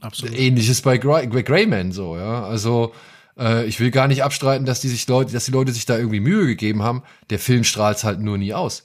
Absolut. 0.00 0.36
ähnliches 0.36 0.80
bei, 0.80 0.98
bei 0.98 1.42
Greyman 1.42 1.92
so, 1.92 2.16
ja. 2.16 2.42
Also 2.42 2.94
äh, 3.38 3.66
ich 3.66 3.80
will 3.80 3.90
gar 3.90 4.08
nicht 4.08 4.24
abstreiten, 4.24 4.64
dass 4.64 4.80
die 4.80 4.88
sich 4.88 5.06
Leute, 5.08 5.32
dass 5.32 5.44
die 5.44 5.50
Leute 5.50 5.72
sich 5.72 5.84
da 5.84 5.98
irgendwie 5.98 6.20
Mühe 6.20 6.46
gegeben 6.46 6.82
haben. 6.82 7.02
Der 7.28 7.38
Film 7.38 7.64
strahlt 7.64 8.02
halt 8.02 8.20
nur 8.20 8.38
nie 8.38 8.54
aus. 8.54 8.84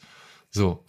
So. 0.51 0.83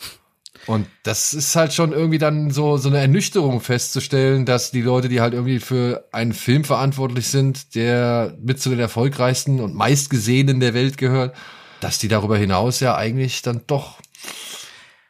Und 0.66 0.88
das 1.04 1.32
ist 1.32 1.54
halt 1.54 1.72
schon 1.74 1.92
irgendwie 1.92 2.18
dann 2.18 2.50
so, 2.50 2.76
so 2.76 2.88
eine 2.88 2.98
Ernüchterung 2.98 3.60
festzustellen, 3.60 4.46
dass 4.46 4.72
die 4.72 4.82
Leute, 4.82 5.08
die 5.08 5.20
halt 5.20 5.32
irgendwie 5.32 5.60
für 5.60 6.08
einen 6.10 6.32
Film 6.32 6.64
verantwortlich 6.64 7.28
sind, 7.28 7.76
der 7.76 8.36
mit 8.42 8.60
zu 8.60 8.70
den 8.70 8.80
erfolgreichsten 8.80 9.60
und 9.60 9.76
meistgesehenen 9.76 10.58
der 10.58 10.74
Welt 10.74 10.98
gehört, 10.98 11.36
dass 11.80 11.98
die 11.98 12.08
darüber 12.08 12.36
hinaus 12.38 12.80
ja 12.80 12.96
eigentlich 12.96 13.42
dann 13.42 13.62
doch 13.66 13.98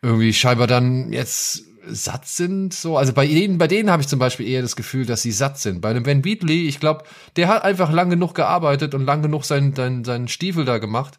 irgendwie 0.02 0.32
scheinbar 0.32 0.66
dann 0.66 1.12
jetzt 1.12 1.62
satt 1.88 2.26
sind. 2.26 2.74
So, 2.74 2.98
also 2.98 3.12
bei 3.12 3.26
denen, 3.26 3.58
bei 3.58 3.68
denen 3.68 3.90
habe 3.90 4.02
ich 4.02 4.08
zum 4.08 4.18
Beispiel 4.18 4.48
eher 4.48 4.62
das 4.62 4.74
Gefühl, 4.76 5.06
dass 5.06 5.22
sie 5.22 5.30
satt 5.32 5.58
sind. 5.58 5.80
Bei 5.80 5.90
einem 5.90 6.04
Van 6.04 6.22
Beatley, 6.22 6.66
ich 6.66 6.80
glaube, 6.80 7.04
der 7.36 7.48
hat 7.48 7.62
einfach 7.64 7.92
lang 7.92 8.10
genug 8.10 8.34
gearbeitet 8.34 8.94
und 8.94 9.04
lang 9.04 9.22
genug 9.22 9.44
seinen, 9.44 9.74
seinen, 9.74 10.04
seinen 10.04 10.28
Stiefel 10.28 10.64
da 10.64 10.78
gemacht, 10.78 11.18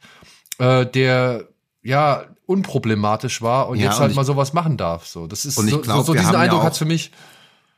äh, 0.60 0.86
der 0.86 1.48
ja 1.84 2.26
unproblematisch 2.46 3.42
war 3.42 3.70
und 3.70 3.78
Ja, 3.78 3.86
jetzt 3.86 3.96
und 3.96 4.02
halt 4.02 4.12
ich- 4.12 4.18
mal 4.18 4.26
sowas 4.26 4.52
machen 4.54 4.76
darf. 4.78 5.06
So, 5.08 5.28
das 5.28 5.46
ist 5.46 5.58
Und 5.58 5.68
ich 5.68 5.74
so, 5.74 5.80
glaub, 5.82 5.98
so, 5.98 6.04
so 6.04 6.14
diesen 6.14 6.34
ja 6.34 6.40
Eindruck 6.40 6.62
auch- 6.62 6.66
hat's 6.66 6.78
für 6.78 6.86
mich. 6.86 7.12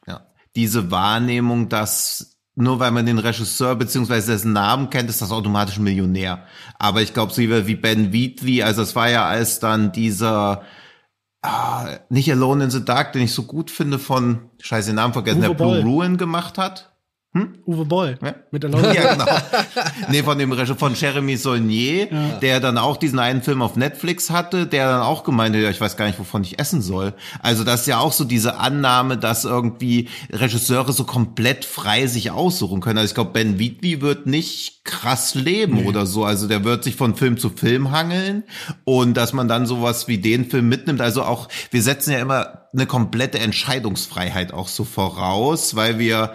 Ja. 0.08 0.26
Diese 0.56 0.90
Wahrnehmung, 0.90 1.70
dass 1.70 2.29
nur 2.60 2.80
weil 2.80 2.91
man 2.91 3.05
den 3.05 3.20
Regisseur 3.20 3.76
beziehungsweise 3.76 4.34
dessen 4.34 4.53
Namen 4.53 4.89
kennt, 4.89 5.10
ist 5.10 5.22
das 5.22 5.32
automatisch 5.32 5.78
ein 5.78 5.84
Millionär. 5.84 6.45
Aber 6.78 7.01
ich 7.01 7.14
glaube, 7.14 7.32
so 7.32 7.41
wie 7.41 7.76
Ben 7.76 8.12
Wheatley, 8.12 8.64
also 8.64 8.82
es 8.82 8.95
war 8.95 9.10
ja 9.10 9.26
als 9.26 9.60
dann 9.60 9.91
dieser 9.91 10.64
ah, 11.41 11.88
nicht 12.10 12.32
Alone 12.32 12.66
in 12.66 12.70
the 12.70 12.84
Dark, 12.84 13.14
den 13.14 13.22
ich 13.22 13.34
so 13.34 13.43
gut 13.43 13.72
finde 13.72 13.99
von, 13.99 14.49
scheiße, 14.62 14.89
den 14.89 14.95
Namen 14.95 15.14
vergessen, 15.14 15.39
Uwe 15.39 15.47
der 15.47 15.53
Blue 15.53 15.68
Boll. 15.68 15.82
Ruin 15.82 16.18
gemacht 16.18 16.57
hat. 16.57 16.89
Uwe 17.68 17.86
Boll 17.86 18.18
Ja? 18.24 18.34
mit 18.50 18.64
der 18.64 18.72
Leute. 18.72 18.96
Ja, 18.96 19.14
genau. 19.14 19.26
nee, 20.10 20.24
von 20.24 20.40
dem 20.40 20.52
Regisseur 20.52 20.76
von 20.76 20.96
Jeremy 20.96 21.38
Saulnier, 21.38 22.08
der 22.42 22.60
dann 22.60 22.80
auch 22.80 22.98
diesen 22.98 23.20
einen 23.20 23.44
Film 23.44 23.62
auf 23.62 23.76
Netflix 23.76 24.32
hatte, 24.32 24.66
der 24.66 24.90
dann 24.90 25.02
auch 25.02 25.24
gemeint 25.24 25.56
hat, 25.56 25.62
ja, 25.62 25.70
ich 25.70 25.80
weiß 25.80 25.96
gar 25.96 26.08
nicht, 26.08 26.18
wovon 26.18 26.42
ich 26.44 26.58
essen 26.58 26.82
soll. 26.82 27.14
Also 27.40 27.64
das 27.64 27.82
ist 27.82 27.86
ja 27.88 28.00
auch 28.00 28.14
so 28.14 28.24
diese 28.24 28.58
Annahme, 28.58 29.16
dass 29.16 29.46
irgendwie 29.46 30.10
Regisseure 30.32 30.92
so 30.92 31.04
komplett 31.04 31.66
frei 31.66 32.08
sich 32.08 32.32
aussuchen 32.32 32.82
können. 32.82 32.98
Also 32.98 33.12
ich 33.12 33.16
glaube, 33.16 33.32
Ben 33.32 33.60
Wheatley 33.60 34.02
wird 34.02 34.26
nicht 34.26 34.84
krass 34.84 35.36
leben 35.36 35.86
oder 35.86 36.08
so. 36.08 36.26
Also 36.26 36.48
der 36.48 36.64
wird 36.64 36.84
sich 36.84 36.96
von 36.96 37.16
Film 37.16 37.38
zu 37.38 37.52
Film 37.52 37.92
hangeln 37.92 38.44
und 38.86 39.14
dass 39.16 39.34
man 39.34 39.48
dann 39.48 39.68
sowas 39.68 40.08
wie 40.08 40.18
den 40.18 40.50
Film 40.50 40.68
mitnimmt. 40.68 41.00
Also 41.00 41.22
auch, 41.22 41.48
wir 41.70 41.84
setzen 41.84 42.12
ja 42.12 42.20
immer 42.20 42.70
eine 42.74 42.88
komplette 42.88 43.38
Entscheidungsfreiheit 43.38 44.52
auch 44.52 44.68
so 44.68 44.84
voraus, 44.84 45.76
weil 45.76 46.00
wir 46.00 46.34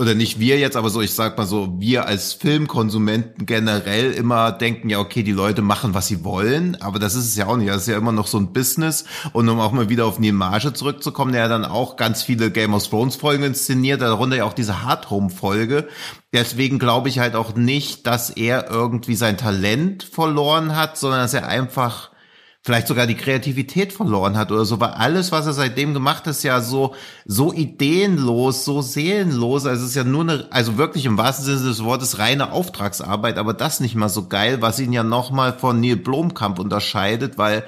oder 0.00 0.16
nicht 0.16 0.40
wir 0.40 0.58
jetzt, 0.58 0.76
aber 0.76 0.90
so, 0.90 1.00
ich 1.00 1.14
sag 1.14 1.38
mal 1.38 1.46
so, 1.46 1.78
wir 1.78 2.06
als 2.06 2.32
Filmkonsumenten 2.32 3.46
generell 3.46 4.10
immer 4.12 4.50
denken, 4.50 4.90
ja, 4.90 4.98
okay, 4.98 5.22
die 5.22 5.30
Leute 5.30 5.62
machen, 5.62 5.94
was 5.94 6.08
sie 6.08 6.24
wollen, 6.24 6.76
aber 6.80 6.98
das 6.98 7.14
ist 7.14 7.26
es 7.26 7.36
ja 7.36 7.46
auch 7.46 7.56
nicht. 7.56 7.68
Das 7.68 7.82
ist 7.82 7.88
ja 7.88 7.96
immer 7.96 8.10
noch 8.10 8.26
so 8.26 8.38
ein 8.38 8.52
Business. 8.52 9.04
Und 9.32 9.48
um 9.48 9.60
auch 9.60 9.70
mal 9.70 9.88
wieder 9.88 10.06
auf 10.06 10.18
Neil 10.18 10.32
Marshall 10.32 10.72
zurückzukommen, 10.72 11.30
der 11.30 11.42
ja 11.42 11.48
dann 11.48 11.64
auch 11.64 11.94
ganz 11.94 12.24
viele 12.24 12.50
Game 12.50 12.74
of 12.74 12.88
Thrones 12.88 13.14
Folgen 13.14 13.44
inszeniert, 13.44 14.02
darunter 14.02 14.36
ja 14.36 14.44
auch 14.44 14.52
diese 14.52 14.82
Hard 14.82 15.10
Home 15.10 15.30
Folge. 15.30 15.86
Deswegen 16.32 16.80
glaube 16.80 17.08
ich 17.08 17.20
halt 17.20 17.36
auch 17.36 17.54
nicht, 17.54 18.04
dass 18.08 18.30
er 18.30 18.68
irgendwie 18.68 19.14
sein 19.14 19.38
Talent 19.38 20.02
verloren 20.02 20.74
hat, 20.74 20.98
sondern 20.98 21.20
dass 21.20 21.34
er 21.34 21.46
einfach 21.46 22.10
vielleicht 22.64 22.88
sogar 22.88 23.06
die 23.06 23.14
Kreativität 23.14 23.92
verloren 23.92 24.38
hat 24.38 24.50
oder 24.50 24.64
so, 24.64 24.80
weil 24.80 24.90
alles, 24.90 25.30
was 25.32 25.46
er 25.46 25.52
seitdem 25.52 25.92
gemacht 25.92 26.20
hat, 26.20 26.28
ist 26.28 26.42
ja 26.44 26.62
so, 26.62 26.94
so 27.26 27.52
ideenlos, 27.52 28.64
so 28.64 28.80
seelenlos. 28.80 29.66
Also 29.66 29.82
es 29.82 29.90
ist 29.90 29.96
ja 29.96 30.04
nur 30.04 30.22
eine, 30.22 30.46
also 30.50 30.78
wirklich 30.78 31.04
im 31.04 31.18
wahrsten 31.18 31.44
Sinne 31.44 31.68
des 31.68 31.84
Wortes 31.84 32.18
reine 32.18 32.52
Auftragsarbeit, 32.52 33.36
aber 33.36 33.52
das 33.52 33.80
nicht 33.80 33.96
mal 33.96 34.08
so 34.08 34.28
geil, 34.28 34.62
was 34.62 34.80
ihn 34.80 34.94
ja 34.94 35.02
nochmal 35.02 35.52
von 35.58 35.78
Neil 35.78 35.96
Blomkamp 35.96 36.58
unterscheidet, 36.58 37.36
weil 37.36 37.64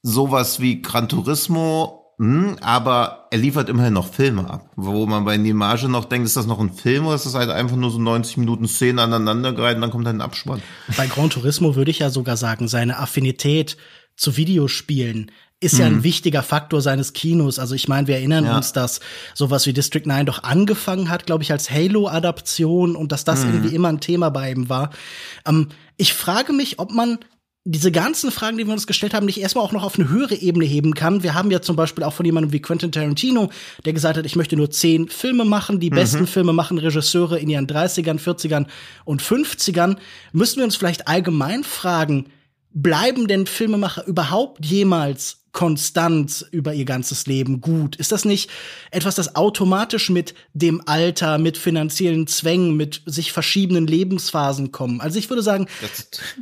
sowas 0.00 0.60
wie 0.60 0.80
Gran 0.80 1.10
Turismo, 1.10 2.14
hm, 2.18 2.56
aber 2.62 3.26
er 3.32 3.38
liefert 3.38 3.68
immerhin 3.68 3.92
noch 3.92 4.12
Filme 4.12 4.48
ab, 4.48 4.70
wo 4.76 5.04
man 5.04 5.26
bei 5.26 5.36
Marshall 5.36 5.90
noch 5.90 6.06
denkt, 6.06 6.26
ist 6.26 6.38
das 6.38 6.46
noch 6.46 6.58
ein 6.58 6.72
Film 6.72 7.04
oder 7.04 7.16
ist 7.16 7.26
das 7.26 7.34
halt 7.34 7.50
einfach 7.50 7.76
nur 7.76 7.90
so 7.90 7.98
90 7.98 8.38
Minuten 8.38 8.66
Szenen 8.66 8.98
aneinandergereiht 8.98 9.76
und 9.76 9.82
dann 9.82 9.90
kommt 9.90 10.06
ein 10.06 10.22
Abspann. 10.22 10.62
Bei 10.96 11.06
Gran 11.06 11.28
Turismo 11.28 11.76
würde 11.76 11.90
ich 11.90 11.98
ja 11.98 12.08
sogar 12.08 12.38
sagen, 12.38 12.66
seine 12.68 12.98
Affinität 12.98 13.76
zu 14.16 14.36
Videospielen 14.36 15.30
ist 15.60 15.78
ja 15.78 15.86
ein 15.86 16.02
wichtiger 16.02 16.42
Faktor 16.42 16.82
seines 16.82 17.12
Kinos. 17.12 17.60
Also 17.60 17.76
ich 17.76 17.86
meine, 17.86 18.08
wir 18.08 18.16
erinnern 18.16 18.44
Ja. 18.46 18.56
uns, 18.56 18.72
dass 18.72 18.98
sowas 19.32 19.64
wie 19.64 19.72
District 19.72 20.02
9 20.04 20.26
doch 20.26 20.42
angefangen 20.42 21.08
hat, 21.08 21.24
glaube 21.24 21.44
ich, 21.44 21.52
als 21.52 21.70
Halo-Adaption 21.70 22.96
und 22.96 23.12
dass 23.12 23.22
das 23.24 23.44
irgendwie 23.44 23.72
immer 23.74 23.88
ein 23.88 24.00
Thema 24.00 24.30
bei 24.30 24.50
ihm 24.50 24.68
war. 24.68 24.90
Ähm, 25.46 25.68
ich 25.96 26.14
frage 26.14 26.52
mich, 26.52 26.78
ob 26.80 26.90
man 26.90 27.18
diese 27.64 27.92
ganzen 27.92 28.32
Fragen, 28.32 28.58
die 28.58 28.66
wir 28.66 28.72
uns 28.72 28.88
gestellt 28.88 29.14
haben, 29.14 29.24
nicht 29.24 29.40
erstmal 29.40 29.64
auch 29.64 29.70
noch 29.70 29.84
auf 29.84 29.96
eine 29.96 30.08
höhere 30.08 30.34
Ebene 30.34 30.64
heben 30.64 30.94
kann. 30.94 31.22
Wir 31.22 31.34
haben 31.34 31.52
ja 31.52 31.62
zum 31.62 31.76
Beispiel 31.76 32.02
auch 32.02 32.12
von 32.12 32.26
jemandem 32.26 32.52
wie 32.52 32.60
Quentin 32.60 32.90
Tarantino, 32.90 33.50
der 33.84 33.92
gesagt 33.92 34.16
hat, 34.16 34.26
ich 34.26 34.34
möchte 34.34 34.56
nur 34.56 34.68
zehn 34.72 35.08
Filme 35.08 35.44
machen. 35.44 35.78
Die 35.78 35.90
besten 35.90 36.26
Filme 36.26 36.52
machen 36.52 36.78
Regisseure 36.78 37.38
in 37.38 37.48
ihren 37.48 37.68
30ern, 37.68 38.18
40ern 38.18 38.66
und 39.04 39.22
50ern. 39.22 39.96
Müssen 40.32 40.56
wir 40.56 40.64
uns 40.64 40.74
vielleicht 40.74 41.06
allgemein 41.06 41.62
fragen, 41.62 42.26
bleiben 42.74 43.28
denn 43.28 43.46
Filmemacher 43.46 44.06
überhaupt 44.06 44.64
jemals 44.64 45.42
konstant 45.52 46.46
über 46.50 46.72
ihr 46.72 46.86
ganzes 46.86 47.26
Leben 47.26 47.60
gut? 47.60 47.96
Ist 47.96 48.10
das 48.10 48.24
nicht 48.24 48.50
etwas, 48.90 49.14
das 49.16 49.36
automatisch 49.36 50.08
mit 50.08 50.34
dem 50.54 50.82
Alter, 50.86 51.36
mit 51.36 51.58
finanziellen 51.58 52.26
Zwängen, 52.26 52.74
mit 52.76 53.02
sich 53.04 53.32
verschiedenen 53.32 53.86
Lebensphasen 53.86 54.72
kommen? 54.72 55.02
Also 55.02 55.18
ich 55.18 55.28
würde 55.28 55.42
sagen, 55.42 55.66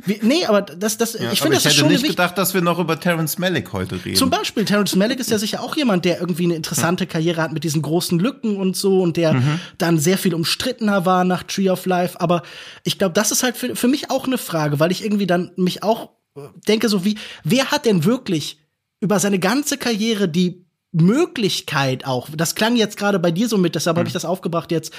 wie, 0.05 0.19
nee, 0.21 0.45
aber 0.45 0.61
das, 0.61 0.97
das, 0.97 1.13
Ja, 1.13 1.31
ich 1.31 1.41
finde, 1.41 1.55
das 1.55 1.65
ich 1.65 1.71
ist 1.71 1.71
hätte 1.71 1.75
schon 1.75 1.85
eine 1.85 1.93
nicht 1.93 2.03
wichtige 2.03 2.13
gedacht, 2.13 2.37
dass 2.37 2.53
wir 2.53 2.61
noch 2.61 2.79
über 2.79 2.99
Terrence 2.99 3.37
Malick 3.37 3.73
heute 3.73 4.03
reden. 4.03 4.15
zum 4.15 4.29
Beispiel, 4.29 4.63
Terrence 4.63 4.95
Malick 4.95 5.19
ist 5.19 5.29
ja 5.29 5.37
sicher 5.37 5.61
auch 5.61 5.75
jemand, 5.75 6.05
der 6.05 6.21
irgendwie 6.21 6.45
eine 6.45 6.55
interessante 6.55 7.05
Karriere 7.05 7.41
hat 7.41 7.51
mit 7.51 7.65
diesen 7.65 7.81
großen 7.81 8.17
Lücken 8.17 8.55
und 8.55 8.77
so 8.77 9.01
und 9.01 9.17
der 9.17 9.41
dann 9.77 9.99
sehr 9.99 10.17
viel 10.17 10.33
umstrittener 10.33 11.05
war 11.05 11.25
nach 11.25 11.43
Tree 11.43 11.69
of 11.69 11.85
Life. 11.85 12.19
Aber 12.21 12.43
ich 12.85 12.97
glaube, 12.97 13.13
das 13.13 13.31
ist 13.31 13.43
halt 13.43 13.57
für, 13.57 13.75
für 13.75 13.89
mich 13.89 14.09
auch 14.09 14.25
eine 14.25 14.37
Frage, 14.37 14.79
weil 14.79 14.91
ich 14.91 15.03
irgendwie 15.03 15.27
dann 15.27 15.51
mich 15.57 15.83
auch 15.83 16.09
denke, 16.67 16.89
so 16.89 17.03
wie, 17.05 17.17
wer 17.43 17.71
hat 17.71 17.85
denn 17.85 18.05
wirklich 18.05 18.59
über 18.99 19.19
seine 19.19 19.39
ganze 19.39 19.77
Karriere 19.77 20.29
die 20.29 20.65
Möglichkeit 20.91 22.05
auch, 22.05 22.29
das 22.35 22.55
klang 22.55 22.75
jetzt 22.75 22.97
gerade 22.97 23.19
bei 23.19 23.31
dir 23.31 23.47
so 23.47 23.57
mit, 23.57 23.75
deshalb 23.75 23.97
habe 23.97 24.07
ich 24.07 24.13
das 24.13 24.25
aufgebracht 24.25 24.71
jetzt, 24.71 24.93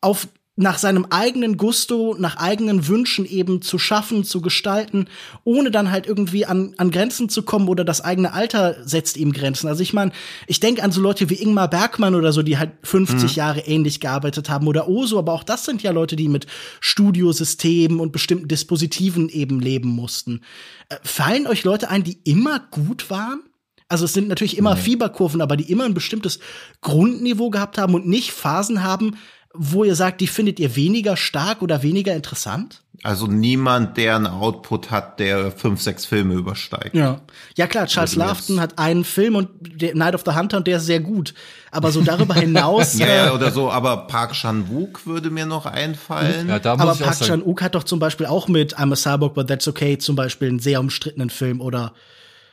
auf 0.00 0.28
nach 0.54 0.76
seinem 0.76 1.06
eigenen 1.08 1.56
Gusto, 1.56 2.14
nach 2.18 2.36
eigenen 2.36 2.86
Wünschen 2.86 3.24
eben 3.24 3.62
zu 3.62 3.78
schaffen, 3.78 4.22
zu 4.22 4.42
gestalten, 4.42 5.06
ohne 5.44 5.70
dann 5.70 5.90
halt 5.90 6.06
irgendwie 6.06 6.44
an, 6.44 6.74
an 6.76 6.90
Grenzen 6.90 7.30
zu 7.30 7.42
kommen 7.42 7.68
oder 7.68 7.84
das 7.84 8.02
eigene 8.02 8.34
Alter 8.34 8.76
setzt 8.84 9.16
ihm 9.16 9.32
Grenzen. 9.32 9.66
Also 9.66 9.82
ich 9.82 9.94
meine, 9.94 10.12
ich 10.46 10.60
denke 10.60 10.82
an 10.82 10.92
so 10.92 11.00
Leute 11.00 11.30
wie 11.30 11.40
Ingmar 11.40 11.68
Bergmann 11.68 12.14
oder 12.14 12.32
so, 12.32 12.42
die 12.42 12.58
halt 12.58 12.72
50 12.82 13.34
Jahre 13.36 13.60
ähnlich 13.60 13.98
gearbeitet 14.00 14.50
haben 14.50 14.66
oder 14.68 14.88
Oso, 14.88 15.18
aber 15.18 15.32
auch 15.32 15.44
das 15.44 15.64
sind 15.64 15.82
ja 15.82 15.90
Leute, 15.90 16.16
die 16.16 16.28
mit 16.28 16.46
Studiosystemen 16.80 17.98
und 17.98 18.12
bestimmten 18.12 18.48
Dispositiven 18.48 19.30
eben 19.30 19.58
leben 19.58 19.88
mussten. 19.88 20.42
Äh, 20.90 20.96
fallen 21.02 21.46
euch 21.46 21.64
Leute 21.64 21.88
ein, 21.88 22.04
die 22.04 22.18
immer 22.24 22.60
gut 22.70 23.08
waren? 23.08 23.42
Also 23.88 24.06
es 24.06 24.14
sind 24.14 24.28
natürlich 24.28 24.56
immer 24.56 24.74
Fieberkurven, 24.74 25.42
aber 25.42 25.56
die 25.56 25.70
immer 25.70 25.84
ein 25.84 25.92
bestimmtes 25.92 26.38
Grundniveau 26.80 27.50
gehabt 27.50 27.76
haben 27.76 27.94
und 27.94 28.06
nicht 28.06 28.32
Phasen 28.32 28.82
haben, 28.82 29.16
wo 29.54 29.84
ihr 29.84 29.94
sagt, 29.94 30.20
die 30.20 30.26
findet 30.26 30.58
ihr 30.60 30.76
weniger 30.76 31.16
stark 31.16 31.62
oder 31.62 31.82
weniger 31.82 32.14
interessant? 32.14 32.80
Also 33.04 33.26
niemand, 33.26 33.96
der 33.96 34.14
einen 34.14 34.28
Output 34.28 34.90
hat, 34.92 35.18
der 35.18 35.50
fünf, 35.50 35.82
sechs 35.82 36.06
Filme 36.06 36.34
übersteigt. 36.34 36.94
Ja. 36.94 37.20
Ja 37.56 37.66
klar, 37.66 37.86
Charles 37.86 38.14
mir 38.16 38.24
Laughton 38.26 38.60
hat 38.60 38.78
einen 38.78 39.04
Film 39.04 39.34
und 39.34 39.48
der 39.60 39.96
Night 39.96 40.14
of 40.14 40.22
the 40.24 40.32
Hunter 40.36 40.58
und 40.58 40.66
der 40.68 40.76
ist 40.76 40.86
sehr 40.86 41.00
gut. 41.00 41.34
Aber 41.72 41.90
so 41.90 42.00
darüber 42.02 42.34
hinaus. 42.34 42.94
Ja, 42.98 43.06
ja, 43.08 43.26
äh, 43.28 43.30
oder 43.30 43.50
so, 43.50 43.70
aber 43.72 44.06
Park 44.06 44.34
Chan-wook 44.34 45.04
würde 45.04 45.30
mir 45.30 45.46
noch 45.46 45.66
einfallen. 45.66 46.48
Ja, 46.48 46.60
da 46.60 46.76
muss 46.76 46.80
aber 46.82 46.92
ich 46.94 47.00
auch 47.02 47.06
Park 47.06 47.18
Chan-wook 47.20 47.62
hat 47.62 47.74
doch 47.74 47.82
zum 47.84 47.98
Beispiel 47.98 48.26
auch 48.26 48.46
mit 48.46 48.78
I'm 48.78 48.92
a 48.92 48.96
Cyborg, 48.96 49.34
but 49.34 49.48
that's 49.48 49.66
okay 49.66 49.98
zum 49.98 50.14
Beispiel 50.14 50.48
einen 50.48 50.60
sehr 50.60 50.78
umstrittenen 50.78 51.30
Film 51.30 51.60
oder 51.60 51.92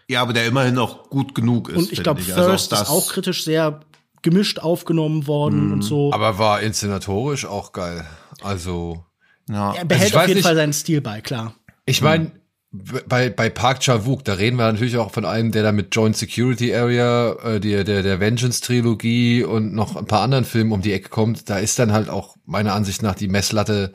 Ja, 0.08 0.24
aber 0.24 0.34
der 0.34 0.47
immerhin 0.47 0.74
noch 0.74 1.10
gut 1.10 1.36
genug 1.36 1.70
ist. 1.70 1.78
und 1.78 1.91
ich 1.91 2.02
glaube 2.02 2.22
Also 2.22 2.34
First 2.34 2.72
das- 2.72 2.84
ist 2.84 2.89
auch 2.89 3.08
kritisch 3.10 3.43
sehr 3.43 3.82
gemischt 4.22 4.59
aufgenommen 4.59 5.28
worden 5.28 5.67
Mhm. 5.67 5.74
und 5.74 5.82
so. 5.82 6.11
aber 6.13 6.38
war 6.39 6.61
inszenatorisch 6.61 7.45
auch 7.45 7.72
geil. 7.72 8.05
Also 8.41 9.03
er 9.49 9.55
Ja. 9.76 9.84
behält 9.84 10.13
Also 10.13 10.20
auf 10.20 10.28
jeden 10.28 10.38
nicht- 10.38 10.45
Fall 10.45 10.55
seinen 10.55 10.74
Stil 10.74 11.01
bei, 11.01 11.22
klar. 11.22 11.53
Ich 11.86 12.01
meine, 12.01 12.32
bei, 12.72 13.30
bei 13.32 13.49
Park 13.49 13.80
Chan-wook, 13.80 14.24
da 14.24 14.34
reden 14.34 14.57
wir 14.57 14.72
natürlich 14.72 14.97
auch 14.97 15.09
von 15.11 15.26
einem, 15.26 15.51
der 15.51 15.63
da 15.63 15.72
mit 15.72 15.95
Joint 15.95 16.15
Security 16.15 16.76
Area, 16.76 17.32
äh, 17.43 17.59
der, 17.59 17.84
der, 17.84 18.03
der 18.03 18.20
Vengeance-Trilogie 18.20 19.43
und 19.43 19.74
noch 19.74 19.95
ein 19.95 20.05
paar 20.05 20.22
anderen 20.22 20.45
Filmen 20.45 20.72
um 20.72 20.82
die 20.82 20.93
Ecke 20.93 21.09
kommt. 21.09 21.49
Da 21.49 21.57
ist 21.57 21.80
dann 21.80 21.91
halt 21.91 22.09
auch 22.09 22.36
meiner 22.45 22.74
Ansicht 22.74 23.01
nach 23.01 23.15
die 23.15 23.28
Messlatte 23.28 23.91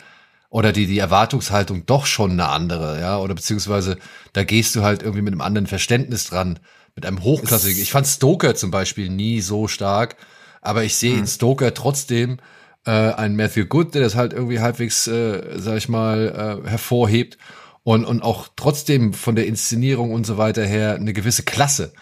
oder 0.51 0.73
die, 0.73 0.87
die 0.87 0.99
Erwartungshaltung 0.99 1.87
doch 1.87 2.07
schon 2.07 2.33
eine 2.33 2.49
andere, 2.49 3.01
ja, 3.01 3.19
oder 3.19 3.35
beziehungsweise 3.35 3.97
da 4.33 4.45
gehst 4.45 4.75
du 4.77 4.83
halt 4.83 5.03
irgendwie 5.03 5.23
mit 5.23 5.33
einem 5.33 5.41
anderen 5.41 5.67
Verständnis 5.67 6.27
dran, 6.27 6.59
mit 6.95 7.07
einem 7.07 7.23
hochklassigen. 7.23 7.83
Ich 7.83 7.91
fand 7.91 8.07
Stoker 8.07 8.55
zum 8.55 8.71
Beispiel 8.71 9.11
nie 9.11 9.41
so 9.41 9.69
stark, 9.69 10.17
aber 10.61 10.85
ich 10.85 10.97
sehe 10.97 11.15
in 11.15 11.21
hm. 11.21 11.27
Stoker 11.27 11.75
trotzdem 11.75 12.39
äh, 12.87 12.91
einen 12.91 13.37
Matthew 13.37 13.67
Good, 13.67 13.95
der 13.95 14.03
das 14.03 14.15
halt 14.15 14.33
irgendwie 14.33 14.61
halbwegs, 14.61 15.07
äh, 15.07 15.59
sag 15.59 15.77
ich 15.77 15.89
mal, 15.89 16.63
äh, 16.65 16.69
hervorhebt 16.69 17.39
und, 17.83 18.05
und 18.05 18.23
auch 18.23 18.49
trotzdem 18.57 19.13
von 19.13 19.37
der 19.37 19.47
Inszenierung 19.47 20.13
und 20.13 20.25
so 20.25 20.39
weiter 20.39 20.65
her 20.65 20.95
eine 20.95 21.13
gewisse 21.13 21.43
Klasse. 21.43 21.93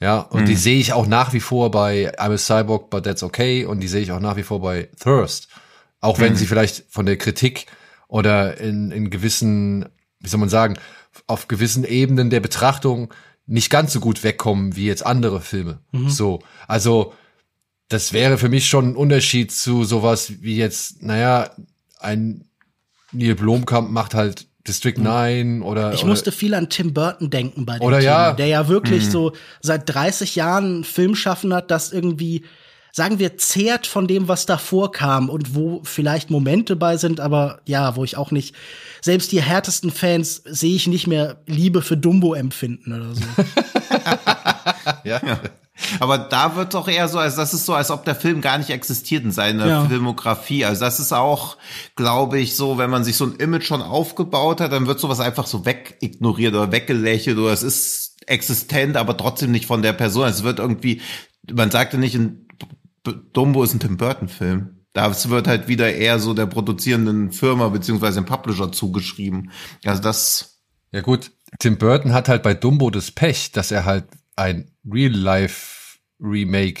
Ja, 0.00 0.20
und 0.20 0.42
mhm. 0.42 0.46
die 0.46 0.56
sehe 0.56 0.78
ich 0.78 0.92
auch 0.92 1.06
nach 1.06 1.32
wie 1.32 1.40
vor 1.40 1.70
bei 1.70 2.14
I'm 2.18 2.34
a 2.34 2.38
Cyborg, 2.38 2.90
but 2.90 3.04
that's 3.04 3.22
okay. 3.22 3.64
Und 3.64 3.80
die 3.80 3.88
sehe 3.88 4.02
ich 4.02 4.12
auch 4.12 4.20
nach 4.20 4.36
wie 4.36 4.42
vor 4.42 4.60
bei 4.60 4.90
Thirst. 5.00 5.48
Auch 6.00 6.18
wenn 6.18 6.32
mhm. 6.32 6.36
sie 6.36 6.46
vielleicht 6.46 6.84
von 6.90 7.06
der 7.06 7.16
Kritik 7.16 7.66
oder 8.06 8.58
in, 8.60 8.90
in 8.90 9.08
gewissen, 9.08 9.86
wie 10.20 10.28
soll 10.28 10.40
man 10.40 10.50
sagen, 10.50 10.76
auf 11.26 11.48
gewissen 11.48 11.84
Ebenen 11.84 12.28
der 12.28 12.40
Betrachtung 12.40 13.12
nicht 13.46 13.70
ganz 13.70 13.92
so 13.92 14.00
gut 14.00 14.24
wegkommen 14.24 14.76
wie 14.76 14.86
jetzt 14.86 15.06
andere 15.06 15.40
Filme. 15.40 15.80
Mhm. 15.92 16.08
So. 16.08 16.42
Also, 16.66 17.14
das 17.88 18.12
wäre 18.12 18.38
für 18.38 18.48
mich 18.48 18.66
schon 18.66 18.90
ein 18.90 18.96
Unterschied 18.96 19.52
zu 19.52 19.84
sowas 19.84 20.42
wie 20.42 20.56
jetzt, 20.56 21.02
naja, 21.02 21.50
ein 22.00 22.44
Neil 23.12 23.34
Blomkamp 23.34 23.90
macht 23.90 24.14
halt 24.14 24.46
District 24.66 24.98
9 24.98 25.62
oder. 25.62 25.92
Ich 25.92 26.00
oder, 26.00 26.08
musste 26.08 26.32
viel 26.32 26.54
an 26.54 26.68
Tim 26.68 26.92
Burton 26.92 27.30
denken 27.30 27.64
bei 27.64 27.78
dem 27.78 27.86
oder 27.86 28.00
Thema, 28.00 28.10
ja. 28.10 28.32
der 28.32 28.46
ja 28.46 28.68
wirklich 28.68 29.06
mhm. 29.06 29.10
so 29.10 29.32
seit 29.60 29.88
30 29.88 30.36
Jahren 30.36 30.84
Film 30.84 31.14
schaffen 31.14 31.54
hat, 31.54 31.70
das 31.70 31.92
irgendwie, 31.92 32.44
sagen 32.96 33.18
wir, 33.18 33.36
zehrt 33.36 33.86
von 33.86 34.08
dem, 34.08 34.26
was 34.26 34.46
davor 34.46 34.90
kam 34.90 35.28
und 35.28 35.54
wo 35.54 35.82
vielleicht 35.84 36.30
Momente 36.30 36.76
bei 36.76 36.96
sind, 36.96 37.20
aber 37.20 37.60
ja, 37.66 37.94
wo 37.94 38.04
ich 38.04 38.16
auch 38.16 38.30
nicht, 38.30 38.54
selbst 39.02 39.32
die 39.32 39.42
härtesten 39.42 39.90
Fans 39.90 40.42
sehe 40.46 40.74
ich 40.74 40.86
nicht 40.86 41.06
mehr 41.06 41.36
Liebe 41.44 41.82
für 41.82 41.98
Dumbo 41.98 42.32
empfinden 42.32 42.94
oder 42.94 43.14
so. 43.14 43.22
ja. 45.04 45.20
Aber 46.00 46.16
da 46.16 46.56
wird 46.56 46.72
doch 46.72 46.88
eher 46.88 47.06
so, 47.08 47.18
als 47.18 47.36
das 47.36 47.52
ist 47.52 47.66
so, 47.66 47.74
als 47.74 47.90
ob 47.90 48.06
der 48.06 48.14
Film 48.14 48.40
gar 48.40 48.56
nicht 48.56 48.70
existiert 48.70 49.24
in 49.24 49.30
seiner 49.30 49.66
ja. 49.66 49.84
Filmografie. 49.84 50.64
Also 50.64 50.82
das 50.82 50.98
ist 50.98 51.12
auch, 51.12 51.58
glaube 51.96 52.38
ich, 52.38 52.56
so, 52.56 52.78
wenn 52.78 52.88
man 52.88 53.04
sich 53.04 53.18
so 53.18 53.26
ein 53.26 53.36
Image 53.36 53.66
schon 53.66 53.82
aufgebaut 53.82 54.62
hat, 54.62 54.72
dann 54.72 54.86
wird 54.86 55.00
sowas 55.00 55.20
einfach 55.20 55.46
so 55.46 55.66
wegignoriert 55.66 56.54
oder 56.54 56.72
weggelächelt 56.72 57.36
oder 57.36 57.52
es 57.52 57.62
ist 57.62 58.16
existent, 58.26 58.96
aber 58.96 59.18
trotzdem 59.18 59.50
nicht 59.50 59.66
von 59.66 59.82
der 59.82 59.92
Person. 59.92 60.26
Es 60.26 60.44
wird 60.44 60.60
irgendwie, 60.60 61.02
man 61.52 61.70
sagte 61.70 61.98
nicht, 61.98 62.14
ein 62.14 62.45
Dumbo 63.12 63.62
ist 63.62 63.74
ein 63.74 63.80
Tim 63.80 63.96
Burton 63.96 64.28
Film. 64.28 64.76
Das 64.92 65.28
wird 65.28 65.46
halt 65.46 65.68
wieder 65.68 65.92
eher 65.92 66.18
so 66.18 66.32
der 66.32 66.46
produzierenden 66.46 67.30
Firma 67.30 67.68
beziehungsweise 67.68 68.20
dem 68.20 68.26
Publisher 68.26 68.72
zugeschrieben. 68.72 69.50
Also 69.84 70.02
das. 70.02 70.60
Ja 70.92 71.02
gut, 71.02 71.32
Tim 71.58 71.76
Burton 71.76 72.12
hat 72.14 72.28
halt 72.28 72.42
bei 72.42 72.54
Dumbo 72.54 72.90
das 72.90 73.10
Pech, 73.10 73.52
dass 73.52 73.70
er 73.70 73.84
halt 73.84 74.06
ein 74.36 74.70
Real-Life-Remake 74.90 76.80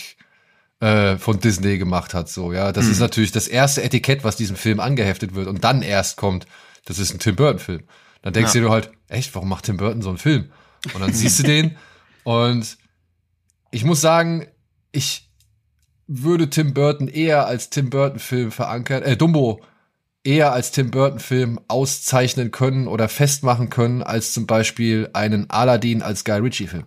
äh, 0.80 1.16
von 1.16 1.40
Disney 1.40 1.78
gemacht 1.78 2.14
hat. 2.14 2.28
So, 2.28 2.52
ja, 2.52 2.72
das 2.72 2.86
mhm. 2.86 2.92
ist 2.92 3.00
natürlich 3.00 3.32
das 3.32 3.48
erste 3.48 3.82
Etikett, 3.82 4.24
was 4.24 4.36
diesem 4.36 4.56
Film 4.56 4.80
angeheftet 4.80 5.34
wird 5.34 5.48
und 5.48 5.64
dann 5.64 5.82
erst 5.82 6.16
kommt, 6.16 6.46
das 6.84 6.98
ist 6.98 7.12
ein 7.12 7.18
Tim 7.18 7.36
Burton-Film. 7.36 7.82
Dann 8.22 8.32
denkst 8.32 8.54
ja. 8.54 8.60
du 8.60 8.66
dir 8.66 8.72
halt, 8.72 8.90
echt, 9.08 9.34
warum 9.34 9.48
macht 9.48 9.64
Tim 9.64 9.76
Burton 9.76 10.02
so 10.02 10.08
einen 10.08 10.18
Film? 10.18 10.50
Und 10.94 11.00
dann 11.00 11.12
siehst 11.12 11.38
du 11.38 11.42
den 11.42 11.76
und 12.24 12.78
ich 13.70 13.84
muss 13.84 14.00
sagen, 14.00 14.46
ich 14.92 15.25
würde 16.06 16.50
Tim 16.50 16.74
Burton 16.74 17.08
eher 17.08 17.46
als 17.46 17.70
Tim 17.70 17.90
Burton-Film 17.90 18.52
verankern, 18.52 19.02
äh, 19.02 19.16
Dumbo 19.16 19.60
eher 20.24 20.52
als 20.52 20.72
Tim 20.72 20.90
Burton-Film 20.90 21.60
auszeichnen 21.68 22.50
können 22.50 22.88
oder 22.88 23.08
festmachen 23.08 23.70
können, 23.70 24.02
als 24.02 24.32
zum 24.32 24.46
Beispiel 24.46 25.08
einen 25.12 25.48
Aladdin 25.50 26.02
als 26.02 26.24
Guy 26.24 26.38
Ritchie-Film. 26.38 26.84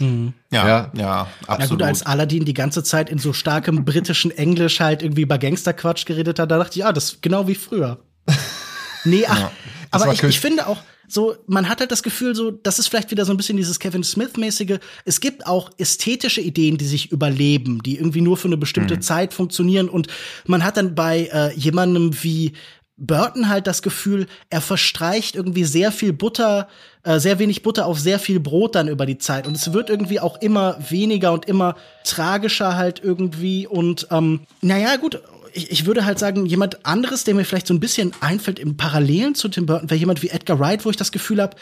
Mhm. 0.00 0.34
Ja, 0.50 0.66
ja, 0.66 0.92
ja, 0.96 1.28
absolut. 1.46 1.60
Ja 1.60 1.66
gut, 1.66 1.82
als 1.82 2.02
Aladdin 2.02 2.44
die 2.44 2.54
ganze 2.54 2.82
Zeit 2.82 3.10
in 3.10 3.18
so 3.18 3.32
starkem 3.32 3.84
britischen 3.84 4.30
Englisch 4.30 4.80
halt 4.80 5.02
irgendwie 5.02 5.22
über 5.22 5.38
Gangsterquatsch 5.38 6.06
geredet 6.06 6.38
hat, 6.38 6.50
da 6.50 6.58
dachte 6.58 6.78
ich, 6.78 6.84
ah, 6.84 6.92
das 6.92 7.04
ist 7.04 7.22
genau 7.22 7.46
wie 7.48 7.54
früher. 7.54 7.98
nee, 9.04 9.24
ach, 9.28 9.38
ja, 9.38 9.52
aber 9.90 10.12
ich, 10.12 10.22
ich 10.22 10.40
finde 10.40 10.66
auch, 10.66 10.78
so, 11.08 11.34
man 11.46 11.68
hat 11.68 11.80
halt 11.80 11.90
das 11.90 12.02
Gefühl, 12.02 12.36
so, 12.36 12.52
das 12.52 12.78
ist 12.78 12.88
vielleicht 12.88 13.10
wieder 13.10 13.24
so 13.24 13.32
ein 13.32 13.36
bisschen 13.36 13.56
dieses 13.56 13.80
Kevin 13.80 14.04
Smith-mäßige. 14.04 14.78
Es 15.04 15.20
gibt 15.20 15.46
auch 15.46 15.70
ästhetische 15.76 16.40
Ideen, 16.40 16.78
die 16.78 16.86
sich 16.86 17.10
überleben, 17.10 17.82
die 17.82 17.96
irgendwie 17.96 18.20
nur 18.20 18.36
für 18.36 18.46
eine 18.46 18.56
bestimmte 18.56 18.96
mhm. 18.96 19.02
Zeit 19.02 19.34
funktionieren. 19.34 19.88
Und 19.88 20.06
man 20.46 20.64
hat 20.64 20.76
dann 20.76 20.94
bei 20.94 21.28
äh, 21.32 21.52
jemandem 21.54 22.22
wie 22.22 22.52
Burton 22.96 23.48
halt 23.48 23.66
das 23.66 23.82
Gefühl, 23.82 24.26
er 24.50 24.60
verstreicht 24.60 25.34
irgendwie 25.34 25.64
sehr 25.64 25.90
viel 25.90 26.12
Butter, 26.12 26.68
äh, 27.02 27.18
sehr 27.18 27.38
wenig 27.38 27.62
Butter 27.62 27.86
auf 27.86 27.98
sehr 27.98 28.18
viel 28.18 28.38
Brot 28.38 28.74
dann 28.74 28.88
über 28.88 29.06
die 29.06 29.18
Zeit. 29.18 29.46
Und 29.46 29.56
es 29.56 29.72
wird 29.72 29.90
irgendwie 29.90 30.20
auch 30.20 30.40
immer 30.40 30.78
weniger 30.90 31.32
und 31.32 31.46
immer 31.46 31.76
tragischer 32.04 32.76
halt 32.76 33.00
irgendwie. 33.02 33.66
Und 33.66 34.06
ähm, 34.10 34.40
naja, 34.60 34.96
gut, 34.96 35.20
ich, 35.52 35.70
ich 35.70 35.86
würde 35.86 36.04
halt 36.04 36.18
sagen, 36.18 36.46
jemand 36.46 36.84
anderes, 36.86 37.24
der 37.24 37.34
mir 37.34 37.44
vielleicht 37.44 37.66
so 37.66 37.74
ein 37.74 37.80
bisschen 37.80 38.12
einfällt 38.20 38.58
im 38.58 38.76
Parallelen 38.76 39.34
zu 39.34 39.48
Tim 39.48 39.66
Burton, 39.66 39.90
wäre 39.90 39.98
jemand 39.98 40.22
wie 40.22 40.28
Edgar 40.28 40.58
Wright, 40.58 40.84
wo 40.84 40.90
ich 40.90 40.96
das 40.96 41.12
Gefühl 41.12 41.40
habe, 41.40 41.56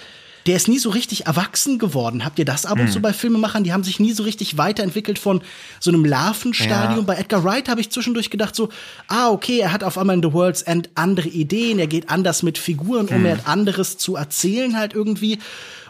der 0.47 0.57
ist 0.57 0.69
nie 0.69 0.79
so 0.79 0.91
richtig 0.91 1.27
erwachsen 1.27 1.79
geworden. 1.79 2.25
Habt 2.25 2.39
ihr 2.39 2.45
das 2.45 2.65
ab 2.65 2.79
und 2.79 2.87
hm. 2.87 2.93
zu 2.93 3.01
bei 3.01 3.13
Filmemachern? 3.13 3.65
Die 3.65 3.73
haben 3.73 3.85
sich 3.85 4.01
nie 4.01 4.13
so 4.13 4.23
richtig 4.23 4.57
weiterentwickelt 4.57 5.19
von 5.19 5.43
so 5.79 5.91
einem 5.91 6.05
Larvenstadium. 6.05 7.01
Ja. 7.01 7.05
Bei 7.05 7.17
Edgar 7.17 7.45
Wright 7.45 7.69
habe 7.69 7.81
ich 7.81 7.91
zwischendurch 7.91 8.31
gedacht 8.31 8.55
so, 8.55 8.71
ah, 9.09 9.29
okay, 9.29 9.59
er 9.59 9.73
hat 9.73 9.85
auf 9.85 9.99
einmal 9.99 10.17
in 10.17 10.23
The 10.23 10.33
World's 10.33 10.63
End 10.63 10.89
andere 10.95 11.29
Ideen, 11.29 11.79
er 11.79 11.87
geht 11.87 12.09
anders 12.09 12.43
mit 12.43 12.57
Figuren 12.57 13.09
um, 13.09 13.17
hm. 13.17 13.27
er 13.27 13.39
hat 13.39 13.47
anderes 13.47 13.99
zu 13.99 14.17
erzählen 14.17 14.79
halt 14.79 14.95
irgendwie. 14.95 15.39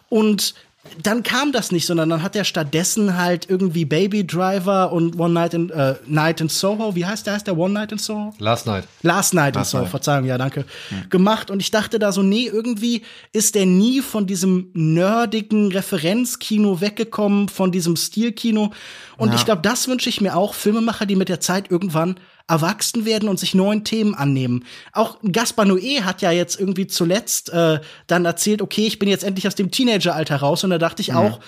Und 0.08 0.54
dann 1.02 1.22
kam 1.22 1.52
das 1.52 1.72
nicht, 1.72 1.86
sondern 1.86 2.08
dann 2.08 2.22
hat 2.22 2.36
er 2.36 2.44
stattdessen 2.44 3.16
halt 3.16 3.48
irgendwie 3.48 3.84
Baby 3.84 4.26
Driver 4.26 4.92
und 4.92 5.18
One 5.18 5.34
Night 5.34 5.54
in, 5.54 5.70
äh, 5.70 5.94
Night 6.06 6.40
in 6.40 6.48
Soho, 6.48 6.94
wie 6.94 7.06
heißt 7.06 7.26
der, 7.26 7.34
heißt 7.34 7.46
der 7.46 7.56
One 7.56 7.74
Night 7.74 7.92
in 7.92 7.98
Soho? 7.98 8.34
Last 8.38 8.66
Night. 8.66 8.84
Last 9.02 9.34
Night 9.34 9.54
Last 9.54 9.68
in 9.68 9.70
Soho, 9.70 9.82
Night. 9.82 9.90
Verzeihung, 9.90 10.24
ja, 10.24 10.38
danke. 10.38 10.64
Hm. 10.88 11.10
Gemacht 11.10 11.50
und 11.50 11.60
ich 11.60 11.70
dachte 11.70 11.98
da 11.98 12.12
so, 12.12 12.22
nee, 12.22 12.46
irgendwie 12.46 13.02
ist 13.32 13.54
der 13.54 13.66
nie 13.66 14.00
von 14.00 14.26
diesem 14.26 14.70
nerdigen 14.74 15.72
Referenzkino 15.72 16.80
weggekommen, 16.80 17.48
von 17.48 17.72
diesem 17.72 17.96
Stilkino. 17.96 18.72
Und 19.16 19.30
ja. 19.30 19.34
ich 19.34 19.44
glaube, 19.44 19.62
das 19.62 19.88
wünsche 19.88 20.08
ich 20.08 20.20
mir 20.20 20.36
auch, 20.36 20.54
Filmemacher, 20.54 21.06
die 21.06 21.16
mit 21.16 21.28
der 21.28 21.40
Zeit 21.40 21.70
irgendwann 21.70 22.16
erwachsen 22.48 23.04
werden 23.04 23.28
und 23.28 23.38
sich 23.38 23.54
neuen 23.54 23.84
Themen 23.84 24.14
annehmen. 24.14 24.64
Auch 24.92 25.18
Gaspar 25.30 25.66
Noé 25.66 26.02
hat 26.02 26.22
ja 26.22 26.32
jetzt 26.32 26.58
irgendwie 26.58 26.86
zuletzt 26.86 27.50
äh, 27.50 27.80
dann 28.06 28.24
erzählt, 28.24 28.62
okay, 28.62 28.86
ich 28.86 28.98
bin 28.98 29.08
jetzt 29.08 29.24
endlich 29.24 29.46
aus 29.46 29.54
dem 29.54 29.70
Teenageralter 29.70 30.36
raus 30.36 30.64
und 30.64 30.70
da 30.70 30.78
dachte 30.78 31.02
ich 31.02 31.10
mhm. 31.10 31.18
auch, 31.18 31.40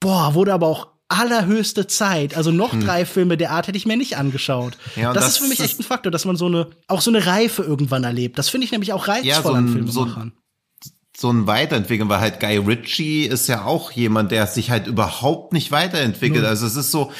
boah, 0.00 0.34
wurde 0.34 0.54
aber 0.54 0.66
auch 0.66 0.88
allerhöchste 1.08 1.86
Zeit. 1.86 2.36
Also 2.36 2.50
noch 2.50 2.72
hm. 2.72 2.80
drei 2.80 3.06
Filme 3.06 3.36
der 3.36 3.52
Art 3.52 3.68
hätte 3.68 3.78
ich 3.78 3.86
mir 3.86 3.96
nicht 3.96 4.16
angeschaut. 4.16 4.76
Ja, 4.96 5.12
das, 5.12 5.22
das, 5.22 5.32
ist 5.32 5.38
für 5.38 5.48
mich 5.48 5.60
echt 5.60 5.78
ein 5.78 5.84
Faktor, 5.84 6.10
dass 6.10 6.24
man 6.24 6.36
so 6.36 6.46
eine, 6.46 6.68
auch 6.88 7.00
so 7.00 7.12
eine 7.12 7.24
Reife 7.26 7.62
irgendwann 7.62 8.02
erlebt. 8.02 8.38
Das 8.38 8.48
finde 8.48 8.64
ich 8.64 8.72
nämlich 8.72 8.92
auch 8.92 9.06
reizvoll 9.06 9.28
ja, 9.28 9.42
so 9.42 9.50
ein, 9.50 9.56
an 9.56 9.68
Filmemachern. 9.68 10.32
So, 10.82 10.90
so 11.16 11.32
ein 11.32 11.46
Weiterentwickeln, 11.46 12.08
weil 12.08 12.20
halt 12.20 12.40
Guy 12.40 12.58
Ritchie 12.58 13.24
ist 13.24 13.46
ja 13.46 13.64
auch 13.64 13.92
jemand, 13.92 14.32
der 14.32 14.46
sich 14.48 14.70
halt 14.70 14.86
überhaupt 14.86 15.52
nicht 15.52 15.70
weiterentwickelt. 15.70 16.42
Nun. 16.42 16.50
Also 16.50 16.66
es 16.66 16.74
ist 16.74 16.90
so, 16.90 17.12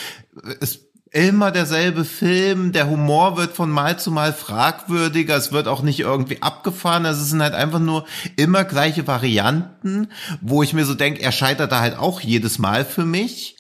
es 0.61 0.86
immer 1.13 1.51
derselbe 1.51 2.05
Film, 2.05 2.73
der 2.73 2.91
Humor 2.91 3.37
wird 3.37 3.53
von 3.53 3.71
Mal 3.71 3.99
zu 3.99 4.11
Mal 4.11 4.33
fragwürdiger, 4.33 5.37
es 5.37 5.53
wird 5.53 5.69
auch 5.69 5.83
nicht 5.83 6.01
irgendwie 6.01 6.43
abgefahren, 6.43 7.07
also 7.07 7.23
es 7.23 7.31
sind 7.31 7.43
halt 7.43 7.55
einfach 7.55 7.79
nur 7.79 8.05
immer 8.37 8.65
gleiche 8.65 9.07
Varianten, 9.07 10.09
wo 10.41 10.63
ich 10.63 10.73
mir 10.73 10.85
so 10.85 10.95
denke, 10.95 11.23
er 11.23 11.33
scheitert 11.33 11.73
da 11.73 11.81
halt 11.81 11.97
auch 11.97 12.21
jedes 12.21 12.59
Mal 12.59 12.85
für 12.85 13.05
mich, 13.05 13.57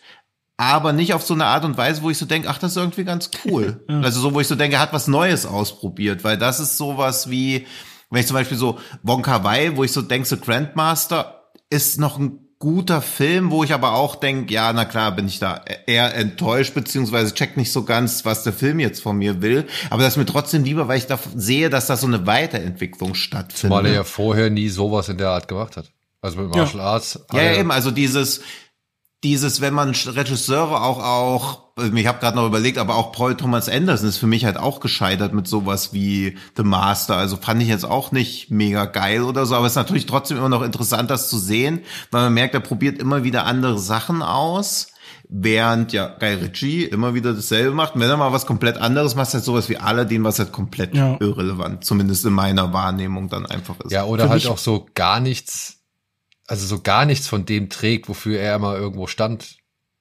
aber 0.56 0.92
nicht 0.92 1.14
auf 1.14 1.22
so 1.22 1.34
eine 1.34 1.46
Art 1.46 1.64
und 1.64 1.76
Weise, 1.76 2.02
wo 2.02 2.10
ich 2.10 2.18
so 2.18 2.26
denke, 2.26 2.48
ach, 2.48 2.58
das 2.58 2.72
ist 2.72 2.78
irgendwie 2.78 3.04
ganz 3.04 3.30
cool. 3.44 3.84
ja. 3.88 4.00
Also 4.00 4.20
so, 4.20 4.34
wo 4.34 4.40
ich 4.40 4.48
so 4.48 4.54
denke, 4.54 4.76
er 4.76 4.82
hat 4.82 4.92
was 4.92 5.06
Neues 5.06 5.46
ausprobiert, 5.46 6.24
weil 6.24 6.38
das 6.38 6.60
ist 6.60 6.76
sowas 6.76 7.30
wie, 7.30 7.66
wenn 8.10 8.20
ich 8.20 8.26
zum 8.26 8.34
Beispiel 8.34 8.56
so 8.56 8.78
Wonka 9.02 9.44
Wai, 9.44 9.76
wo 9.76 9.84
ich 9.84 9.92
so 9.92 10.02
denke, 10.02 10.26
so 10.26 10.36
Grandmaster 10.36 11.50
ist 11.70 12.00
noch 12.00 12.18
ein 12.18 12.45
guter 12.58 13.02
Film, 13.02 13.50
wo 13.50 13.64
ich 13.64 13.74
aber 13.74 13.92
auch 13.92 14.16
denke, 14.16 14.52
ja, 14.52 14.72
na 14.72 14.84
klar, 14.84 15.12
bin 15.12 15.26
ich 15.26 15.38
da 15.38 15.62
eher 15.86 16.14
enttäuscht, 16.14 16.74
beziehungsweise 16.74 17.34
check 17.34 17.56
nicht 17.56 17.70
so 17.70 17.84
ganz, 17.84 18.24
was 18.24 18.44
der 18.44 18.52
Film 18.52 18.80
jetzt 18.80 19.02
von 19.02 19.18
mir 19.18 19.42
will. 19.42 19.66
Aber 19.90 20.02
das 20.02 20.14
ist 20.14 20.16
mir 20.16 20.26
trotzdem 20.26 20.64
lieber, 20.64 20.88
weil 20.88 20.98
ich 20.98 21.06
da 21.06 21.18
sehe, 21.34 21.68
dass 21.68 21.86
da 21.86 21.96
so 21.96 22.06
eine 22.06 22.26
Weiterentwicklung 22.26 23.14
stattfindet. 23.14 23.76
Weil 23.76 23.86
er 23.86 23.94
ja 23.94 24.04
vorher 24.04 24.50
nie 24.50 24.68
sowas 24.68 25.08
in 25.08 25.18
der 25.18 25.28
Art 25.30 25.48
gemacht 25.48 25.76
hat. 25.76 25.90
Also 26.22 26.40
mit 26.40 26.54
Martial 26.54 26.78
ja. 26.78 26.84
Arts. 26.84 27.20
Ja, 27.32 27.42
ja, 27.42 27.54
eben, 27.56 27.70
also 27.70 27.90
dieses, 27.90 28.40
dieses, 29.24 29.60
wenn 29.60 29.74
man 29.74 29.94
Regisseure 29.94 30.82
auch 30.82 31.02
auch, 31.02 31.66
ich 31.94 32.06
habe 32.06 32.20
gerade 32.20 32.36
noch 32.36 32.46
überlegt, 32.46 32.78
aber 32.78 32.96
auch 32.96 33.12
Paul 33.12 33.36
Thomas 33.36 33.68
Anderson 33.68 34.08
ist 34.08 34.18
für 34.18 34.26
mich 34.26 34.44
halt 34.44 34.56
auch 34.56 34.80
gescheitert 34.80 35.32
mit 35.32 35.46
sowas 35.48 35.92
wie 35.92 36.36
The 36.56 36.62
Master. 36.62 37.16
Also 37.16 37.36
fand 37.36 37.62
ich 37.62 37.68
jetzt 37.68 37.84
auch 37.84 38.12
nicht 38.12 38.50
mega 38.50 38.84
geil 38.84 39.22
oder 39.22 39.46
so, 39.46 39.54
aber 39.54 39.66
es 39.66 39.72
ist 39.72 39.76
natürlich 39.76 40.06
trotzdem 40.06 40.38
immer 40.38 40.48
noch 40.48 40.62
interessant, 40.62 41.10
das 41.10 41.28
zu 41.28 41.38
sehen, 41.38 41.80
weil 42.10 42.22
man 42.22 42.34
merkt, 42.34 42.54
er 42.54 42.60
probiert 42.60 42.98
immer 42.98 43.24
wieder 43.24 43.46
andere 43.46 43.78
Sachen 43.78 44.22
aus. 44.22 44.88
Während 45.28 45.92
ja 45.92 46.06
Guy 46.20 46.34
Ritchie 46.34 46.84
immer 46.84 47.14
wieder 47.14 47.34
dasselbe 47.34 47.74
macht. 47.74 47.94
wenn 47.96 48.08
er 48.08 48.16
mal 48.16 48.32
was 48.32 48.46
komplett 48.46 48.76
anderes 48.76 49.16
macht, 49.16 49.34
halt 49.34 49.42
sowas 49.42 49.68
wie 49.68 49.76
Aladdin, 49.76 50.22
was 50.22 50.38
halt 50.38 50.52
komplett 50.52 50.94
ja. 50.94 51.16
irrelevant, 51.18 51.84
zumindest 51.84 52.24
in 52.26 52.32
meiner 52.32 52.72
Wahrnehmung 52.72 53.28
dann 53.28 53.44
einfach 53.44 53.80
ist. 53.80 53.90
Ja, 53.90 54.04
oder 54.04 54.24
Für 54.24 54.30
halt 54.30 54.46
auch 54.46 54.58
so 54.58 54.86
gar 54.94 55.18
nichts 55.18 55.75
also 56.46 56.66
so 56.66 56.80
gar 56.80 57.04
nichts 57.04 57.28
von 57.28 57.44
dem 57.44 57.70
trägt, 57.70 58.08
wofür 58.08 58.38
er 58.40 58.56
immer 58.56 58.76
irgendwo 58.76 59.06
stand. 59.06 59.56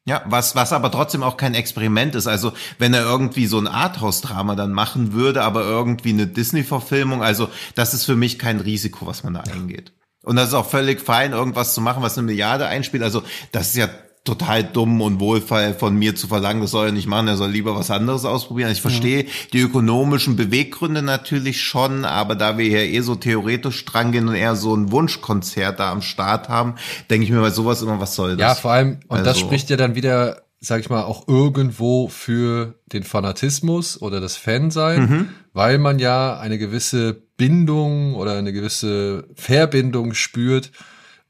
Ja, 0.08 0.24
was, 0.28 0.56
was 0.56 0.72
aber 0.72 0.92
trotzdem 0.92 1.24
auch 1.24 1.36
kein 1.36 1.56
Experiment 1.56 2.14
ist. 2.14 2.28
Also, 2.28 2.54
wenn 2.78 2.94
er 2.94 3.02
irgendwie 3.02 3.48
so 3.48 3.58
ein 3.58 3.68
Arthouse-Drama 3.68 4.56
dann 4.56 4.72
machen 4.72 5.14
würde, 5.14 5.42
aber 5.42 5.64
irgendwie 5.64 6.10
eine 6.10 6.28
Disney-Verfilmung, 6.28 7.24
also, 7.24 7.50
das 7.74 7.96
ist 7.96 8.06
für 8.06 8.16
mich 8.16 8.38
kein 8.38 8.60
Risiko, 8.60 9.08
was 9.08 9.24
man 9.24 9.34
da 9.34 9.42
eingeht. 9.42 9.94
Und 10.24 10.36
das 10.36 10.50
ist 10.50 10.54
auch 10.54 10.70
völlig 10.70 11.02
fein, 11.02 11.32
irgendwas 11.32 11.74
zu 11.74 11.82
machen, 11.82 12.04
was 12.04 12.18
eine 12.18 12.28
Milliarde 12.28 12.68
einspielt. 12.68 13.02
Also, 13.02 13.24
das 13.52 13.70
ist 13.70 13.78
ja 13.78 13.90
total 14.26 14.64
dumm 14.64 15.02
und 15.02 15.19
wohlfeil 15.19 15.76
von 15.76 15.95
mir 15.95 16.15
zu 16.15 16.27
verlangen, 16.27 16.61
das 16.61 16.72
soll 16.72 16.88
er 16.88 16.91
nicht 16.91 17.07
machen, 17.07 17.27
er 17.27 17.38
soll 17.38 17.52
lieber 17.52 17.76
was 17.76 17.91
anderes 17.91 18.26
ausprobieren. 18.26 18.72
Ich 18.72 18.81
verstehe 18.81 19.23
ja. 19.23 19.31
die 19.53 19.60
ökonomischen 19.60 20.35
Beweggründe 20.35 21.03
natürlich 21.03 21.61
schon, 21.61 22.06
aber 22.06 22.35
da 22.35 22.57
wir 22.57 22.65
hier 22.65 22.84
eh 22.84 23.02
so 23.02 23.15
theoretisch 23.15 23.85
dran 23.85 24.11
gehen 24.11 24.27
und 24.27 24.34
eher 24.34 24.56
so 24.56 24.76
ein 24.76 24.91
Wunschkonzert 24.91 25.80
da 25.80 25.91
am 25.91 26.02
Start 26.02 26.49
haben, 26.49 26.76
denke 27.10 27.26
ich 27.26 27.31
mir 27.31 27.39
bei 27.39 27.52
sowas 27.52 27.84
immer, 27.84 27.99
was 27.99 28.15
soll 28.15 28.35
das? 28.35 28.39
Ja, 28.39 28.56
vor 28.56 28.72
allem, 28.72 28.99
und 29.07 29.19
also, 29.19 29.26
das 29.26 29.39
spricht 29.39 29.69
ja 29.69 29.77
dann 29.77 29.93
wieder, 29.93 30.41
sag 30.60 30.81
ich 30.81 30.89
mal, 30.89 31.03
auch 31.03 31.27
irgendwo 31.27 32.07
für 32.07 32.80
den 32.91 33.03
Fanatismus 33.03 34.02
oder 34.02 34.19
das 34.22 34.38
Fansein, 34.38 35.02
mhm. 35.02 35.30
weil 35.53 35.77
man 35.77 35.99
ja 35.99 36.39
eine 36.39 36.57
gewisse 36.57 37.22
Bindung 37.38 38.15
oder 38.15 38.34
eine 38.34 38.53
gewisse 38.53 39.27
Verbindung 39.35 40.15
spürt 40.15 40.72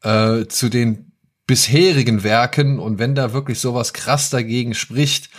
äh, 0.01 0.45
zu 0.45 0.69
den 0.69 1.11
bisherigen 1.47 2.23
Werken 2.23 2.79
und 2.79 2.99
wenn 2.99 3.15
da 3.15 3.33
wirklich 3.33 3.59
sowas 3.59 3.93
krass 3.93 4.29
dagegen 4.29 4.73
spricht 4.73 5.29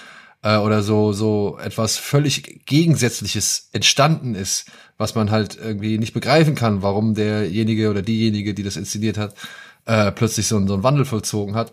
äh, 0.42 0.56
oder 0.56 0.82
so 0.82 1.12
so 1.12 1.58
etwas 1.62 1.96
völlig 1.96 2.64
gegensätzliches 2.66 3.68
entstanden 3.72 4.34
ist, 4.34 4.70
was 4.98 5.14
man 5.14 5.30
halt 5.30 5.56
irgendwie 5.56 5.98
nicht 5.98 6.14
begreifen 6.14 6.54
kann, 6.54 6.82
warum 6.82 7.14
derjenige 7.14 7.90
oder 7.90 8.02
diejenige, 8.02 8.54
die 8.54 8.62
das 8.62 8.76
inszeniert 8.76 9.18
hat, 9.18 9.34
äh, 9.84 10.12
plötzlich 10.12 10.46
so, 10.46 10.64
so 10.66 10.74
einen 10.74 10.82
Wandel 10.82 11.04
vollzogen 11.04 11.54
hat, 11.54 11.72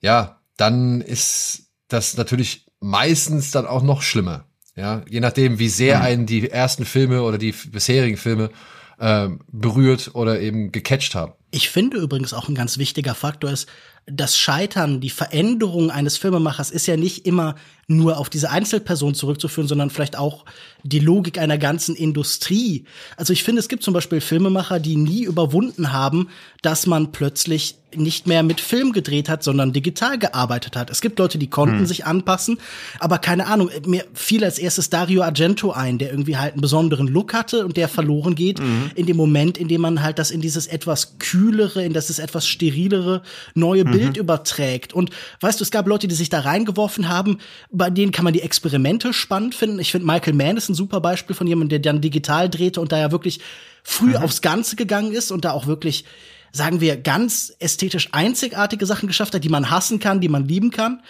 ja, 0.00 0.40
dann 0.56 1.00
ist 1.00 1.66
das 1.88 2.16
natürlich 2.16 2.66
meistens 2.80 3.50
dann 3.50 3.66
auch 3.66 3.82
noch 3.82 4.02
schlimmer. 4.02 4.46
Ja, 4.74 5.02
je 5.08 5.20
nachdem, 5.20 5.58
wie 5.58 5.70
sehr 5.70 5.98
mhm. 5.98 6.02
einen 6.04 6.26
die 6.26 6.50
ersten 6.50 6.84
Filme 6.84 7.22
oder 7.22 7.38
die 7.38 7.52
bisherigen 7.52 8.18
Filme 8.18 8.50
äh, 8.98 9.28
berührt 9.50 10.10
oder 10.14 10.40
eben 10.40 10.70
gecatcht 10.70 11.14
haben. 11.14 11.32
Ich 11.50 11.70
finde 11.70 11.98
übrigens 11.98 12.32
auch 12.32 12.48
ein 12.48 12.54
ganz 12.54 12.78
wichtiger 12.78 13.14
Faktor 13.14 13.50
ist, 13.50 13.68
das 14.06 14.38
Scheitern, 14.38 15.00
die 15.00 15.10
Veränderung 15.10 15.90
eines 15.90 16.16
Filmemachers 16.16 16.70
ist 16.70 16.86
ja 16.86 16.96
nicht 16.96 17.26
immer 17.26 17.56
nur 17.88 18.18
auf 18.18 18.28
diese 18.28 18.50
Einzelperson 18.50 19.14
zurückzuführen, 19.14 19.68
sondern 19.68 19.90
vielleicht 19.90 20.18
auch 20.18 20.44
die 20.82 20.98
Logik 20.98 21.38
einer 21.38 21.58
ganzen 21.58 21.94
Industrie. 21.94 22.84
Also 23.16 23.32
ich 23.32 23.44
finde, 23.44 23.60
es 23.60 23.68
gibt 23.68 23.84
zum 23.84 23.94
Beispiel 23.94 24.20
Filmemacher, 24.20 24.80
die 24.80 24.96
nie 24.96 25.24
überwunden 25.24 25.92
haben, 25.92 26.28
dass 26.62 26.86
man 26.86 27.12
plötzlich 27.12 27.76
nicht 27.94 28.26
mehr 28.26 28.42
mit 28.42 28.60
Film 28.60 28.92
gedreht 28.92 29.28
hat, 29.28 29.42
sondern 29.42 29.72
digital 29.72 30.18
gearbeitet 30.18 30.76
hat. 30.76 30.90
Es 30.90 31.00
gibt 31.00 31.18
Leute, 31.18 31.38
die 31.38 31.48
konnten 31.48 31.78
hm. 31.78 31.86
sich 31.86 32.04
anpassen, 32.04 32.58
aber 32.98 33.18
keine 33.18 33.46
Ahnung, 33.46 33.70
mir 33.86 34.04
fiel 34.12 34.44
als 34.44 34.58
erstes 34.58 34.90
Dario 34.90 35.22
Argento 35.22 35.70
ein, 35.70 35.98
der 35.98 36.10
irgendwie 36.10 36.36
halt 36.36 36.52
einen 36.52 36.60
besonderen 36.60 37.06
Look 37.06 37.32
hatte 37.32 37.64
und 37.64 37.76
der 37.76 37.88
verloren 37.88 38.34
geht 38.34 38.60
mhm. 38.60 38.90
in 38.94 39.06
dem 39.06 39.16
Moment, 39.16 39.56
in 39.56 39.68
dem 39.68 39.80
man 39.80 40.02
halt 40.02 40.18
das 40.18 40.30
in 40.30 40.40
dieses 40.40 40.66
etwas 40.66 41.18
kühlere, 41.18 41.84
in 41.84 41.92
das 41.92 42.18
etwas 42.18 42.46
sterilere 42.46 43.22
neue 43.54 43.84
mhm. 43.84 43.92
Bild 43.92 44.16
überträgt. 44.16 44.92
Und 44.92 45.10
weißt 45.40 45.60
du, 45.60 45.64
es 45.64 45.70
gab 45.70 45.86
Leute, 45.86 46.08
die 46.08 46.14
sich 46.14 46.28
da 46.28 46.40
reingeworfen 46.40 47.08
haben, 47.08 47.38
bei 47.76 47.90
denen 47.90 48.12
kann 48.12 48.24
man 48.24 48.32
die 48.32 48.42
Experimente 48.42 49.12
spannend 49.12 49.54
finden. 49.54 49.78
Ich 49.78 49.92
finde, 49.92 50.06
Michael 50.06 50.34
Mann 50.34 50.56
ist 50.56 50.68
ein 50.68 50.74
super 50.74 51.00
Beispiel 51.00 51.36
von 51.36 51.46
jemandem, 51.46 51.82
der 51.82 51.92
dann 51.92 52.00
digital 52.00 52.48
drehte 52.48 52.80
und 52.80 52.92
da 52.92 52.98
ja 52.98 53.12
wirklich 53.12 53.40
früh 53.82 54.10
mhm. 54.10 54.16
aufs 54.16 54.40
Ganze 54.40 54.76
gegangen 54.76 55.12
ist 55.12 55.30
und 55.30 55.44
da 55.44 55.52
auch 55.52 55.66
wirklich 55.66 56.04
sagen 56.52 56.80
wir, 56.80 56.96
ganz 56.96 57.54
ästhetisch 57.58 58.08
einzigartige 58.12 58.86
Sachen 58.86 59.06
geschafft 59.06 59.34
hat, 59.34 59.44
die 59.44 59.48
man 59.48 59.70
hassen 59.70 60.00
kann, 60.00 60.20
die 60.20 60.28
man 60.28 60.48
lieben 60.48 60.70
kann. 60.70 61.02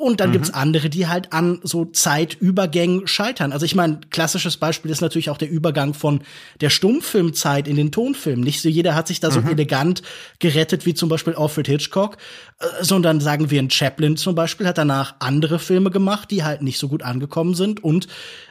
Und 0.00 0.20
dann 0.20 0.30
mhm. 0.30 0.32
gibt's 0.32 0.54
andere, 0.54 0.88
die 0.88 1.08
halt 1.08 1.34
an 1.34 1.60
so 1.62 1.84
Zeitübergängen 1.84 3.06
scheitern. 3.06 3.52
Also 3.52 3.66
ich 3.66 3.74
meine, 3.74 4.00
klassisches 4.08 4.56
Beispiel 4.56 4.90
ist 4.90 5.02
natürlich 5.02 5.28
auch 5.28 5.36
der 5.36 5.50
Übergang 5.50 5.92
von 5.92 6.22
der 6.62 6.70
Stummfilmzeit 6.70 7.68
in 7.68 7.76
den 7.76 7.92
Tonfilm. 7.92 8.40
Nicht 8.40 8.62
so 8.62 8.70
jeder 8.70 8.94
hat 8.94 9.08
sich 9.08 9.20
da 9.20 9.28
mhm. 9.28 9.32
so 9.34 9.40
elegant 9.40 10.00
gerettet 10.38 10.86
wie 10.86 10.94
zum 10.94 11.10
Beispiel 11.10 11.34
Alfred 11.34 11.66
Hitchcock, 11.66 12.16
äh, 12.60 12.64
sondern 12.82 13.20
sagen 13.20 13.50
wir, 13.50 13.60
ein 13.60 13.68
Chaplin 13.68 14.16
zum 14.16 14.34
Beispiel 14.34 14.66
hat 14.66 14.78
danach 14.78 15.16
andere 15.18 15.58
Filme 15.58 15.90
gemacht, 15.90 16.30
die 16.30 16.44
halt 16.44 16.62
nicht 16.62 16.78
so 16.78 16.88
gut 16.88 17.02
angekommen 17.02 17.54
sind 17.54 17.84
und 17.84 18.08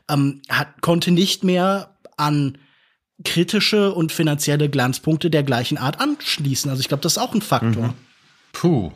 ähm, 0.07 0.43
hat, 0.49 0.83
konnte 0.83 1.09
nicht 1.09 1.43
mehr 1.43 1.95
an 2.15 2.59
kritische 3.23 3.91
und 3.95 4.11
finanzielle 4.11 4.69
Glanzpunkte 4.69 5.31
der 5.31 5.41
gleichen 5.41 5.79
Art 5.79 5.99
anschließen. 5.99 6.69
Also 6.69 6.81
ich 6.81 6.89
glaube, 6.89 7.01
das 7.01 7.13
ist 7.13 7.17
auch 7.17 7.33
ein 7.33 7.41
Faktor. 7.41 7.87
Mhm. 7.87 7.93
Puh. 8.53 8.91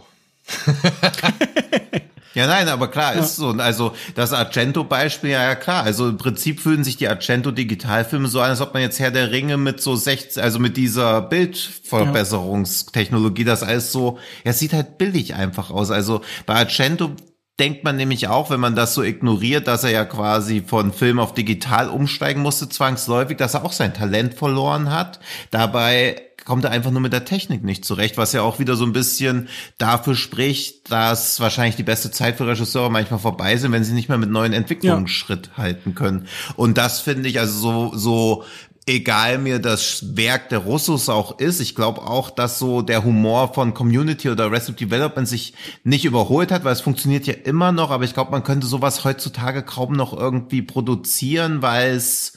Ja, 2.33 2.47
nein, 2.47 2.67
aber 2.67 2.89
klar, 2.89 3.15
ja. 3.15 3.21
ist 3.21 3.35
so. 3.35 3.49
Also 3.49 3.93
das 4.15 4.33
Argento-Beispiel, 4.33 5.29
ja, 5.31 5.43
ja 5.43 5.53
klar. 5.55 5.83
Also 5.83 6.09
im 6.09 6.17
Prinzip 6.17 6.59
fühlen 6.59 6.83
sich 6.83 6.97
die 6.97 7.07
Argento-Digitalfilme 7.07 8.27
so 8.27 8.41
an, 8.41 8.49
als 8.49 8.61
ob 8.61 8.73
man 8.73 8.81
jetzt 8.81 8.99
Herr 8.99 9.11
der 9.11 9.31
Ringe 9.31 9.57
mit 9.57 9.79
so 9.81 9.95
60, 9.95 10.41
also 10.41 10.57
mit 10.59 10.77
dieser 10.77 11.21
Bildverbesserungstechnologie, 11.21 13.43
das 13.43 13.61
alles 13.63 13.91
so, 13.91 14.17
ja, 14.43 14.53
sieht 14.53 14.73
halt 14.73 14.97
billig 14.97 15.35
einfach 15.35 15.69
aus. 15.69 15.91
Also 15.91 16.21
bei 16.45 16.55
Argento 16.55 17.11
denkt 17.59 17.83
man 17.83 17.97
nämlich 17.97 18.27
auch, 18.27 18.49
wenn 18.49 18.59
man 18.59 18.75
das 18.75 18.95
so 18.95 19.03
ignoriert, 19.03 19.67
dass 19.67 19.83
er 19.83 19.91
ja 19.91 20.05
quasi 20.05 20.63
von 20.65 20.91
Film 20.91 21.19
auf 21.19 21.35
digital 21.35 21.89
umsteigen 21.89 22.41
musste, 22.41 22.67
zwangsläufig, 22.67 23.37
dass 23.37 23.53
er 23.53 23.63
auch 23.63 23.73
sein 23.73 23.93
Talent 23.93 24.33
verloren 24.33 24.91
hat. 24.91 25.19
Dabei 25.51 26.32
kommt 26.45 26.63
er 26.65 26.71
einfach 26.71 26.91
nur 26.91 27.01
mit 27.01 27.13
der 27.13 27.25
Technik 27.25 27.63
nicht 27.63 27.85
zurecht, 27.85 28.17
was 28.17 28.33
ja 28.33 28.41
auch 28.41 28.59
wieder 28.59 28.75
so 28.75 28.85
ein 28.85 28.93
bisschen 28.93 29.47
dafür 29.77 30.15
spricht, 30.15 30.91
dass 30.91 31.39
wahrscheinlich 31.39 31.75
die 31.75 31.83
beste 31.83 32.11
Zeit 32.11 32.37
für 32.37 32.47
Regisseure 32.47 32.91
manchmal 32.91 33.19
vorbei 33.19 33.57
sind, 33.57 33.71
wenn 33.71 33.83
sie 33.83 33.93
nicht 33.93 34.09
mehr 34.09 34.17
mit 34.17 34.29
neuen 34.29 34.53
Entwicklungen 34.53 35.05
ja. 35.05 35.07
Schritt 35.07 35.51
halten 35.57 35.95
können. 35.95 36.27
Und 36.55 36.77
das 36.77 36.99
finde 36.99 37.29
ich 37.29 37.39
also 37.39 37.59
so, 37.59 37.97
so 37.97 38.43
egal 38.85 39.37
mir 39.37 39.59
das 39.59 40.15
Werk 40.17 40.49
der 40.49 40.59
Russos 40.59 41.07
auch 41.09 41.39
ist, 41.39 41.59
ich 41.61 41.75
glaube 41.75 42.01
auch, 42.01 42.29
dass 42.29 42.59
so 42.59 42.81
der 42.81 43.03
Humor 43.03 43.53
von 43.53 43.73
Community 43.73 44.29
oder 44.29 44.51
Recipe 44.51 44.85
Development 44.85 45.27
sich 45.27 45.53
nicht 45.83 46.05
überholt 46.05 46.51
hat, 46.51 46.63
weil 46.63 46.73
es 46.73 46.81
funktioniert 46.81 47.25
ja 47.25 47.33
immer 47.33 47.71
noch, 47.71 47.91
aber 47.91 48.03
ich 48.03 48.13
glaube, 48.13 48.31
man 48.31 48.43
könnte 48.43 48.67
sowas 48.67 49.03
heutzutage 49.05 49.63
kaum 49.63 49.93
noch 49.93 50.13
irgendwie 50.13 50.61
produzieren, 50.61 51.61
weil 51.61 51.95
es 51.95 52.33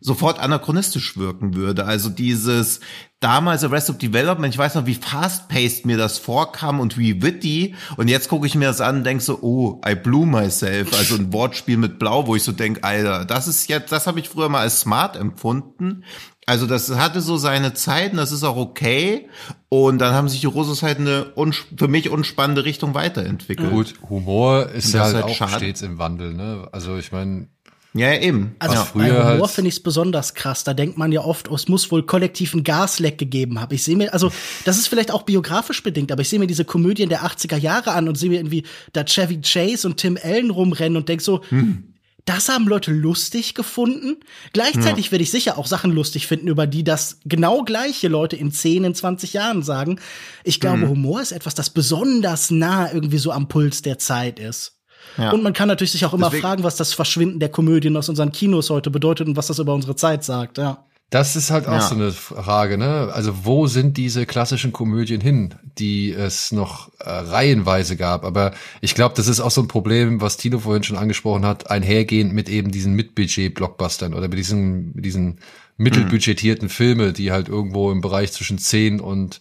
sofort 0.00 0.38
anachronistisch 0.38 1.18
wirken 1.18 1.54
würde. 1.54 1.84
Also 1.84 2.08
dieses 2.08 2.80
damals 3.20 3.62
Arrested 3.62 4.00
Development, 4.00 4.52
ich 4.52 4.58
weiß 4.58 4.74
noch, 4.74 4.86
wie 4.86 4.94
fast-paced 4.94 5.84
mir 5.84 5.98
das 5.98 6.18
vorkam 6.18 6.80
und 6.80 6.96
wie 6.98 7.22
witty. 7.22 7.74
Und 7.96 8.08
jetzt 8.08 8.28
gucke 8.28 8.46
ich 8.46 8.54
mir 8.54 8.68
das 8.68 8.80
an 8.80 8.98
und 8.98 9.04
denke 9.04 9.22
so, 9.22 9.38
oh, 9.42 9.80
I 9.86 9.94
blew 9.94 10.24
myself. 10.24 10.92
Also 10.94 11.16
ein 11.16 11.32
Wortspiel 11.32 11.76
mit 11.76 11.98
Blau, 11.98 12.26
wo 12.26 12.34
ich 12.34 12.42
so 12.42 12.52
denke, 12.52 12.82
Alter, 12.82 13.26
das 13.26 13.46
ist 13.46 13.68
jetzt, 13.68 13.92
das 13.92 14.06
habe 14.06 14.20
ich 14.20 14.28
früher 14.28 14.48
mal 14.48 14.60
als 14.60 14.80
smart 14.80 15.16
empfunden. 15.16 16.04
Also 16.46 16.66
das 16.66 16.90
hatte 16.90 17.20
so 17.20 17.36
seine 17.36 17.74
Zeiten, 17.74 18.16
das 18.16 18.32
ist 18.32 18.42
auch 18.42 18.56
okay. 18.56 19.28
Und 19.68 19.98
dann 19.98 20.14
haben 20.14 20.28
sich 20.28 20.40
die 20.40 20.46
Rosos 20.46 20.82
halt 20.82 20.98
eine 20.98 21.32
für 21.76 21.86
mich 21.86 22.08
unspannende 22.08 22.64
Richtung 22.64 22.94
weiterentwickelt. 22.94 23.70
Gut, 23.70 23.94
Humor 24.08 24.66
ist 24.70 24.94
ja 24.94 25.04
halt, 25.04 25.14
halt 25.14 25.24
auch 25.26 25.48
stets 25.56 25.82
im 25.82 25.98
Wandel. 25.98 26.32
Ne? 26.32 26.66
Also 26.72 26.96
ich 26.96 27.12
meine, 27.12 27.46
ja, 27.92 28.14
eben. 28.14 28.54
Also 28.60 28.74
ja. 28.74 28.88
bei 28.94 29.10
Humor 29.10 29.40
halt 29.40 29.50
finde 29.50 29.68
ich 29.68 29.74
es 29.74 29.82
besonders 29.82 30.34
krass. 30.34 30.62
Da 30.62 30.74
denkt 30.74 30.96
man 30.96 31.10
ja 31.10 31.22
oft, 31.22 31.50
oh, 31.50 31.54
es 31.54 31.68
muss 31.68 31.90
wohl 31.90 32.04
kollektiv 32.04 32.54
ein 32.54 32.62
Gasleck 32.62 33.18
gegeben 33.18 33.60
haben. 33.60 33.74
Ich 33.74 33.82
sehe 33.82 33.96
mir, 33.96 34.12
also 34.12 34.30
das 34.64 34.78
ist 34.78 34.88
vielleicht 34.88 35.10
auch 35.10 35.22
biografisch 35.22 35.82
bedingt, 35.82 36.12
aber 36.12 36.22
ich 36.22 36.28
sehe 36.28 36.38
mir 36.38 36.46
diese 36.46 36.64
Komödien 36.64 37.08
der 37.08 37.22
80er 37.22 37.56
Jahre 37.56 37.92
an 37.92 38.08
und 38.08 38.16
sehe 38.16 38.30
mir 38.30 38.36
irgendwie 38.38 38.64
da 38.92 39.04
Chevy 39.04 39.40
Chase 39.40 39.88
und 39.88 39.96
Tim 39.96 40.18
Allen 40.22 40.50
rumrennen 40.50 40.96
und 40.96 41.08
denk 41.08 41.20
so, 41.20 41.42
hm. 41.48 41.84
Das 42.26 42.48
haben 42.48 42.68
Leute 42.68 42.92
lustig 42.92 43.54
gefunden. 43.54 44.18
Gleichzeitig 44.52 45.06
ja. 45.06 45.12
werde 45.12 45.22
ich 45.24 45.30
sicher 45.30 45.58
auch 45.58 45.66
Sachen 45.66 45.90
lustig 45.90 46.26
finden, 46.26 46.48
über 46.48 46.66
die 46.66 46.84
das 46.84 47.18
genau 47.24 47.64
gleiche 47.64 48.08
Leute 48.08 48.36
in 48.36 48.52
10, 48.52 48.84
in 48.84 48.94
20 48.94 49.32
Jahren 49.32 49.62
sagen. 49.62 49.98
Ich 50.44 50.60
glaube, 50.60 50.78
mhm. 50.78 50.90
Humor 50.90 51.22
ist 51.22 51.32
etwas, 51.32 51.54
das 51.54 51.70
besonders 51.70 52.50
nah 52.50 52.92
irgendwie 52.92 53.18
so 53.18 53.32
am 53.32 53.48
Puls 53.48 53.82
der 53.82 53.98
Zeit 53.98 54.38
ist. 54.38 54.79
Ja. 55.16 55.32
Und 55.32 55.42
man 55.42 55.52
kann 55.52 55.68
natürlich 55.68 55.92
sich 55.92 56.04
auch 56.06 56.14
immer 56.14 56.26
Deswegen 56.26 56.42
fragen, 56.42 56.62
was 56.62 56.76
das 56.76 56.92
Verschwinden 56.94 57.40
der 57.40 57.48
Komödien 57.48 57.96
aus 57.96 58.08
unseren 58.08 58.32
Kinos 58.32 58.70
heute 58.70 58.90
bedeutet 58.90 59.28
und 59.28 59.36
was 59.36 59.48
das 59.48 59.58
über 59.58 59.74
unsere 59.74 59.96
Zeit 59.96 60.24
sagt, 60.24 60.58
ja. 60.58 60.84
Das 61.10 61.34
ist 61.34 61.50
halt 61.50 61.66
auch 61.66 61.72
Ja. 61.72 61.80
so 61.80 61.96
eine 61.96 62.12
Frage, 62.12 62.78
ne? 62.78 63.10
Also 63.12 63.44
wo 63.44 63.66
sind 63.66 63.96
diese 63.96 64.26
klassischen 64.26 64.72
Komödien 64.72 65.20
hin, 65.20 65.54
die 65.76 66.12
es 66.12 66.52
noch 66.52 66.92
äh, 67.00 67.10
reihenweise 67.10 67.96
gab? 67.96 68.24
Aber 68.24 68.52
ich 68.80 68.94
glaube, 68.94 69.16
das 69.16 69.26
ist 69.26 69.40
auch 69.40 69.50
so 69.50 69.60
ein 69.60 69.66
Problem, 69.66 70.20
was 70.20 70.36
Tino 70.36 70.60
vorhin 70.60 70.84
schon 70.84 70.96
angesprochen 70.96 71.44
hat, 71.44 71.68
einhergehend 71.68 72.32
mit 72.32 72.48
eben 72.48 72.70
diesen 72.70 72.94
Mitbudget-Blockbustern 72.94 74.14
oder 74.14 74.28
mit 74.28 74.38
diesen, 74.38 74.92
mit 74.94 75.04
diesen 75.04 75.40
mittelbudgetierten 75.78 76.68
Filme, 76.68 77.12
die 77.12 77.32
halt 77.32 77.48
irgendwo 77.48 77.90
im 77.90 78.02
Bereich 78.02 78.30
zwischen 78.32 78.58
10 78.58 79.00
und, 79.00 79.40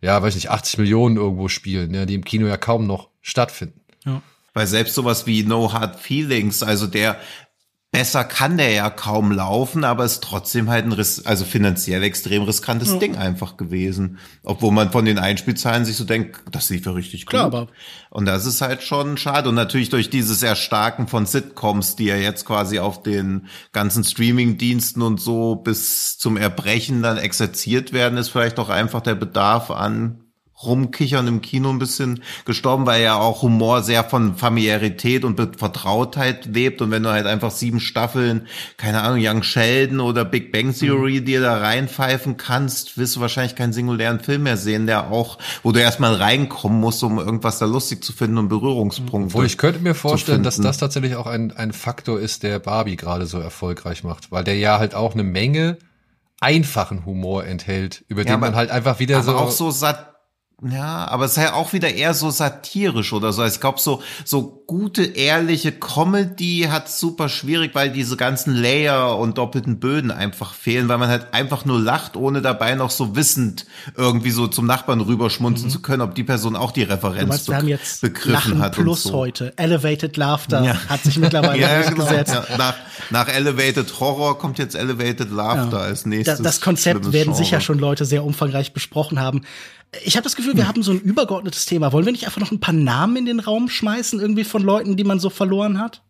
ja, 0.00 0.22
weiß 0.22 0.36
nicht, 0.36 0.50
80 0.50 0.78
Millionen 0.78 1.16
irgendwo 1.16 1.48
spielen, 1.48 1.94
ja, 1.94 2.06
die 2.06 2.14
im 2.14 2.24
Kino 2.24 2.46
ja 2.46 2.56
kaum 2.56 2.86
noch 2.86 3.08
stattfinden. 3.22 3.80
Weil 4.58 4.66
selbst 4.66 4.94
sowas 4.96 5.26
wie 5.26 5.44
No 5.44 5.72
Hard 5.72 6.00
Feelings, 6.00 6.64
also 6.64 6.88
der 6.88 7.16
besser 7.90 8.22
kann 8.24 8.58
der 8.58 8.70
ja 8.72 8.90
kaum 8.90 9.32
laufen, 9.32 9.82
aber 9.82 10.04
ist 10.04 10.22
trotzdem 10.22 10.68
halt 10.68 10.84
ein 10.84 10.92
ris 10.92 11.24
also 11.24 11.46
finanziell 11.46 12.02
extrem 12.02 12.42
riskantes 12.42 12.98
Ding 12.98 13.16
einfach 13.16 13.56
gewesen. 13.56 14.18
Obwohl 14.42 14.72
man 14.72 14.90
von 14.90 15.06
den 15.06 15.18
Einspielzahlen 15.18 15.86
sich 15.86 15.96
so 15.96 16.04
denkt, 16.04 16.38
das 16.50 16.68
lief 16.68 16.84
ja 16.84 16.92
richtig 16.92 17.24
gut. 17.24 17.30
Klar, 17.30 17.44
aber- 17.46 17.68
Und 18.10 18.26
das 18.26 18.44
ist 18.46 18.60
halt 18.60 18.82
schon 18.82 19.16
schade. 19.16 19.48
Und 19.48 19.54
natürlich 19.54 19.88
durch 19.88 20.10
dieses 20.10 20.42
Erstarken 20.42 21.08
von 21.08 21.24
Sitcoms, 21.24 21.96
die 21.96 22.04
ja 22.06 22.16
jetzt 22.16 22.44
quasi 22.44 22.78
auf 22.78 23.02
den 23.02 23.46
ganzen 23.72 24.04
Streaming-Diensten 24.04 25.00
und 25.00 25.18
so 25.18 25.54
bis 25.56 26.18
zum 26.18 26.36
Erbrechen 26.36 27.00
dann 27.02 27.16
exerziert 27.16 27.94
werden, 27.94 28.18
ist 28.18 28.28
vielleicht 28.28 28.58
auch 28.58 28.68
einfach 28.68 29.00
der 29.00 29.14
Bedarf 29.14 29.70
an 29.70 30.24
Rumkichern 30.62 31.26
im 31.28 31.40
Kino 31.40 31.70
ein 31.70 31.78
bisschen 31.78 32.22
gestorben, 32.44 32.86
weil 32.86 33.02
ja 33.02 33.16
auch 33.16 33.42
Humor 33.42 33.82
sehr 33.82 34.02
von 34.02 34.36
Familiarität 34.36 35.24
und 35.24 35.38
Vertrautheit 35.56 36.46
lebt. 36.46 36.82
Und 36.82 36.90
wenn 36.90 37.02
du 37.02 37.10
halt 37.10 37.26
einfach 37.26 37.50
sieben 37.50 37.80
Staffeln, 37.80 38.46
keine 38.76 39.02
Ahnung, 39.02 39.20
Young 39.22 39.42
Sheldon 39.42 40.00
oder 40.00 40.24
Big 40.24 40.50
Bang 40.52 40.74
Theory 40.74 41.22
dir 41.22 41.40
da 41.40 41.58
reinpfeifen 41.58 42.36
kannst, 42.36 42.98
wirst 42.98 43.16
du 43.16 43.20
wahrscheinlich 43.20 43.54
keinen 43.54 43.72
singulären 43.72 44.20
Film 44.20 44.42
mehr 44.44 44.56
sehen, 44.56 44.86
der 44.86 45.10
auch, 45.12 45.38
wo 45.62 45.72
du 45.72 45.80
erstmal 45.80 46.14
reinkommen 46.14 46.80
musst, 46.80 47.02
um 47.04 47.18
irgendwas 47.18 47.58
da 47.58 47.66
lustig 47.66 48.02
zu 48.02 48.12
finden 48.12 48.38
und 48.38 48.48
Berührungspunkte. 48.48 49.34
Wo 49.34 49.42
ich 49.42 49.58
könnte 49.58 49.80
mir 49.80 49.94
vorstellen, 49.94 50.42
dass 50.42 50.60
das 50.60 50.78
tatsächlich 50.78 51.14
auch 51.14 51.26
ein, 51.26 51.52
ein 51.52 51.72
Faktor 51.72 52.18
ist, 52.18 52.42
der 52.42 52.58
Barbie 52.58 52.96
gerade 52.96 53.26
so 53.26 53.38
erfolgreich 53.38 54.02
macht, 54.02 54.32
weil 54.32 54.44
der 54.44 54.56
ja 54.56 54.78
halt 54.78 54.94
auch 54.94 55.14
eine 55.14 55.22
Menge 55.22 55.78
einfachen 56.40 57.04
Humor 57.04 57.44
enthält, 57.44 58.04
über 58.08 58.24
den 58.24 58.34
aber- 58.34 58.46
man 58.46 58.54
halt 58.56 58.70
einfach 58.70 58.98
wieder 58.98 59.18
aber 59.18 59.24
so, 59.24 59.36
auch 59.36 59.50
so 59.50 59.70
sat 59.70 60.17
ja, 60.60 61.06
aber 61.06 61.26
es 61.26 61.36
ist 61.36 61.42
ja 61.44 61.52
auch 61.54 61.72
wieder 61.72 61.94
eher 61.94 62.14
so 62.14 62.30
satirisch 62.30 63.12
oder 63.12 63.32
so. 63.32 63.44
Ich 63.44 63.60
glaube, 63.60 63.78
so, 63.78 64.02
so 64.24 64.64
gute, 64.66 65.04
ehrliche 65.04 65.70
Comedy 65.70 66.66
hat 66.68 66.90
super 66.90 67.28
schwierig, 67.28 67.76
weil 67.76 67.90
diese 67.92 68.16
ganzen 68.16 68.54
Layer 68.54 69.16
und 69.18 69.38
doppelten 69.38 69.78
Böden 69.78 70.10
einfach 70.10 70.52
fehlen, 70.54 70.88
weil 70.88 70.98
man 70.98 71.08
halt 71.10 71.32
einfach 71.32 71.64
nur 71.64 71.78
lacht, 71.80 72.16
ohne 72.16 72.42
dabei 72.42 72.74
noch 72.74 72.90
so 72.90 73.14
wissend 73.14 73.66
irgendwie 73.96 74.32
so 74.32 74.48
zum 74.48 74.66
Nachbarn 74.66 75.00
rüberschmunzen 75.00 75.70
zu 75.70 75.80
können, 75.80 76.02
ob 76.02 76.16
die 76.16 76.24
Person 76.24 76.56
auch 76.56 76.72
die 76.72 76.80
Mhm. 76.82 76.88
Du 76.88 76.92
Referenz 76.94 77.28
meinst, 77.28 77.48
wir 77.48 77.56
haben 77.56 77.68
jetzt 77.68 78.00
begriffen 78.00 78.32
Lachen 78.32 78.58
hat 78.60 78.72
plus 78.72 79.06
und 79.06 79.12
so. 79.12 79.16
heute. 79.18 79.52
Elevated 79.56 80.16
Laughter 80.16 80.64
Ja. 80.64 80.74
hat 80.88 81.04
sich 81.04 81.18
mittlerweile 81.18 81.60
Ja, 81.62 81.82
genau. 81.82 81.94
durchgesetzt. 81.96 82.34
Ja, 82.34 82.56
nach, 82.56 82.74
nach 83.10 83.28
Elevated 83.28 84.00
Horror 84.00 84.38
kommt 84.38 84.58
jetzt 84.58 84.74
Elevated 84.74 85.30
Laughter 85.30 85.78
als 85.82 86.04
nächstes. 86.04 86.42
das 86.42 86.60
Konzept 86.60 86.96
schlimmes 87.04 87.12
werden 87.12 87.34
sicher 87.34 87.60
schon 87.60 87.78
Leute 87.78 88.04
sehr 88.04 88.24
umfangreich 88.24 88.72
besprochen 88.72 89.20
haben. 89.20 89.42
Ich 90.04 90.16
habe 90.16 90.24
das 90.24 90.36
Gefühl, 90.36 90.56
wir 90.56 90.68
haben 90.68 90.82
so 90.82 90.92
ein 90.92 91.00
übergeordnetes 91.00 91.64
Thema. 91.66 91.92
Wollen 91.92 92.04
wir 92.04 92.12
nicht 92.12 92.26
einfach 92.26 92.40
noch 92.40 92.50
ein 92.52 92.60
paar 92.60 92.74
Namen 92.74 93.16
in 93.16 93.24
den 93.26 93.40
Raum 93.40 93.68
schmeißen, 93.68 94.20
irgendwie 94.20 94.44
von 94.44 94.62
Leuten, 94.62 94.96
die 94.96 95.04
man 95.04 95.18
so 95.18 95.30
verloren 95.30 95.78
hat? 95.80 96.02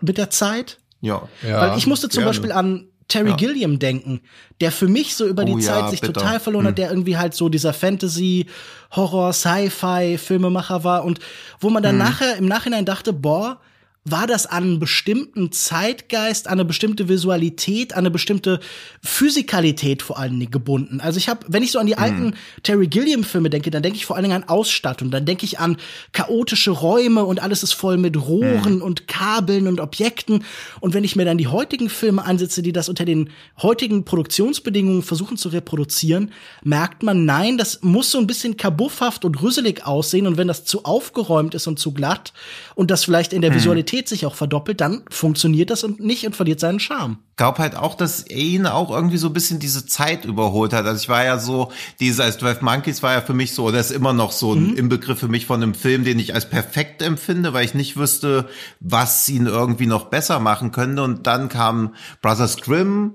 Mit 0.00 0.16
der 0.16 0.30
Zeit? 0.30 0.78
Ja. 1.02 1.28
Ja, 1.46 1.60
Weil 1.60 1.78
ich 1.78 1.86
musste 1.86 2.08
zum 2.08 2.22
gerne. 2.22 2.30
Beispiel 2.30 2.52
an 2.52 2.86
Terry 3.08 3.30
Ja. 3.30 3.36
Gilliam 3.36 3.78
denken, 3.78 4.20
der 4.60 4.70
für 4.72 4.86
mich 4.88 5.16
so 5.16 5.26
über 5.26 5.44
die 5.44 5.52
Oh 5.52 5.58
ja, 5.58 5.64
Zeit 5.80 5.90
sich 5.90 6.00
bitter. 6.00 6.14
total 6.14 6.40
verloren 6.40 6.66
hat, 6.68 6.78
der 6.78 6.90
irgendwie 6.90 7.16
halt 7.18 7.34
so 7.34 7.48
dieser 7.48 7.72
Fantasy, 7.74 8.46
Horror, 8.92 9.32
Sci-Fi 9.32 10.16
Filmemacher 10.16 10.84
war 10.84 11.04
und 11.04 11.18
wo 11.58 11.68
man 11.70 11.82
dann 11.82 11.98
nachher 11.98 12.36
im 12.36 12.46
Nachhinein 12.46 12.84
dachte, 12.86 13.12
boah, 13.12 13.60
war 14.04 14.26
das 14.26 14.46
an 14.46 14.62
einen 14.62 14.78
bestimmten 14.78 15.52
Zeitgeist, 15.52 16.46
an 16.48 16.54
eine 16.54 16.64
bestimmte 16.64 17.08
Visualität, 17.10 17.92
an 17.92 18.00
eine 18.00 18.10
bestimmte 18.10 18.58
Physikalität 19.02 20.02
vor 20.02 20.18
allen 20.18 20.40
Dingen 20.40 20.50
gebunden. 20.50 21.00
Also 21.02 21.18
ich 21.18 21.28
habe, 21.28 21.44
wenn 21.48 21.62
ich 21.62 21.72
so 21.72 21.78
an 21.78 21.86
die 21.86 21.98
alten 21.98 22.34
Terry 22.62 22.86
Gilliam 22.86 23.24
Filme 23.24 23.50
denke, 23.50 23.70
dann 23.70 23.82
denke 23.82 23.98
ich 23.98 24.06
vor 24.06 24.16
allen 24.16 24.22
Dingen 24.22 24.42
an 24.42 24.48
Ausstattung, 24.48 25.10
dann 25.10 25.26
denke 25.26 25.44
ich 25.44 25.58
an 25.58 25.76
chaotische 26.12 26.70
Räume 26.70 27.24
und 27.24 27.42
alles 27.42 27.62
ist 27.62 27.74
voll 27.74 27.98
mit 27.98 28.16
Rohren 28.16 28.80
und 28.80 29.06
Kabeln 29.06 29.66
und 29.68 29.80
Objekten. 29.80 30.44
Und 30.80 30.94
wenn 30.94 31.04
ich 31.04 31.14
mir 31.14 31.26
dann 31.26 31.36
die 31.36 31.48
heutigen 31.48 31.90
Filme 31.90 32.24
ansitze, 32.24 32.62
die 32.62 32.72
das 32.72 32.88
unter 32.88 33.04
den 33.04 33.28
heutigen 33.60 34.06
Produktionsbedingungen 34.06 35.02
versuchen 35.02 35.36
zu 35.36 35.50
reproduzieren, 35.50 36.32
merkt 36.64 37.02
man, 37.02 37.26
nein, 37.26 37.58
das 37.58 37.82
muss 37.82 38.10
so 38.10 38.18
ein 38.18 38.26
bisschen 38.26 38.56
kabuffhaft 38.56 39.26
und 39.26 39.42
rüsselig 39.42 39.86
aussehen. 39.86 40.26
Und 40.26 40.38
wenn 40.38 40.48
das 40.48 40.64
zu 40.64 40.86
aufgeräumt 40.86 41.54
ist 41.54 41.66
und 41.66 41.78
zu 41.78 41.92
glatt 41.92 42.32
und 42.74 42.90
das 42.90 43.04
vielleicht 43.04 43.34
in 43.34 43.42
der 43.42 43.54
Visualität 43.54 43.89
sich 44.08 44.26
auch 44.26 44.34
verdoppelt, 44.34 44.80
dann 44.80 45.02
funktioniert 45.10 45.70
das 45.70 45.84
und 45.84 46.00
nicht 46.00 46.26
und 46.26 46.36
verliert 46.36 46.60
seinen 46.60 46.80
Charme. 46.80 47.18
glaube 47.36 47.58
halt 47.58 47.76
auch, 47.76 47.94
dass 47.94 48.22
er 48.22 48.36
ihn 48.36 48.66
auch 48.66 48.90
irgendwie 48.90 49.16
so 49.16 49.28
ein 49.28 49.32
bisschen 49.32 49.58
diese 49.58 49.86
Zeit 49.86 50.24
überholt 50.24 50.72
hat. 50.72 50.86
Also 50.86 51.00
ich 51.00 51.08
war 51.08 51.24
ja 51.24 51.38
so, 51.38 51.72
diese 51.98 52.22
als 52.24 52.38
12 52.38 52.62
Monkeys 52.62 53.02
war 53.02 53.12
ja 53.12 53.20
für 53.20 53.34
mich 53.34 53.54
so, 53.54 53.64
oder 53.64 53.80
ist 53.80 53.90
immer 53.90 54.12
noch 54.12 54.32
so 54.32 54.52
ein 54.52 54.74
Inbegriff 54.76 55.18
für 55.18 55.28
mich 55.28 55.46
von 55.46 55.62
einem 55.62 55.74
Film, 55.74 56.04
den 56.04 56.18
ich 56.18 56.34
als 56.34 56.48
perfekt 56.48 57.02
empfinde, 57.02 57.52
weil 57.52 57.64
ich 57.64 57.74
nicht 57.74 57.96
wüsste, 57.96 58.48
was 58.80 59.28
ihn 59.28 59.46
irgendwie 59.46 59.86
noch 59.86 60.06
besser 60.06 60.40
machen 60.40 60.70
könnte. 60.70 61.02
Und 61.02 61.26
dann 61.26 61.48
kam 61.48 61.94
Brothers 62.20 62.58
Grimm, 62.58 63.14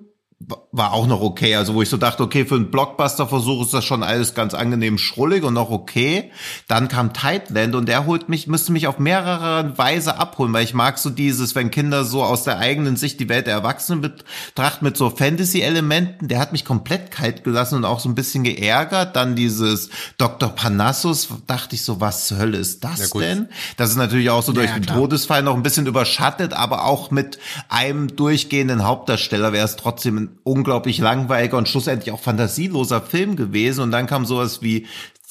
war 0.72 0.92
auch 0.92 1.08
noch 1.08 1.22
okay. 1.22 1.56
Also 1.56 1.74
wo 1.74 1.82
ich 1.82 1.90
so 1.90 1.96
dachte, 1.96 2.22
okay, 2.22 2.46
für 2.46 2.56
einen 2.56 2.70
Blockbuster-Versuch 2.70 3.64
ist 3.64 3.74
das 3.74 3.86
schon 3.86 4.04
alles 4.04 4.34
ganz 4.34 4.54
angenehm 4.54 4.98
schrullig 4.98 5.44
und 5.44 5.54
noch 5.54 5.72
okay. 5.72 6.32
Dann 6.68 6.90
kam 6.90 7.14
Tideland 7.14 7.74
und 7.74 7.88
der 7.88 8.06
holt 8.06 8.28
mich, 8.28 8.46
müsste 8.48 8.74
mich 8.74 8.88
auf 8.88 9.00
mehrere 9.00 9.78
Weise 9.78 10.18
abholen, 10.20 10.52
weil 10.52 10.66
ich 10.66 10.74
mag 10.74 10.98
so 10.98 11.10
dieses, 11.10 11.56
wenn 11.56 11.72
Kinder 11.72 12.04
so 12.04 12.22
aus 12.22 12.44
der 12.44 12.60
eigenen 12.60 12.98
Sicht 12.98 13.20
die 13.22 13.30
Welt 13.30 13.48
der 13.48 13.54
Erwachsenen 13.54 14.02
betrachten 14.02 14.84
mit 14.84 14.98
so 14.98 15.10
Fantasy-Elementen, 15.10 16.28
der 16.28 16.40
hat 16.40 16.52
mich 16.52 16.66
komplett 16.66 17.12
kalt 17.12 17.46
gelassen 17.46 17.76
und 17.76 17.86
auch 17.86 18.02
so 18.02 18.10
ein 18.10 18.16
bisschen 18.16 18.44
geärgert. 18.44 19.16
Dann 19.16 19.36
dieses 19.36 19.90
Dr. 20.18 20.50
Panassus, 20.50 21.30
dachte 21.48 21.76
ich 21.76 21.84
so, 21.84 22.02
was 22.02 22.28
zur 22.28 22.40
Hölle 22.40 22.58
ist 22.58 22.84
das 22.84 23.10
gut. 23.10 23.22
denn? 23.24 23.48
Das 23.78 23.90
ist 23.90 23.96
natürlich 23.96 24.30
auch 24.30 24.44
so 24.44 24.52
durch 24.52 24.68
Ja, 24.68 24.76
den 24.76 24.86
klar. 24.86 24.98
Todesfall 24.98 25.44
noch 25.44 25.56
ein 25.56 25.64
bisschen 25.64 25.88
überschattet, 25.88 26.54
aber 26.54 26.84
auch 26.86 27.10
mit 27.10 27.40
einem 27.70 28.16
durchgehenden 28.16 28.84
Hauptdarsteller 28.84 29.54
wäre 29.54 29.66
es 29.66 29.78
trotzdem 29.78 30.25
unglaublich 30.44 31.00
langweiliger 31.00 31.58
und 31.58 31.68
schlussendlich 31.68 32.12
auch 32.14 32.20
fantasieloser 32.20 33.02
Film 33.02 33.36
gewesen. 33.36 33.82
Und 33.82 33.92
dann 33.92 34.08
kam 34.08 34.26
sowas 34.26 34.62
wie 34.62 34.86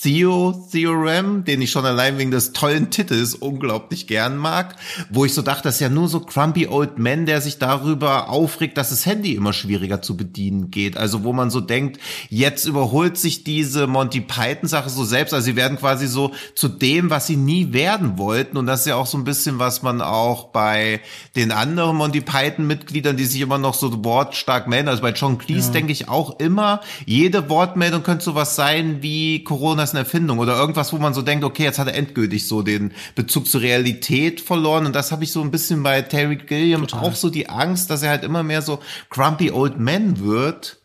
Theo 0.05 0.53
Theorem, 0.71 1.45
den 1.45 1.63
ich 1.63 1.71
schon 1.71 1.87
allein 1.87 2.19
wegen 2.19 2.31
des 2.31 2.53
tollen 2.53 2.91
Titels 2.91 3.35
unglaublich 3.35 4.07
gern 4.07 4.37
mag, 4.37 4.77
wo 5.09 5.25
ich 5.25 5.33
so 5.33 5.41
dachte, 5.41 5.63
das 5.63 5.77
ist 5.77 5.81
ja 5.81 5.89
nur 5.89 6.09
so 6.09 6.21
Crumpy 6.21 6.67
Old 6.67 6.99
Man, 6.99 7.25
der 7.25 7.41
sich 7.41 7.57
darüber 7.57 8.29
aufregt, 8.29 8.77
dass 8.77 8.91
das 8.91 9.07
Handy 9.07 9.35
immer 9.35 9.55
schwieriger 9.55 10.03
zu 10.03 10.15
bedienen 10.15 10.71
geht. 10.71 10.99
Also 10.99 11.25
wo 11.25 11.33
man 11.33 11.49
so 11.49 11.63
denkt, 11.63 12.01
jetzt 12.29 12.67
überholt 12.67 13.17
sich 13.17 13.45
diese 13.45 13.87
Monty 13.87 14.21
Python 14.21 14.69
Sache 14.69 14.91
so 14.91 15.05
selbst, 15.05 15.33
also 15.33 15.43
sie 15.43 15.57
werden 15.57 15.79
quasi 15.79 16.07
so 16.07 16.33
zu 16.55 16.69
dem, 16.69 17.09
was 17.09 17.27
sie 17.27 17.37
nie 17.37 17.73
werden 17.73 18.19
wollten. 18.19 18.59
Und 18.59 18.67
das 18.67 18.81
ist 18.81 18.87
ja 18.87 18.97
auch 18.97 19.07
so 19.07 19.17
ein 19.17 19.25
bisschen, 19.25 19.59
was 19.59 19.81
man 19.81 20.03
auch 20.03 20.49
bei 20.49 21.01
den 21.35 21.51
anderen 21.51 21.97
Monty 21.97 22.21
Python 22.21 22.67
Mitgliedern, 22.67 23.17
die 23.17 23.25
sich 23.25 23.41
immer 23.41 23.57
noch 23.57 23.73
so 23.73 24.05
wortstark 24.05 24.69
melden, 24.69 24.89
also 24.89 25.01
bei 25.01 25.13
John 25.13 25.39
Cleese 25.39 25.73
denke 25.73 25.93
ich 25.93 26.11
auch 26.11 26.39
immer, 26.41 26.83
jede 27.07 27.49
Wortmeldung 27.49 28.03
könnte 28.03 28.27
sowas 28.27 28.55
sein 28.55 28.99
wie 29.01 29.43
Corona 29.45 29.94
eine 29.95 30.01
Erfindung 30.01 30.39
oder 30.39 30.57
irgendwas, 30.57 30.93
wo 30.93 30.99
man 30.99 31.15
so 31.15 31.23
denkt, 31.23 31.45
okay, 31.45 31.65
jetzt 31.65 31.79
hat 31.79 31.89
er 31.89 31.95
endgültig 31.95 32.47
so 32.47 32.63
den 32.63 32.93
Bezug 33.15 33.47
zur 33.47 33.61
Realität 33.61 34.41
verloren. 34.41 34.87
Und 34.87 34.95
das 34.95 35.13
habe 35.13 35.25
ich 35.25 35.33
so 35.33 35.41
ein 35.41 35.51
bisschen 35.51 35.83
bei 35.83 36.03
Terry 36.03 36.37
Gilliam 36.37 36.87
auch 36.93 37.15
so 37.15 37.31
die 37.31 37.49
Angst, 37.49 37.91
dass 37.91 38.03
er 38.03 38.11
halt 38.11 38.25
immer 38.25 38.43
mehr 38.43 38.63
so 38.63 38.81
grumpy 39.11 39.51
old 39.51 39.79
man 39.79 40.21
wird. 40.21 40.81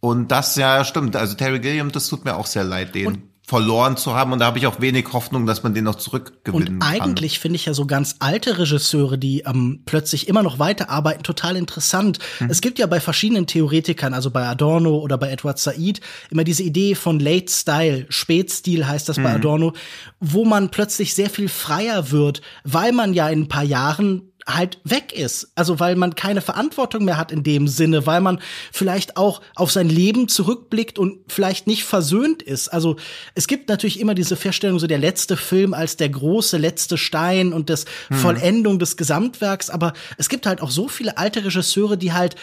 Und 0.00 0.32
das 0.32 0.56
ja 0.56 0.84
stimmt, 0.84 1.14
also 1.16 1.34
Terry 1.34 1.60
Gilliam, 1.60 1.92
das 1.92 2.08
tut 2.08 2.24
mir 2.24 2.36
auch 2.36 2.46
sehr 2.46 2.64
leid, 2.64 2.94
den 2.94 3.29
verloren 3.50 3.96
zu 3.96 4.14
haben 4.14 4.32
und 4.32 4.38
da 4.38 4.46
habe 4.46 4.58
ich 4.58 4.68
auch 4.68 4.80
wenig 4.80 5.12
Hoffnung, 5.12 5.44
dass 5.44 5.64
man 5.64 5.74
den 5.74 5.82
noch 5.82 5.96
zurückgewinnen 5.96 6.76
Und 6.76 6.82
eigentlich 6.82 7.40
finde 7.40 7.56
ich 7.56 7.66
ja 7.66 7.74
so 7.74 7.84
ganz 7.84 8.14
alte 8.20 8.60
Regisseure, 8.60 9.18
die 9.18 9.40
ähm, 9.40 9.82
plötzlich 9.86 10.28
immer 10.28 10.44
noch 10.44 10.60
weiterarbeiten, 10.60 11.24
total 11.24 11.56
interessant. 11.56 12.20
Mhm. 12.38 12.48
Es 12.48 12.60
gibt 12.60 12.78
ja 12.78 12.86
bei 12.86 13.00
verschiedenen 13.00 13.48
Theoretikern, 13.48 14.14
also 14.14 14.30
bei 14.30 14.46
Adorno 14.46 14.98
oder 14.98 15.18
bei 15.18 15.30
Edward 15.30 15.58
Said, 15.58 16.00
immer 16.30 16.44
diese 16.44 16.62
Idee 16.62 16.94
von 16.94 17.18
Late 17.18 17.50
Style, 17.52 18.06
Spätstil 18.08 18.86
heißt 18.86 19.08
das 19.08 19.16
Mhm. 19.16 19.22
bei 19.24 19.34
Adorno, 19.34 19.72
wo 20.20 20.44
man 20.44 20.70
plötzlich 20.70 21.16
sehr 21.16 21.28
viel 21.28 21.48
freier 21.48 22.12
wird, 22.12 22.42
weil 22.62 22.92
man 22.92 23.14
ja 23.14 23.28
in 23.30 23.40
ein 23.40 23.48
paar 23.48 23.64
Jahren 23.64 24.29
halt 24.56 24.78
weg 24.84 25.12
ist. 25.12 25.52
Also 25.54 25.80
weil 25.80 25.96
man 25.96 26.14
keine 26.14 26.40
Verantwortung 26.40 27.04
mehr 27.04 27.16
hat 27.16 27.32
in 27.32 27.42
dem 27.42 27.68
Sinne, 27.68 28.06
weil 28.06 28.20
man 28.20 28.40
vielleicht 28.72 29.16
auch 29.16 29.40
auf 29.54 29.70
sein 29.70 29.88
Leben 29.88 30.28
zurückblickt 30.28 30.98
und 30.98 31.20
vielleicht 31.28 31.66
nicht 31.66 31.84
versöhnt 31.84 32.42
ist. 32.42 32.68
Also 32.68 32.96
es 33.34 33.46
gibt 33.46 33.68
natürlich 33.68 34.00
immer 34.00 34.14
diese 34.14 34.36
Feststellung, 34.36 34.78
so 34.78 34.86
der 34.86 34.98
letzte 34.98 35.36
Film 35.36 35.74
als 35.74 35.96
der 35.96 36.08
große 36.08 36.56
letzte 36.56 36.98
Stein 36.98 37.52
und 37.52 37.70
das 37.70 37.84
Vollendung 38.10 38.78
des 38.78 38.96
Gesamtwerks, 38.96 39.70
aber 39.70 39.92
es 40.18 40.28
gibt 40.28 40.46
halt 40.46 40.60
auch 40.60 40.70
so 40.70 40.88
viele 40.88 41.18
alte 41.18 41.44
Regisseure, 41.44 41.96
die 41.96 42.12
halt 42.12 42.36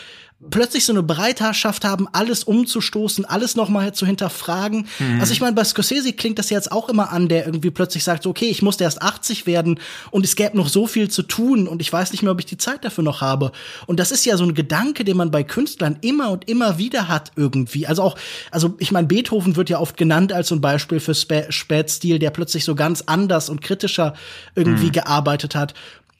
plötzlich 0.51 0.85
so 0.85 0.93
eine 0.93 1.01
Breiterschaft 1.01 1.83
haben, 1.83 2.07
alles 2.11 2.43
umzustoßen, 2.43 3.25
alles 3.25 3.55
nochmal 3.55 3.93
zu 3.93 4.05
hinterfragen. 4.05 4.87
Mhm. 4.99 5.19
Also 5.19 5.33
ich 5.33 5.41
meine, 5.41 5.55
bei 5.55 5.63
Scorsese 5.63 6.13
klingt 6.13 6.37
das 6.37 6.51
jetzt 6.51 6.71
auch 6.71 6.89
immer 6.89 7.11
an, 7.11 7.27
der 7.27 7.45
irgendwie 7.45 7.71
plötzlich 7.71 8.03
sagt, 8.03 8.21
so, 8.23 8.29
okay, 8.29 8.45
ich 8.45 8.61
musste 8.61 8.83
erst 8.83 9.01
80 9.01 9.47
werden 9.47 9.79
und 10.11 10.23
es 10.23 10.35
gäbe 10.35 10.55
noch 10.55 10.69
so 10.69 10.85
viel 10.85 11.09
zu 11.09 11.23
tun 11.23 11.67
und 11.67 11.81
ich 11.81 11.91
weiß 11.91 12.11
nicht 12.11 12.21
mehr, 12.21 12.31
ob 12.31 12.39
ich 12.39 12.45
die 12.45 12.57
Zeit 12.57 12.85
dafür 12.85 13.03
noch 13.03 13.21
habe. 13.21 13.51
Und 13.87 13.99
das 13.99 14.11
ist 14.11 14.25
ja 14.25 14.37
so 14.37 14.43
ein 14.43 14.53
Gedanke, 14.53 15.03
den 15.03 15.17
man 15.17 15.31
bei 15.31 15.43
Künstlern 15.43 15.97
immer 16.01 16.29
und 16.29 16.47
immer 16.47 16.77
wieder 16.77 17.07
hat 17.07 17.31
irgendwie. 17.35 17.87
Also 17.87 18.03
auch, 18.03 18.15
also 18.51 18.75
ich 18.77 18.91
meine, 18.91 19.07
Beethoven 19.07 19.55
wird 19.55 19.71
ja 19.71 19.79
oft 19.79 19.97
genannt 19.97 20.33
als 20.33 20.49
so 20.49 20.55
ein 20.55 20.61
Beispiel 20.61 20.99
für 20.99 21.15
Spä 21.15 21.47
Spätstil, 21.49 22.19
der 22.19 22.29
plötzlich 22.29 22.63
so 22.63 22.75
ganz 22.75 23.03
anders 23.07 23.49
und 23.49 23.61
kritischer 23.61 24.13
irgendwie 24.53 24.87
mhm. 24.87 24.91
gearbeitet 24.91 25.55
hat. 25.55 25.73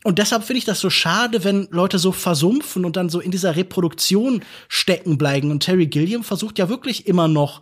Und 0.08 0.20
deshalb 0.20 0.46
finde 0.46 0.60
ich 0.60 0.64
das 0.64 0.80
so 0.80 0.90
schade, 0.90 1.44
wenn 1.44 1.68
Leute 1.70 2.00
so 2.00 2.14
versumpfen 2.14 2.86
und 2.86 2.96
dann 2.96 3.10
so 3.10 3.20
in 3.20 3.30
dieser 3.30 3.58
Reproduktion 3.58 4.42
stecken 4.70 5.18
bleiben. 5.18 5.52
Und 5.52 5.64
Terry 5.64 5.88
Gilliam 5.88 6.24
versucht 6.24 6.58
ja 6.60 6.70
wirklich 6.70 7.08
immer 7.08 7.28
noch 7.28 7.62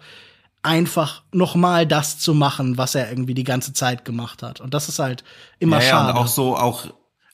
einfach 0.62 1.24
noch 1.32 1.56
mal 1.56 1.88
das 1.88 2.20
zu 2.20 2.36
machen, 2.36 2.78
was 2.78 2.94
er 2.94 3.10
irgendwie 3.10 3.34
die 3.34 3.46
ganze 3.46 3.74
Zeit 3.74 4.06
gemacht 4.06 4.44
hat. 4.44 4.62
Und 4.62 4.76
das 4.76 4.90
ist 4.90 5.00
halt 5.00 5.24
immer 5.58 5.78
ja, 5.78 5.90
schade. 5.90 6.10
Ja, 6.10 6.14
und 6.14 6.22
auch 6.22 6.28
so, 6.28 6.56
auch 6.56 6.86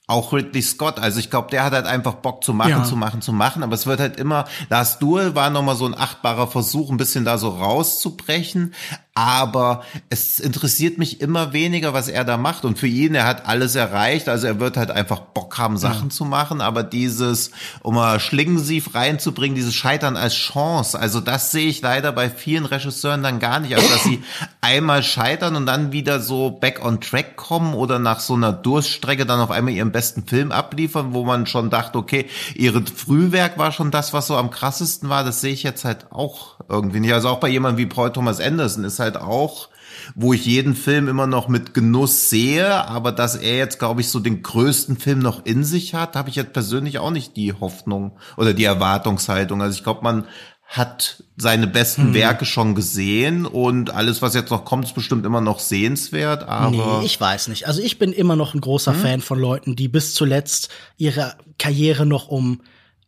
auch 0.07 0.33
Ridley 0.33 0.61
Scott, 0.61 0.99
also 0.99 1.19
ich 1.19 1.29
glaube, 1.29 1.49
der 1.51 1.63
hat 1.63 1.73
halt 1.73 1.85
einfach 1.85 2.15
Bock 2.15 2.43
zu 2.43 2.53
machen, 2.53 2.69
ja. 2.69 2.83
zu 2.83 2.97
machen, 2.97 3.21
zu 3.21 3.31
machen, 3.31 3.63
aber 3.63 3.75
es 3.75 3.87
wird 3.87 4.01
halt 4.01 4.17
immer, 4.17 4.45
Lars 4.69 4.99
Duel 4.99 5.35
war 5.35 5.49
nochmal 5.49 5.77
so 5.77 5.85
ein 5.85 5.97
achtbarer 5.97 6.47
Versuch, 6.47 6.89
ein 6.91 6.97
bisschen 6.97 7.23
da 7.23 7.37
so 7.37 7.47
rauszubrechen, 7.47 8.73
aber 9.13 9.83
es 10.09 10.39
interessiert 10.39 10.97
mich 10.97 11.19
immer 11.19 11.51
weniger, 11.51 11.93
was 11.93 12.07
er 12.07 12.23
da 12.23 12.37
macht. 12.37 12.63
Und 12.63 12.79
für 12.79 12.87
ihn, 12.87 13.13
er 13.13 13.25
hat 13.25 13.45
alles 13.45 13.75
erreicht, 13.75 14.29
also 14.29 14.47
er 14.47 14.59
wird 14.61 14.77
halt 14.77 14.89
einfach 14.89 15.19
Bock 15.19 15.57
haben, 15.57 15.77
Sachen 15.77 16.07
ja. 16.07 16.15
zu 16.15 16.23
machen, 16.23 16.61
aber 16.61 16.83
dieses, 16.83 17.51
um 17.81 17.95
mal 17.95 18.21
Schlingensief 18.21 18.95
reinzubringen, 18.95 19.55
dieses 19.55 19.75
Scheitern 19.75 20.15
als 20.15 20.33
Chance, 20.33 20.97
also 20.97 21.19
das 21.19 21.51
sehe 21.51 21.67
ich 21.67 21.81
leider 21.81 22.13
bei 22.13 22.29
vielen 22.29 22.65
Regisseuren 22.65 23.21
dann 23.21 23.39
gar 23.39 23.59
nicht, 23.59 23.75
also 23.75 23.87
dass 23.89 24.03
sie 24.03 24.23
einmal 24.61 25.03
scheitern 25.03 25.57
und 25.57 25.65
dann 25.65 25.91
wieder 25.91 26.21
so 26.21 26.51
back 26.51 26.83
on 26.83 27.01
track 27.01 27.35
kommen 27.35 27.73
oder 27.73 27.99
nach 27.99 28.21
so 28.21 28.35
einer 28.35 28.53
Durststrecke 28.53 29.25
dann 29.25 29.41
auf 29.41 29.51
einmal 29.51 29.73
ihren 29.73 29.91
besten 29.91 30.25
Film 30.25 30.53
abliefern, 30.53 31.13
wo 31.13 31.25
man 31.25 31.47
schon 31.47 31.69
dachte, 31.69 31.97
okay, 31.97 32.27
ihre 32.55 32.81
Frühwerk 32.85 33.57
war 33.57 33.73
schon 33.73 33.91
das, 33.91 34.13
was 34.13 34.27
so 34.27 34.37
am 34.37 34.51
krassesten 34.51 35.09
war, 35.09 35.25
das 35.25 35.41
sehe 35.41 35.51
ich 35.51 35.63
jetzt 35.63 35.83
halt 35.83 36.11
auch 36.11 36.55
irgendwie 36.69 37.01
nicht. 37.01 37.13
Also 37.13 37.27
auch 37.27 37.39
bei 37.39 37.49
jemandem 37.49 37.77
wie 37.77 37.85
Paul 37.87 38.13
Thomas 38.13 38.39
Anderson 38.39 38.85
ist 38.85 39.00
halt 39.01 39.17
auch, 39.17 39.67
wo 40.15 40.31
ich 40.31 40.45
jeden 40.45 40.75
Film 40.75 41.09
immer 41.09 41.27
noch 41.27 41.49
mit 41.49 41.73
Genuss 41.73 42.29
sehe, 42.29 42.87
aber 42.87 43.11
dass 43.11 43.35
er 43.35 43.57
jetzt, 43.57 43.79
glaube 43.79 44.01
ich, 44.01 44.09
so 44.09 44.19
den 44.19 44.41
größten 44.41 44.97
Film 44.97 45.19
noch 45.19 45.45
in 45.45 45.63
sich 45.63 45.93
hat, 45.93 46.15
habe 46.15 46.29
ich 46.29 46.35
jetzt 46.35 46.53
persönlich 46.53 46.99
auch 46.99 47.11
nicht 47.11 47.35
die 47.35 47.53
Hoffnung 47.53 48.17
oder 48.37 48.53
die 48.53 48.63
Erwartungshaltung. 48.63 49.61
Also 49.61 49.77
ich 49.77 49.83
glaube, 49.83 50.03
man 50.03 50.25
hat 50.71 51.23
seine 51.35 51.67
besten 51.67 52.03
hm. 52.03 52.13
Werke 52.13 52.45
schon 52.45 52.75
gesehen 52.75 53.45
und 53.45 53.93
alles, 53.93 54.21
was 54.21 54.33
jetzt 54.33 54.51
noch 54.51 54.63
kommt, 54.63 54.85
ist 54.85 54.95
bestimmt 54.95 55.25
immer 55.25 55.41
noch 55.41 55.59
sehenswert, 55.59 56.47
aber. 56.47 57.01
Nee, 57.01 57.05
ich 57.05 57.19
weiß 57.19 57.49
nicht. 57.49 57.67
Also 57.67 57.81
ich 57.81 57.99
bin 57.99 58.13
immer 58.13 58.37
noch 58.37 58.53
ein 58.53 58.61
großer 58.61 58.93
hm? 58.93 58.99
Fan 59.01 59.21
von 59.21 59.37
Leuten, 59.37 59.75
die 59.75 59.89
bis 59.89 60.13
zuletzt 60.13 60.69
ihre 60.95 61.35
Karriere 61.59 62.05
noch 62.05 62.29
um 62.29 62.61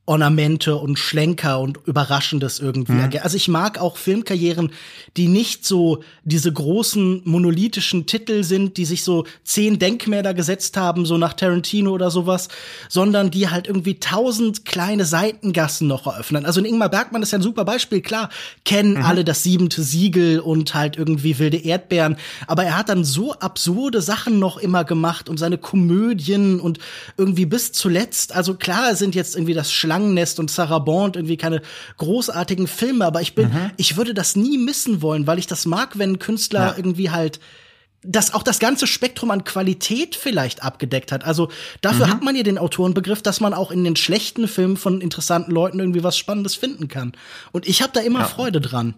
Ornamente 0.05 0.75
und 0.75 0.99
Schlenker 0.99 1.61
und 1.61 1.79
Überraschendes 1.85 2.59
irgendwie. 2.59 2.91
Mhm. 2.91 3.11
Also 3.21 3.37
ich 3.37 3.47
mag 3.47 3.79
auch 3.79 3.95
Filmkarrieren, 3.95 4.73
die 5.15 5.29
nicht 5.29 5.65
so 5.65 6.03
diese 6.25 6.51
großen 6.51 7.21
monolithischen 7.23 8.05
Titel 8.05 8.43
sind, 8.43 8.75
die 8.75 8.83
sich 8.83 9.03
so 9.03 9.25
zehn 9.45 9.79
Denkmäler 9.79 10.33
gesetzt 10.33 10.75
haben, 10.75 11.05
so 11.05 11.17
nach 11.17 11.31
Tarantino 11.31 11.91
oder 11.91 12.11
sowas, 12.11 12.49
sondern 12.89 13.31
die 13.31 13.47
halt 13.47 13.67
irgendwie 13.67 13.97
tausend 13.97 14.65
kleine 14.65 15.05
Seitengassen 15.05 15.87
noch 15.87 16.05
eröffnen. 16.05 16.45
Also 16.45 16.59
in 16.59 16.65
Ingmar 16.65 16.89
Bergmann 16.89 17.23
ist 17.23 17.31
ja 17.31 17.39
ein 17.39 17.43
super 17.43 17.63
Beispiel, 17.63 18.01
klar, 18.01 18.29
kennen 18.65 18.95
mhm. 18.95 19.05
alle 19.05 19.23
das 19.23 19.43
siebente 19.43 19.83
Siegel 19.83 20.41
und 20.41 20.73
halt 20.73 20.97
irgendwie 20.97 21.39
wilde 21.39 21.57
Erdbeeren, 21.57 22.17
aber 22.47 22.65
er 22.65 22.77
hat 22.77 22.89
dann 22.89 23.05
so 23.05 23.31
absurde 23.35 24.01
Sachen 24.01 24.37
noch 24.37 24.57
immer 24.57 24.83
gemacht 24.83 25.29
und 25.29 25.37
seine 25.37 25.57
Komödien 25.57 26.59
und 26.59 26.79
irgendwie 27.15 27.45
bis 27.45 27.71
zuletzt, 27.71 28.35
also 28.35 28.55
klar 28.55 28.97
sind 28.97 29.15
jetzt 29.15 29.35
irgendwie 29.35 29.53
das 29.53 29.71
Schlag 29.71 29.92
Schlangennest 29.93 30.39
und 30.39 30.49
Sarah 30.49 30.79
Bond 30.79 31.15
irgendwie 31.15 31.37
keine 31.37 31.61
großartigen 31.97 32.67
Filme, 32.67 33.05
aber 33.05 33.21
ich 33.21 33.35
bin, 33.35 33.49
mhm. 33.49 33.71
ich 33.77 33.97
würde 33.97 34.13
das 34.13 34.35
nie 34.35 34.57
missen 34.57 35.01
wollen, 35.01 35.27
weil 35.27 35.39
ich 35.39 35.47
das 35.47 35.65
mag, 35.65 35.97
wenn 35.97 36.13
ein 36.13 36.19
Künstler 36.19 36.67
ja. 36.67 36.73
irgendwie 36.77 37.11
halt 37.11 37.39
das 38.05 38.33
auch 38.33 38.43
das 38.43 38.59
ganze 38.59 38.85
Spektrum 38.85 39.31
an 39.31 39.45
Qualität 39.45 40.15
vielleicht 40.15 40.61
abgedeckt 40.61 41.13
hat. 41.13 41.23
Also 41.23 41.49
dafür 41.79 42.07
mhm. 42.07 42.11
hat 42.11 42.23
man 42.23 42.35
ja 42.35 42.43
den 42.43 42.57
Autorenbegriff, 42.57 43.21
dass 43.21 43.39
man 43.39 43.53
auch 43.53 43.71
in 43.71 43.85
den 43.85 43.95
schlechten 43.95 44.49
Filmen 44.49 44.75
von 44.75 44.99
interessanten 44.99 45.51
Leuten 45.51 45.79
irgendwie 45.79 46.03
was 46.03 46.17
Spannendes 46.17 46.55
finden 46.55 46.89
kann. 46.89 47.13
Und 47.53 47.65
ich 47.65 47.81
habe 47.81 47.93
da 47.93 48.01
immer 48.01 48.19
ja. 48.19 48.25
Freude 48.25 48.59
dran. 48.59 48.95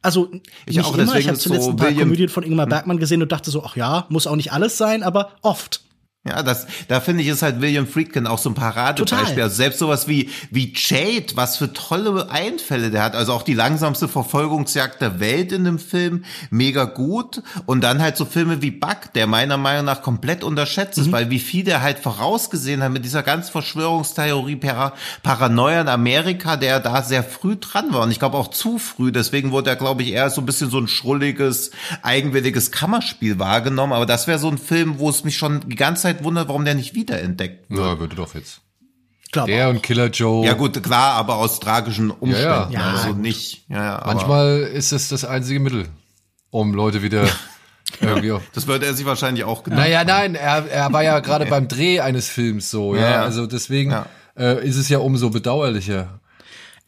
Also 0.00 0.30
ich 0.64 0.76
nicht 0.76 0.86
auch, 0.86 0.96
immer, 0.96 1.16
ich 1.16 1.28
habe 1.28 1.36
zuletzt 1.36 1.64
so 1.64 1.70
ein 1.70 1.76
paar 1.76 1.92
Komödien 1.92 2.30
von 2.30 2.44
Ingmar 2.44 2.64
hm. 2.64 2.70
Bergmann 2.70 2.98
gesehen 2.98 3.20
und 3.20 3.30
dachte 3.30 3.50
so, 3.50 3.62
ach 3.62 3.76
ja, 3.76 4.06
muss 4.08 4.26
auch 4.26 4.36
nicht 4.36 4.52
alles 4.52 4.78
sein, 4.78 5.02
aber 5.02 5.32
oft. 5.42 5.82
Ja, 6.28 6.42
das, 6.42 6.66
da 6.88 7.00
finde 7.00 7.22
ich, 7.22 7.28
ist 7.28 7.42
halt 7.42 7.60
William 7.60 7.86
Friedkin 7.86 8.26
auch 8.26 8.38
so 8.38 8.50
ein 8.50 8.54
Paradebeispiel. 8.54 9.42
Also 9.42 9.56
selbst 9.56 9.78
sowas 9.78 10.08
wie, 10.08 10.30
wie 10.50 10.72
Jade, 10.74 11.36
was 11.36 11.56
für 11.56 11.72
tolle 11.72 12.30
Einfälle 12.30 12.90
der 12.90 13.02
hat. 13.02 13.14
Also 13.14 13.32
auch 13.32 13.42
die 13.42 13.54
langsamste 13.54 14.08
Verfolgungsjagd 14.08 15.00
der 15.00 15.20
Welt 15.20 15.52
in 15.52 15.64
dem 15.64 15.78
Film, 15.78 16.24
mega 16.50 16.84
gut. 16.84 17.42
Und 17.66 17.82
dann 17.82 18.02
halt 18.02 18.16
so 18.16 18.24
Filme 18.24 18.62
wie 18.62 18.70
Buck, 18.70 19.12
der 19.14 19.26
meiner 19.26 19.56
Meinung 19.56 19.84
nach 19.84 20.02
komplett 20.02 20.42
unterschätzt 20.42 20.98
ist, 20.98 21.08
mhm. 21.08 21.12
weil 21.12 21.30
wie 21.30 21.38
viel 21.38 21.64
der 21.64 21.82
halt 21.82 21.98
vorausgesehen 21.98 22.82
hat 22.82 22.92
mit 22.92 23.04
dieser 23.04 23.22
ganz 23.22 23.48
Verschwörungstheorie 23.48 24.56
Para 24.56 24.92
Paranoia 25.22 25.82
in 25.82 25.88
Amerika, 25.88 26.56
der 26.56 26.80
da 26.80 27.02
sehr 27.02 27.22
früh 27.22 27.56
dran 27.56 27.92
war. 27.92 28.02
Und 28.02 28.10
ich 28.10 28.18
glaube 28.18 28.36
auch 28.36 28.48
zu 28.48 28.78
früh. 28.78 29.12
Deswegen 29.12 29.52
wurde 29.52 29.70
er, 29.70 29.76
glaube 29.76 30.02
ich, 30.02 30.12
eher 30.12 30.30
so 30.30 30.40
ein 30.40 30.46
bisschen 30.46 30.70
so 30.70 30.78
ein 30.78 30.88
schrulliges, 30.88 31.70
eigenwilliges 32.02 32.70
Kammerspiel 32.72 33.38
wahrgenommen. 33.38 33.92
Aber 33.92 34.06
das 34.06 34.26
wäre 34.26 34.38
so 34.38 34.48
ein 34.48 34.58
Film, 34.58 34.98
wo 34.98 35.08
es 35.08 35.24
mich 35.24 35.36
schon 35.36 35.60
die 35.68 35.76
ganze 35.76 36.02
Zeit 36.02 36.15
Zeit 36.16 36.24
wundert, 36.24 36.48
warum 36.48 36.64
der 36.64 36.74
nicht 36.74 36.94
wiederentdeckt 36.94 37.70
wird. 37.70 37.80
Ja, 37.80 37.98
würde 37.98 38.16
doch 38.16 38.34
jetzt. 38.34 38.60
Glaub 39.32 39.46
der 39.46 39.66
auch. 39.66 39.70
und 39.70 39.82
Killer 39.82 40.06
Joe. 40.06 40.46
Ja 40.46 40.54
gut, 40.54 40.82
klar, 40.82 41.14
aber 41.14 41.36
aus 41.36 41.60
tragischen 41.60 42.10
Umständen. 42.10 42.44
Ja, 42.44 42.68
ja. 42.70 42.90
Also 42.92 43.12
nicht. 43.12 43.64
Ja, 43.68 44.02
Manchmal 44.06 44.60
ist 44.60 44.92
es 44.92 45.08
das 45.08 45.24
einzige 45.24 45.60
Mittel, 45.60 45.88
um 46.50 46.74
Leute 46.74 47.02
wieder 47.02 47.26
irgendwie. 48.00 48.34
das 48.54 48.66
würde 48.66 48.86
er 48.86 48.94
sich 48.94 49.04
wahrscheinlich 49.04 49.44
auch 49.44 49.62
gedacht. 49.62 49.80
Naja, 49.80 50.04
nein, 50.04 50.34
er, 50.34 50.70
er 50.70 50.92
war 50.92 51.02
ja 51.02 51.20
gerade 51.20 51.46
beim 51.50 51.68
Dreh 51.68 52.00
eines 52.00 52.28
Films 52.28 52.70
so, 52.70 52.94
ja. 52.94 53.10
ja. 53.10 53.22
Also 53.22 53.46
deswegen 53.46 53.94
äh, 54.38 54.64
ist 54.66 54.76
es 54.76 54.88
ja 54.88 54.98
umso 54.98 55.30
bedauerlicher. 55.30 56.20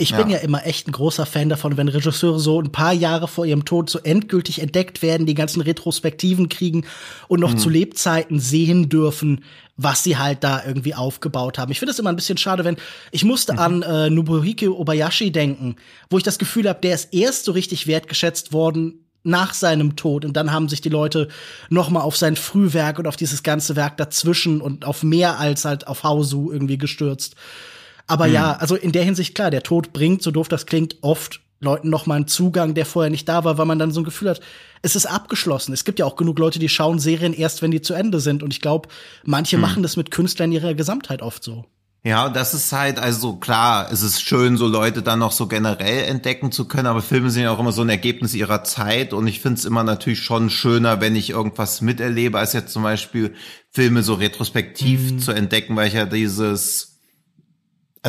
Ich 0.01 0.15
bin 0.15 0.31
ja. 0.31 0.37
ja 0.37 0.43
immer 0.45 0.65
echt 0.65 0.87
ein 0.87 0.93
großer 0.93 1.27
Fan 1.27 1.49
davon, 1.49 1.77
wenn 1.77 1.89
Regisseure 1.89 2.39
so 2.39 2.61
ein 2.63 2.71
paar 2.71 2.93
Jahre 2.93 3.27
vor 3.27 3.45
ihrem 3.45 3.65
Tod 3.65 3.91
so 3.91 3.99
endgültig 3.99 4.63
entdeckt 4.63 5.03
werden, 5.03 5.27
die 5.27 5.35
ganzen 5.35 5.61
Retrospektiven 5.61 6.49
kriegen 6.49 6.87
und 7.27 7.41
noch 7.41 7.55
mhm. 7.55 7.59
zu 7.59 7.69
Lebzeiten 7.69 8.39
sehen 8.39 8.89
dürfen, 8.89 9.43
was 9.77 10.05
sie 10.05 10.17
halt 10.17 10.45
da 10.45 10.63
irgendwie 10.65 10.95
aufgebaut 10.95 11.59
haben. 11.59 11.73
Ich 11.73 11.81
finde 11.81 11.91
es 11.91 11.99
immer 11.99 12.11
ein 12.11 12.17
bisschen 12.17 12.39
schade, 12.39 12.65
wenn 12.65 12.77
ich 13.11 13.25
musste 13.25 13.55
mhm. 13.55 13.59
an 13.59 13.83
äh, 13.83 14.09
Nobuhiko 14.09 14.71
Obayashi 14.71 15.33
denken, 15.33 15.75
wo 16.11 16.17
ich 16.17 16.25
das 16.25 16.39
Gefühl 16.39 16.69
habe, 16.69 16.81
der 16.81 16.95
ist 16.95 17.13
erst 17.13 17.45
so 17.45 17.51
richtig 17.51 17.89
wertgeschätzt 17.89 18.53
worden 18.53 19.05
nach 19.25 19.53
seinem 19.53 19.97
Tod 19.97 20.25
und 20.25 20.37
dann 20.37 20.53
haben 20.53 20.69
sich 20.69 20.81
die 20.81 20.89
Leute 20.89 21.27
noch 21.71 21.91
mal 21.91 22.03
auf 22.03 22.17
sein 22.17 22.37
Frühwerk 22.37 23.01
und 23.01 23.09
auf 23.09 23.17
dieses 23.17 23.43
ganze 23.43 23.75
Werk 23.75 23.97
dazwischen 23.97 24.61
und 24.61 24.85
auf 24.85 25.03
mehr 25.03 25.41
als 25.41 25.65
halt 25.65 25.89
auf 25.89 26.05
Hausu 26.05 26.53
irgendwie 26.53 26.79
gestürzt. 26.79 27.35
Aber 28.09 28.27
hm. 28.27 28.33
ja, 28.33 28.53
also 28.55 28.75
in 28.75 28.91
der 28.91 29.05
Hinsicht 29.05 29.35
klar, 29.35 29.51
der 29.51 29.63
Tod 29.63 29.93
bringt, 29.93 30.23
so 30.23 30.33
doof 30.33 30.49
das 30.49 30.67
klingt, 30.67 30.97
oft 31.03 31.41
Leuten 31.61 31.91
noch 31.91 32.07
mal 32.07 32.17
einen 32.17 32.27
Zugang, 32.27 32.75
der 32.75 32.87
vorher 32.87 33.11
nicht 33.11 33.29
da 33.29 33.45
war, 33.45 33.59
weil 33.59 33.67
man 33.67 33.79
dann 33.79 33.91
so 33.93 34.01
ein 34.01 34.05
Gefühl 34.05 34.31
hat, 34.31 34.41
es 34.83 34.97
ist 34.97 35.07
abgeschlossen. 35.07 35.73
Es 35.73 35.85
gibt 35.85 35.99
ja 35.99 36.07
auch 36.07 36.17
genug 36.17 36.39
Leute, 36.39 36.59
die 36.59 36.69
schauen 36.69 36.99
Serien 36.99 37.33
erst, 37.33 37.63
wenn 37.63 37.71
die 37.71 37.83
zu 37.83 37.95
Ende 37.95 38.21
sind. 38.21 38.43
Und 38.43 38.53
ich 38.53 38.61
glaube, 38.61 38.89
manche 39.25 39.57
hm. 39.57 39.61
machen 39.61 39.83
das 39.83 39.97
mit 39.97 40.11
Künstlern 40.11 40.53
ihrer 40.53 40.75
Gesamtheit 40.75 41.23
oft 41.23 41.43
so. 41.45 41.65
Ja, 42.05 42.29
das 42.29 42.55
ist 42.55 42.73
halt, 42.73 43.01
also 43.01 43.37
klar, 43.37 43.89
es 43.93 44.03
ist 44.03 44.23
schön, 44.23 44.57
so 44.57 44.69
Leute 44.69 45.03
dann 45.03 45.19
noch 45.19 45.33
so 45.33 45.49
generell 45.49 46.05
entdecken 46.05 46.53
zu 46.53 46.67
können, 46.69 46.87
aber 46.87 47.03
Filme 47.03 47.29
sind 47.31 47.43
ja 47.43 47.51
auch 47.51 47.59
immer 47.59 47.73
so 47.73 47.83
ein 47.83 47.89
Ergebnis 47.89 48.35
ihrer 48.35 48.63
Zeit 48.63 49.13
und 49.13 49.27
ich 49.27 49.41
finde 49.41 49.59
es 49.59 49.65
immer 49.65 49.83
natürlich 49.83 50.21
schon 50.21 50.49
schöner, 50.49 51.01
wenn 51.01 51.17
ich 51.17 51.31
irgendwas 51.31 51.81
miterlebe, 51.81 52.39
als 52.39 52.53
jetzt 52.53 52.73
zum 52.73 52.85
Beispiel 52.85 53.35
Filme 53.73 54.05
so 54.05 54.15
retrospektiv 54.15 55.13
mhm. 55.13 55.19
zu 55.19 55.33
entdecken, 55.33 55.75
weil 55.75 55.89
ich 55.89 55.95
ja 55.95 56.07
dieses 56.07 56.98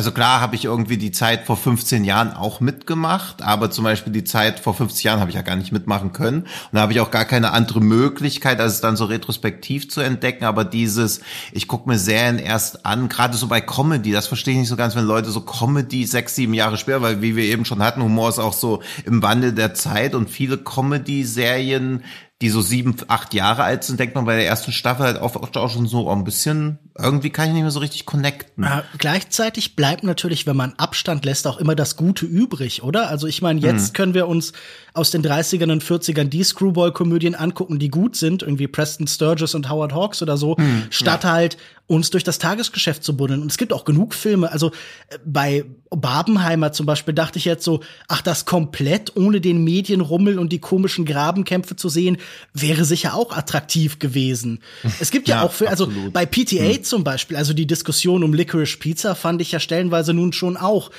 also 0.00 0.12
klar 0.12 0.40
habe 0.40 0.56
ich 0.56 0.64
irgendwie 0.64 0.96
die 0.96 1.12
Zeit 1.12 1.44
vor 1.44 1.58
15 1.58 2.04
Jahren 2.04 2.32
auch 2.32 2.60
mitgemacht, 2.60 3.42
aber 3.42 3.70
zum 3.70 3.84
Beispiel 3.84 4.14
die 4.14 4.24
Zeit 4.24 4.58
vor 4.58 4.72
50 4.72 5.04
Jahren 5.04 5.20
habe 5.20 5.28
ich 5.28 5.36
ja 5.36 5.42
gar 5.42 5.56
nicht 5.56 5.72
mitmachen 5.72 6.14
können. 6.14 6.44
Und 6.44 6.48
da 6.72 6.80
habe 6.80 6.92
ich 6.94 7.00
auch 7.00 7.10
gar 7.10 7.26
keine 7.26 7.50
andere 7.50 7.82
Möglichkeit, 7.82 8.60
als 8.60 8.72
es 8.72 8.80
dann 8.80 8.96
so 8.96 9.04
retrospektiv 9.04 9.90
zu 9.90 10.00
entdecken. 10.00 10.46
Aber 10.46 10.64
dieses, 10.64 11.20
ich 11.52 11.68
gucke 11.68 11.86
mir 11.86 11.98
Serien 11.98 12.38
erst 12.38 12.86
an, 12.86 13.10
gerade 13.10 13.36
so 13.36 13.46
bei 13.46 13.60
Comedy, 13.60 14.10
das 14.10 14.26
verstehe 14.26 14.54
ich 14.54 14.60
nicht 14.60 14.70
so 14.70 14.76
ganz, 14.76 14.96
wenn 14.96 15.04
Leute 15.04 15.30
so 15.30 15.42
Comedy 15.42 16.06
sechs, 16.06 16.34
sieben 16.34 16.54
Jahre 16.54 16.78
später, 16.78 17.02
weil 17.02 17.20
wie 17.20 17.36
wir 17.36 17.44
eben 17.44 17.66
schon 17.66 17.82
hatten, 17.82 18.02
Humor 18.02 18.30
ist 18.30 18.38
auch 18.38 18.54
so 18.54 18.80
im 19.04 19.20
Wandel 19.20 19.52
der 19.52 19.74
Zeit 19.74 20.14
und 20.14 20.30
viele 20.30 20.56
Comedy-Serien 20.56 22.04
die 22.40 22.48
so 22.48 22.62
sieben, 22.62 22.96
acht 23.08 23.34
Jahre 23.34 23.64
alt 23.64 23.84
sind, 23.84 24.00
denkt 24.00 24.14
man 24.14 24.24
bei 24.24 24.36
der 24.36 24.46
ersten 24.46 24.72
Staffel 24.72 25.04
halt 25.04 25.20
oft 25.20 25.56
auch 25.56 25.70
schon 25.70 25.86
so 25.86 26.10
ein 26.10 26.24
bisschen 26.24 26.78
irgendwie 26.98 27.30
kann 27.30 27.48
ich 27.48 27.54
nicht 27.54 27.62
mehr 27.62 27.70
so 27.70 27.80
richtig 27.80 28.06
connecten. 28.06 28.64
Äh, 28.64 28.82
gleichzeitig 28.98 29.76
bleibt 29.76 30.04
natürlich, 30.04 30.46
wenn 30.46 30.56
man 30.56 30.74
Abstand 30.76 31.24
lässt, 31.24 31.46
auch 31.46 31.58
immer 31.58 31.74
das 31.74 31.96
Gute 31.96 32.26
übrig, 32.26 32.82
oder? 32.82 33.08
Also 33.08 33.26
ich 33.26 33.42
meine, 33.42 33.60
jetzt 33.60 33.88
hm. 33.88 33.92
können 33.94 34.14
wir 34.14 34.28
uns 34.28 34.52
aus 34.94 35.10
den 35.10 35.22
30ern 35.22 35.72
und 35.72 35.84
40ern 35.84 36.24
die 36.24 36.42
Screwball-Komödien 36.42 37.34
angucken, 37.34 37.78
die 37.78 37.88
gut 37.88 38.16
sind, 38.16 38.42
irgendwie 38.42 38.68
Preston 38.68 39.06
Sturges 39.06 39.54
und 39.54 39.70
Howard 39.70 39.94
Hawks 39.94 40.22
oder 40.22 40.36
so, 40.36 40.56
hm, 40.56 40.84
statt 40.90 41.24
ja. 41.24 41.32
halt 41.32 41.56
uns 41.90 42.10
durch 42.10 42.22
das 42.22 42.38
Tagesgeschäft 42.38 43.02
zu 43.02 43.16
buddeln. 43.16 43.42
Und 43.42 43.50
es 43.50 43.58
gibt 43.58 43.72
auch 43.72 43.84
genug 43.84 44.14
Filme, 44.14 44.52
also 44.52 44.68
äh, 45.08 45.18
bei 45.24 45.64
Barbenheimer 45.90 46.70
zum 46.70 46.86
Beispiel 46.86 47.14
dachte 47.14 47.38
ich 47.38 47.44
jetzt 47.44 47.64
so, 47.64 47.80
ach, 48.06 48.22
das 48.22 48.44
komplett 48.44 49.16
ohne 49.16 49.40
den 49.40 49.64
Medienrummel 49.64 50.38
und 50.38 50.52
die 50.52 50.60
komischen 50.60 51.04
Grabenkämpfe 51.04 51.74
zu 51.74 51.88
sehen, 51.88 52.18
wäre 52.54 52.84
sicher 52.84 53.14
auch 53.14 53.36
attraktiv 53.36 53.98
gewesen. 53.98 54.60
Es 55.00 55.10
gibt 55.10 55.26
ja, 55.26 55.36
ja 55.36 55.42
auch, 55.42 55.52
für, 55.52 55.68
also 55.68 55.86
absolut. 55.86 56.12
bei 56.12 56.26
PTA 56.26 56.74
hm. 56.74 56.84
zum 56.84 57.02
Beispiel, 57.02 57.36
also 57.36 57.54
die 57.54 57.66
Diskussion 57.66 58.22
um 58.22 58.34
Licorice 58.34 58.78
Pizza 58.78 59.16
fand 59.16 59.42
ich 59.42 59.50
ja 59.50 59.58
stellenweise 59.58 60.14
nun 60.14 60.32
schon 60.32 60.56
auch 60.56 60.90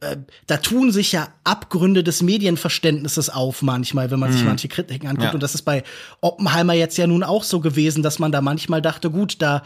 äh, 0.00 0.16
da 0.46 0.58
tun 0.58 0.92
sich 0.92 1.12
ja 1.12 1.28
Abgründe 1.44 2.04
des 2.04 2.22
Medienverständnisses 2.22 3.30
auf 3.30 3.62
manchmal, 3.62 4.10
wenn 4.10 4.20
man 4.20 4.32
sich 4.32 4.42
mhm. 4.42 4.48
manche 4.48 4.68
Kritiken 4.68 5.08
anguckt. 5.08 5.28
Ja. 5.28 5.34
Und 5.34 5.42
das 5.42 5.54
ist 5.54 5.62
bei 5.62 5.84
Oppenheimer 6.20 6.74
jetzt 6.74 6.98
ja 6.98 7.06
nun 7.06 7.22
auch 7.22 7.44
so 7.44 7.60
gewesen, 7.60 8.02
dass 8.02 8.18
man 8.18 8.32
da 8.32 8.40
manchmal 8.40 8.82
dachte, 8.82 9.10
gut, 9.10 9.40
da, 9.40 9.62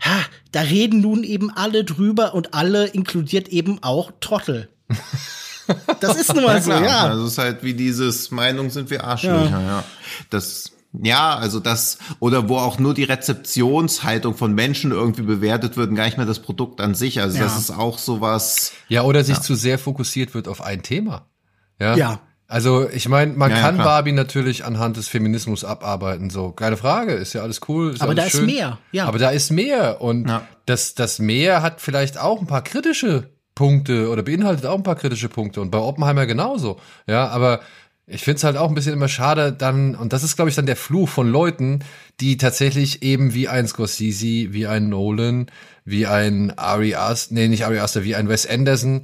ha, 0.00 0.20
da 0.52 0.60
reden 0.60 1.00
nun 1.00 1.24
eben 1.24 1.50
alle 1.50 1.84
drüber 1.84 2.34
und 2.34 2.54
alle 2.54 2.86
inkludiert 2.86 3.48
eben 3.48 3.82
auch 3.82 4.12
Trottel. 4.20 4.68
Das 6.00 6.16
ist 6.16 6.34
nun 6.34 6.42
mal 6.42 6.60
so, 6.60 6.72
ja. 6.72 7.08
Das 7.08 7.20
ist 7.20 7.38
halt 7.38 7.62
wie 7.62 7.74
dieses 7.74 8.32
Meinung 8.32 8.70
sind 8.70 8.90
wir 8.90 9.04
Arschlöcher, 9.04 9.50
ja. 9.50 9.60
ja. 9.60 9.84
Das 10.28 10.72
ja, 10.92 11.36
also 11.36 11.60
das, 11.60 11.98
oder 12.18 12.48
wo 12.48 12.56
auch 12.56 12.78
nur 12.78 12.94
die 12.94 13.04
Rezeptionshaltung 13.04 14.34
von 14.36 14.54
Menschen 14.54 14.90
irgendwie 14.90 15.22
bewertet 15.22 15.76
wird 15.76 15.90
und 15.90 15.94
gar 15.94 16.04
nicht 16.06 16.16
mehr 16.16 16.26
das 16.26 16.40
Produkt 16.40 16.80
an 16.80 16.94
sich. 16.94 17.20
Also 17.20 17.38
ja. 17.38 17.44
das 17.44 17.58
ist 17.58 17.70
auch 17.70 17.98
sowas. 17.98 18.72
Ja, 18.88 19.02
oder 19.02 19.22
sich 19.22 19.36
ja. 19.36 19.42
zu 19.42 19.54
sehr 19.54 19.78
fokussiert 19.78 20.34
wird 20.34 20.48
auf 20.48 20.60
ein 20.60 20.82
Thema. 20.82 21.26
Ja. 21.78 21.94
ja. 21.96 22.20
Also 22.48 22.88
ich 22.90 23.08
meine, 23.08 23.34
man 23.34 23.52
ja, 23.52 23.60
kann 23.60 23.76
ja, 23.76 23.84
Barbie 23.84 24.10
natürlich 24.10 24.64
anhand 24.64 24.96
des 24.96 25.06
Feminismus 25.06 25.64
abarbeiten, 25.64 26.30
so 26.30 26.50
keine 26.50 26.76
Frage, 26.76 27.12
ist 27.12 27.32
ja 27.32 27.42
alles 27.42 27.60
cool. 27.68 27.94
Aber 28.00 28.16
da 28.16 28.28
schön. 28.28 28.40
ist 28.40 28.46
mehr, 28.46 28.78
ja. 28.90 29.06
Aber 29.06 29.20
da 29.20 29.30
ist 29.30 29.52
mehr 29.52 30.00
und 30.00 30.28
ja. 30.28 30.42
das 30.66 30.96
das 30.96 31.20
mehr 31.20 31.62
hat 31.62 31.80
vielleicht 31.80 32.18
auch 32.18 32.40
ein 32.40 32.48
paar 32.48 32.62
kritische 32.62 33.30
Punkte 33.54 34.08
oder 34.08 34.24
beinhaltet 34.24 34.66
auch 34.66 34.74
ein 34.74 34.82
paar 34.82 34.96
kritische 34.96 35.28
Punkte 35.28 35.60
und 35.60 35.70
bei 35.70 35.78
Oppenheimer 35.78 36.26
genauso. 36.26 36.80
Ja, 37.06 37.28
aber 37.28 37.60
ich 38.12 38.22
finde 38.22 38.38
es 38.38 38.44
halt 38.44 38.56
auch 38.56 38.68
ein 38.68 38.74
bisschen 38.74 38.92
immer 38.92 39.08
schade, 39.08 39.52
dann, 39.52 39.94
und 39.94 40.12
das 40.12 40.24
ist, 40.24 40.34
glaube 40.34 40.48
ich, 40.48 40.56
dann 40.56 40.66
der 40.66 40.76
Fluch 40.76 41.08
von 41.08 41.30
Leuten, 41.30 41.80
die 42.20 42.36
tatsächlich 42.36 43.02
eben 43.02 43.34
wie 43.34 43.48
ein 43.48 43.68
Scorsese, 43.68 44.52
wie 44.52 44.66
ein 44.66 44.88
Nolan, 44.88 45.46
wie 45.84 46.06
ein 46.06 46.56
Ari 46.58 46.96
Aster, 46.96 47.34
nee, 47.34 47.48
nicht 47.48 47.64
Ari 47.64 47.78
Aster, 47.78 48.02
wie 48.02 48.16
ein 48.16 48.28
Wes 48.28 48.46
Anderson, 48.46 49.02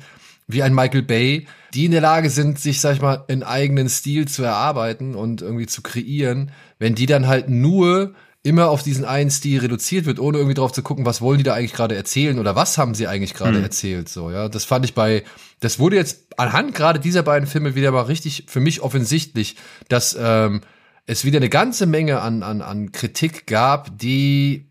wie 0.49 0.63
ein 0.63 0.75
Michael 0.75 1.03
Bay, 1.03 1.47
die 1.73 1.85
in 1.85 1.93
der 1.93 2.01
Lage 2.01 2.31
sind, 2.31 2.59
sich, 2.59 2.81
sag 2.81 2.95
ich 2.95 3.03
mal, 3.03 3.25
in 3.29 3.43
eigenen 3.43 3.89
Stil 3.89 4.27
zu 4.27 4.43
erarbeiten 4.43 5.15
und 5.15 5.41
irgendwie 5.41 5.67
zu 5.67 5.83
kreieren, 5.83 6.51
wenn 6.79 6.95
die 6.95 7.07
dann 7.07 7.29
halt 7.29 7.49
nur 7.49 8.15
immer 8.47 8.71
auf 8.71 8.85
diesen 8.85 9.05
einen 9.05 9.29
Stil 9.29 9.59
reduziert 9.59 10.07
wird, 10.07 10.21
ohne 10.21 10.39
irgendwie 10.39 10.55
drauf 10.55 10.71
zu 10.71 10.83
gucken, 10.83 11.05
was 11.05 11.21
wollen 11.21 11.39
die 11.39 11.45
da 11.45 11.55
eigentlich 11.55 11.73
gerade 11.73 11.97
erzählen 11.97 12.39
oder 12.39 12.55
was 12.55 12.79
haben 12.79 12.95
sie 12.95 13.09
eigentlich 13.09 13.35
gerade 13.35 13.59
mhm. 13.59 13.65
erzählt, 13.65 14.09
so, 14.09 14.31
ja. 14.31 14.49
Das 14.49 14.65
fand 14.65 14.85
ich 14.85 14.95
bei, 14.95 15.25
das 15.59 15.81
wurde 15.81 15.97
jetzt 15.97 16.27
anhand 16.37 16.73
gerade 16.73 17.01
dieser 17.01 17.25
beiden 17.25 17.49
Filme 17.49 17.75
wieder 17.75 17.91
mal 17.91 18.03
richtig 18.03 18.45
für 18.47 18.61
mich 18.61 18.83
offensichtlich, 18.83 19.57
dass 19.89 20.17
ähm, 20.19 20.61
es 21.07 21.25
wieder 21.25 21.39
eine 21.39 21.49
ganze 21.49 21.87
Menge 21.87 22.21
an, 22.21 22.45
an, 22.45 22.63
an 22.63 22.93
Kritik 22.93 23.49
gab, 23.49 23.99
die 23.99 24.69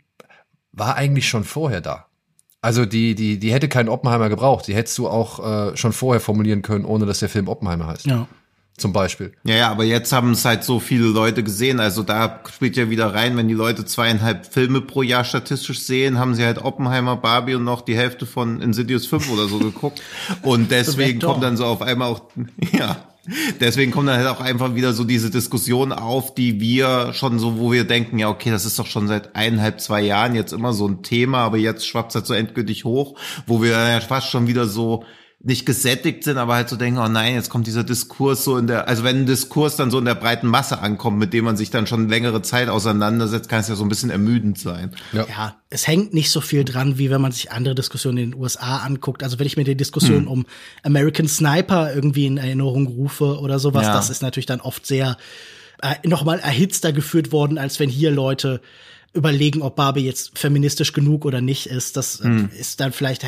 war 0.71 0.95
eigentlich 0.95 1.27
schon 1.27 1.43
vorher 1.43 1.81
da. 1.81 2.05
Also 2.61 2.85
die, 2.85 3.13
die, 3.13 3.39
die 3.39 3.51
hätte 3.51 3.67
keinen 3.67 3.89
Oppenheimer 3.89 4.29
gebraucht. 4.29 4.67
Die 4.67 4.75
hättest 4.75 4.97
du 4.97 5.09
auch 5.09 5.73
äh, 5.73 5.77
schon 5.77 5.91
vorher 5.91 6.21
formulieren 6.21 6.61
können, 6.61 6.85
ohne 6.85 7.05
dass 7.05 7.19
der 7.19 7.29
Film 7.29 7.49
Oppenheimer 7.49 7.87
heißt. 7.87 8.05
Ja 8.05 8.25
zum 8.77 8.91
Beispiel. 8.91 9.31
Ja, 9.45 9.55
ja, 9.55 9.71
aber 9.71 9.85
jetzt 9.85 10.11
haben 10.11 10.31
es 10.31 10.43
halt 10.43 10.65
so 10.65 10.79
viele 10.79 11.07
Leute 11.07 11.43
gesehen. 11.43 11.79
Also 11.79 12.03
da 12.03 12.41
spielt 12.53 12.75
ja 12.75 12.89
wieder 12.89 13.13
rein, 13.13 13.37
wenn 13.37 13.47
die 13.47 13.53
Leute 13.53 13.85
zweieinhalb 13.85 14.45
Filme 14.45 14.81
pro 14.81 15.01
Jahr 15.01 15.23
statistisch 15.23 15.79
sehen, 15.79 16.19
haben 16.19 16.35
sie 16.35 16.43
halt 16.43 16.57
Oppenheimer, 16.57 17.15
Barbie 17.15 17.55
und 17.55 17.63
noch 17.63 17.81
die 17.81 17.95
Hälfte 17.95 18.25
von 18.25 18.61
Insidious 18.61 19.05
5 19.05 19.31
oder 19.31 19.47
so 19.47 19.59
geguckt. 19.59 20.01
Und 20.41 20.71
deswegen 20.71 21.19
kommt 21.19 21.43
dann 21.43 21.57
so 21.57 21.65
auf 21.65 21.81
einmal 21.81 22.09
auch, 22.09 22.21
ja, 22.77 22.97
Deswegen 23.59 23.91
kommt 23.91 24.07
dann 24.07 24.17
halt 24.17 24.27
auch 24.27 24.39
einfach 24.39 24.75
wieder 24.75 24.93
so 24.93 25.03
diese 25.03 25.31
Diskussion 25.31 25.91
auf, 25.91 26.35
die 26.35 26.59
wir 26.59 27.11
schon 27.13 27.39
so, 27.39 27.57
wo 27.57 27.71
wir 27.71 27.83
denken, 27.83 28.19
ja, 28.19 28.29
okay, 28.29 28.51
das 28.51 28.65
ist 28.65 28.77
doch 28.77 28.85
schon 28.85 29.07
seit 29.07 29.35
eineinhalb, 29.35 29.81
zwei 29.81 30.01
Jahren 30.01 30.35
jetzt 30.35 30.53
immer 30.53 30.73
so 30.73 30.87
ein 30.87 31.01
Thema, 31.01 31.39
aber 31.39 31.57
jetzt 31.57 31.87
schwappt 31.87 32.09
es 32.09 32.15
halt 32.15 32.27
so 32.27 32.35
endgültig 32.35 32.85
hoch, 32.85 33.17
wo 33.47 33.63
wir 33.63 33.71
dann 33.71 33.89
ja 33.89 33.99
fast 33.99 34.29
schon 34.29 34.47
wieder 34.47 34.67
so 34.67 35.05
nicht 35.43 35.65
gesättigt 35.65 36.23
sind, 36.23 36.37
aber 36.37 36.55
halt 36.55 36.69
so 36.69 36.75
denken, 36.75 36.99
oh 36.99 37.07
nein, 37.07 37.35
jetzt 37.35 37.49
kommt 37.49 37.67
dieser 37.67 37.83
Diskurs 37.83 38.43
so 38.43 38.57
in 38.57 38.67
der, 38.67 38.87
also 38.87 39.03
wenn 39.03 39.17
ein 39.17 39.25
Diskurs 39.25 39.75
dann 39.75 39.91
so 39.91 39.99
in 39.99 40.05
der 40.05 40.15
breiten 40.15 40.47
Masse 40.47 40.79
ankommt, 40.79 41.19
mit 41.19 41.33
dem 41.33 41.45
man 41.45 41.55
sich 41.55 41.69
dann 41.69 41.85
schon 41.85 42.09
längere 42.09 42.41
Zeit 42.41 42.67
auseinandersetzt, 42.67 43.47
kann 43.47 43.59
es 43.59 43.67
ja 43.67 43.75
so 43.75 43.83
ein 43.83 43.89
bisschen 43.89 44.09
ermüdend 44.09 44.57
sein. 44.57 44.95
Ja. 45.11 45.25
ja, 45.29 45.55
es 45.69 45.87
hängt 45.87 46.13
nicht 46.13 46.31
so 46.31 46.41
viel 46.41 46.63
dran, 46.63 46.97
wie 46.97 47.11
wenn 47.11 47.21
man 47.21 47.31
sich 47.31 47.51
andere 47.51 47.75
Diskussionen 47.75 48.17
in 48.17 48.31
den 48.31 48.39
USA 48.39 48.77
anguckt. 48.77 49.21
Also 49.21 49.37
wenn 49.37 49.45
ich 49.45 49.57
mir 49.57 49.65
die 49.65 49.77
Diskussion 49.77 50.21
hm. 50.21 50.27
um 50.27 50.45
American 50.83 51.27
Sniper 51.27 51.93
irgendwie 51.93 52.25
in 52.25 52.37
Erinnerung 52.37 52.87
rufe 52.87 53.39
oder 53.39 53.59
sowas, 53.59 53.85
ja. 53.85 53.93
das 53.93 54.09
ist 54.09 54.23
natürlich 54.23 54.47
dann 54.47 54.61
oft 54.61 54.87
sehr 54.87 55.17
äh, 55.81 55.95
nochmal 56.07 56.39
erhitzter 56.39 56.91
geführt 56.91 57.31
worden, 57.31 57.57
als 57.57 57.79
wenn 57.79 57.89
hier 57.89 58.09
Leute 58.09 58.61
überlegen, 59.15 59.61
ob 59.61 59.75
Barbie 59.75 60.05
jetzt 60.05 60.37
feministisch 60.37 60.93
genug 60.93 61.25
oder 61.25 61.41
nicht 61.41 61.67
ist. 61.67 61.97
Das 61.97 62.19
hm. 62.19 62.49
ist 62.57 62.79
dann 62.79 62.91
vielleicht 62.91 63.25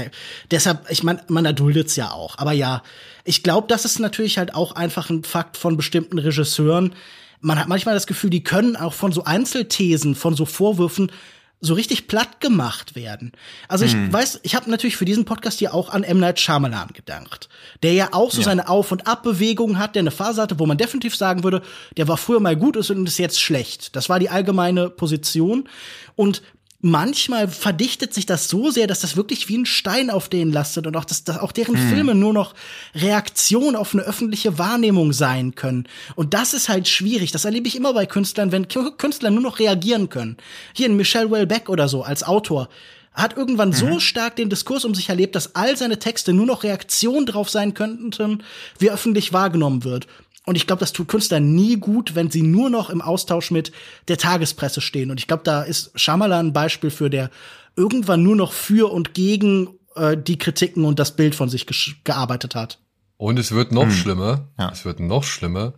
deshalb, 0.51 0.89
ich 0.89 1.03
meine, 1.03 1.21
man 1.29 1.45
erduldet's 1.45 1.95
ja 1.95 2.11
auch. 2.11 2.37
Aber 2.37 2.51
ja, 2.51 2.83
ich 3.23 3.41
glaube, 3.41 3.67
das 3.67 3.85
ist 3.85 3.99
natürlich 3.99 4.37
halt 4.37 4.53
auch 4.53 4.73
einfach 4.73 5.09
ein 5.09 5.23
Fakt 5.23 5.57
von 5.57 5.77
bestimmten 5.77 6.19
Regisseuren. 6.19 6.93
Man 7.39 7.59
hat 7.59 7.67
manchmal 7.67 7.95
das 7.95 8.07
Gefühl, 8.07 8.29
die 8.29 8.43
können 8.43 8.75
auch 8.75 8.93
von 8.93 9.11
so 9.11 9.23
Einzelthesen, 9.23 10.15
von 10.15 10.35
so 10.35 10.45
Vorwürfen 10.45 11.11
so 11.59 11.73
richtig 11.73 12.07
platt 12.07 12.39
gemacht 12.39 12.95
werden. 12.95 13.31
Also 13.67 13.83
ich 13.85 13.93
hm. 13.93 14.13
weiß, 14.13 14.41
ich 14.43 14.55
habe 14.55 14.69
natürlich 14.69 14.95
für 14.95 15.05
diesen 15.05 15.25
Podcast 15.25 15.57
hier 15.57 15.73
auch 15.73 15.89
an 15.89 16.03
M. 16.03 16.19
Night 16.19 16.39
Shyamalan 16.39 16.89
gedacht, 16.93 17.49
der 17.81 17.93
ja 17.93 18.09
auch 18.11 18.31
so 18.31 18.41
ja. 18.41 18.45
seine 18.45 18.69
Auf- 18.69 18.91
und 18.91 19.07
Abbewegungen 19.07 19.79
hat, 19.79 19.95
der 19.95 20.01
eine 20.01 20.11
Phase 20.11 20.41
hatte, 20.41 20.59
wo 20.59 20.67
man 20.67 20.77
definitiv 20.77 21.15
sagen 21.15 21.43
würde, 21.43 21.63
der 21.97 22.07
war 22.07 22.17
früher 22.17 22.39
mal 22.39 22.55
gut 22.55 22.77
und 22.77 23.07
ist 23.07 23.17
jetzt 23.17 23.41
schlecht. 23.41 23.95
Das 23.95 24.07
war 24.07 24.19
die 24.19 24.29
allgemeine 24.29 24.89
Position. 24.89 25.67
Und 26.15 26.43
manchmal 26.79 27.47
verdichtet 27.47 28.13
sich 28.13 28.25
das 28.25 28.49
so 28.49 28.69
sehr, 28.69 28.87
dass 28.87 28.99
das 28.99 29.15
wirklich 29.15 29.49
wie 29.49 29.57
ein 29.57 29.65
Stein 29.65 30.09
auf 30.09 30.29
denen 30.29 30.51
lastet 30.51 30.85
und 30.85 30.95
auch, 30.95 31.05
dass, 31.05 31.23
dass 31.23 31.39
auch 31.39 31.51
deren 31.51 31.75
hm. 31.75 31.89
Filme 31.89 32.15
nur 32.15 32.33
noch 32.33 32.53
Reaktion 32.93 33.75
auf 33.75 33.93
eine 33.93 34.03
öffentliche 34.03 34.57
Wahrnehmung 34.59 35.13
sein 35.13 35.55
können. 35.55 35.87
Und 36.15 36.33
das 36.33 36.53
ist 36.53 36.69
halt 36.69 36.87
schwierig. 36.87 37.31
Das 37.31 37.45
erlebe 37.45 37.67
ich 37.67 37.75
immer 37.75 37.93
bei 37.93 38.05
Künstlern, 38.05 38.51
wenn 38.51 38.67
Künstler 38.67 39.31
nur 39.31 39.41
noch 39.41 39.59
reagieren 39.59 40.09
können. 40.09 40.37
Hier 40.73 40.85
in 40.85 40.97
Michel 40.97 41.31
Welbeck 41.31 41.69
oder 41.69 41.87
so 41.87 42.03
als 42.03 42.23
Autor 42.23 42.69
hat 43.17 43.35
irgendwann 43.35 43.69
mhm. 43.69 43.73
so 43.73 43.99
stark 43.99 44.35
den 44.35 44.49
Diskurs 44.49 44.85
um 44.85 44.93
sich 44.93 45.09
erlebt, 45.09 45.35
dass 45.35 45.55
all 45.55 45.75
seine 45.75 45.97
Texte 45.97 46.33
nur 46.33 46.45
noch 46.45 46.63
Reaktion 46.63 47.25
drauf 47.25 47.49
sein 47.49 47.73
könnten, 47.73 48.43
wie 48.77 48.91
öffentlich 48.91 49.33
wahrgenommen 49.33 49.83
wird. 49.83 50.07
Und 50.47 50.55
ich 50.55 50.65
glaube, 50.65 50.79
das 50.79 50.93
tut 50.93 51.09
Künstler 51.09 51.41
nie 51.41 51.75
gut, 51.75 52.15
wenn 52.15 52.31
sie 52.31 52.41
nur 52.41 52.69
noch 52.69 52.89
im 52.89 53.01
Austausch 53.01 53.51
mit 53.51 53.73
der 54.07 54.17
Tagespresse 54.17 54.79
stehen. 54.79 55.11
Und 55.11 55.19
ich 55.19 55.27
glaube, 55.27 55.43
da 55.43 55.61
ist 55.61 55.91
Shyamalan 55.99 56.47
ein 56.47 56.53
Beispiel 56.53 56.89
für, 56.89 57.09
der 57.09 57.29
irgendwann 57.75 58.23
nur 58.23 58.37
noch 58.37 58.53
für 58.53 58.89
und 58.89 59.13
gegen 59.13 59.67
äh, 59.95 60.15
die 60.15 60.37
Kritiken 60.37 60.85
und 60.85 60.99
das 60.99 61.17
Bild 61.17 61.35
von 61.35 61.49
sich 61.49 61.65
gearbeitet 62.05 62.55
hat. 62.55 62.79
Und 63.17 63.37
es 63.37 63.51
wird 63.51 63.73
noch 63.73 63.83
hm. 63.83 63.91
schlimmer. 63.91 64.47
Ja. 64.57 64.71
Es 64.71 64.85
wird 64.85 65.01
noch 65.01 65.25
schlimmer, 65.25 65.73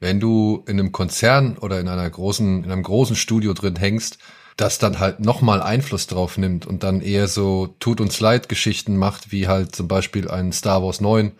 wenn 0.00 0.20
du 0.20 0.64
in 0.66 0.78
einem 0.78 0.92
Konzern 0.92 1.56
oder 1.56 1.80
in 1.80 1.88
einer 1.88 2.10
großen, 2.10 2.64
in 2.64 2.70
einem 2.70 2.82
großen 2.82 3.16
Studio 3.16 3.54
drin 3.54 3.76
hängst, 3.76 4.18
das 4.58 4.78
dann 4.78 4.98
halt 4.98 5.20
nochmal 5.20 5.62
Einfluss 5.62 6.08
drauf 6.08 6.36
nimmt 6.36 6.66
und 6.66 6.82
dann 6.82 7.00
eher 7.00 7.26
so 7.26 7.74
tut 7.80 8.02
uns 8.02 8.20
leid 8.20 8.50
Geschichten 8.50 8.98
macht, 8.98 9.32
wie 9.32 9.48
halt 9.48 9.74
zum 9.74 9.88
Beispiel 9.88 10.30
ein 10.30 10.52
Star 10.52 10.82
Wars 10.82 11.00
9 11.00 11.32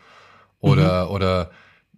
oder, 0.61 1.05
mhm. 1.05 1.11
oder 1.11 1.51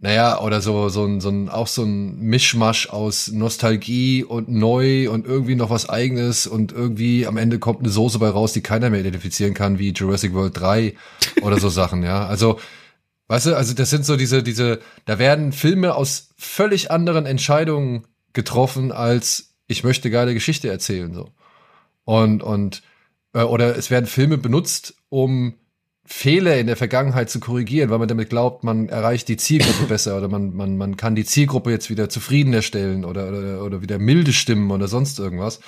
naja, 0.03 0.41
oder 0.41 0.61
so, 0.61 0.89
so 0.89 1.05
ein, 1.05 1.21
so 1.21 1.29
ein, 1.29 1.49
auch 1.49 1.69
so 1.69 1.85
ein 1.85 2.19
Mischmasch 2.19 2.89
aus 2.89 3.29
Nostalgie 3.31 4.25
und 4.25 4.49
neu 4.49 5.09
und 5.09 5.27
irgendwie 5.27 5.55
noch 5.55 5.71
was 5.71 5.89
eigenes 5.89 6.49
und 6.49 6.73
irgendwie 6.73 7.25
am 7.25 7.37
Ende 7.37 7.61
kommt 7.61 7.81
eine 7.81 7.89
Soße 7.89 8.19
bei 8.19 8.29
raus, 8.29 8.53
die 8.53 8.63
keiner 8.63 8.91
mehr 8.91 8.99
identifizieren 8.99 9.55
kann, 9.55 9.79
wie 9.79 9.93
Jurassic 9.93 10.35
World 10.35 10.59
3 10.59 10.97
oder 11.43 11.61
so 11.61 11.69
Sachen, 11.71 12.03
ja. 12.03 12.27
Also, 12.27 12.59
weißt 13.29 13.47
du, 13.47 13.57
also 13.57 13.75
das 13.75 13.91
sind 13.91 14.05
so 14.05 14.17
diese, 14.17 14.43
diese, 14.43 14.81
da 15.05 15.21
werden 15.21 15.53
Filme 15.53 15.95
aus 15.95 16.31
völlig 16.37 16.91
anderen 16.91 17.25
Entscheidungen 17.25 18.05
getroffen, 18.33 18.91
als 18.91 19.55
ich 19.69 19.85
möchte 19.85 20.11
geile 20.11 20.35
Geschichte 20.35 20.69
erzählen, 20.69 21.15
so. 21.15 21.29
Und, 22.03 22.43
und, 22.43 22.83
äh, 23.35 23.43
oder 23.43 23.77
es 23.77 23.93
werden 23.93 24.07
Filme 24.07 24.37
benutzt, 24.37 24.95
um 25.11 25.55
Fehler 26.05 26.59
in 26.59 26.67
der 26.67 26.77
Vergangenheit 26.77 27.31
zu 27.31 27.39
korrigieren, 27.41 27.91
weil 27.91 27.99
man 27.99 28.09
damit 28.09 28.29
glaubt, 28.29 28.65
man 28.65 28.89
erreicht 28.89 29.29
die 29.29 29.37
Zielgruppe 29.37 29.87
besser 29.87 30.17
oder 30.17 30.29
man, 30.29 30.55
man, 30.55 30.77
man 30.77 30.97
kann 30.97 31.15
die 31.15 31.25
Zielgruppe 31.25 31.71
jetzt 31.71 31.91
wieder 31.91 32.09
zufriedener 32.09 32.63
stellen 32.63 33.05
oder, 33.05 33.29
oder, 33.29 33.65
oder 33.65 33.83
wieder 33.83 33.99
milde 33.99 34.33
stimmen 34.33 34.71
oder 34.71 34.89
sonst 34.89 35.19
irgendwas. 35.19 35.61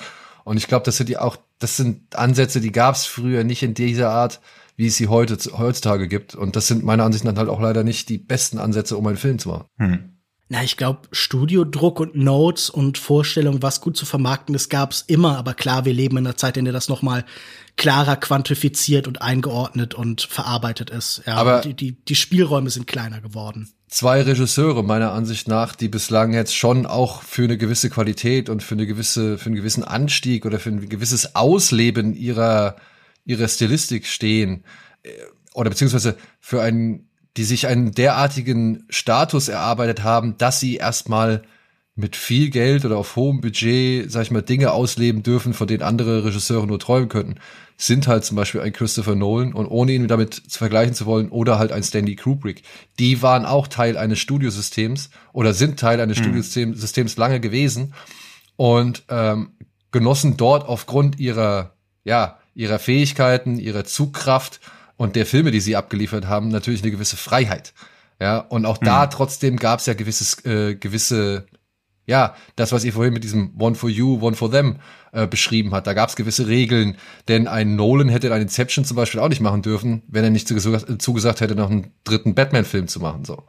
Und 0.43 0.57
ich 0.57 0.67
glaube, 0.67 0.85
das 0.85 0.97
sind 0.97 1.09
ja 1.09 1.21
auch 1.21 1.39
das 1.59 1.77
sind 1.77 2.17
Ansätze, 2.17 2.61
die 2.61 2.73
gab 2.73 2.95
es 2.95 3.07
früher 3.07 3.45
nicht 3.45 3.63
in 3.63 3.73
dieser 3.75 4.11
Art, 4.11 4.41
wie 4.77 4.89
es 4.89 4.97
sie 4.97 5.09
heute 5.09 5.39
heutzutage 5.57 6.09
gibt. 6.09 6.35
Und 6.35 6.57
das 6.57 6.67
sind 6.67 6.85
meiner 6.85 7.05
Ansicht 7.05 7.25
nach 7.25 7.37
halt 7.37 7.49
auch 7.49 7.61
leider 7.61 7.85
nicht 7.85 8.09
die 8.09 8.19
besten 8.19 8.59
Ansätze, 8.59 8.97
um 8.97 9.07
einen 9.07 9.17
Film 9.17 9.39
zu 9.39 9.49
machen. 9.49 9.65
Hm. 9.79 10.14
Na, 10.49 10.63
ich 10.63 10.77
glaube, 10.77 11.09
Studiodruck 11.11 12.01
und 12.01 12.17
Notes 12.17 12.69
und 12.69 12.99
Vorstellungen, 12.99 13.63
was 13.63 13.81
gut 13.81 13.97
zu 13.97 14.05
vermarkten 14.05 14.55
ist, 14.55 14.69
gab 14.69 14.93
es 14.93 15.01
immer. 15.01 15.39
Aber 15.39 15.55
klar, 15.55 15.87
wir 15.87 15.95
leben 15.95 16.19
in 16.19 16.27
einer 16.27 16.37
Zeit, 16.37 16.59
in 16.59 16.67
der 16.67 16.75
das 16.75 16.89
noch 16.89 17.01
mal 17.01 17.25
klarer 17.77 18.17
quantifiziert 18.17 19.09
und 19.09 19.23
eingeordnet 19.23 19.95
und 19.95 20.21
verarbeitet 20.23 20.91
ist. 20.91 21.23
Ja, 21.27 21.37
aber 21.37 21.63
die, 21.63 21.75
die, 21.75 21.93
die 21.93 22.15
Spielräume 22.15 22.69
sind 22.71 22.87
kleiner 22.87 23.21
geworden. 23.21 23.71
Zwei 23.89 24.23
Regisseure 24.23 24.83
meiner 24.83 25.13
Ansicht 25.13 25.49
nach, 25.49 25.75
die 25.75 25.89
bislang 25.89 26.35
jetzt 26.35 26.55
schon 26.55 26.85
auch 26.85 27.23
für 27.23 27.45
eine 27.45 27.57
gewisse 27.57 27.91
Qualität 27.91 28.49
und 28.49 28.63
für 28.63 28.75
eine 28.75 28.87
gewisse, 28.87 29.39
für 29.39 29.47
einen 29.47 29.55
gewissen 29.55 29.85
Anstieg 29.85 30.45
oder 30.45 30.59
für 30.59 30.71
ein 30.71 30.89
gewisses 30.89 31.35
Ausleben 31.37 32.15
ihrer, 32.15 32.77
ihrer 33.25 33.49
Stilistik 33.49 34.07
stehen, 34.07 34.65
äh, 35.05 35.11
oder 35.55 35.71
beziehungsweise 35.71 36.17
für 36.41 36.61
einen 36.61 37.09
die 37.37 37.45
sich 37.45 37.67
einen 37.67 37.93
derartigen 37.93 38.85
Status 38.89 39.49
erarbeitet 39.49 40.03
haben, 40.03 40.37
dass 40.39 40.61
sie 40.61 40.77
erstmal 40.77 41.43
mit 41.97 42.17
viel 42.17 42.51
Geld 42.51 42.85
oder 42.85 42.97
auf 42.97 43.15
hohem 43.15 43.41
Budget, 43.41 44.11
sag 44.11 44.23
ich 44.23 44.31
mal, 44.31 44.43
Dinge 44.43 44.73
ausleben 44.73 45.23
dürfen, 45.23 45.55
von 45.55 45.69
denen 45.69 45.83
andere 45.83 46.25
Regisseure 46.25 46.67
nur 46.67 46.81
träumen 46.81 47.09
könnten, 47.09 47.37
sind 47.77 48.09
halt 48.09 48.25
zum 48.25 48.37
Beispiel 48.37 48.61
ein 48.61 48.73
Christopher 48.73 49.15
Nolan 49.15 49.53
und 49.53 49.67
ohne 49.67 49.93
ihn 49.93 50.09
damit 50.09 50.35
zu 50.35 50.59
vergleichen 50.59 50.95
zu 50.95 51.07
wollen 51.07 51.29
oder 51.29 51.59
halt 51.59 51.73
ein 51.73 51.83
Stanley 51.83 52.17
Kubrick. 52.17 52.63
Die 52.99 53.23
waren 53.23 53.45
auch 53.45 53.69
Teil 53.69 53.97
eines 53.97 54.19
Studiosystems 54.19 55.11
oder 55.33 55.55
sind 55.55 55.79
Teil 55.79 56.01
eines 56.01 56.19
mhm. 56.19 56.43
Studiosystems 56.43 57.17
lange 57.17 57.41
gewesen 57.41 57.95
und 58.57 59.05
ähm, 59.09 59.51
genossen 59.93 60.37
dort 60.37 60.69
aufgrund 60.69 61.19
ihrer, 61.21 61.75
ja, 62.05 62.39
ihrer 62.55 62.79
Fähigkeiten, 62.79 63.59
ihrer 63.59 63.85
Zugkraft 63.85 64.61
und 64.97 65.17
der 65.17 65.27
Filme, 65.27 65.51
die 65.51 65.61
sie 65.61 65.77
abgeliefert 65.77 66.27
haben, 66.27 66.49
natürlich 66.49 66.83
eine 66.83 66.91
gewisse 66.91 67.17
Freiheit. 67.17 67.73
Ja, 68.21 68.39
und 68.39 68.65
auch 68.65 68.79
da 68.79 69.03
hm. 69.03 69.11
trotzdem 69.11 69.57
gab 69.57 69.81
es 69.81 69.87
ja 69.87 69.95
gewisses, 69.95 70.45
äh, 70.45 70.77
gewisse, 70.77 71.47
ja, 72.07 72.37
das, 72.55 72.71
was 72.71 72.85
ihr 72.85 72.93
vorhin 72.93 73.13
mit 73.13 73.25
diesem 73.25 73.55
One 73.59 73.75
for 73.75 73.91
You, 73.91 74.21
One 74.21 74.37
for 74.37 74.51
Them 74.51 74.77
äh, 75.13 75.27
beschrieben 75.27 75.73
hat. 75.73 75.87
Da 75.87 75.95
gab 75.95 76.09
es 76.09 76.17
gewisse 76.17 76.47
Regeln, 76.47 76.97
denn 77.29 77.49
ein 77.49 77.75
Nolan 77.75 78.09
hätte 78.09 78.33
ein 78.33 78.43
Inception 78.43 78.85
zum 78.85 78.97
Beispiel 78.97 79.21
auch 79.21 79.29
nicht 79.29 79.41
machen 79.41 79.63
dürfen, 79.63 80.03
wenn 80.07 80.23
er 80.23 80.31
nicht 80.31 80.49
zugesagt 80.49 81.41
hätte, 81.41 81.55
noch 81.57 81.71
einen 81.71 81.93
dritten 82.05 82.35
Batman-Film 82.35 82.87
zu 82.89 83.01
machen. 83.01 83.25
So. 83.25 83.45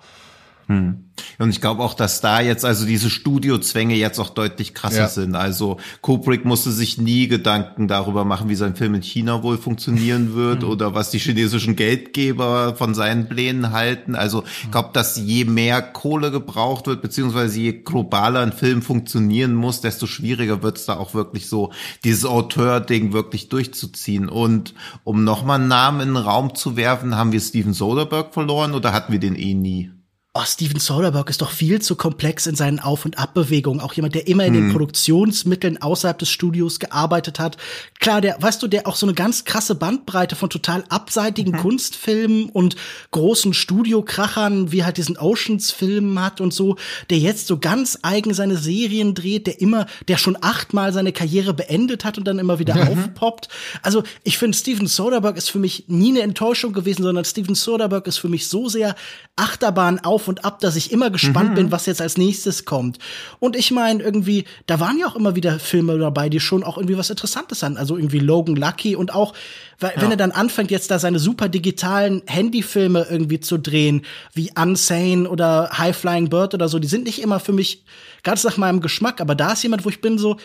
Hm. 0.68 1.06
Und 1.38 1.50
ich 1.50 1.62
glaube 1.62 1.84
auch, 1.84 1.94
dass 1.94 2.22
da 2.22 2.42
jetzt 2.42 2.66
also 2.66 2.86
diese 2.86 3.10
Studiozwänge 3.10 3.96
jetzt 3.96 4.20
auch 4.20 4.30
deutlich 4.30 4.74
krasser 4.74 4.98
ja. 4.98 5.08
sind. 5.08 5.36
Also 5.36 5.78
Kubrick 6.02 6.44
musste 6.44 6.72
sich 6.72 6.98
nie 6.98 7.28
Gedanken 7.28 7.88
darüber 7.88 8.26
machen, 8.26 8.50
wie 8.50 8.56
sein 8.56 8.76
Film 8.76 8.96
in 8.96 9.02
China 9.04 9.44
wohl 9.44 9.58
funktionieren 9.58 10.34
wird 10.36 10.64
hm. 10.64 10.70
oder 10.70 10.96
was 10.96 11.12
die 11.12 11.20
chinesischen 11.20 11.76
Geldgeber 11.76 12.76
von 12.76 12.94
seinen 12.94 13.30
Plänen 13.30 13.72
halten. 13.72 14.16
Also 14.16 14.44
ich 14.64 14.72
glaube, 14.72 14.90
dass 14.94 15.18
je 15.18 15.46
mehr 15.46 15.82
Kohle 15.82 16.32
gebraucht 16.32 16.88
wird, 16.88 17.02
beziehungsweise 17.02 17.60
je 17.60 17.74
globaler 17.74 18.42
ein 18.42 18.54
Film 18.54 18.82
funktionieren 18.82 19.54
muss, 19.54 19.82
desto 19.82 20.08
schwieriger 20.08 20.64
wird 20.64 20.78
es 20.78 20.86
da 20.86 20.98
auch 20.98 21.14
wirklich 21.14 21.48
so, 21.48 21.72
dieses 22.04 22.26
Auteur-Ding 22.26 23.14
wirklich 23.14 23.50
durchzuziehen. 23.50 24.30
Und 24.30 24.74
um 25.04 25.24
nochmal 25.24 25.60
einen 25.60 25.68
Namen 25.68 26.02
in 26.02 26.08
den 26.16 26.18
Raum 26.18 26.56
zu 26.56 26.76
werfen, 26.76 27.16
haben 27.16 27.32
wir 27.32 27.40
Steven 27.40 27.74
Soderbergh 27.74 28.32
verloren 28.32 28.74
oder 28.74 28.94
hatten 28.94 29.12
wir 29.12 29.20
den 29.20 29.36
eh 29.36 29.54
nie? 29.54 29.92
Oh, 30.38 30.44
Steven 30.44 30.80
Soderbergh 30.80 31.30
ist 31.30 31.42
doch 31.42 31.50
viel 31.50 31.82
zu 31.82 31.96
komplex 31.96 32.46
in 32.46 32.56
seinen 32.56 32.82
Auf- 32.82 33.06
und 33.06 33.18
Abbewegungen. 33.18 33.80
Auch 33.80 33.94
jemand, 33.94 34.16
der 34.16 34.28
immer 34.28 34.46
in 34.46 34.54
den 34.54 34.68
mhm. 34.68 34.72
Produktionsmitteln 34.74 35.82
außerhalb 35.82 36.20
des 36.20 36.30
Studios 36.30 36.80
gearbeitet 36.80 37.40
hat. 37.40 37.56
Klar, 38.00 38.20
der, 38.20 38.42
weißt 38.42 38.62
du, 38.62 38.68
der 38.68 38.86
auch 38.86 38.98
so 38.98 39.06
eine 39.06 39.14
ganz 39.14 39.46
krasse 39.46 39.76
Bandbreite 39.76 40.36
von 40.36 40.50
total 40.50 40.84
abseitigen 40.90 41.54
mhm. 41.54 41.58
Kunstfilmen 41.60 42.50
und 42.50 42.76
großen 43.12 43.54
Studiokrachern, 43.54 44.74
wie 44.74 44.84
halt 44.84 44.98
diesen 44.98 45.18
Oceans-Filmen 45.18 46.22
hat 46.22 46.42
und 46.42 46.54
so, 46.54 46.76
der 47.10 47.18
jetzt 47.18 47.48
so 47.48 47.58
ganz 47.58 48.00
eigen 48.02 48.34
seine 48.34 48.58
Serien 48.58 49.16
dreht, 49.16 49.48
der 49.48 49.62
immer, 49.62 49.86
der 50.10 50.18
schon 50.18 50.38
achtmal 50.42 50.92
seine 50.92 51.14
Karriere 51.14 51.54
beendet 51.54 52.04
hat 52.04 52.18
und 52.18 52.26
dann 52.26 52.40
immer 52.40 52.60
wieder 52.60 52.76
mhm. 52.76 52.90
aufpoppt. 52.90 53.48
Also, 53.82 54.04
ich 54.24 54.38
finde, 54.38 54.58
Steven 54.58 54.88
Soderbergh 54.88 55.38
ist 55.38 55.50
für 55.50 55.60
mich 55.60 55.86
nie 55.88 56.10
eine 56.10 56.24
Enttäuschung 56.24 56.74
gewesen, 56.74 57.04
sondern 57.04 57.24
Steven 57.24 57.56
Soderbergh 57.56 58.10
ist 58.10 58.18
für 58.18 58.30
mich 58.30 58.50
so 58.50 58.68
sehr 58.68 58.96
Achterbahn 59.38 60.00
auf 60.00 60.25
auf 60.26 60.28
und 60.28 60.44
ab, 60.44 60.60
dass 60.60 60.76
ich 60.76 60.92
immer 60.92 61.10
gespannt 61.10 61.52
mhm. 61.52 61.56
bin, 61.56 61.72
was 61.72 61.86
jetzt 61.86 62.02
als 62.02 62.18
nächstes 62.18 62.66
kommt. 62.66 62.98
Und 63.40 63.56
ich 63.56 63.72
meine, 63.72 64.04
irgendwie, 64.04 64.46
da 64.66 64.80
waren 64.80 64.98
ja 64.98 65.08
auch 65.08 65.16
immer 65.16 65.36
wieder 65.36 65.60
Filme 65.60 65.98
dabei, 65.98 66.30
die 66.30 66.40
schon 66.40 66.64
auch 66.64 66.78
irgendwie 66.78 66.98
was 66.98 67.10
Interessantes 67.10 67.64
haben. 67.64 67.78
Also 67.78 67.98
irgendwie 67.98 68.20
Logan 68.20 68.56
Lucky 68.56 68.96
und 68.96 69.14
auch, 69.14 69.34
weil, 69.80 69.94
ja. 69.96 70.02
wenn 70.02 70.12
er 70.12 70.18
dann 70.18 70.32
anfängt, 70.32 70.72
jetzt 70.72 70.92
da 70.92 71.00
seine 71.00 71.20
super 71.20 71.48
digitalen 71.48 72.24
Handyfilme 72.26 73.08
irgendwie 73.10 73.40
zu 73.40 73.58
drehen, 73.58 74.04
wie 74.34 74.52
Unsane 74.56 75.30
oder 75.30 75.70
High 75.78 75.96
Flying 75.96 76.30
Bird 76.30 76.54
oder 76.54 76.68
so, 76.68 76.80
die 76.80 76.88
sind 76.88 77.06
nicht 77.06 77.22
immer 77.22 77.40
für 77.40 77.54
mich 77.54 77.84
ganz 78.24 78.44
nach 78.44 78.58
meinem 78.58 78.82
Geschmack, 78.82 79.22
aber 79.22 79.36
da 79.36 79.54
ist 79.54 79.64
jemand, 79.64 79.86
wo 79.86 79.90
ich 79.90 80.02
bin 80.02 80.18
so, 80.18 80.38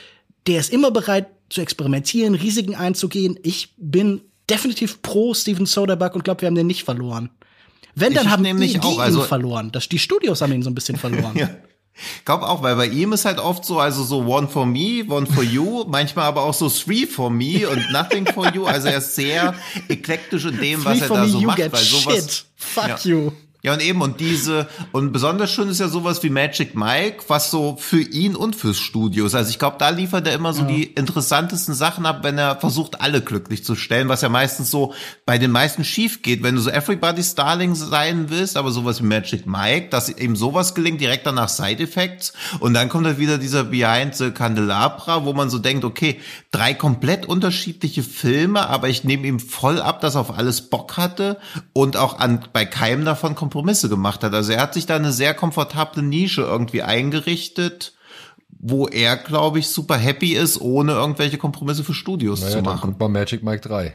der 0.46 0.60
ist 0.60 0.72
immer 0.72 0.90
bereit 0.90 1.28
zu 1.48 1.60
experimentieren, 1.60 2.34
Risiken 2.34 2.74
einzugehen. 2.74 3.38
Ich 3.42 3.74
bin 3.76 4.22
definitiv 4.48 5.02
pro 5.02 5.34
Steven 5.34 5.66
Soderbergh 5.66 6.14
und 6.14 6.24
glaube, 6.24 6.42
wir 6.42 6.46
haben 6.46 6.54
den 6.54 6.66
nicht 6.66 6.84
verloren. 6.84 7.30
Wenn, 7.94 8.14
dann 8.14 8.26
ich 8.26 8.30
haben 8.30 8.42
nämlich 8.42 8.72
die, 8.74 8.80
die 8.80 8.86
auch, 8.86 8.98
also, 8.98 9.22
ihn 9.22 9.26
verloren. 9.26 9.72
Das, 9.72 9.88
die 9.88 9.98
Studios 9.98 10.40
haben 10.40 10.52
ihn 10.52 10.62
so 10.62 10.70
ein 10.70 10.74
bisschen 10.74 10.96
verloren. 10.96 11.32
ja. 11.36 11.50
Ich 12.18 12.24
glaube 12.24 12.48
auch, 12.48 12.62
weil 12.62 12.76
bei 12.76 12.86
ihm 12.86 13.12
ist 13.12 13.24
halt 13.24 13.38
oft 13.38 13.64
so, 13.64 13.78
also 13.78 14.02
so 14.04 14.20
one 14.20 14.48
for 14.48 14.64
me, 14.64 15.04
one 15.08 15.26
for 15.26 15.42
you, 15.42 15.84
manchmal 15.86 16.26
aber 16.26 16.42
auch 16.42 16.54
so 16.54 16.68
three 16.68 17.06
for 17.06 17.30
me 17.30 17.68
und 17.68 17.92
nothing 17.92 18.26
for 18.26 18.52
you. 18.54 18.64
Also 18.64 18.88
er 18.88 18.98
ist 18.98 19.14
sehr 19.14 19.54
eklektisch 19.88 20.44
in 20.46 20.58
dem, 20.58 20.84
was 20.84 21.00
er 21.00 21.08
da 21.08 21.26
so 21.26 21.40
macht. 21.40 21.58
Weil 21.58 21.76
sowas, 21.76 22.14
shit. 22.14 22.44
Fuck 22.56 22.88
ja. 22.88 22.98
you. 23.04 23.32
Ja, 23.62 23.74
und 23.74 23.82
eben, 23.82 24.00
und 24.00 24.20
diese, 24.20 24.68
und 24.92 25.12
besonders 25.12 25.50
schön 25.50 25.68
ist 25.68 25.80
ja 25.80 25.88
sowas 25.88 26.22
wie 26.22 26.30
Magic 26.30 26.74
Mike, 26.74 27.24
was 27.28 27.50
so 27.50 27.76
für 27.78 28.00
ihn 28.00 28.34
und 28.34 28.56
fürs 28.56 28.78
Studio 28.78 29.26
ist. 29.26 29.34
Also 29.34 29.50
ich 29.50 29.58
glaube, 29.58 29.76
da 29.78 29.90
liefert 29.90 30.26
er 30.26 30.34
immer 30.34 30.54
so 30.54 30.62
ja. 30.62 30.68
die 30.68 30.84
interessantesten 30.84 31.74
Sachen 31.74 32.06
ab, 32.06 32.20
wenn 32.22 32.38
er 32.38 32.56
versucht, 32.56 33.02
alle 33.02 33.20
glücklich 33.20 33.62
zu 33.62 33.74
stellen, 33.74 34.08
was 34.08 34.22
ja 34.22 34.30
meistens 34.30 34.70
so 34.70 34.94
bei 35.26 35.36
den 35.36 35.50
meisten 35.50 35.84
schief 35.84 36.22
geht. 36.22 36.42
Wenn 36.42 36.54
du 36.54 36.62
so 36.62 36.70
Everybody's 36.70 37.34
Darling 37.34 37.74
sein 37.74 38.30
willst, 38.30 38.56
aber 38.56 38.70
sowas 38.70 39.02
wie 39.02 39.06
Magic 39.06 39.46
Mike, 39.46 39.88
dass 39.90 40.08
eben 40.08 40.36
sowas 40.36 40.74
gelingt, 40.74 41.02
direkt 41.02 41.26
danach 41.26 41.50
Side 41.50 41.82
Effects. 41.82 42.32
Und 42.60 42.72
dann 42.72 42.88
kommt 42.88 43.06
halt 43.06 43.18
wieder 43.18 43.36
dieser 43.36 43.64
Behind 43.64 44.14
the 44.14 44.30
Candelabra, 44.30 45.26
wo 45.26 45.34
man 45.34 45.50
so 45.50 45.58
denkt, 45.58 45.84
okay, 45.84 46.18
drei 46.50 46.72
komplett 46.72 47.26
unterschiedliche 47.26 48.02
Filme, 48.02 48.68
aber 48.70 48.88
ich 48.88 49.04
nehme 49.04 49.26
ihm 49.26 49.38
voll 49.38 49.82
ab, 49.82 50.00
dass 50.00 50.14
er 50.14 50.22
auf 50.22 50.38
alles 50.38 50.62
Bock 50.62 50.96
hatte 50.96 51.38
und 51.74 51.98
auch 51.98 52.18
an, 52.18 52.46
bei 52.54 52.64
keinem 52.64 53.04
davon 53.04 53.34
kommt 53.34 53.49
Kompromisse 53.50 53.88
gemacht 53.88 54.22
hat. 54.22 54.32
Also 54.32 54.52
er 54.52 54.62
hat 54.62 54.74
sich 54.74 54.86
da 54.86 54.94
eine 54.94 55.12
sehr 55.12 55.34
komfortable 55.34 56.02
Nische 56.02 56.42
irgendwie 56.42 56.82
eingerichtet, 56.82 57.94
wo 58.48 58.86
er, 58.86 59.16
glaube 59.16 59.58
ich, 59.58 59.68
super 59.68 59.96
happy 59.96 60.34
ist, 60.34 60.60
ohne 60.60 60.92
irgendwelche 60.92 61.36
Kompromisse 61.36 61.82
für 61.82 61.94
Studios 61.94 62.42
naja, 62.42 62.58
zu 62.58 62.62
machen. 62.62 62.94
Dann 62.96 63.12
Magic 63.12 63.42
Mike 63.42 63.66
3. 63.66 63.94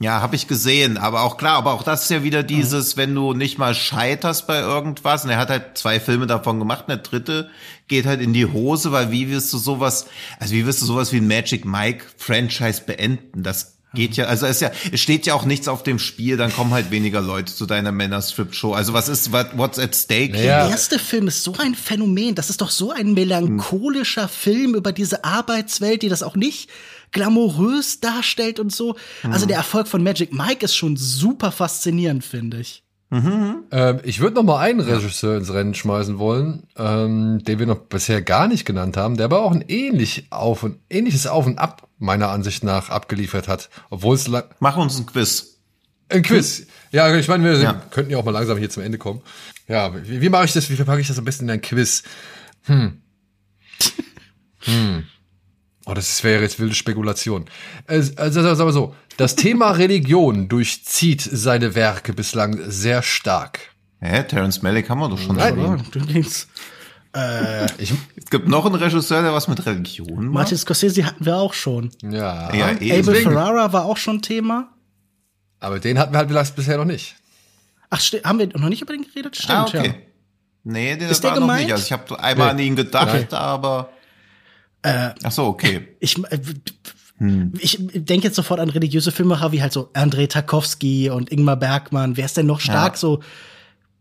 ja, 0.00 0.20
habe 0.20 0.36
ich 0.36 0.46
gesehen, 0.46 0.98
aber 0.98 1.22
auch 1.22 1.36
klar, 1.36 1.56
aber 1.56 1.72
auch 1.72 1.82
das 1.82 2.04
ist 2.04 2.10
ja 2.10 2.22
wieder 2.22 2.42
dieses, 2.42 2.96
wenn 2.96 3.14
du 3.14 3.34
nicht 3.34 3.58
mal 3.58 3.74
scheiterst 3.74 4.46
bei 4.46 4.60
irgendwas, 4.60 5.24
und 5.24 5.30
er 5.30 5.38
hat 5.38 5.50
halt 5.50 5.76
zwei 5.76 6.00
Filme 6.00 6.26
davon 6.26 6.58
gemacht, 6.58 6.84
und 6.86 6.88
der 6.88 6.96
dritte 6.98 7.50
geht 7.86 8.06
halt 8.06 8.20
in 8.20 8.32
die 8.32 8.46
Hose, 8.46 8.90
weil 8.92 9.10
wie 9.10 9.30
wirst 9.30 9.52
du 9.52 9.58
sowas, 9.58 10.06
also 10.38 10.54
wie 10.54 10.66
wirst 10.66 10.80
du 10.82 10.86
sowas 10.86 11.12
wie 11.12 11.18
ein 11.18 11.28
Magic 11.28 11.66
Mike 11.66 12.04
Franchise 12.16 12.82
beenden? 12.86 13.42
Das 13.42 13.73
Geht 13.94 14.16
ja, 14.16 14.26
also 14.26 14.46
es 14.46 14.56
ist 14.56 14.60
ja, 14.60 14.70
es 14.92 15.00
steht 15.00 15.26
ja 15.26 15.34
auch 15.34 15.44
nichts 15.44 15.68
auf 15.68 15.82
dem 15.82 15.98
Spiel, 15.98 16.36
dann 16.36 16.52
kommen 16.52 16.72
halt 16.72 16.90
weniger 16.90 17.20
Leute 17.20 17.54
zu 17.54 17.66
deiner 17.66 17.92
Männer-Strip-Show. 17.92 18.72
Also 18.72 18.92
was 18.92 19.08
ist, 19.08 19.32
what, 19.32 19.56
what's 19.56 19.78
at 19.78 19.94
stake? 19.94 20.32
Der 20.32 20.68
erste 20.68 20.98
Film 20.98 21.28
ist 21.28 21.42
so 21.42 21.54
ein 21.58 21.74
Phänomen. 21.74 22.34
Das 22.34 22.50
ist 22.50 22.60
doch 22.60 22.70
so 22.70 22.90
ein 22.90 23.14
melancholischer 23.14 24.22
hm. 24.22 24.28
Film 24.28 24.74
über 24.74 24.92
diese 24.92 25.24
Arbeitswelt, 25.24 26.02
die 26.02 26.08
das 26.08 26.22
auch 26.22 26.36
nicht 26.36 26.70
glamourös 27.12 28.00
darstellt 28.00 28.60
und 28.60 28.72
so. 28.72 28.96
Hm. 29.22 29.32
Also 29.32 29.46
der 29.46 29.56
Erfolg 29.56 29.88
von 29.88 30.02
Magic 30.02 30.32
Mike 30.32 30.64
ist 30.64 30.74
schon 30.74 30.96
super 30.96 31.52
faszinierend, 31.52 32.24
finde 32.24 32.60
ich. 32.60 32.84
Mhm. 33.14 33.64
Ähm, 33.70 34.00
ich 34.02 34.20
würde 34.20 34.34
noch 34.34 34.42
mal 34.42 34.58
einen 34.58 34.80
Regisseur 34.80 35.36
ins 35.36 35.52
Rennen 35.52 35.74
schmeißen 35.74 36.18
wollen, 36.18 36.64
ähm, 36.76 37.44
den 37.44 37.60
wir 37.60 37.66
noch 37.66 37.78
bisher 37.78 38.22
gar 38.22 38.48
nicht 38.48 38.64
genannt 38.64 38.96
haben, 38.96 39.16
der 39.16 39.26
aber 39.26 39.44
auch 39.44 39.52
ein 39.52 39.64
ähnlich 39.68 40.26
auf 40.30 40.64
und 40.64 40.78
ähnliches 40.90 41.28
Auf 41.28 41.46
und 41.46 41.58
Ab 41.58 41.88
meiner 42.04 42.28
Ansicht 42.30 42.64
nach 42.64 42.90
abgeliefert 42.90 43.48
hat, 43.48 43.70
obwohl 43.90 44.14
es 44.14 44.30
mach 44.60 44.76
uns 44.76 44.98
ein 44.98 45.06
Quiz. 45.06 45.58
Ein 46.08 46.22
Quiz. 46.22 46.66
Ja, 46.92 47.14
ich 47.16 47.28
meine, 47.28 47.44
wir 47.44 47.58
ja. 47.60 47.72
könnten 47.90 48.12
ja 48.12 48.18
auch 48.18 48.24
mal 48.24 48.30
langsam 48.30 48.58
hier 48.58 48.70
zum 48.70 48.82
Ende 48.82 48.98
kommen. 48.98 49.22
Ja, 49.66 49.92
wie, 50.06 50.20
wie 50.20 50.28
mache 50.28 50.44
ich 50.44 50.52
das? 50.52 50.70
Wie 50.70 50.76
verpacke 50.76 51.00
ich 51.00 51.08
das 51.08 51.18
am 51.18 51.24
besten 51.24 51.44
in 51.44 51.50
ein 51.50 51.60
Quiz? 51.60 52.02
Hm. 52.64 53.02
hm. 54.60 55.04
Oh, 55.86 55.94
das 55.94 56.22
wäre 56.24 56.42
jetzt 56.42 56.58
wilde 56.60 56.74
Spekulation. 56.74 57.46
Also, 57.86 58.12
also 58.16 58.42
sagen 58.42 58.68
wir 58.68 58.72
so, 58.72 58.94
das 59.16 59.36
Thema 59.36 59.70
Religion 59.78 60.48
durchzieht 60.48 61.20
seine 61.20 61.74
Werke 61.74 62.12
bislang 62.12 62.58
sehr 62.70 63.02
stark. 63.02 63.60
Hä, 64.00 64.22
Terence 64.24 64.62
Malick 64.62 64.90
haben 64.90 65.00
wir 65.00 65.08
doch 65.08 65.18
schon. 65.18 65.36
Nein, 65.36 65.56
du 65.90 66.00
Äh, 67.14 67.66
ich, 67.78 67.92
es 68.16 68.26
gibt 68.30 68.48
noch 68.48 68.66
einen 68.66 68.74
Regisseur, 68.74 69.22
der 69.22 69.32
was 69.32 69.46
mit 69.46 69.64
Religion 69.64 70.26
macht. 70.26 70.34
Martin 70.34 70.58
Scorsese 70.58 71.06
hatten 71.06 71.24
wir 71.24 71.36
auch 71.36 71.54
schon. 71.54 71.90
Ja. 72.02 72.52
ja 72.52 72.66
Abel 72.70 73.14
Ferrara 73.14 73.72
war 73.72 73.84
auch 73.84 73.96
schon 73.96 74.20
Thema. 74.20 74.70
Aber 75.60 75.78
den 75.78 75.98
hatten 75.98 76.12
wir 76.12 76.18
halt 76.18 76.56
bisher 76.56 76.76
noch 76.76 76.84
nicht. 76.84 77.14
Ach, 77.90 78.00
haben 78.24 78.38
wir 78.40 78.48
noch 78.48 78.68
nicht 78.68 78.82
über 78.82 78.92
den 78.92 79.02
geredet? 79.02 79.36
Stimmt, 79.36 79.50
ah, 79.50 79.64
okay. 79.64 79.86
ja. 79.86 79.94
Nee, 80.64 80.96
der 80.96 81.10
ist 81.10 81.22
war 81.22 81.32
der 81.34 81.40
noch 81.40 81.54
nicht. 81.54 81.70
Also 81.70 81.84
ich 81.84 81.92
habe 81.92 82.18
einmal 82.18 82.54
nee. 82.54 82.62
an 82.62 82.66
ihn 82.66 82.76
gedacht, 82.76 83.14
okay. 83.14 83.26
aber. 83.30 83.90
Äh, 84.82 85.10
Ach 85.22 85.30
so, 85.30 85.44
okay. 85.44 85.88
Ich, 86.00 86.18
äh, 86.24 86.38
hm. 87.18 87.52
ich 87.58 87.78
denke 87.92 88.26
jetzt 88.26 88.36
sofort 88.36 88.58
an 88.60 88.70
religiöse 88.70 89.12
Filmemacher 89.12 89.52
wie 89.52 89.62
halt 89.62 89.72
so 89.72 89.90
Andrei 89.92 90.26
Tarkovsky 90.26 91.10
und 91.10 91.30
Ingmar 91.30 91.56
Bergmann. 91.56 92.16
Wer 92.16 92.24
ist 92.24 92.36
denn 92.36 92.46
noch 92.46 92.60
stark 92.60 92.94
ja. 92.94 92.98
so 92.98 93.20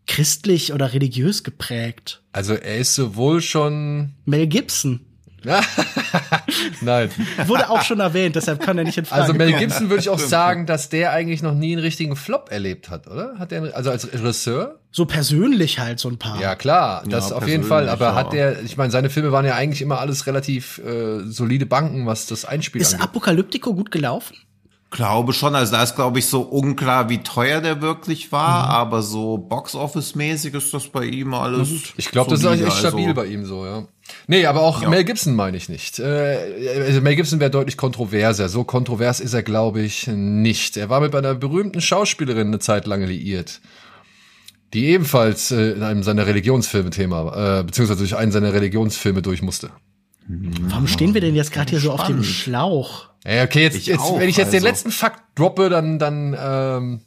christlich 0.07 0.73
oder 0.73 0.93
religiös 0.93 1.43
geprägt? 1.43 2.21
Also 2.31 2.53
er 2.53 2.77
ist 2.77 2.95
sowohl 2.95 3.41
schon 3.41 4.13
Mel 4.25 4.47
Gibson. 4.47 5.01
Nein. 6.81 7.09
Wurde 7.47 7.69
auch 7.69 7.81
schon 7.81 7.99
erwähnt, 7.99 8.35
deshalb 8.35 8.61
kann 8.61 8.77
er 8.77 8.85
nicht 8.85 8.97
in 8.97 9.05
Frage 9.05 9.21
Also 9.21 9.33
Mel 9.33 9.53
Gibson 9.53 9.89
würde 9.89 10.01
ich 10.01 10.09
auch 10.09 10.19
sagen, 10.19 10.65
dass 10.65 10.89
der 10.89 11.11
eigentlich 11.11 11.41
noch 11.41 11.53
nie 11.53 11.73
einen 11.73 11.81
richtigen 11.81 12.15
Flop 12.15 12.49
erlebt 12.49 12.89
hat, 12.89 13.07
oder? 13.07 13.35
Hat 13.37 13.51
der 13.51 13.75
also 13.75 13.91
als 13.91 14.11
Regisseur? 14.11 14.79
So 14.91 15.05
persönlich 15.05 15.79
halt 15.79 15.99
so 15.99 16.09
ein 16.09 16.17
paar. 16.17 16.39
Ja, 16.39 16.55
klar, 16.55 17.03
das 17.07 17.31
ja, 17.31 17.35
auf 17.35 17.47
jeden 17.47 17.63
Fall, 17.63 17.89
aber 17.89 18.07
ja. 18.07 18.15
hat 18.15 18.33
der 18.33 18.63
ich 18.63 18.77
meine, 18.77 18.91
seine 18.91 19.09
Filme 19.09 19.31
waren 19.31 19.45
ja 19.45 19.55
eigentlich 19.55 19.81
immer 19.81 19.99
alles 19.99 20.27
relativ 20.27 20.77
äh, 20.79 21.19
solide 21.25 21.65
Banken, 21.65 22.05
was 22.05 22.25
das 22.25 22.45
Einspiel 22.45 22.81
Ist 22.81 22.93
angeht. 22.93 23.09
Apokalyptico 23.09 23.73
gut 23.73 23.91
gelaufen? 23.91 24.37
Glaube 24.93 25.33
schon, 25.33 25.55
also 25.55 25.71
da 25.71 25.81
ist 25.81 25.95
glaube 25.95 26.19
ich 26.19 26.27
so 26.27 26.41
unklar, 26.41 27.09
wie 27.09 27.17
teuer 27.17 27.61
der 27.61 27.81
wirklich 27.81 28.31
war, 28.31 28.67
mhm. 28.67 28.71
aber 28.73 29.01
so 29.01 29.39
Box-Office-mäßig 29.39 30.53
ist 30.53 30.71
das 30.71 30.87
bei 30.87 31.05
ihm 31.05 31.33
alles. 31.33 31.71
Ich 31.97 32.11
glaube, 32.11 32.29
das 32.29 32.41
ist 32.41 32.45
eigentlich 32.45 32.67
echt 32.67 32.77
stabil 32.77 33.05
also. 33.05 33.15
bei 33.15 33.25
ihm 33.25 33.43
so, 33.43 33.65
ja. 33.65 33.87
Nee, 34.27 34.45
aber 34.45 34.61
auch 34.61 34.83
ja. 34.83 34.89
Mel 34.89 35.03
Gibson 35.03 35.35
meine 35.35 35.57
ich 35.57 35.67
nicht. 35.67 35.97
Äh, 35.97 36.83
also 36.85 37.01
Mel 37.01 37.15
Gibson 37.15 37.39
wäre 37.39 37.49
deutlich 37.49 37.75
kontroverser. 37.75 38.49
So 38.49 38.65
kontrovers 38.65 39.19
ist 39.19 39.33
er, 39.33 39.41
glaube 39.41 39.81
ich, 39.81 40.05
nicht. 40.05 40.77
Er 40.77 40.91
war 40.91 41.01
mit 41.01 41.15
einer 41.15 41.33
berühmten 41.33 41.81
Schauspielerin 41.81 42.49
eine 42.49 42.59
Zeit 42.59 42.85
lang 42.85 43.03
liiert, 43.03 43.61
die 44.75 44.85
ebenfalls 44.89 45.49
äh, 45.49 45.71
in 45.71 45.81
einem 45.81 46.03
seiner 46.03 46.27
Religionsfilme 46.27 46.91
Thema, 46.91 47.61
äh, 47.61 47.63
beziehungsweise 47.63 47.97
durch 47.97 48.15
einen 48.15 48.31
seiner 48.31 48.53
Religionsfilme 48.53 49.23
durch 49.23 49.41
musste. 49.41 49.71
Warum 50.27 50.85
stehen 50.85 51.15
wir 51.15 51.21
denn 51.21 51.33
jetzt 51.35 51.51
gerade 51.51 51.71
hier 51.71 51.79
so 51.79 51.91
auf 51.91 52.05
dem 52.05 52.23
Schlauch? 52.23 53.12
Ja, 53.25 53.43
okay, 53.43 53.63
jetzt, 53.63 53.77
ich 53.77 53.85
jetzt 53.87 53.99
auch, 53.99 54.19
wenn 54.19 54.29
ich 54.29 54.37
jetzt 54.37 54.47
also. 54.47 54.57
den 54.57 54.63
letzten 54.63 54.91
Fakt 54.91 55.21
droppe, 55.35 55.69
dann 55.69 55.97
dann 55.97 56.35
ähm, 56.37 57.01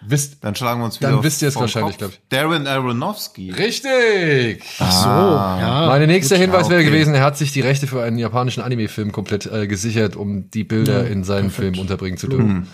wisst 0.00 0.44
dann 0.44 0.54
schlagen 0.54 0.80
wir 0.80 0.84
uns 0.84 1.00
wieder 1.00 1.10
Dann 1.10 1.24
wisst 1.24 1.42
ihr 1.42 1.48
es 1.48 1.56
wahrscheinlich, 1.56 1.98
glaube 1.98 2.14
ich. 2.14 2.20
Darren 2.28 2.66
Aronofsky. 2.66 3.50
Richtig. 3.50 4.62
Ach 4.78 4.92
so, 4.92 5.08
ah. 5.08 5.58
ja. 5.60 5.86
Meine 5.88 6.06
nächste 6.06 6.36
Hinweis 6.36 6.68
wäre 6.68 6.80
okay. 6.80 6.90
gewesen, 6.90 7.14
er 7.14 7.22
hat 7.22 7.36
sich 7.36 7.52
die 7.52 7.62
Rechte 7.62 7.86
für 7.86 8.02
einen 8.02 8.18
japanischen 8.18 8.62
Anime-Film 8.62 9.10
komplett 9.10 9.46
äh, 9.46 9.66
gesichert, 9.66 10.14
um 10.14 10.50
die 10.50 10.64
Bilder 10.64 11.02
ja, 11.04 11.08
in 11.08 11.24
seinen 11.24 11.50
perfekt. 11.50 11.76
Film 11.76 11.78
unterbringen 11.80 12.18
zu 12.18 12.28
dürfen. 12.28 12.68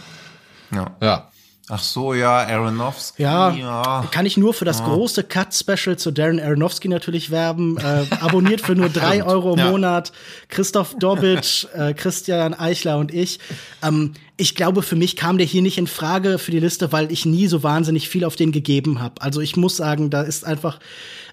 Mhm. 0.70 0.76
Ja. 0.76 0.96
ja. 1.00 1.31
Ach 1.74 1.82
so, 1.82 2.12
ja, 2.12 2.46
Aronofsky. 2.46 3.22
Ja, 3.22 3.50
ja. 3.54 4.06
kann 4.10 4.26
ich 4.26 4.36
nur 4.36 4.52
für 4.52 4.66
das 4.66 4.80
ja. 4.80 4.84
große 4.84 5.24
Cut-Special 5.24 5.96
zu 5.96 6.10
Darren 6.10 6.38
Aronofsky 6.38 6.86
natürlich 6.86 7.30
werben. 7.30 7.78
Äh, 7.78 8.04
abonniert 8.20 8.60
für 8.60 8.74
nur 8.74 8.88
drei 8.90 9.24
Euro 9.24 9.54
im 9.54 9.58
ja. 9.58 9.70
Monat. 9.70 10.12
Christoph 10.50 10.94
Dobic, 10.98 11.66
äh, 11.74 11.94
Christian 11.94 12.52
Eichler 12.52 12.98
und 12.98 13.14
ich. 13.14 13.38
Ähm, 13.82 14.12
ich 14.36 14.54
glaube, 14.54 14.82
für 14.82 14.96
mich 14.96 15.16
kam 15.16 15.38
der 15.38 15.46
hier 15.46 15.62
nicht 15.62 15.78
in 15.78 15.86
Frage 15.86 16.38
für 16.38 16.50
die 16.50 16.60
Liste, 16.60 16.92
weil 16.92 17.10
ich 17.10 17.24
nie 17.24 17.46
so 17.46 17.62
wahnsinnig 17.62 18.06
viel 18.06 18.26
auf 18.26 18.36
den 18.36 18.52
gegeben 18.52 19.00
habe. 19.00 19.22
Also 19.22 19.40
ich 19.40 19.56
muss 19.56 19.78
sagen, 19.78 20.10
da 20.10 20.20
ist 20.20 20.44
einfach 20.44 20.78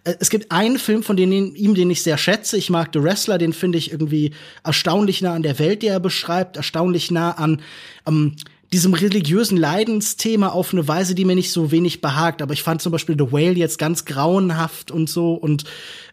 äh, 0.06 0.14
es 0.22 0.30
gibt 0.30 0.54
einen 0.54 0.80
Film 0.80 1.04
von 1.04 1.18
denen, 1.18 1.54
ihm, 1.54 1.76
den 1.76 1.90
ich 1.90 2.02
sehr 2.02 2.18
schätze. 2.18 2.56
Ich 2.56 2.70
mag 2.70 2.92
The 2.94 3.04
Wrestler, 3.04 3.40
den 3.40 3.52
finde 3.52 3.78
ich 3.78 3.92
irgendwie 3.92 4.32
erstaunlich 4.64 5.22
nah 5.22 5.34
an 5.34 5.44
der 5.44 5.60
Welt, 5.60 5.82
die 5.82 5.88
er 5.88 6.00
beschreibt, 6.00 6.56
erstaunlich 6.56 7.12
nah 7.12 7.32
an 7.32 7.62
ähm, 8.08 8.38
diesem 8.72 8.94
religiösen 8.94 9.58
Leidensthema 9.58 10.50
auf 10.50 10.74
eine 10.74 10.88
Weise, 10.88 11.16
die 11.16 11.26
mir 11.26 11.36
nicht 11.36 11.52
so 11.52 11.72
wenig 11.72 12.02
behagt. 12.02 12.42
Aber 12.42 12.54
ich 12.54 12.62
fand 12.62 12.82
zum 12.82 12.92
Beispiel 12.92 13.16
The 13.18 13.32
Whale 13.32 13.54
jetzt 13.54 13.80
ganz 13.80 14.06
grauenhaft 14.06 14.92
und 14.92 15.10
so 15.10 15.34
und 15.34 15.64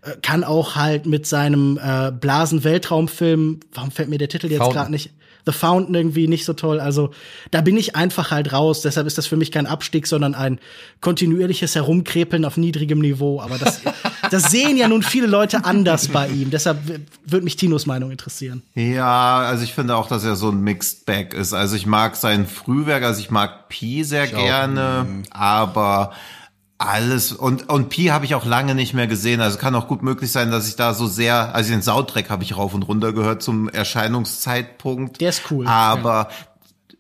äh, 0.03 0.17
kann 0.23 0.43
auch 0.43 0.75
halt 0.75 1.07
mit 1.07 1.27
seinem 1.27 1.79
äh, 1.83 2.11
Blasen-Weltraumfilm, 2.13 3.61
warum 3.73 3.91
fällt 3.91 4.09
mir 4.09 4.19
der 4.19 4.29
Titel 4.29 4.51
jetzt 4.51 4.71
gerade 4.71 4.91
nicht? 4.91 5.11
The 5.45 5.53
Fountain 5.53 5.95
irgendwie 5.95 6.27
nicht 6.27 6.45
so 6.45 6.55
toll. 6.55 6.81
Also 6.81 7.11
da 7.53 7.61
bin 7.61 7.77
ich 7.77 7.95
einfach 7.95 8.33
halt 8.33 8.53
raus. 8.53 8.83
Deshalb 8.83 9.07
ist 9.07 9.17
das 9.17 9.29
für 9.29 9.37
mich 9.37 9.53
kein 9.53 9.67
Abstieg, 9.67 10.09
sondern 10.09 10.35
ein 10.35 10.59
kontinuierliches 11.01 11.77
Herumkrepeln 11.77 12.45
auf 12.45 12.57
niedrigem 12.57 12.99
Niveau. 12.99 13.41
Aber 13.41 13.57
das, 13.57 13.81
das 14.31 14.51
sehen 14.51 14.77
ja 14.77 14.89
nun 14.89 15.03
viele 15.03 15.27
Leute 15.27 15.65
anders 15.65 16.09
bei 16.09 16.29
ihm. 16.29 16.51
Deshalb 16.51 16.79
würde 17.25 17.45
mich 17.45 17.57
Tinos 17.57 17.87
Meinung 17.87 18.11
interessieren. 18.11 18.63
Ja, 18.75 19.39
also 19.39 19.65
ich 19.65 19.75
finde 19.75 19.97
auch, 19.97 20.09
dass 20.09 20.25
er 20.25 20.37
so 20.37 20.51
ein 20.51 20.61
Mixed 20.61 21.07
Bag 21.07 21.35
ist. 21.35 21.53
Also 21.53 21.77
ich 21.77 21.87
mag 21.87 22.17
sein 22.17 22.47
Frühwerk, 22.47 23.03
also 23.03 23.21
ich 23.21 23.31
mag 23.31 23.69
Pi 23.69 24.05
sehr 24.05 24.25
ich 24.25 24.35
gerne, 24.35 25.01
auch. 25.01 25.05
Mhm. 25.05 25.23
aber 25.31 26.13
alles 26.79 27.33
und 27.33 27.71
und 27.71 27.89
Pi 27.89 28.07
habe 28.07 28.27
ich 28.27 28.35
auch 28.35 28.45
lange 28.45 28.75
nicht 28.75 28.93
mehr 28.93 29.07
gesehen. 29.07 29.41
Also 29.41 29.59
kann 29.59 29.75
auch 29.75 29.89
gut 29.89 30.03
möglich 30.03 30.31
sein, 30.31 30.51
dass 30.51 30.69
ich 30.69 30.77
da 30.77 30.93
so 30.93 31.07
sehr, 31.07 31.55
also 31.55 31.71
den 31.71 31.83
Soundtrack 31.83 32.29
habe 32.29 32.43
ich 32.43 32.57
rauf 32.57 32.75
und 32.75 32.83
runter 32.83 33.13
gehört 33.13 33.43
zum 33.43 33.69
Erscheinungszeitpunkt. 33.69 35.21
Der 35.21 35.31
ist 35.31 35.43
cool. 35.51 35.67
Aber 35.67 36.29
ja. 36.31 36.37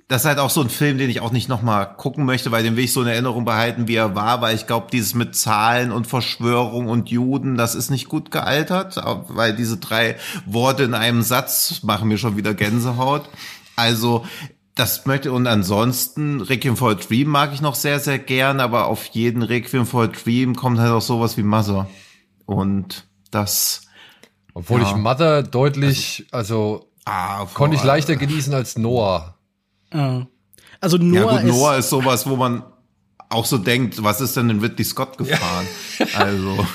Das 0.09 0.23
ist 0.23 0.29
halt 0.29 0.39
auch 0.39 0.51
so 0.51 0.61
ein 0.61 0.71
Film, 0.71 0.99
den 0.99 1.11
ich 1.11 1.21
auch 1.21 1.33
nicht 1.33 1.49
nochmal 1.49 1.97
gucken 1.97 2.25
möchte, 2.25 2.53
weil 2.53 2.63
den 2.63 2.77
will 2.77 2.85
ich 2.85 2.93
so 2.93 3.03
in 3.03 3.09
Erinnerung 3.09 3.45
behalten, 3.45 3.89
wie 3.89 3.97
er 3.97 4.15
war, 4.15 4.41
weil 4.41 4.55
ich 4.55 4.69
glaube, 4.69 4.87
dieses 4.93 5.15
mit 5.15 5.35
Zahlen 5.35 5.91
und 5.91 6.07
Verschwörung 6.07 6.87
und 6.87 7.11
Juden, 7.11 7.57
das 7.57 7.75
ist 7.75 7.91
nicht 7.91 8.09
gut 8.09 8.31
gealtert, 8.31 9.01
weil 9.29 9.57
diese 9.57 9.79
drei 9.79 10.17
Worte 10.47 10.85
in 10.85 10.95
einem 10.95 11.23
Satz 11.23 11.83
machen 11.83 12.07
mir 12.07 12.19
schon 12.19 12.37
wieder 12.37 12.55
Gänsehaut. 12.55 13.29
Also 13.75 14.25
das 14.77 15.07
möchte 15.07 15.33
und 15.33 15.49
ansonsten 15.49 16.41
Requiem 16.41 16.77
for 16.77 16.91
a 16.91 16.95
Dream 16.95 17.29
mag 17.29 17.53
ich 17.53 17.61
noch 17.61 17.75
sehr 17.75 17.99
sehr 17.99 18.19
gern, 18.19 18.61
aber 18.61 18.87
auf 18.87 19.07
jeden 19.07 19.43
Requiem 19.43 19.87
for 19.87 20.05
a 20.05 20.07
Dream 20.07 20.55
kommt 20.55 20.79
halt 20.79 20.93
auch 20.93 21.03
sowas 21.03 21.37
wie 21.37 21.43
Mother 21.43 21.89
und 22.45 23.09
das 23.31 23.83
obwohl 24.55 24.83
ja. 24.83 24.89
ich 24.89 24.97
Mother 24.97 25.43
deutlich 25.43 26.27
also, 26.31 26.75
also 26.75 26.91
ah, 27.07 27.47
konnte 27.55 27.77
ich 27.77 27.83
leichter 27.83 28.17
genießen 28.17 28.55
als 28.55 28.79
Noah. 28.79 29.36
Also 29.91 30.99
Noah 30.99 31.33
ja, 31.33 31.41
gut, 31.41 31.51
ist 31.51 31.57
Noah 31.57 31.77
ist 31.77 31.91
sowas, 31.91 32.29
wo 32.29 32.37
man 32.37 32.63
auch 33.29 33.45
so 33.45 33.59
denkt, 33.59 34.03
was 34.03 34.21
ist 34.21 34.37
denn 34.37 34.51
in 34.51 34.61
Ridley 34.61 34.85
Scott 34.85 35.19
gefahren? 35.19 35.67
Ja. 35.99 36.07
Also 36.19 36.67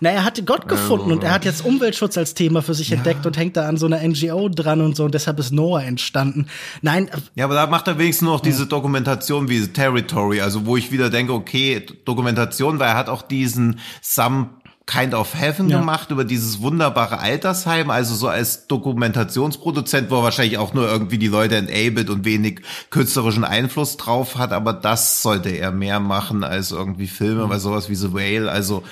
Na, 0.00 0.10
er 0.10 0.24
hatte 0.24 0.42
Gott 0.42 0.68
gefunden 0.68 1.12
und 1.12 1.22
er 1.22 1.32
hat 1.32 1.44
jetzt 1.44 1.64
Umweltschutz 1.64 2.18
als 2.18 2.34
Thema 2.34 2.62
für 2.62 2.74
sich 2.74 2.90
ja. 2.90 2.96
entdeckt 2.96 3.26
und 3.26 3.36
hängt 3.36 3.56
da 3.56 3.68
an 3.68 3.76
so 3.76 3.86
einer 3.86 4.00
NGO 4.06 4.48
dran 4.48 4.80
und 4.80 4.96
so 4.96 5.04
und 5.04 5.14
deshalb 5.14 5.38
ist 5.38 5.52
Noah 5.52 5.82
entstanden. 5.82 6.46
Nein. 6.82 7.08
Äh, 7.08 7.18
ja, 7.36 7.44
aber 7.44 7.54
da 7.54 7.66
macht 7.66 7.86
er 7.86 7.98
wenigstens 7.98 8.26
noch 8.26 8.40
diese 8.40 8.66
Dokumentation 8.66 9.48
wie 9.48 9.66
Territory, 9.68 10.40
also 10.40 10.66
wo 10.66 10.76
ich 10.76 10.90
wieder 10.90 11.10
denke, 11.10 11.32
okay, 11.32 11.84
Dokumentation, 12.04 12.78
weil 12.78 12.88
er 12.88 12.96
hat 12.96 13.08
auch 13.08 13.22
diesen 13.22 13.78
Some 14.02 14.50
Kind 14.88 15.12
of 15.12 15.34
Heaven 15.34 15.68
ja. 15.68 15.78
gemacht 15.78 16.10
über 16.10 16.24
dieses 16.24 16.62
wunderbare 16.62 17.18
Altersheim, 17.18 17.90
also 17.90 18.14
so 18.14 18.26
als 18.26 18.66
Dokumentationsproduzent, 18.68 20.10
wo 20.10 20.16
er 20.16 20.22
wahrscheinlich 20.22 20.56
auch 20.56 20.72
nur 20.72 20.88
irgendwie 20.88 21.18
die 21.18 21.28
Leute 21.28 21.56
enabled 21.56 22.08
und 22.08 22.24
wenig 22.24 22.62
künstlerischen 22.88 23.44
Einfluss 23.44 23.98
drauf 23.98 24.36
hat, 24.36 24.52
aber 24.52 24.72
das 24.72 25.22
sollte 25.22 25.50
er 25.50 25.72
mehr 25.72 26.00
machen 26.00 26.42
als 26.42 26.72
irgendwie 26.72 27.06
Filme, 27.06 27.44
mhm. 27.44 27.50
weil 27.50 27.60
sowas 27.60 27.90
wie 27.90 27.94
The 27.94 28.14
Whale, 28.14 28.50
also 28.50 28.82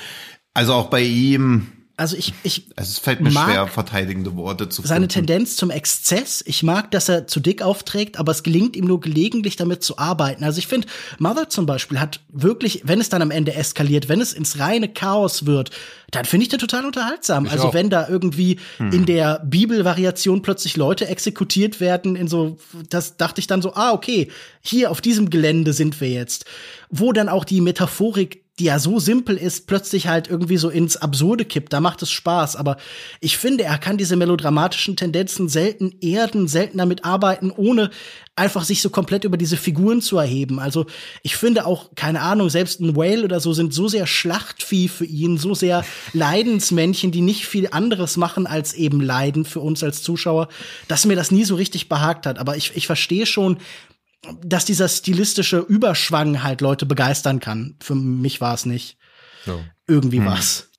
also 0.52 0.73
auch 0.73 0.89
bei 0.89 1.02
ihm. 1.02 1.73
Also 1.98 2.14
ich, 2.14 2.35
ich 2.43 2.66
also 2.77 2.90
es 2.90 2.98
fällt 2.98 3.23
mir 3.23 3.31
schwer, 3.31 3.66
verteidigende 3.68 4.36
Worte 4.36 4.68
zu 4.68 4.82
finden. 4.82 4.89
Seine 4.89 5.09
Tendenz 5.09 5.56
zum 5.56 5.70
Exzess. 5.70 6.44
Ich 6.47 6.62
mag, 6.62 6.90
dass 6.90 7.09
er 7.09 7.27
zu 7.27 7.40
dick 7.40 7.62
aufträgt, 7.62 8.18
aber 8.18 8.32
es 8.32 8.43
gelingt 8.43 8.77
ihm 8.77 8.85
nur 8.85 9.01
gelegentlich 9.01 9.56
damit 9.56 9.82
zu 9.82 9.97
arbeiten. 9.97 10.44
Also 10.44 10.59
ich 10.59 10.66
finde, 10.66 10.89
Mother 11.18 11.48
zum 11.48 11.64
Beispiel 11.64 11.98
hat 11.98 12.20
wirklich, 12.28 12.82
wenn 12.85 13.01
es 13.01 13.09
dann 13.09 13.23
am 13.23 13.31
Ende 13.31 13.55
eskaliert, 13.55 14.10
wenn 14.10 14.20
es 14.20 14.35
ins 14.35 14.59
reine 14.59 14.89
Chaos 14.89 15.47
wird, 15.47 15.70
dann 16.10 16.27
finde 16.27 16.44
ich 16.44 16.51
den 16.51 16.59
total 16.59 16.85
unterhaltsam. 16.85 17.47
Ich 17.47 17.52
also 17.52 17.68
auch. 17.68 17.74
wenn 17.74 17.89
da 17.89 18.06
irgendwie 18.06 18.59
hm. 18.77 18.93
in 18.93 19.06
der 19.06 19.40
Bibelvariation 19.47 20.43
plötzlich 20.43 20.77
Leute 20.77 21.09
exekutiert 21.09 21.81
werden, 21.81 22.14
in 22.14 22.28
so, 22.28 22.59
das 22.90 23.16
dachte 23.16 23.40
ich 23.40 23.47
dann 23.47 23.62
so, 23.62 23.73
ah, 23.74 23.93
okay, 23.93 24.31
hier 24.60 24.90
auf 24.90 25.01
diesem 25.01 25.31
Gelände 25.31 25.73
sind 25.73 25.98
wir 26.02 26.10
jetzt. 26.10 26.44
Wo 26.90 27.12
dann 27.12 27.31
auch 27.31 27.47
die 27.47 27.62
Metaphorik 27.62 28.45
die 28.59 28.65
ja 28.65 28.78
so 28.78 28.99
simpel 28.99 29.37
ist, 29.37 29.66
plötzlich 29.66 30.09
halt 30.09 30.28
irgendwie 30.28 30.57
so 30.57 30.70
ins 30.70 30.97
Absurde 30.97 31.45
kippt. 31.45 31.74
Da 31.74 31.81
macht 31.81 32.01
es 32.01 32.11
Spaß. 32.11 32.57
Aber 32.57 32.78
ich 33.20 33.37
finde, 33.37 33.65
er 33.65 33.77
kann 33.77 33.99
diese 33.99 34.16
melodramatischen 34.16 34.97
Tendenzen 34.97 35.51
selten 35.51 35.95
erden, 36.01 36.49
selten 36.49 36.78
damit 36.78 37.05
arbeiten, 37.05 37.51
ohne 37.51 37.91
einfach 38.35 38.65
sich 38.65 38.81
so 38.81 38.89
komplett 38.89 39.24
über 39.24 39.37
diese 39.37 39.59
Figuren 39.59 40.01
zu 40.01 40.16
erheben. 40.16 40.59
Also 40.59 40.87
ich 41.23 41.37
finde 41.37 41.66
auch, 41.66 41.91
keine 41.97 42.23
Ahnung, 42.23 42.49
selbst 42.49 42.81
ein 42.81 42.97
Whale 42.97 43.24
oder 43.24 43.41
so 43.41 43.53
sind 43.53 43.74
so 43.74 43.89
sehr 43.89 44.07
Schlachtvieh 44.07 44.89
für 44.89 45.07
ihn, 45.07 45.37
so 45.37 45.55
sehr 45.55 45.85
Leidensmännchen, 46.15 47.12
die 47.12 47.23
nicht 47.23 47.47
viel 47.47 47.69
anderes 47.70 48.16
machen 48.16 48.47
als 48.47 48.73
eben 48.73 49.03
leiden 49.03 49.45
für 49.45 49.61
uns 49.61 49.83
als 49.83 50.03
Zuschauer, 50.03 50.49
dass 50.89 51.05
mir 51.05 51.16
das 51.16 51.31
nie 51.31 51.45
so 51.45 51.57
richtig 51.57 51.91
behagt 51.91 52.27
hat. 52.27 52.39
Aber 52.39 52.57
ich, 52.57 52.73
ich 52.74 52.87
verstehe 52.87 53.27
schon, 53.27 53.59
dass 54.43 54.64
dieser 54.64 54.88
stilistische 54.88 55.59
Überschwang 55.59 56.43
halt 56.43 56.60
Leute 56.60 56.86
begeistern 56.86 57.40
kann. 57.40 57.76
Für 57.80 57.94
mich 57.94 58.40
war 58.40 58.55
es 58.55 58.66
nicht. 58.66 58.98
Ja. 59.44 59.59
Irgendwie 59.86 60.18
hm. 60.18 60.26
was. 60.26 60.70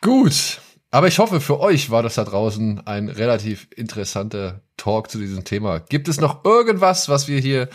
Gut. 0.00 0.60
Aber 0.90 1.08
ich 1.08 1.18
hoffe, 1.18 1.40
für 1.40 1.58
euch 1.58 1.90
war 1.90 2.02
das 2.02 2.16
da 2.16 2.24
draußen 2.24 2.86
ein 2.86 3.08
relativ 3.08 3.66
interessanter 3.74 4.60
Talk 4.76 5.10
zu 5.10 5.18
diesem 5.18 5.44
Thema. 5.44 5.78
Gibt 5.78 6.08
es 6.08 6.20
noch 6.20 6.44
irgendwas, 6.44 7.08
was 7.08 7.28
wir 7.28 7.40
hier 7.40 7.68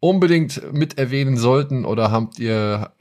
unbedingt 0.00 0.72
mit 0.72 0.98
erwähnen 0.98 1.36
sollten 1.36 1.84
oder 1.84 2.10
habt 2.10 2.38
ihr 2.38 2.92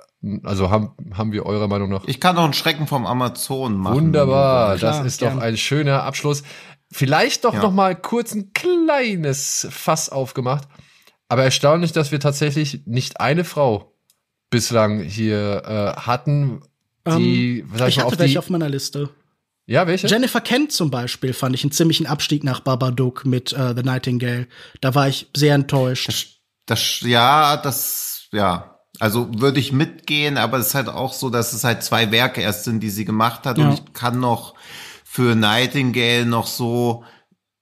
also 0.43 0.69
haben, 0.69 0.91
haben 1.13 1.31
wir 1.31 1.45
eurer 1.45 1.69
Meinung 1.69 1.89
nach? 1.89 2.03
Ich 2.05 2.19
kann 2.19 2.35
noch 2.35 2.43
einen 2.43 2.53
Schrecken 2.53 2.87
vom 2.87 3.05
Amazon 3.05 3.77
machen. 3.77 3.95
Wunderbar, 3.95 4.75
Klar, 4.75 4.97
das 4.97 5.05
ist 5.05 5.19
gern. 5.19 5.37
doch 5.37 5.43
ein 5.43 5.55
schöner 5.55 6.03
Abschluss. 6.03 6.43
Vielleicht 6.91 7.45
doch 7.45 7.53
Ja. 7.53 7.61
noch 7.61 7.71
mal 7.71 7.95
kurz 7.95 8.33
ein 8.33 8.51
kleines 8.51 9.67
Fass 9.71 10.09
aufgemacht. 10.09 10.67
Aber 11.29 11.43
erstaunlich, 11.43 11.91
dass 11.91 12.11
wir 12.11 12.19
tatsächlich 12.19 12.81
nicht 12.85 13.21
eine 13.21 13.43
Frau 13.45 13.95
bislang 14.49 14.99
hier 15.01 15.63
äh, 15.65 16.01
hatten, 16.01 16.61
die, 17.07 17.63
sag 17.73 17.81
Ähm, 17.81 17.87
Ich 17.87 17.97
mal, 17.97 18.03
hatte 18.03 18.05
auf 18.05 18.19
welche 18.19 18.33
die, 18.33 18.37
auf 18.39 18.49
meiner 18.49 18.69
Liste. 18.69 19.09
ja, 19.67 19.87
welche? 19.87 20.07
Jennifer 20.07 20.41
Kent 20.41 20.71
zum 20.71 20.91
Beispiel 20.91 21.33
fand 21.33 21.55
ich 21.55 21.63
einen 21.63 21.71
ziemlichen 21.71 22.07
Abstieg 22.07 22.43
nach 22.43 22.59
Babadook 22.61 23.25
mit 23.25 23.53
äh, 23.53 23.73
The 23.75 23.83
Nightingale. 23.83 24.47
Da 24.81 24.95
war 24.95 25.07
ich 25.07 25.27
sehr 25.35 25.55
enttäuscht. 25.55 26.07
Das, 26.07 26.25
das, 26.65 27.01
ja, 27.01 27.57
das, 27.57 28.27
ja. 28.31 28.75
Also 28.99 29.29
würde 29.37 29.59
ich 29.59 29.71
mitgehen, 29.71 30.37
aber 30.37 30.57
es 30.57 30.67
ist 30.67 30.75
halt 30.75 30.89
auch 30.89 31.13
so, 31.13 31.29
dass 31.29 31.53
es 31.53 31.63
halt 31.63 31.83
zwei 31.83 32.11
Werke 32.11 32.41
erst 32.41 32.65
sind, 32.65 32.81
die 32.81 32.89
sie 32.89 33.05
gemacht 33.05 33.45
hat. 33.45 33.57
Ja. 33.57 33.67
Und 33.67 33.73
ich 33.73 33.93
kann 33.93 34.19
noch 34.19 34.55
für 35.05 35.35
Nightingale 35.35 36.25
noch 36.25 36.47
so, 36.47 37.05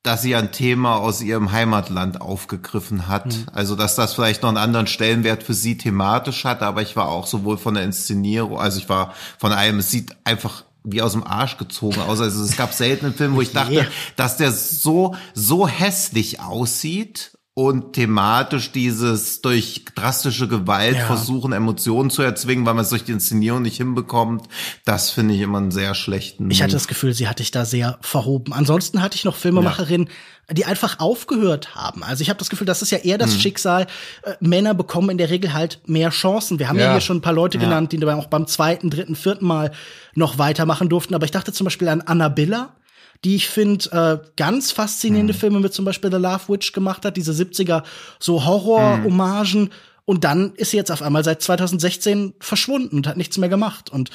dass 0.08 0.22
sie 0.22 0.36
ein 0.36 0.54
Thema 0.54 0.96
aus 0.96 1.22
ihrem 1.22 1.52
Heimatland 1.52 2.22
aufgegriffen 2.22 3.08
hat. 3.10 3.26
Also, 3.52 3.76
dass 3.76 3.96
das 3.96 4.14
vielleicht 4.14 4.42
noch 4.42 4.50
einen 4.50 4.58
anderen 4.58 4.88
Stellenwert 4.88 5.44
für 5.44 5.54
sie 5.54 5.78
thematisch 5.78 6.46
hat. 6.46 6.64
Aber 6.64 6.82
ich 6.82 6.96
war 6.96 7.10
auch 7.10 7.28
sowohl 7.28 7.58
von 7.58 7.74
der 7.74 7.84
Inszenierung, 7.84 8.58
also 8.58 8.80
ich 8.80 8.88
war 8.88 9.14
von 9.38 9.52
einem, 9.52 9.80
es 9.80 9.92
sieht 9.92 10.16
einfach 10.24 10.64
wie 10.86 11.02
aus 11.02 11.12
dem 11.12 11.26
Arsch 11.26 11.58
gezogen 11.58 12.00
aus. 12.00 12.22
Also 12.22 12.42
es 12.42 12.56
gab 12.56 12.72
selten 12.72 13.08
einen 13.08 13.16
Film, 13.16 13.36
wo 13.36 13.42
ich 13.42 13.52
dachte, 13.52 13.88
dass 14.16 14.38
der 14.38 14.54
so, 14.54 15.16
so 15.34 15.68
hässlich 15.68 16.40
aussieht 16.40 17.36
und 17.58 17.94
thematisch 17.94 18.72
dieses 18.72 19.42
durch 19.42 19.84
drastische 19.96 20.48
Gewalt 20.48 20.96
Ja. 20.96 21.08
versuchen, 21.08 21.54
Emotionen 21.54 22.12
zu 22.12 22.22
erzwingen, 22.22 22.68
weil 22.68 22.76
man 22.76 22.84
es 22.84 22.90
durch 22.92 23.04
die 23.04 23.14
Inszenierung 23.14 23.64
nicht 23.64 23.78
hinbekommt, 23.78 24.48
das 24.86 25.10
finde 25.10 25.34
ich 25.34 25.42
immer 25.42 25.58
einen 25.58 25.72
sehr 25.72 25.96
schlechten. 25.96 26.52
Ich 26.52 26.62
hatte 26.62 26.74
das 26.74 26.88
Gefühl, 26.88 27.16
sie 27.16 27.28
hatte 27.28 27.42
ich 27.42 27.50
da 27.50 27.66
sehr 27.66 27.98
verhoben. 28.02 28.54
Ansonsten 28.54 29.02
hatte 29.02 29.16
ich 29.16 29.26
noch 29.26 29.36
Filmemacherinnen, 29.36 30.08
die 30.52 30.66
einfach 30.66 31.00
aufgehört 31.00 31.74
haben. 31.74 32.04
Also 32.04 32.22
ich 32.22 32.30
habe 32.30 32.38
das 32.38 32.52
Gefühl, 32.52 32.68
das 32.68 32.84
ist 32.84 32.92
ja 32.92 33.00
eher 33.00 33.16
Mhm. 33.16 33.22
das 33.22 33.42
Schicksal. 33.42 33.88
Äh, 34.22 34.34
Männer 34.40 34.76
bekommen 34.76 35.10
in 35.10 35.18
der 35.18 35.32
Regel 35.32 35.54
halt 35.54 35.80
mehr 35.88 36.12
Chancen. 36.12 36.60
Wir 36.60 36.70
haben 36.70 36.78
ja, 36.78 36.86
Ja. 36.86 36.92
hier 36.92 37.02
schon 37.02 37.18
ein 37.18 37.22
paar 37.22 37.34
Leute 37.34 37.58
genannt, 37.58 37.92
die 37.92 37.98
dabei 37.98 38.14
auch 38.14 38.28
beim 38.28 38.46
zweiten, 38.46 38.92
dritten, 38.92 39.16
vierten 39.16 39.48
Mal 39.48 39.72
noch 40.14 40.38
weitermachen 40.38 40.90
durften. 40.90 41.16
Aber 41.16 41.26
ich 41.26 41.32
dachte 41.32 41.52
zum 41.54 41.66
Beispiel 41.66 41.88
an 41.90 42.02
Annabella, 42.02 42.76
die 43.23 43.35
ich 43.35 43.48
finde 43.48 44.22
äh, 44.23 44.27
ganz 44.35 44.72
faszinierende 44.72 45.34
Mhm. 45.34 45.38
Filme 45.38 45.60
mit 45.60 45.73
zum 45.73 45.85
Beispiel 45.85 46.11
The 46.11 46.18
Love 46.18 46.49
Witch 46.49 46.72
gemacht 46.72 47.06
hat, 47.06 47.18
diese 47.18 47.31
70er 47.34 47.84
so 48.19 48.39
Mhm. 48.39 48.45
Horror-Hommagen. 48.45 49.69
Und 50.06 50.23
dann 50.23 50.53
ist 50.56 50.72
sie 50.72 50.77
jetzt 50.77 50.91
auf 50.91 51.02
einmal 51.02 51.23
seit 51.23 51.41
2016 51.41 52.34
verschwunden 52.39 52.98
und 52.98 53.07
hat 53.07 53.18
nichts 53.18 53.38
mehr 53.38 53.49
gemacht. 53.49 53.89
Und 53.89 54.10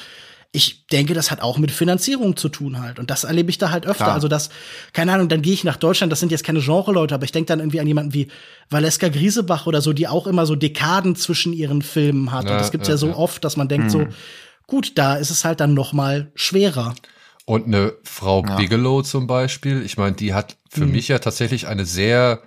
ich 0.55 0.85
denke, 0.87 1.13
das 1.15 1.31
hat 1.31 1.41
auch 1.41 1.57
mit 1.57 1.71
Finanzierung 1.71 2.37
zu 2.37 2.47
tun 2.47 2.79
halt. 2.79 2.99
Und 2.99 3.09
das 3.09 3.23
erlebe 3.23 3.49
ich 3.49 3.57
da 3.57 3.71
halt 3.71 3.85
öfter. 3.85 4.05
Klar. 4.05 4.13
Also 4.15 4.27
das, 4.27 4.49
keine 4.93 5.11
Ahnung, 5.13 5.27
dann 5.27 5.41
gehe 5.41 5.53
ich 5.53 5.63
nach 5.63 5.77
Deutschland, 5.77 6.11
das 6.11 6.19
sind 6.19 6.31
jetzt 6.31 6.43
keine 6.43 6.61
Genre-Leute, 6.61 7.15
aber 7.15 7.25
ich 7.25 7.31
denke 7.31 7.47
dann 7.47 7.59
irgendwie 7.59 7.79
an 7.79 7.87
jemanden 7.87 8.13
wie 8.13 8.27
Valeska 8.69 9.09
Griesebach 9.09 9.65
oder 9.65 9.81
so, 9.81 9.93
die 9.93 10.07
auch 10.07 10.27
immer 10.27 10.45
so 10.45 10.55
Dekaden 10.55 11.15
zwischen 11.15 11.53
ihren 11.53 11.81
Filmen 11.81 12.31
hat. 12.31 12.45
Ja, 12.45 12.51
und 12.51 12.57
das 12.59 12.71
gibt's 12.71 12.87
ja, 12.87 12.93
ja, 12.93 12.97
so 12.97 13.07
ja. 13.07 13.15
oft, 13.15 13.43
dass 13.43 13.57
man 13.57 13.67
denkt 13.67 13.89
so, 13.91 14.07
gut, 14.67 14.91
da 14.95 15.15
ist 15.15 15.31
es 15.31 15.43
halt 15.43 15.59
dann 15.59 15.73
noch 15.73 15.91
mal 15.91 16.31
schwerer. 16.35 16.93
Und 17.45 17.65
eine 17.65 17.93
Frau 18.03 18.41
Bigelow 18.41 19.01
zum 19.01 19.27
Beispiel, 19.27 19.83
ich 19.83 19.97
meine, 19.97 20.15
die 20.15 20.33
hat 20.33 20.57
für 20.69 20.85
mich 20.85 21.09
ja 21.09 21.19
tatsächlich 21.19 21.67
eine 21.67 21.85
sehr 21.85 22.41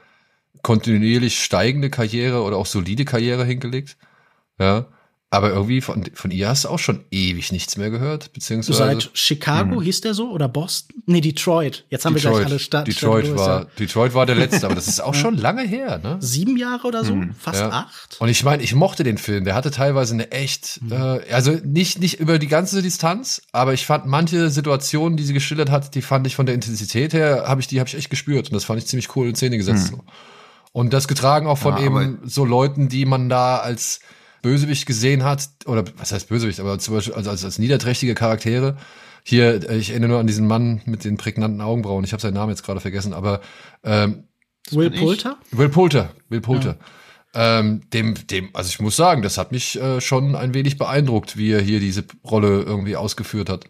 kontinuierlich 0.62 1.42
steigende 1.42 1.90
Karriere 1.90 2.42
oder 2.42 2.56
auch 2.56 2.66
solide 2.66 3.04
Karriere 3.04 3.44
hingelegt. 3.44 3.98
Ja. 4.58 4.86
Aber 5.28 5.50
irgendwie 5.50 5.80
von, 5.80 6.04
von 6.14 6.30
ihr 6.30 6.48
hast 6.48 6.64
du 6.64 6.68
auch 6.68 6.78
schon 6.78 7.04
ewig 7.10 7.50
nichts 7.50 7.76
mehr 7.76 7.90
gehört, 7.90 8.32
beziehungsweise 8.32 8.78
Seit 8.78 9.10
Chicago 9.12 9.82
hieß 9.82 10.00
der 10.02 10.14
so 10.14 10.30
oder 10.30 10.46
Boston? 10.48 11.02
Nee, 11.06 11.20
Detroit. 11.20 11.84
Jetzt 11.90 12.04
haben 12.04 12.14
wir 12.14 12.20
gleich 12.22 12.46
alle 12.46 12.60
Stadt. 12.60 12.86
Detroit 12.86 13.26
Stadt- 13.26 13.36
war, 13.36 13.60
ja 13.62 13.66
Detroit 13.76 14.14
war 14.14 14.24
der 14.24 14.36
letzte, 14.36 14.64
aber 14.66 14.76
das 14.76 14.86
ist 14.86 15.00
auch 15.02 15.14
schon 15.14 15.36
lange 15.36 15.62
her, 15.66 15.98
ne? 15.98 16.18
sieben 16.20 16.56
Jahre 16.56 16.86
oder 16.86 17.04
so, 17.04 17.20
fast 17.38 17.58
Ja. 17.60 17.70
acht. 17.70 18.16
Und 18.20 18.28
ich 18.28 18.44
meine, 18.44 18.62
ich 18.62 18.72
mochte 18.76 19.02
den 19.02 19.18
Film. 19.18 19.44
Der 19.44 19.56
hatte 19.56 19.72
teilweise 19.72 20.14
eine 20.14 20.30
echt, 20.30 20.80
äh, 20.90 20.94
also 21.32 21.58
nicht 21.64 21.98
nicht 21.98 22.20
über 22.20 22.38
die 22.38 22.46
ganze 22.48 22.80
Distanz, 22.80 23.42
aber 23.50 23.74
ich 23.74 23.84
fand 23.84 24.06
manche 24.06 24.48
Situationen, 24.48 25.16
die 25.16 25.24
sie 25.24 25.34
geschildert 25.34 25.70
hat, 25.70 25.96
die 25.96 26.02
fand 26.02 26.28
ich 26.28 26.36
von 26.36 26.46
der 26.46 26.54
Intensität 26.54 27.12
her, 27.14 27.44
habe 27.48 27.60
ich 27.60 27.66
die 27.66 27.80
habe 27.80 27.88
ich 27.88 27.96
echt 27.96 28.10
gespürt 28.10 28.46
und 28.48 28.54
das 28.54 28.64
fand 28.64 28.78
ich 28.78 28.86
ziemlich 28.86 29.14
cool 29.16 29.28
in 29.28 29.34
Szene 29.34 29.56
gesetzt. 29.56 29.88
so. 29.88 30.04
Und 30.70 30.92
das 30.92 31.08
getragen 31.08 31.48
auch 31.48 31.58
von 31.58 31.76
Ja, 31.78 31.84
eben 31.84 32.20
so 32.24 32.44
Leuten, 32.44 32.88
die 32.88 33.06
man 33.06 33.28
da 33.28 33.58
als 33.58 33.98
Bösewicht 34.46 34.86
gesehen 34.86 35.24
hat 35.24 35.48
oder 35.66 35.84
was 35.96 36.12
heißt 36.12 36.28
Bösewicht, 36.28 36.60
aber 36.60 36.78
zum 36.78 36.94
Beispiel 36.94 37.14
also 37.14 37.30
als, 37.30 37.44
als 37.44 37.58
niederträchtige 37.58 38.14
Charaktere. 38.14 38.76
Hier, 39.24 39.68
äh, 39.68 39.76
ich 39.76 39.90
erinnere 39.90 40.10
nur 40.10 40.20
an 40.20 40.28
diesen 40.28 40.46
Mann 40.46 40.82
mit 40.84 41.02
den 41.02 41.16
prägnanten 41.16 41.60
Augenbrauen. 41.60 42.04
Ich 42.04 42.12
habe 42.12 42.22
seinen 42.22 42.34
Namen 42.34 42.50
jetzt 42.50 42.62
gerade 42.62 42.78
vergessen, 42.78 43.12
aber 43.12 43.40
ähm, 43.82 44.22
Will. 44.70 44.90
Poulter? 44.90 45.36
Will 45.50 45.68
Poulter, 45.68 46.10
Will 46.28 46.40
Poulter. 46.40 46.76
Ähm, 47.34 47.82
dem, 47.92 48.14
dem, 48.28 48.50
also 48.52 48.68
ich 48.68 48.78
muss 48.78 48.94
sagen, 48.94 49.22
das 49.22 49.36
hat 49.36 49.50
mich 49.50 49.80
äh, 49.80 50.00
schon 50.00 50.36
ein 50.36 50.54
wenig 50.54 50.78
beeindruckt, 50.78 51.36
wie 51.36 51.50
er 51.50 51.60
hier 51.60 51.80
diese 51.80 52.04
Rolle 52.24 52.62
irgendwie 52.62 52.94
ausgeführt 52.94 53.48
hat. 53.48 53.64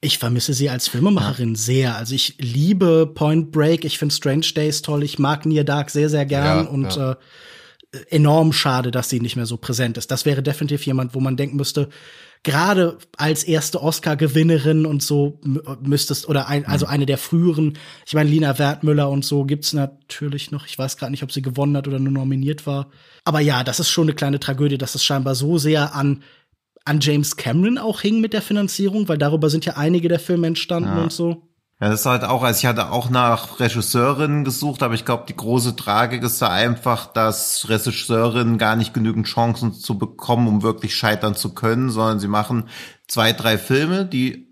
Ich 0.00 0.18
vermisse 0.18 0.54
sie 0.54 0.70
als 0.70 0.86
Filmemacherin 0.86 1.56
sehr. 1.56 1.96
Also 1.96 2.14
ich 2.14 2.36
liebe 2.38 3.10
Point 3.12 3.50
Break, 3.50 3.84
ich 3.84 3.98
finde 3.98 4.14
Strange 4.14 4.46
Days 4.54 4.82
toll, 4.82 5.02
ich 5.02 5.18
mag 5.18 5.46
Near 5.46 5.64
Dark 5.64 5.90
sehr, 5.90 6.08
sehr 6.08 6.26
gern 6.26 6.64
Ja, 6.64 6.70
und 6.70 6.94
ja. 6.94 7.12
Äh, 7.12 7.16
enorm 8.08 8.52
schade, 8.52 8.90
dass 8.90 9.10
sie 9.10 9.20
nicht 9.20 9.36
mehr 9.36 9.46
so 9.46 9.56
präsent 9.56 9.98
ist. 9.98 10.10
Das 10.10 10.24
wäre 10.24 10.42
definitiv 10.42 10.86
jemand, 10.86 11.14
wo 11.14 11.20
man 11.20 11.36
denken 11.36 11.56
müsste, 11.56 11.88
gerade 12.42 12.98
als 13.16 13.44
erste 13.44 13.82
Oscar-Gewinnerin 13.82 14.86
und 14.86 15.02
so 15.02 15.38
mü- 15.44 15.76
müsstest, 15.86 16.28
oder 16.28 16.48
ein, 16.48 16.66
also 16.66 16.86
eine 16.86 17.06
der 17.06 17.18
früheren, 17.18 17.78
ich 18.06 18.14
meine, 18.14 18.30
Lina 18.30 18.58
Wertmüller 18.58 19.10
und 19.10 19.24
so 19.24 19.44
gibt's 19.44 19.72
natürlich 19.74 20.50
noch. 20.50 20.66
Ich 20.66 20.78
weiß 20.78 20.96
gerade 20.96 21.12
nicht, 21.12 21.22
ob 21.22 21.32
sie 21.32 21.42
gewonnen 21.42 21.76
hat 21.76 21.86
oder 21.86 21.98
nur 21.98 22.12
nominiert 22.12 22.66
war. 22.66 22.90
Aber 23.24 23.40
ja, 23.40 23.62
das 23.62 23.78
ist 23.78 23.90
schon 23.90 24.04
eine 24.06 24.14
kleine 24.14 24.40
Tragödie, 24.40 24.78
dass 24.78 24.94
es 24.94 25.04
scheinbar 25.04 25.34
so 25.34 25.58
sehr 25.58 25.94
an 25.94 26.22
an 26.84 26.98
James 27.00 27.36
Cameron 27.36 27.78
auch 27.78 28.00
hing 28.00 28.20
mit 28.20 28.32
der 28.32 28.42
Finanzierung, 28.42 29.06
weil 29.06 29.18
darüber 29.18 29.48
sind 29.50 29.64
ja 29.64 29.76
einige 29.76 30.08
der 30.08 30.18
Filme 30.18 30.48
entstanden 30.48 30.88
und 31.04 31.12
so. 31.12 31.48
Ja, 31.82 31.88
das 31.88 32.02
ist 32.02 32.06
halt 32.06 32.22
auch, 32.22 32.44
also 32.44 32.56
ich 32.60 32.66
hatte 32.66 32.92
auch 32.92 33.10
nach 33.10 33.58
Regisseurinnen 33.58 34.44
gesucht, 34.44 34.84
aber 34.84 34.94
ich 34.94 35.04
glaube, 35.04 35.24
die 35.26 35.34
große 35.34 35.74
Tragik 35.74 36.22
ist 36.22 36.40
da 36.40 36.46
einfach, 36.46 37.06
dass 37.06 37.68
Regisseurinnen 37.68 38.56
gar 38.56 38.76
nicht 38.76 38.94
genügend 38.94 39.26
Chancen 39.26 39.72
zu 39.72 39.98
bekommen, 39.98 40.46
um 40.46 40.62
wirklich 40.62 40.94
scheitern 40.94 41.34
zu 41.34 41.54
können, 41.54 41.90
sondern 41.90 42.20
sie 42.20 42.28
machen 42.28 42.68
zwei, 43.08 43.32
drei 43.32 43.58
Filme, 43.58 44.06
die 44.06 44.46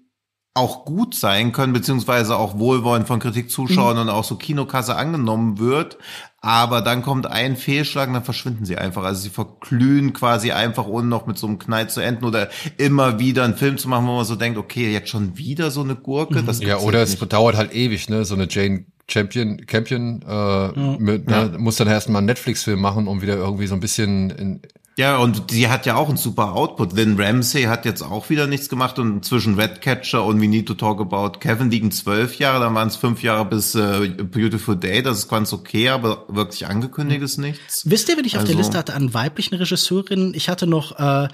auch 0.54 0.84
gut 0.84 1.14
sein 1.14 1.52
können, 1.52 1.72
beziehungsweise 1.72 2.36
auch 2.36 2.58
wohlwollend 2.58 3.06
von 3.06 3.20
Kritik, 3.20 3.48
Zuschauern 3.48 3.98
und 3.98 4.08
auch 4.08 4.24
so 4.24 4.34
Kinokasse 4.34 4.96
angenommen 4.96 5.60
wird. 5.60 5.98
Aber 6.42 6.80
dann 6.80 7.02
kommt 7.02 7.26
ein 7.26 7.56
Fehlschlag 7.56 8.08
und 8.08 8.14
dann 8.14 8.24
verschwinden 8.24 8.64
sie 8.64 8.76
einfach. 8.78 9.04
Also 9.04 9.20
sie 9.20 9.28
verglühen 9.28 10.14
quasi 10.14 10.52
einfach, 10.52 10.86
ohne 10.86 11.06
noch 11.06 11.26
mit 11.26 11.36
so 11.36 11.46
einem 11.46 11.58
Knall 11.58 11.90
zu 11.90 12.00
enden 12.00 12.24
oder 12.24 12.48
immer 12.78 13.18
wieder 13.18 13.44
einen 13.44 13.56
Film 13.56 13.76
zu 13.76 13.88
machen, 13.88 14.06
wo 14.06 14.16
man 14.16 14.24
so 14.24 14.36
denkt, 14.36 14.58
okay, 14.58 14.90
jetzt 14.90 15.10
schon 15.10 15.36
wieder 15.36 15.70
so 15.70 15.82
eine 15.82 15.96
Gurke. 15.96 16.42
Das 16.42 16.60
Ja, 16.62 16.78
oder 16.78 17.00
halt 17.00 17.08
es 17.08 17.20
nicht. 17.20 17.32
dauert 17.32 17.56
halt 17.56 17.74
ewig, 17.74 18.08
ne? 18.08 18.24
So 18.24 18.34
eine 18.34 18.46
Jane 18.48 18.86
Champion, 19.10 19.66
Campion, 19.66 20.22
äh, 20.22 20.68
mit, 20.98 21.28
ne, 21.28 21.56
muss 21.58 21.76
dann 21.76 21.88
erst 21.88 22.08
mal 22.08 22.18
einen 22.18 22.26
Netflix-Film 22.26 22.80
machen, 22.80 23.08
um 23.08 23.22
wieder 23.22 23.34
irgendwie 23.36 23.66
so 23.66 23.74
ein 23.74 23.80
bisschen 23.80 24.30
in, 24.30 24.60
Ja, 24.98 25.16
und 25.18 25.50
die 25.50 25.68
hat 25.68 25.86
ja 25.86 25.94
auch 25.96 26.08
einen 26.08 26.18
super 26.18 26.52
Output. 26.54 26.92
Lynn 26.92 27.18
Ramsey 27.18 27.62
hat 27.62 27.84
jetzt 27.86 28.02
auch 28.02 28.28
wieder 28.28 28.46
nichts 28.46 28.68
gemacht 28.68 28.98
und 28.98 29.24
zwischen 29.24 29.54
Redcatcher 29.58 30.24
und 30.24 30.40
We 30.42 30.48
Need 30.48 30.66
to 30.66 30.74
Talk 30.74 31.00
About 31.00 31.38
Kevin 31.38 31.70
liegen 31.70 31.90
zwölf 31.90 32.34
Jahre, 32.38 32.64
dann 32.64 32.74
waren 32.74 32.88
es 32.88 32.96
fünf 32.96 33.22
Jahre 33.22 33.46
bis 33.46 33.74
äh, 33.74 34.08
Beautiful 34.08 34.76
Day, 34.76 35.02
das 35.02 35.18
ist 35.18 35.28
ganz 35.28 35.52
okay, 35.54 35.88
aber 35.88 36.24
wirklich 36.28 36.66
angekündigt 36.66 37.22
ist 37.22 37.38
nichts. 37.38 37.88
Wisst 37.88 38.08
ihr, 38.10 38.16
wen 38.18 38.24
ich 38.26 38.36
auf 38.36 38.42
der 38.44 38.50
Also- 38.50 38.58
Liste 38.58 38.76
hatte 38.78 38.92
an 38.94 39.14
weiblichen 39.14 39.54
Regisseurinnen? 39.54 40.34
Ich 40.34 40.48
hatte 40.50 40.66
noch 40.66 40.98
äh, 40.98 41.28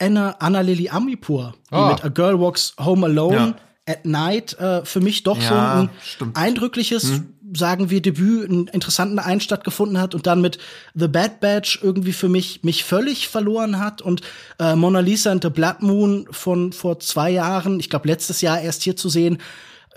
Anna, 0.00 0.36
Anna 0.40 0.60
Lily 0.62 0.88
Amipur, 0.88 1.54
die 1.70 1.74
Ah. 1.74 1.90
mit 1.92 2.04
A 2.04 2.08
Girl 2.08 2.40
Walks 2.40 2.74
Home 2.80 3.06
Alone 3.06 3.36
Ja. 3.86 3.94
at 3.94 4.06
Night 4.06 4.58
äh, 4.58 4.84
für 4.84 5.00
mich 5.00 5.22
doch 5.22 5.38
Ja, 5.40 5.48
so 5.48 5.54
ein 5.82 5.90
stimmt. 6.04 6.36
eindrückliches, 6.36 7.20
sagen 7.54 7.90
wir, 7.90 8.02
Debüt, 8.02 8.50
einen 8.50 8.66
interessanten 8.68 9.18
Einstand 9.18 9.64
gefunden 9.64 10.00
hat 10.00 10.14
und 10.14 10.26
dann 10.26 10.40
mit 10.40 10.58
The 10.94 11.08
Bad 11.08 11.40
Batch 11.40 11.80
irgendwie 11.82 12.12
für 12.12 12.28
mich 12.28 12.62
mich 12.62 12.84
völlig 12.84 13.28
verloren 13.28 13.78
hat 13.78 14.02
und 14.02 14.22
äh, 14.58 14.74
Mona 14.74 15.00
Lisa 15.00 15.30
and 15.30 15.42
the 15.42 15.50
Blood 15.50 15.80
Moon 15.80 16.26
von 16.30 16.72
vor 16.72 17.00
zwei 17.00 17.30
Jahren, 17.30 17.80
ich 17.80 17.90
glaube 17.90 18.08
letztes 18.08 18.40
Jahr 18.40 18.60
erst 18.60 18.82
hier 18.82 18.96
zu 18.96 19.08
sehen, 19.08 19.38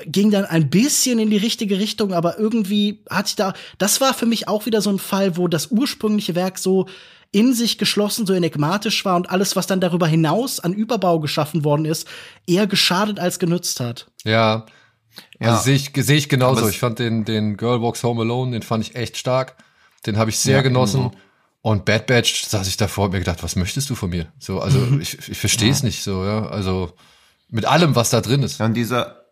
ging 0.05 0.29
dann 0.31 0.45
ein 0.45 0.69
bisschen 0.69 1.19
in 1.19 1.29
die 1.29 1.37
richtige 1.37 1.79
Richtung, 1.79 2.13
aber 2.13 2.37
irgendwie 2.37 3.03
hatte 3.09 3.29
ich 3.29 3.35
da, 3.35 3.53
das 3.77 3.99
war 3.99 4.13
für 4.13 4.27
mich 4.27 4.47
auch 4.47 4.65
wieder 4.65 4.81
so 4.81 4.91
ein 4.91 4.99
Fall, 4.99 5.37
wo 5.37 5.47
das 5.47 5.71
ursprüngliche 5.71 6.35
Werk 6.35 6.59
so 6.59 6.87
in 7.31 7.53
sich 7.53 7.77
geschlossen, 7.77 8.25
so 8.25 8.33
enigmatisch 8.33 9.03
war 9.05 9.15
und 9.15 9.29
alles, 9.29 9.55
was 9.55 9.67
dann 9.67 9.81
darüber 9.81 10.07
hinaus 10.07 10.59
an 10.59 10.73
Überbau 10.73 11.19
geschaffen 11.19 11.63
worden 11.63 11.85
ist, 11.85 12.07
eher 12.45 12.67
geschadet 12.67 13.19
als 13.19 13.39
genützt 13.39 13.79
hat. 13.79 14.07
Ja. 14.23 14.65
Ja. 15.39 15.51
Also 15.51 15.63
sehe 15.63 15.75
ich, 15.75 15.91
sehe 15.95 16.17
ich 16.17 16.29
genauso. 16.29 16.67
Ich 16.69 16.79
fand 16.79 16.99
den, 16.99 17.25
den 17.25 17.57
Girl 17.57 17.81
Walks 17.81 18.03
Home 18.03 18.21
Alone, 18.21 18.51
den 18.51 18.61
fand 18.63 18.83
ich 18.87 18.95
echt 18.95 19.17
stark. 19.17 19.55
Den 20.05 20.17
habe 20.17 20.29
ich 20.29 20.39
sehr 20.39 20.57
Ja, 20.57 20.61
genossen. 20.61 21.01
ebenso. 21.01 21.17
Und 21.61 21.85
Bad 21.85 22.07
Batch 22.07 22.45
saß 22.45 22.67
ich 22.67 22.77
davor 22.77 23.05
und 23.05 23.11
mir 23.11 23.19
gedacht, 23.19 23.43
was 23.43 23.55
möchtest 23.55 23.89
du 23.89 23.95
von 23.95 24.09
mir? 24.09 24.31
So, 24.39 24.59
also 24.61 24.79
ich, 24.99 25.17
ich 25.29 25.37
verstehe 25.37 25.71
es 25.71 25.83
nicht 25.83 26.03
so, 26.03 26.23
ja. 26.23 26.47
Also 26.47 26.93
mit 27.49 27.65
allem, 27.65 27.95
was 27.95 28.09
da 28.09 28.21
drin 28.21 28.43
ist. 28.43 28.59
Ja, 28.59 28.65
und 28.67 28.73
dieser 28.73 29.25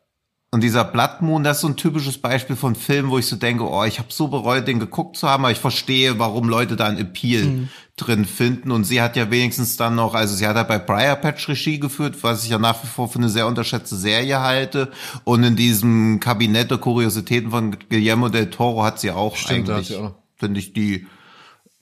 und 0.55 0.61
dieser 0.61 0.85
Blood 0.85 1.21
Moon, 1.21 1.43
das 1.43 1.57
ist 1.57 1.61
so 1.63 1.67
ein 1.67 1.75
typisches 1.75 2.17
Beispiel 2.17 2.55
von 2.55 2.75
Filmen, 2.75 3.09
wo 3.09 3.17
ich 3.17 3.27
so 3.27 3.35
denke, 3.35 3.69
oh, 3.69 3.83
ich 3.83 3.99
habe 3.99 4.07
so 4.09 4.29
bereut, 4.29 4.69
den 4.69 4.79
geguckt 4.79 5.17
zu 5.17 5.27
haben, 5.27 5.43
aber 5.43 5.51
ich 5.51 5.59
verstehe, 5.59 6.17
warum 6.17 6.47
Leute 6.47 6.77
da 6.77 6.85
ein 6.85 6.97
Appeal 6.97 7.67
drin 7.97 8.23
finden. 8.23 8.71
Und 8.71 8.85
sie 8.85 9.01
hat 9.01 9.17
ja 9.17 9.29
wenigstens 9.29 9.75
dann 9.75 9.95
noch, 9.95 10.13
also 10.13 10.33
sie 10.33 10.47
hat 10.47 10.55
ja 10.55 10.63
bei 10.63 10.79
Briar 10.79 11.17
Patch 11.17 11.49
Regie 11.49 11.77
geführt, 11.77 12.15
was 12.21 12.45
ich 12.45 12.51
ja 12.51 12.57
nach 12.57 12.81
wie 12.81 12.87
vor 12.87 13.09
für 13.09 13.19
eine 13.19 13.27
sehr 13.27 13.47
unterschätzte 13.47 13.97
Serie 13.97 14.39
halte. 14.39 14.91
Und 15.25 15.43
in 15.43 15.57
diesem 15.57 16.21
Kabinett 16.21 16.71
der 16.71 16.77
Kuriositäten 16.77 17.51
von 17.51 17.75
Guillermo 17.89 18.29
del 18.29 18.49
Toro 18.49 18.85
hat 18.85 19.01
sie 19.01 19.11
auch 19.11 19.35
Stimmt, 19.35 19.69
eigentlich, 19.69 19.93
finde 20.37 20.61
ich, 20.61 20.71
die 20.71 21.05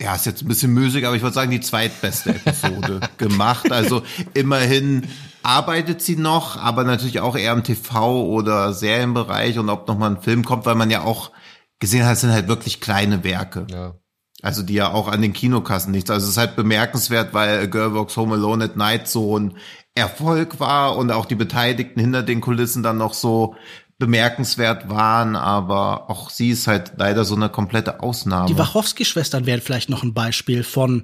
ja, 0.01 0.15
ist 0.15 0.25
jetzt 0.25 0.41
ein 0.41 0.47
bisschen 0.47 0.73
müßig, 0.73 1.05
aber 1.05 1.15
ich 1.15 1.21
würde 1.21 1.35
sagen, 1.35 1.51
die 1.51 1.61
zweitbeste 1.61 2.31
Episode 2.31 3.01
gemacht. 3.19 3.71
Also 3.71 4.01
immerhin 4.33 5.03
arbeitet 5.43 6.01
sie 6.01 6.15
noch, 6.15 6.57
aber 6.57 6.83
natürlich 6.83 7.19
auch 7.19 7.35
eher 7.35 7.53
im 7.53 7.63
TV- 7.63 8.25
oder 8.25 8.73
Serienbereich 8.73 9.59
und 9.59 9.69
ob 9.69 9.87
noch 9.87 9.97
mal 9.97 10.09
ein 10.09 10.21
Film 10.21 10.43
kommt, 10.43 10.65
weil 10.65 10.75
man 10.75 10.89
ja 10.89 11.01
auch 11.03 11.31
gesehen 11.79 12.05
hat, 12.05 12.13
es 12.13 12.21
sind 12.21 12.31
halt 12.31 12.47
wirklich 12.47 12.81
kleine 12.81 13.23
Werke. 13.23 13.67
Ja. 13.69 13.95
Also 14.41 14.61
die 14.61 14.73
ja 14.73 14.91
auch 14.91 15.07
an 15.07 15.21
den 15.21 15.33
Kinokassen 15.33 15.91
nichts. 15.91 16.09
Also 16.09 16.25
es 16.25 16.31
ist 16.31 16.37
halt 16.37 16.55
bemerkenswert, 16.55 17.33
weil 17.33 17.59
A 17.59 17.65
Girl 17.65 17.93
Walks 17.93 18.17
Home 18.17 18.35
Alone 18.35 18.65
at 18.65 18.75
Night 18.75 19.07
so 19.07 19.37
ein 19.37 19.57
Erfolg 19.95 20.59
war 20.59 20.97
und 20.97 21.11
auch 21.11 21.25
die 21.25 21.35
Beteiligten 21.35 21.99
hinter 21.99 22.23
den 22.23 22.41
Kulissen 22.41 22.83
dann 22.83 22.97
noch 22.97 23.13
so 23.13 23.55
bemerkenswert 23.99 24.89
waren, 24.89 25.35
aber 25.35 26.09
auch 26.09 26.29
sie 26.29 26.49
ist 26.49 26.67
halt 26.67 26.93
leider 26.97 27.23
so 27.23 27.35
eine 27.35 27.49
komplette 27.49 28.01
Ausnahme. 28.01 28.47
Die 28.47 28.57
Wachowski-Schwestern 28.57 29.45
wären 29.45 29.61
vielleicht 29.61 29.89
noch 29.89 30.03
ein 30.03 30.13
Beispiel 30.13 30.63
von 30.63 31.03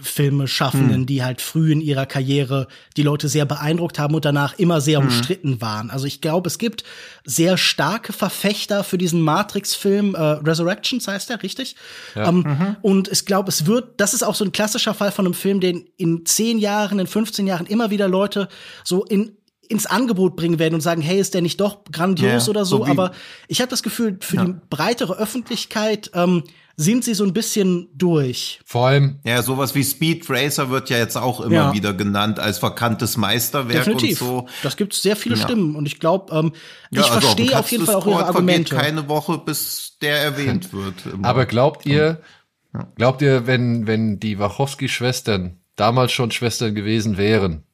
Filmeschaffenden, 0.00 1.06
die 1.06 1.24
halt 1.24 1.40
früh 1.40 1.72
in 1.72 1.80
ihrer 1.80 2.06
Karriere 2.06 2.68
die 2.96 3.02
Leute 3.02 3.28
sehr 3.28 3.44
beeindruckt 3.44 3.98
haben 3.98 4.14
und 4.14 4.24
danach 4.24 4.58
immer 4.58 4.80
sehr 4.80 4.98
umstritten 5.00 5.60
waren. 5.60 5.90
Also 5.90 6.06
ich 6.06 6.20
glaube, 6.20 6.48
es 6.48 6.58
gibt 6.58 6.84
sehr 7.24 7.56
starke 7.56 8.12
Verfechter 8.12 8.84
für 8.84 8.98
diesen 8.98 9.20
Matrix-Film, 9.22 10.14
äh, 10.14 10.20
Resurrections 10.20 11.08
heißt 11.08 11.30
der, 11.30 11.42
richtig? 11.42 11.76
Ähm, 12.14 12.76
Und 12.82 13.08
ich 13.08 13.24
glaube, 13.24 13.48
es 13.48 13.66
wird, 13.66 14.00
das 14.00 14.14
ist 14.14 14.22
auch 14.22 14.34
so 14.34 14.44
ein 14.44 14.52
klassischer 14.52 14.94
Fall 14.94 15.12
von 15.12 15.26
einem 15.26 15.34
Film, 15.34 15.60
den 15.60 15.88
in 15.96 16.24
zehn 16.26 16.58
Jahren, 16.58 16.98
in 16.98 17.06
15 17.06 17.46
Jahren 17.46 17.66
immer 17.66 17.90
wieder 17.90 18.08
Leute 18.08 18.48
so 18.84 19.04
in 19.04 19.32
ins 19.70 19.84
Angebot 19.84 20.34
bringen 20.34 20.58
werden 20.58 20.72
und 20.74 20.80
sagen, 20.80 21.02
hey, 21.02 21.20
ist 21.20 21.34
der 21.34 21.42
nicht 21.42 21.60
doch 21.60 21.84
grandios 21.92 22.46
Ja, 22.46 22.50
oder 22.50 22.64
so, 22.64 22.78
so? 22.78 22.86
aber 22.86 23.12
ich 23.48 23.60
habe 23.60 23.68
das 23.68 23.82
Gefühl, 23.82 24.16
für 24.20 24.38
die 24.38 24.54
breitere 24.70 25.18
Öffentlichkeit 25.18 26.10
ähm, 26.14 26.44
sind 26.80 27.02
sie 27.02 27.14
so 27.14 27.24
ein 27.24 27.32
bisschen 27.32 27.88
durch. 27.92 28.60
Vor 28.64 28.86
allem, 28.86 29.18
Ja, 29.24 29.42
sowas 29.42 29.74
wie 29.74 29.82
Speed 29.82 30.30
Racer 30.30 30.70
wird 30.70 30.90
ja 30.90 30.96
jetzt 30.98 31.16
auch 31.16 31.40
immer 31.40 31.52
Ja. 31.54 31.72
wieder 31.74 31.92
genannt 31.92 32.38
als 32.38 32.58
verkanntes 32.58 33.16
Meisterwerk 33.16 33.84
Definitiv. 33.84 34.22
und 34.22 34.28
so. 34.28 34.46
Das 34.62 34.76
gibt 34.76 34.94
sehr 34.94 35.16
viele 35.16 35.34
Ja. 35.34 35.42
Stimmen 35.42 35.74
und 35.74 35.86
ich 35.86 35.98
glaube, 35.98 36.32
ähm, 36.32 36.52
Ja, 36.92 37.00
ich 37.02 37.10
also 37.10 37.20
verstehe 37.20 37.58
auf 37.58 37.70
jeden 37.72 37.84
Fall 37.84 37.96
auch 37.96 38.06
ihre 38.06 38.24
Argumente. 38.26 38.76
keine 38.76 39.08
Woche, 39.08 39.38
bis 39.38 39.98
der 40.00 40.18
erwähnt 40.22 40.72
wird. 40.72 40.94
Immer. 41.12 41.26
aber 41.28 41.46
glaubt 41.46 41.84
ihr, 41.84 42.20
glaubt 42.94 43.22
ihr, 43.22 43.48
wenn, 43.48 43.88
wenn 43.88 44.20
die 44.20 44.38
Wachowski-Schwestern 44.38 45.58
damals 45.74 46.12
schon 46.12 46.30
Schwestern 46.30 46.76
gewesen 46.76 47.16
wären 47.16 47.64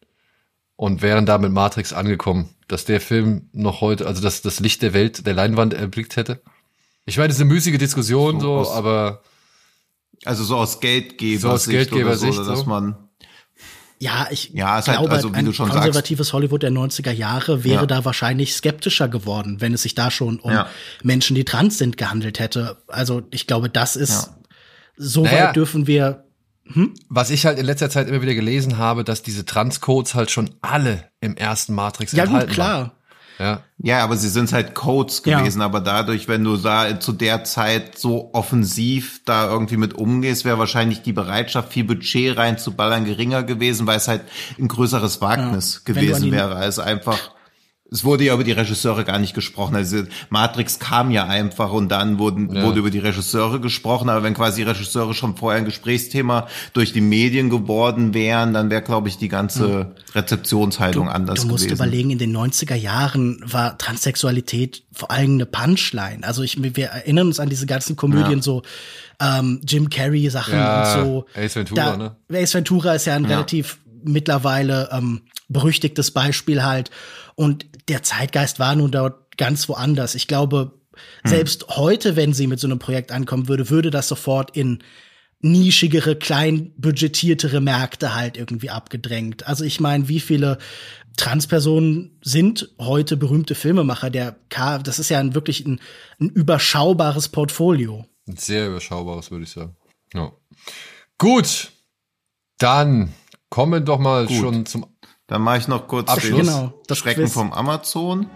und 0.76 1.02
wären 1.02 1.26
da 1.26 1.36
mit 1.36 1.52
Matrix 1.52 1.92
angekommen, 1.92 2.48
dass 2.68 2.86
der 2.86 3.02
Film 3.02 3.50
noch 3.52 3.82
heute, 3.82 4.06
also 4.06 4.22
dass 4.22 4.40
das 4.40 4.60
Licht 4.60 4.80
der 4.80 4.94
Welt, 4.94 5.26
der 5.26 5.34
Leinwand 5.34 5.74
erblickt 5.74 6.16
hätte? 6.16 6.40
Ich 7.06 7.16
meine, 7.16 7.28
das 7.28 7.36
ist 7.36 7.42
eine 7.42 7.52
müßige 7.52 7.78
Diskussion 7.78 8.40
so, 8.40 8.54
aus- 8.54 8.70
aber 8.70 9.22
also 10.24 10.44
so 10.44 10.56
aus 10.56 10.80
Geldgeber 10.80 11.40
So 11.40 11.50
aus 11.50 11.66
Geldgebersicht 11.66 12.34
oder 12.38 12.44
so, 12.44 12.50
dass 12.50 12.60
so. 12.60 12.66
man 12.66 12.96
Ja, 13.98 14.26
ich 14.30 14.50
Ja, 14.54 14.78
ist 14.78 14.88
halt, 14.88 14.98
glaube, 14.98 15.12
also 15.14 15.32
wie 15.32 15.36
ein 15.38 15.44
du 15.44 15.52
schon 15.52 15.68
konservatives 15.68 16.32
Hollywood 16.32 16.62
der 16.62 16.70
90er 16.72 17.10
Jahre 17.12 17.62
wäre 17.64 17.82
Ja. 17.82 17.86
da 17.86 18.04
wahrscheinlich 18.04 18.54
skeptischer 18.54 19.08
geworden, 19.08 19.60
wenn 19.60 19.72
es 19.74 19.82
sich 19.82 19.94
da 19.94 20.10
schon 20.10 20.40
um 20.40 20.50
Ja. 20.50 20.66
Menschen, 21.02 21.34
die 21.36 21.44
trans 21.44 21.78
sind, 21.78 21.96
gehandelt 21.96 22.38
hätte. 22.38 22.78
Also 22.88 23.22
ich 23.30 23.46
glaube, 23.46 23.68
das 23.70 23.96
ist, 23.96 24.30
so 24.96 25.24
Naja. 25.24 25.48
weit 25.48 25.56
dürfen 25.56 25.86
wir 25.86 26.24
was 27.10 27.28
ich 27.28 27.44
halt 27.44 27.58
in 27.58 27.66
letzter 27.66 27.90
Zeit 27.90 28.08
immer 28.08 28.22
wieder 28.22 28.34
gelesen 28.34 28.78
habe, 28.78 29.04
dass 29.04 29.22
diese 29.22 29.44
Transcodes 29.44 30.14
halt 30.14 30.30
schon 30.30 30.48
alle 30.62 31.10
im 31.20 31.36
ersten 31.36 31.74
Matrix 31.74 32.12
Ja, 32.12 32.24
gut, 32.24 32.32
enthalten 32.32 32.52
klar. 32.54 32.78
waren. 32.78 32.90
Ja, 33.44 33.62
Ja, 33.78 34.02
aber 34.02 34.16
sie 34.16 34.30
sind 34.30 34.52
halt 34.52 34.74
Codes 34.74 35.22
Ja. 35.26 35.38
gewesen, 35.40 35.60
aber 35.60 35.80
dadurch, 35.80 36.28
wenn 36.28 36.42
du 36.42 36.56
da 36.56 36.98
zu 36.98 37.12
der 37.12 37.44
Zeit 37.44 37.98
so 37.98 38.30
offensiv 38.32 39.20
da 39.26 39.46
irgendwie 39.50 39.76
mit 39.76 39.92
umgehst, 39.94 40.44
wäre 40.46 40.58
wahrscheinlich 40.58 41.02
die 41.02 41.12
Bereitschaft, 41.12 41.72
viel 41.72 41.84
Budget 41.84 42.36
reinzuballern, 42.38 43.04
geringer 43.04 43.42
gewesen, 43.42 43.86
weil 43.86 43.98
es 43.98 44.08
halt 44.08 44.22
ein 44.58 44.68
größeres 44.68 45.20
Wagnis 45.20 45.82
an 45.86 45.94
gewesen 45.94 46.32
wäre, 46.32 46.56
als 46.56 46.78
einfach 46.78 47.33
es 47.92 48.02
wurde 48.02 48.24
ja 48.24 48.34
über 48.34 48.42
die 48.44 48.52
Regisseure 48.52 49.04
gar 49.04 49.18
nicht 49.18 49.34
gesprochen. 49.34 49.76
Also 49.76 50.02
Matrix 50.30 50.78
kam 50.80 51.10
ja 51.12 51.26
einfach 51.26 51.70
und 51.70 51.90
dann 51.90 52.18
wurden, 52.18 52.52
Ja. 52.52 52.64
wurde 52.64 52.80
über 52.80 52.90
die 52.90 52.98
Regisseure 52.98 53.60
gesprochen. 53.60 54.08
Aber 54.08 54.22
wenn 54.24 54.34
quasi 54.34 54.62
Regisseure 54.62 55.14
schon 55.14 55.36
vorher 55.36 55.58
ein 55.60 55.64
Gesprächsthema 55.64 56.48
durch 56.72 56.92
die 56.92 57.02
Medien 57.02 57.50
geworden 57.50 58.12
wären, 58.14 58.52
dann 58.54 58.70
wäre, 58.70 58.82
glaube 58.82 59.08
ich, 59.08 59.18
die 59.18 59.28
ganze 59.28 59.94
Rezeptionshaltung 60.14 61.08
anders 61.08 61.42
Du 61.42 61.46
musst 61.46 61.64
gewesen. 61.64 61.76
überlegen, 61.76 62.10
in 62.10 62.18
den 62.18 62.34
90er 62.36 62.74
Jahren 62.74 63.40
war 63.44 63.78
Transsexualität 63.78 64.82
vor 64.92 65.10
allem 65.10 65.34
eine 65.34 65.46
Punchline. 65.46 66.18
Also 66.22 66.42
ich, 66.42 66.60
wir 66.60 66.86
erinnern 66.86 67.28
uns 67.28 67.38
an 67.38 67.48
diese 67.50 67.66
ganzen 67.66 67.96
Komödien, 67.96 68.38
Ja. 68.38 68.42
so 68.42 68.62
ähm, 69.20 69.60
Jim 69.66 69.90
Carrey 69.90 70.28
Sachen 70.30 70.54
Ja, 70.54 70.96
und 71.00 71.04
so. 71.06 71.26
Ace 71.36 71.54
Ventura, 71.56 71.96
ne? 71.96 72.16
Ace 72.32 72.54
Ventura 72.54 72.94
ist 72.94 73.04
ja 73.04 73.14
ein 73.14 73.24
relativ 73.26 73.78
mittlerweile 74.02 74.88
ähm, 74.92 75.20
berüchtigtes 75.48 76.10
Beispiel 76.10 76.64
halt. 76.64 76.90
Und 77.34 77.66
der 77.88 78.02
Zeitgeist 78.02 78.58
war 78.58 78.74
nun 78.76 78.90
dort 78.90 79.36
ganz 79.36 79.68
woanders. 79.68 80.14
Ich 80.14 80.26
glaube, 80.28 80.72
Hm. 81.22 81.30
selbst 81.30 81.66
heute, 81.68 82.14
wenn 82.16 82.32
sie 82.32 82.46
mit 82.46 82.60
so 82.60 82.66
einem 82.68 82.78
Projekt 82.78 83.10
ankommen 83.12 83.48
würde, 83.48 83.68
würde 83.70 83.90
das 83.90 84.06
sofort 84.08 84.56
in 84.56 84.82
nischigere, 85.40 86.16
kleinbudgetiertere 86.16 87.60
Märkte 87.60 88.14
halt 88.14 88.36
irgendwie 88.36 88.70
abgedrängt. 88.70 89.46
Also 89.46 89.64
ich 89.64 89.80
meine, 89.80 90.08
wie 90.08 90.20
viele 90.20 90.58
Transpersonen 91.16 92.18
sind 92.22 92.70
heute 92.78 93.16
berühmte 93.16 93.54
Filmemacher? 93.54 94.10
Der 94.10 94.36
K, 94.48 94.78
das 94.78 94.98
ist 94.98 95.10
ja 95.10 95.18
ein, 95.20 95.34
wirklich 95.34 95.66
ein, 95.66 95.80
ein 96.20 96.30
überschaubares 96.30 97.28
Portfolio. 97.28 98.06
ein 98.26 98.36
sehr 98.36 98.68
überschaubares, 98.68 99.30
würde 99.30 99.44
ich 99.44 99.50
sagen. 99.50 99.76
Ja. 100.14 100.32
Gut, 101.18 101.72
dann 102.58 103.12
kommen 103.50 103.72
wir 103.72 103.80
doch 103.80 103.98
mal 103.98 104.28
schon 104.30 104.64
zum 104.66 104.86
Dann 105.34 105.42
mache 105.42 105.58
ich 105.58 105.66
noch 105.66 105.88
kurz 105.88 106.08
Abschluss. 106.12 106.46
den 106.46 106.46
Genau, 106.46 106.72
das 106.86 106.98
Schrecken 106.98 107.22
Quiz. 107.22 107.32
vom 107.32 107.52
Amazon. 107.52 108.30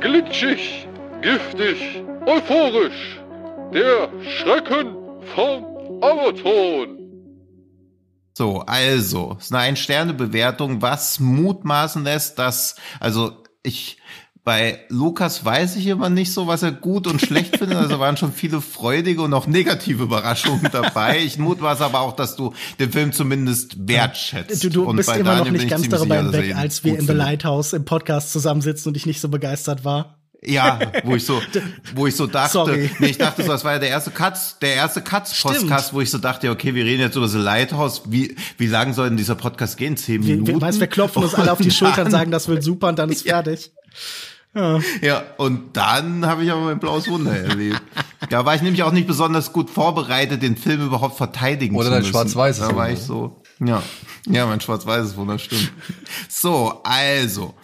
Glitschig, 0.00 0.88
giftig, 1.20 2.02
euphorisch. 2.24 3.20
Der 3.74 4.08
Schrecken 4.22 4.96
vom 5.34 5.66
Amazon. 6.02 6.98
So, 8.32 8.60
also, 8.60 9.36
es 9.38 9.44
ist 9.44 9.52
eine 9.52 9.64
Ein-Sterne-Bewertung, 9.64 10.80
was 10.80 11.20
mutmaßen 11.20 12.04
lässt, 12.04 12.38
dass, 12.38 12.76
also 12.98 13.42
ich, 13.62 13.98
bei 14.44 14.80
Lukas 14.88 15.44
weiß 15.44 15.76
ich 15.76 15.86
immer 15.86 16.10
nicht 16.10 16.32
so, 16.32 16.48
was 16.48 16.64
er 16.64 16.72
gut 16.72 17.06
und 17.06 17.20
schlecht 17.20 17.58
findet. 17.58 17.78
Also 17.78 18.00
waren 18.00 18.16
schon 18.16 18.32
viele 18.32 18.60
freudige 18.60 19.22
und 19.22 19.32
auch 19.34 19.46
negative 19.46 20.02
Überraschungen 20.02 20.68
dabei. 20.72 21.20
Ich 21.20 21.38
mutmaße 21.38 21.84
aber 21.84 22.00
auch, 22.00 22.16
dass 22.16 22.34
du 22.34 22.52
den 22.80 22.90
Film 22.90 23.12
zumindest 23.12 23.88
wertschätzt. 23.88 24.64
Du, 24.64 24.68
du 24.68 24.84
und 24.84 24.96
bist 24.96 25.08
immer 25.10 25.18
noch 25.18 25.44
Daniel 25.44 25.44
bin 25.44 25.52
nicht 25.52 25.64
ich 25.64 25.70
ganz 25.70 25.88
darüber 25.88 26.16
er 26.16 26.22
hinweg, 26.24 26.56
als 26.56 26.82
wir 26.82 26.98
in 26.98 27.06
The. 27.06 27.12
Lighthouse 27.12 27.72
im 27.72 27.84
Podcast 27.84 28.32
zusammensitzen 28.32 28.88
und 28.88 28.96
ich 28.96 29.06
nicht 29.06 29.20
so 29.20 29.28
begeistert 29.28 29.84
war. 29.84 30.18
Ja, 30.44 30.80
wo 31.04 31.14
ich 31.14 31.24
so, 31.24 31.40
wo 31.94 32.08
ich 32.08 32.16
so 32.16 32.26
dachte, 32.26 32.90
nee, 32.98 33.06
ich 33.06 33.18
dachte 33.18 33.42
so, 33.44 33.48
das 33.52 33.62
war 33.62 33.74
ja 33.74 33.78
der 33.78 33.90
erste 33.90 34.10
Katz, 34.10 34.58
der 34.58 34.74
erste 34.74 35.02
Katz-Podcast, 35.02 35.94
wo 35.94 36.00
ich 36.00 36.10
so 36.10 36.18
dachte, 36.18 36.48
ja, 36.48 36.52
okay, 36.52 36.74
wir 36.74 36.84
reden 36.84 37.00
jetzt 37.00 37.14
über 37.14 37.28
The 37.28 37.38
Lighthouse. 37.38 38.02
Wie, 38.06 38.34
wie 38.58 38.66
lang 38.66 38.92
soll 38.92 39.08
denn 39.08 39.16
dieser 39.16 39.36
Podcast 39.36 39.76
gehen? 39.76 39.96
Zehn 39.96 40.20
Minuten? 40.20 40.48
wir, 40.48 40.60
weißt, 40.60 40.80
wir 40.80 40.88
klopfen 40.88 41.22
uns 41.22 41.36
alle 41.36 41.52
auf 41.52 41.58
die 41.58 41.64
Und 41.66 41.74
Schultern, 41.74 42.10
sagen, 42.10 42.32
das 42.32 42.48
wird 42.48 42.64
super 42.64 42.88
und 42.88 42.98
dann 42.98 43.08
ist 43.10 43.22
fertig. 43.28 43.70
Ja, 44.54 45.22
und 45.38 45.76
dann 45.76 46.26
habe 46.26 46.44
ich 46.44 46.52
aber 46.52 46.60
mein 46.62 46.78
blaues 46.78 47.08
Wunder 47.08 47.34
erlebt. 47.34 47.80
Da 48.28 48.44
war 48.44 48.54
ich 48.54 48.60
nämlich 48.62 48.82
auch 48.82 48.92
nicht 48.92 49.06
besonders 49.06 49.52
gut 49.52 49.70
vorbereitet, 49.70 50.42
den 50.42 50.56
Film 50.56 50.84
überhaupt 50.86 51.16
verteidigen 51.16 51.74
Oder 51.74 51.86
zu 51.86 51.90
dein 51.92 52.00
müssen. 52.00 52.12
schwarz-weißes 52.12 52.60
Da 52.60 52.66
war 52.76 52.88
Wunder. 52.88 52.92
ich 52.92 52.98
so, 53.00 53.42
ja, 53.64 53.82
ja, 54.28 54.46
mein 54.46 54.60
schwarz-weißes 54.60 55.16
Wunder 55.16 55.38
stimmt. 55.38 55.72
So, 56.28 56.80
also, 56.84 57.54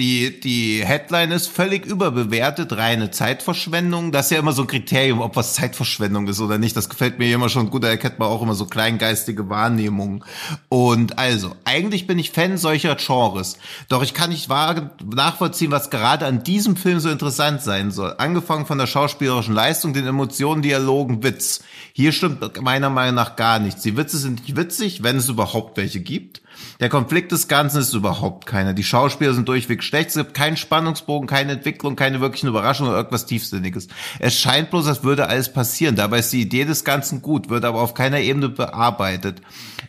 Die, 0.00 0.40
die 0.40 0.82
Headline 0.82 1.30
ist 1.30 1.48
völlig 1.48 1.84
überbewertet, 1.84 2.72
reine 2.72 3.10
Zeitverschwendung. 3.10 4.12
Das 4.12 4.26
ist 4.26 4.30
ja 4.30 4.38
immer 4.38 4.54
so 4.54 4.62
ein 4.62 4.66
Kriterium, 4.66 5.20
ob 5.20 5.36
was 5.36 5.52
Zeitverschwendung 5.52 6.26
ist 6.26 6.40
oder 6.40 6.56
nicht. 6.56 6.74
Das 6.74 6.88
gefällt 6.88 7.18
mir 7.18 7.30
immer 7.34 7.50
schon 7.50 7.68
gut. 7.68 7.84
Da 7.84 7.88
erkennt 7.88 8.18
man 8.18 8.28
auch 8.28 8.40
immer 8.40 8.54
so 8.54 8.64
kleingeistige 8.64 9.50
Wahrnehmungen. 9.50 10.24
Und 10.70 11.18
also, 11.18 11.54
eigentlich 11.64 12.06
bin 12.06 12.18
ich 12.18 12.30
Fan 12.30 12.56
solcher 12.56 12.96
Genres. 12.96 13.58
Doch 13.90 14.02
ich 14.02 14.14
kann 14.14 14.30
nicht 14.30 14.48
nachvollziehen, 14.48 15.70
was 15.70 15.90
gerade 15.90 16.24
an 16.24 16.44
diesem 16.44 16.76
Film 16.76 16.98
so 16.98 17.10
interessant 17.10 17.60
sein 17.60 17.90
soll. 17.90 18.14
Angefangen 18.16 18.64
von 18.64 18.78
der 18.78 18.86
schauspielerischen 18.86 19.52
Leistung, 19.52 19.92
den 19.92 20.06
Emotionen, 20.06 20.62
Dialogen, 20.62 21.22
Witz. 21.22 21.62
Hier 21.92 22.12
stimmt 22.12 22.62
meiner 22.62 22.88
Meinung 22.88 23.16
nach 23.16 23.36
gar 23.36 23.58
nichts. 23.58 23.82
Die 23.82 23.98
Witze 23.98 24.16
sind 24.16 24.40
nicht 24.40 24.56
witzig, 24.56 25.02
wenn 25.02 25.18
es 25.18 25.28
überhaupt 25.28 25.76
welche 25.76 26.00
gibt. 26.00 26.39
Der 26.80 26.88
Konflikt 26.88 27.32
des 27.32 27.48
Ganzen 27.48 27.80
ist 27.80 27.92
überhaupt 27.92 28.46
keiner. 28.46 28.72
Die 28.72 28.84
Schauspieler 28.84 29.34
sind 29.34 29.48
durchweg 29.48 29.82
schlecht. 29.82 30.10
Es 30.10 30.16
gibt 30.16 30.34
keinen 30.34 30.56
Spannungsbogen, 30.56 31.28
keine 31.28 31.52
Entwicklung, 31.52 31.96
keine 31.96 32.20
wirklichen 32.20 32.48
Überraschungen 32.48 32.90
oder 32.90 33.00
irgendwas 33.00 33.26
Tiefsinniges. 33.26 33.88
Es 34.18 34.38
scheint 34.38 34.70
bloß, 34.70 34.86
als 34.86 35.04
würde 35.04 35.28
alles 35.28 35.52
passieren. 35.52 35.96
Dabei 35.96 36.20
ist 36.20 36.32
die 36.32 36.40
Idee 36.40 36.64
des 36.64 36.84
Ganzen 36.84 37.22
gut, 37.22 37.50
wird 37.50 37.64
aber 37.64 37.80
auf 37.80 37.94
keiner 37.94 38.20
Ebene 38.20 38.48
bearbeitet. 38.48 39.42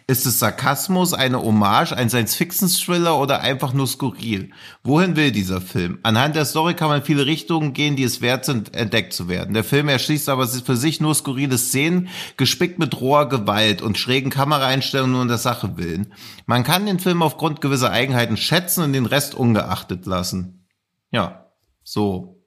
Ist 0.08 0.26
es 0.26 0.40
Sarkasmus, 0.40 1.14
eine 1.14 1.42
Hommage, 1.42 1.94
ein 1.94 2.10
Science-Fiction-Thriller 2.10 3.18
oder 3.18 3.40
einfach 3.40 3.72
nur 3.72 3.88
skurril? 3.88 4.50
Wohin 4.84 5.16
will 5.16 5.32
dieser 5.32 5.62
Film? 5.62 6.00
Anhand 6.04 6.36
der 6.36 6.44
Story 6.44 6.74
kann 6.74 6.90
man 6.90 7.04
viele 7.04 7.26
Richtungen 7.26 7.72
gehen, 7.72 7.96
die 7.96 8.04
es 8.04 8.20
wert 8.20 8.44
sind, 8.44 8.74
entdeckt 8.76 9.14
zu 9.14 9.30
werden. 9.30 9.54
Der 9.54 9.64
Film 9.64 9.88
erschließt 9.88 10.28
aber 10.28 10.48
für 10.48 10.76
sich 10.76 11.00
nur 11.00 11.16
skurrile 11.16 11.58
Szenen, 11.58 12.10
gespickt 12.36 12.78
mit 12.78 13.00
roher 13.00 13.30
Gewalt 13.30 13.82
und 13.82 13.98
schrägen 13.98 14.32
Kameraeinstellungen 14.32 15.14
nur 15.14 15.22
in 15.22 15.28
der 15.30 15.38
Sache 15.38 15.78
willen. 15.78 16.08
Man 16.46 16.61
kann 16.64 16.86
den 16.86 17.00
Film 17.00 17.22
aufgrund 17.22 17.62
gewisser 17.62 17.92
Eigenheiten 17.92 18.38
schätzen 18.38 18.84
und 18.84 18.94
den 18.94 19.06
Rest 19.06 19.36
ungeachtet 19.36 20.06
lassen. 20.06 20.68
Ja, 21.12 21.52
so. 21.84 22.38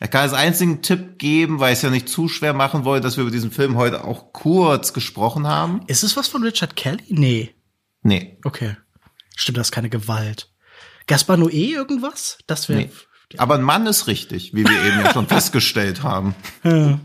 Ich 0.00 0.10
kann 0.10 0.22
als 0.22 0.32
einzigen 0.32 0.80
Tipp 0.82 1.18
geben, 1.18 1.58
weil 1.58 1.72
ich 1.72 1.78
es 1.78 1.82
ja 1.82 1.90
nicht 1.90 2.08
zu 2.08 2.28
schwer 2.28 2.52
machen 2.52 2.84
wollte, 2.84 3.02
dass 3.02 3.16
wir 3.16 3.22
über 3.22 3.32
diesen 3.32 3.50
Film 3.50 3.76
heute 3.76 4.04
auch 4.04 4.32
kurz 4.32 4.92
gesprochen 4.92 5.46
haben. 5.48 5.82
Ist 5.88 6.04
es 6.04 6.16
was 6.16 6.28
von 6.28 6.44
Richard 6.44 6.76
Kelly? 6.76 7.02
Nee. 7.08 7.54
Nee. 8.02 8.38
Okay. 8.44 8.76
Stimmt, 9.34 9.58
das 9.58 9.68
ist 9.68 9.72
keine 9.72 9.90
Gewalt. 9.90 10.52
Gaspar 11.06 11.36
Noé 11.36 11.72
irgendwas? 11.72 12.38
Das 12.46 12.68
wäre. 12.68 12.82
Nee. 12.82 12.90
Aber 13.38 13.56
ein 13.56 13.62
Mann 13.62 13.86
ist 13.86 14.06
richtig, 14.06 14.54
wie 14.54 14.64
wir 14.64 14.84
eben 14.84 15.00
ja 15.00 15.12
schon 15.12 15.26
festgestellt 15.28 16.02
haben. 16.02 16.34
Ja. 16.62 17.00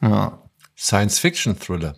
ja. 0.00 0.42
Science-Fiction-Thriller. 0.76 1.96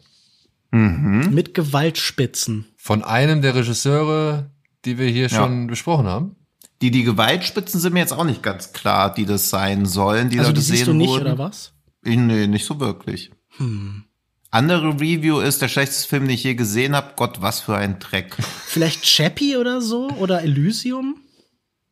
Mhm. 0.70 1.30
Mit 1.32 1.55
Gewaltspitzen. 1.55 2.69
Von 2.82 3.05
einem 3.05 3.43
der 3.43 3.55
Regisseure, 3.55 4.51
die 4.86 4.97
wir 4.97 5.07
hier 5.07 5.24
ja. 5.24 5.28
schon 5.28 5.66
besprochen 5.66 6.07
haben. 6.07 6.36
Die, 6.81 6.90
die 6.90 7.02
Gewaltspitzen 7.02 7.78
sind 7.78 7.93
mir 7.93 8.01
jetzt 8.01 8.15
auch 8.15 8.24
nicht 8.24 8.43
ganz 8.43 8.73
klar, 8.73 9.12
die 9.12 9.27
das 9.27 9.51
sein 9.51 9.85
sollen, 9.85 10.31
die 10.31 10.39
also 10.39 10.51
da 10.51 10.55
die 10.55 10.61
gesehen 10.61 10.77
siehst 10.77 10.89
du 10.89 10.94
nicht, 10.94 11.11
wurden. 11.11 11.27
oder 11.27 11.39
was? 11.39 11.74
Ich, 12.02 12.16
nee, 12.16 12.47
nicht 12.47 12.65
so 12.65 12.81
wirklich. 12.81 13.32
Hm. 13.59 14.05
Andere 14.51 14.94
Review 14.94 15.40
ist 15.40 15.61
der 15.61 15.69
schlechteste 15.69 16.09
Film, 16.09 16.24
den 16.24 16.31
ich 16.31 16.43
je 16.43 16.55
gesehen 16.55 16.97
habe. 16.97 17.12
Gott, 17.16 17.43
was 17.43 17.61
für 17.61 17.77
ein 17.77 17.98
Dreck. 17.98 18.35
Vielleicht 18.40 19.05
Chappie 19.05 19.59
oder 19.59 19.82
so? 19.82 20.09
Oder 20.12 20.43
Elysium? 20.43 21.20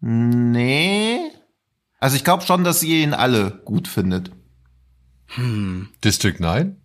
Nee. 0.00 1.20
Also 2.00 2.16
ich 2.16 2.24
glaube 2.24 2.46
schon, 2.46 2.64
dass 2.64 2.82
ihr 2.82 3.04
ihn 3.04 3.12
alle 3.12 3.60
gut 3.66 3.88
findet. 3.88 4.30
Hm. 5.26 5.90
District 6.02 6.40
9? 6.40 6.80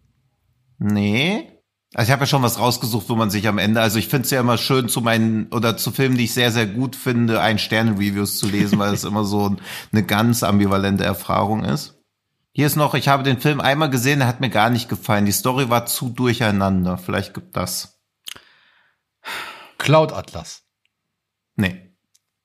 Nee. 0.79 1.52
Also 1.93 2.09
ich 2.09 2.11
habe 2.11 2.23
ja 2.23 2.27
schon 2.27 2.41
was 2.41 2.59
rausgesucht, 2.59 3.07
wo 3.09 3.15
man 3.15 3.29
sich 3.29 3.47
am 3.47 3.59
Ende, 3.59 3.79
also 3.79 3.99
ich 3.99 4.07
finde 4.07 4.25
es 4.25 4.31
ja 4.31 4.39
immer 4.39 4.57
schön 4.57 4.89
zu 4.89 5.01
meinen 5.01 5.47
oder 5.51 5.77
zu 5.77 5.91
Filmen, 5.91 6.17
die 6.17 6.23
ich 6.23 6.33
sehr, 6.33 6.51
sehr 6.51 6.65
gut 6.65 6.95
finde, 6.95 7.39
ein 7.39 7.59
Sterne-Reviews 7.59 8.37
zu 8.37 8.47
lesen, 8.47 8.79
weil 8.79 8.93
es 8.93 9.03
immer 9.03 9.25
so 9.25 9.55
eine 9.91 10.03
ganz 10.03 10.41
ambivalente 10.41 11.03
Erfahrung 11.03 11.63
ist. 11.63 11.95
Hier 12.51 12.67
ist 12.67 12.75
noch, 12.75 12.93
ich 12.93 13.07
habe 13.07 13.23
den 13.23 13.39
Film 13.39 13.61
einmal 13.61 13.89
gesehen, 13.89 14.19
der 14.19 14.27
hat 14.27 14.39
mir 14.39 14.49
gar 14.49 14.69
nicht 14.69 14.89
gefallen. 14.89 15.25
Die 15.25 15.31
Story 15.31 15.69
war 15.69 15.85
zu 15.85 16.09
durcheinander. 16.09 16.97
Vielleicht 16.97 17.33
gibt 17.33 17.55
das. 17.57 17.99
Cloud 19.77 20.13
Atlas. 20.13 20.61
Nee. 21.55 21.93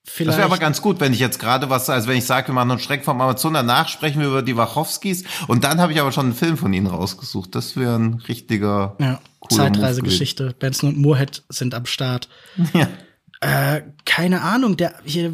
Vielleicht. 0.04 0.30
Das 0.30 0.36
wäre 0.38 0.46
aber 0.46 0.58
ganz 0.58 0.80
gut, 0.80 1.00
wenn 1.00 1.12
ich 1.12 1.18
jetzt 1.18 1.38
gerade 1.38 1.68
was, 1.68 1.90
also 1.90 2.08
wenn 2.08 2.16
ich 2.16 2.24
sage, 2.24 2.48
wir 2.48 2.54
machen 2.54 2.70
einen 2.70 2.80
Schreck 2.80 3.04
vom 3.04 3.20
Amazon, 3.20 3.52
danach 3.52 3.88
sprechen 3.88 4.20
wir 4.20 4.28
über 4.28 4.42
die 4.42 4.56
Wachowskis 4.56 5.24
und 5.46 5.64
dann 5.64 5.80
habe 5.80 5.92
ich 5.92 6.00
aber 6.00 6.12
schon 6.12 6.26
einen 6.26 6.34
Film 6.34 6.56
von 6.56 6.72
ihnen 6.72 6.86
rausgesucht. 6.86 7.54
Das 7.54 7.76
wäre 7.76 7.96
ein 7.96 8.14
richtiger 8.14 8.96
ja. 8.98 9.20
Zeitreisegeschichte. 9.48 10.54
Benson 10.58 10.90
und 10.90 10.98
Moorhead 10.98 11.44
sind 11.48 11.74
am 11.74 11.86
Start. 11.86 12.28
Ja. 12.72 12.88
Äh, 13.40 13.82
keine 14.04 14.42
Ahnung, 14.42 14.76
der 14.76 15.00
hier 15.04 15.32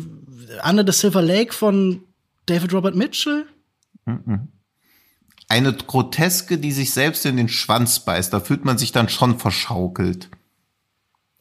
Under 0.69 0.85
the 0.87 0.93
Silver 0.99 1.23
Lake 1.23 1.53
von 1.55 2.03
David 2.47 2.73
Robert 2.75 2.95
Mitchell? 2.95 3.47
Eine 5.49 5.73
Groteske, 5.73 6.59
die 6.59 6.73
sich 6.73 6.93
selbst 6.93 7.25
in 7.27 7.37
den 7.39 7.49
Schwanz 7.49 8.01
beißt, 8.01 8.33
da 8.33 8.41
fühlt 8.41 8.65
man 8.65 8.77
sich 8.77 8.93
dann 8.93 9.09
schon 9.09 9.39
verschaukelt. 9.39 10.29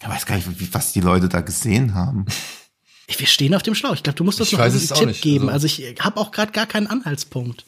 Ich 0.02 0.08
weiß 0.08 0.26
gar 0.26 0.36
nicht, 0.36 0.74
was 0.74 0.94
die 0.94 1.02
Leute 1.02 1.28
da 1.30 1.42
gesehen 1.42 1.94
haben. 1.96 2.26
Wir 3.18 3.28
stehen 3.28 3.54
auf 3.54 3.64
dem 3.64 3.76
Schlauch. 3.76 3.94
Ich 3.96 4.04
glaube, 4.04 4.16
du 4.18 4.24
musst 4.24 4.40
uns 4.40 4.52
Ich 4.54 4.58
noch 4.58 4.66
auch 4.66 4.98
Tipp 4.98 5.08
nicht. 5.08 5.22
geben. 5.22 5.50
Also- 5.50 5.66
Also, 5.66 5.82
ich 5.84 5.96
habe 6.00 6.18
auch 6.20 6.32
gerade 6.32 6.52
gar 6.54 6.66
keinen 6.66 6.88
Anhaltspunkt. 6.88 7.66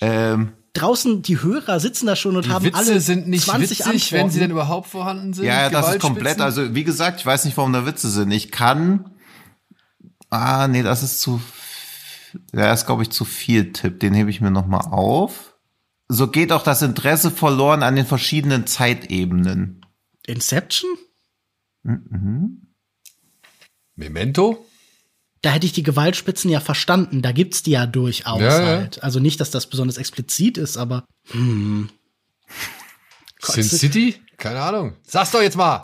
Ähm, 0.00 0.52
Draußen, 0.72 1.22
die 1.22 1.42
Hörer 1.42 1.80
sitzen 1.80 2.06
da 2.06 2.14
schon 2.14 2.36
und 2.36 2.46
Die 2.46 2.50
haben 2.50 2.64
Witze 2.64 2.76
alle 2.78 3.00
sind 3.00 3.26
nicht 3.28 3.44
20 3.44 3.70
witzig, 3.70 3.86
Antworten. 3.86 4.12
wenn 4.12 4.30
sie 4.30 4.38
denn 4.40 4.50
überhaupt 4.50 4.88
vorhanden 4.88 5.32
sind. 5.32 5.44
ja, 5.44 5.62
ja, 5.62 5.70
das 5.70 5.94
ist 5.94 6.00
komplett, 6.00 6.40
also 6.40 6.74
wie 6.74 6.84
gesagt, 6.84 7.20
ich 7.20 7.26
weiß 7.26 7.44
nicht, 7.44 7.56
warum 7.56 7.72
da 7.72 7.86
Witze 7.86 8.08
sind. 8.08 8.30
Ich 8.30 8.52
kann, 8.52 9.10
ah, 10.30 10.68
nee, 10.68 10.82
das 10.82 11.02
ist 11.02 11.20
zu, 11.20 11.40
ja, 12.54 12.72
ist 12.72 12.86
glaube 12.86 13.02
ich 13.02 13.10
zu 13.10 13.24
viel 13.24 13.72
Tipp. 13.72 13.98
Den 14.00 14.14
hebe 14.14 14.30
ich 14.30 14.40
mir 14.40 14.52
noch 14.52 14.66
mal 14.66 14.80
auf. 14.80 15.56
So 16.08 16.28
geht 16.28 16.52
auch 16.52 16.62
das 16.62 16.82
Interesse 16.82 17.30
verloren 17.30 17.82
an 17.82 17.96
den 17.96 18.06
verschiedenen 18.06 18.66
Zeitebenen. 18.66 19.84
Inception? 20.26 20.90
Memento? 23.96 24.66
Da 25.42 25.50
hätte 25.50 25.64
ich 25.66 25.72
die 25.72 25.82
Gewaltspitzen 25.82 26.50
ja 26.50 26.60
verstanden. 26.60 27.22
Da 27.22 27.32
gibt's 27.32 27.62
die 27.62 27.70
ja 27.70 27.86
durchaus 27.86 28.40
Ja, 28.40 28.60
ja. 28.60 28.66
halt. 28.66 29.02
Also 29.02 29.20
nicht, 29.20 29.40
dass 29.40 29.50
das 29.50 29.68
besonders 29.68 29.96
explizit 29.96 30.58
ist, 30.58 30.76
aber 30.76 31.04
hm. 31.30 31.88
Sin 33.42 33.60
es 33.60 33.70
City? 33.78 34.16
Keine 34.36 34.60
Ahnung. 34.60 34.94
Sag's 35.06 35.30
doch 35.30 35.40
jetzt 35.42 35.56
mal. 35.56 35.82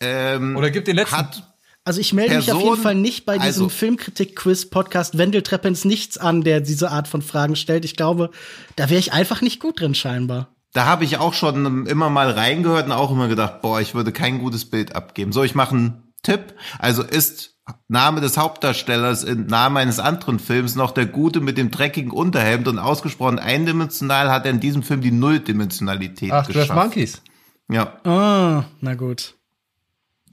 Ähm, 0.00 0.56
Oder 0.56 0.70
gib 0.70 0.84
den 0.84 0.96
letzten. 0.96 1.16
hat, 1.16 1.54
Also 1.84 2.00
ich 2.00 2.12
melde 2.12 2.36
mich 2.36 2.50
auf 2.50 2.58
Person- 2.58 2.70
jeden 2.74 2.82
Fall 2.82 2.94
nicht 2.94 3.26
bei 3.26 3.34
diesem 3.36 3.46
also- 3.64 3.68
Filmkritik-Quiz-Podcast 3.68 5.18
Wendel 5.18 5.42
Treppens 5.42 5.84
nichts 5.84 6.18
an, 6.18 6.42
der 6.42 6.60
diese 6.60 6.90
Art 6.90 7.08
von 7.08 7.22
Fragen 7.22 7.56
stellt. 7.56 7.84
Ich 7.84 7.96
glaube, 7.96 8.30
da 8.76 8.90
wäre 8.90 9.00
ich 9.00 9.12
einfach 9.12 9.40
nicht 9.40 9.60
gut 9.60 9.80
drin 9.80 9.94
scheinbar. 9.94 10.54
da 10.72 10.84
habe 10.86 11.04
ich 11.04 11.18
auch 11.18 11.34
schon 11.34 11.86
immer 11.88 12.10
mal 12.10 12.30
reingehört 12.30 12.86
und 12.86 12.92
auch 12.92 13.10
immer 13.10 13.26
gedacht, 13.26 13.60
boah, 13.60 13.80
ich 13.80 13.94
würde 13.96 14.12
kein 14.12 14.38
gutes 14.38 14.70
Bild 14.70 14.94
abgeben. 14.94 15.32
So, 15.32 15.42
ich 15.42 15.56
mache 15.56 15.74
einen 15.74 16.12
Tipp. 16.22 16.54
Also 16.78 17.02
ist 17.02 17.56
Name 17.88 18.20
des 18.20 18.36
Hauptdarstellers 18.36 19.24
in 19.24 19.46
Name 19.46 19.80
eines 19.80 19.98
anderen 19.98 20.38
Films 20.38 20.74
noch 20.76 20.90
der 20.92 21.06
Gute 21.06 21.40
mit 21.40 21.58
dem 21.58 21.70
dreckigen 21.70 22.10
Unterhemd 22.10 22.68
und 22.68 22.78
ausgesprochen 22.78 23.38
eindimensional 23.38 24.30
hat 24.30 24.44
er 24.44 24.50
in 24.52 24.60
diesem 24.60 24.82
Film 24.82 25.00
die 25.00 25.10
Nulldimensionalität 25.12 26.32
Ach, 26.32 26.46
geschafft. 26.46 26.74
Monkeys. 26.74 27.22
Ja, 27.70 27.98
Ah, 28.04 28.64
na 28.80 28.94
gut. 28.94 29.34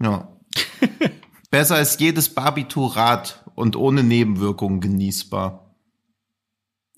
ja. 0.01 0.27
Besser 1.51 1.75
als 1.75 1.97
jedes 1.99 2.33
Barbiturat 2.33 3.43
und 3.55 3.75
ohne 3.75 4.03
Nebenwirkungen 4.03 4.81
genießbar. 4.81 5.63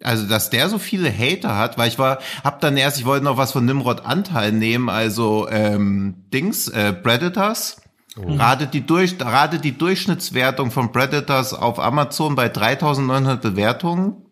Also, 0.02 0.28
dass 0.28 0.49
der 0.49 0.70
so 0.70 0.80
viele 0.80 1.11
Hater 1.11 1.57
hat, 1.57 1.78
weil 1.78 1.90
ich 1.90 1.99
war, 1.99 2.20
hab 2.44 2.61
dann 2.61 2.78
erst, 2.78 2.98
ich 2.98 3.06
wollte 3.06 3.26
noch 3.26 3.38
was 3.38 3.52
von 3.52 3.66
Nimrod 3.66 4.06
Anteil 4.06 4.52
nehmen, 4.53 4.90
also 4.90 5.48
ähm, 5.49 6.24
Dings, 6.34 6.68
äh, 6.70 6.94
Predators. 6.94 7.82
Ratet 8.18 8.73
die, 8.73 8.86
durch, 8.86 9.15
ratet 9.19 9.64
die 9.64 9.77
Durchschnittswertung 9.77 10.72
von 10.72 10.91
Predators 10.91 11.53
auf 11.53 11.80
Amazon 11.80 12.36
bei 12.36 12.49
3900 12.49 13.41
Bewertungen. 13.41 14.26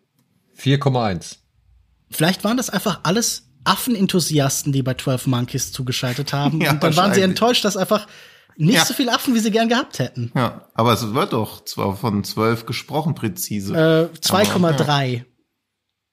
4,1. 0.58 1.36
Vielleicht 2.10 2.42
waren 2.44 2.56
das 2.56 2.70
einfach 2.70 3.00
alles 3.04 3.44
Affenenthusiasten, 3.64 4.72
die 4.72 4.82
bei 4.82 4.94
12 4.94 5.26
Monkeys 5.28 5.72
zugeschaltet 5.72 6.32
haben. 6.32 6.60
Ja, 6.60 6.72
und 6.72 6.82
dann 6.82 6.96
waren 6.96 7.14
sie 7.14 7.20
enttäuscht, 7.22 7.64
dass 7.64 7.76
einfach 7.76 8.06
nicht 8.56 8.74
Ja. 8.74 8.84
so 8.84 8.92
viele 8.94 9.12
Affen, 9.14 9.34
wie 9.34 9.38
sie 9.38 9.52
gern 9.52 9.68
gehabt 9.68 10.00
hätten. 10.00 10.32
Ja, 10.34 10.68
aber 10.74 10.92
es 10.92 11.14
wird 11.14 11.32
doch 11.32 11.64
zwar 11.64 11.96
von 11.96 12.24
12 12.24 12.66
gesprochen, 12.66 13.14
präzise. 13.14 13.74
Äh, 14.12 14.18
2,3. 14.18 15.24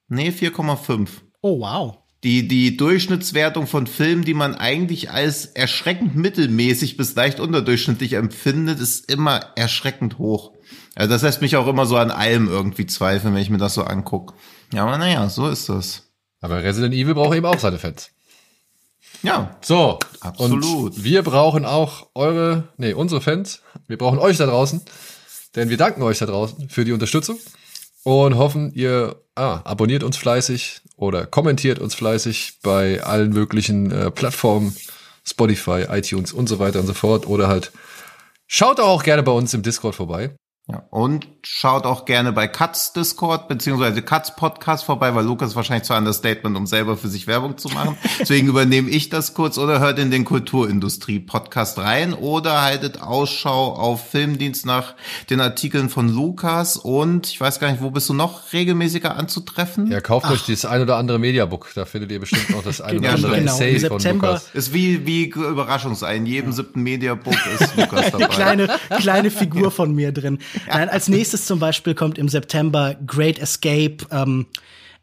Nee, 0.08 0.30
4,5. 0.30 1.10
Oh, 1.42 1.60
wow. 1.62 1.98
Die, 2.24 2.48
die 2.48 2.76
Durchschnittswertung 2.76 3.68
von 3.68 3.86
Filmen, 3.86 4.24
die 4.24 4.34
man 4.34 4.56
eigentlich 4.56 5.12
als 5.12 5.46
erschreckend 5.46 6.16
mittelmäßig 6.16 6.98
bis 6.98 7.14
leicht 7.16 7.40
unterdurchschnittlich 7.40 8.14
empfindet, 8.14 8.80
ist 8.80 9.12
immer 9.12 9.52
erschreckend 9.56 10.18
hoch. 10.18 10.52
Also 10.96 11.12
das 11.12 11.22
lässt 11.22 11.42
mich 11.42 11.56
auch 11.56 11.68
immer 11.68 11.86
so 11.86 11.98
an 11.98 12.10
allem 12.10 12.48
irgendwie 12.48 12.88
zweifeln, 12.88 13.34
wenn 13.34 13.42
ich 13.42 13.50
mir 13.50 13.58
das 13.58 13.76
so 13.76 13.84
angucke. 13.84 14.34
Ja, 14.74 14.84
aber 14.84 14.98
naja, 14.98 15.30
so 15.30 15.48
ist 15.48 15.70
das. 15.70 16.04
Aber 16.42 16.64
Resident 16.64 16.96
Evil 16.96 17.14
braucht 17.14 17.36
eben 17.36 17.46
auch 17.46 17.60
seine 17.60 17.78
Fans. 17.78 18.12
Ja, 19.22 19.58
So. 19.62 20.00
Absolut. 20.20 20.96
Und 20.96 21.04
wir 21.04 21.24
brauchen 21.24 21.66
auch 21.66 22.08
eure, 22.16 22.70
nee, 22.78 22.94
unsere 22.94 23.22
Fans. 23.22 23.62
Wir 23.88 23.98
brauchen 23.98 24.20
euch 24.20 24.38
da 24.38 24.46
draußen. 24.46 24.82
Denn 25.56 25.70
wir 25.70 25.78
danken 25.78 26.02
euch 26.02 26.20
da 26.20 26.26
draußen 26.26 26.70
für 26.70 26.86
die 26.86 26.92
Unterstützung 26.92 27.38
und 28.06 28.38
hoffen, 28.38 28.72
ihr 28.74 29.16
ah, 29.34 29.62
abonniert 29.64 30.04
uns 30.04 30.16
fleißig 30.16 30.82
oder 30.96 31.26
kommentiert 31.26 31.80
uns 31.80 31.96
fleißig 31.96 32.60
bei 32.62 33.04
allen 33.04 33.32
möglichen 33.32 33.92
äh, 33.92 34.12
Plattformen, 34.12 34.76
Spotify, 35.24 35.86
iTunes 35.90 36.32
und 36.32 36.48
so 36.48 36.60
weiter 36.60 36.80
und 36.80 36.88
so 36.88 36.94
fort. 36.94 37.28
Oder 37.28 37.48
halt 37.48 37.72
schaut 38.46 38.80
auch 38.80 39.04
gerne 39.04 39.24
bei 39.24 39.32
uns 39.32 39.54
im 39.56 39.64
Discord 39.64 39.96
vorbei. 39.96 40.36
Ja, 40.68 40.86
und 40.92 41.28
schaut 41.48 41.86
auch 41.86 42.06
gerne 42.06 42.34
bei 42.34 42.48
Katz 42.48 42.92
Discord 42.92 43.48
beziehungsweise 43.48 44.02
Katz 44.02 44.36
Podcast 44.36 44.84
vorbei, 44.84 45.14
weil 45.14 45.26
Lukas 45.26 45.56
wahrscheinlich 45.56 45.84
zu 45.84 45.94
Understatement, 45.94 46.58
um 46.58 46.66
selber 46.66 46.98
für 46.98 47.08
sich 47.08 47.28
Werbung 47.28 47.58
zu 47.58 47.70
machen. 47.70 47.98
Deswegen 48.20 48.48
übernehme 48.48 48.90
ich 48.90 49.10
das 49.10 49.36
kurz 49.36 49.60
oder 49.60 49.80
hört 49.80 50.00
in 50.00 50.10
den 50.10 50.26
Kulturindustrie 50.26 51.20
Podcast 51.20 51.78
rein 51.78 52.14
oder 52.14 52.64
haltet 52.64 53.02
Ausschau 53.02 53.74
auf 53.74 54.10
Filmdienst 54.10 54.66
nach 54.66 54.96
den 55.30 55.40
Artikeln 55.40 55.90
von 55.90 56.10
Lukas 56.10 56.78
und 56.78 57.28
ich 57.28 57.40
weiß 57.40 57.60
gar 57.60 57.70
nicht, 57.70 57.82
wo 57.82 57.92
bist 57.92 58.10
du 58.10 58.16
noch 58.16 58.52
regelmäßiger 58.52 59.16
anzutreffen? 59.16 59.92
Ja, 59.92 60.02
kauft 60.02 60.26
Ach. 60.26 60.32
euch 60.32 60.48
das 60.48 60.66
ein 60.66 60.82
oder 60.82 60.98
andere 60.98 61.20
Mediabook, 61.20 61.70
da 61.76 61.86
findet 61.86 62.12
ihr 62.12 62.20
bestimmt 62.20 62.50
noch 62.50 62.64
das 62.64 62.82
ein 62.82 62.98
oder 62.98 63.12
andere 63.12 63.36
genau. 63.36 63.54
Essay 63.54 63.80
von 63.82 64.02
Lukas. 64.02 64.50
Ist 64.54 64.74
wie, 64.74 65.06
wie 65.06 65.26
Überraschungsei. 65.26 66.16
In 66.16 66.26
jedem 66.26 66.54
siebten 66.54 66.82
Mediabook 66.82 67.36
ist 67.60 67.76
Lukas 67.78 68.12
dabei. 68.12 68.26
kleine, 68.26 68.80
kleine 68.98 69.30
Figur 69.30 69.70
von 69.70 69.94
mir 69.94 70.12
drin. 70.12 70.40
Nein, 70.68 70.90
als 70.90 71.08
nächstes 71.08 71.35
zum 71.44 71.60
Beispiel 71.60 71.94
kommt 71.94 72.18
im 72.18 72.30
September 72.30 72.96
Great 73.06 73.38
Escape 73.40 73.98
ähm, 74.12 74.46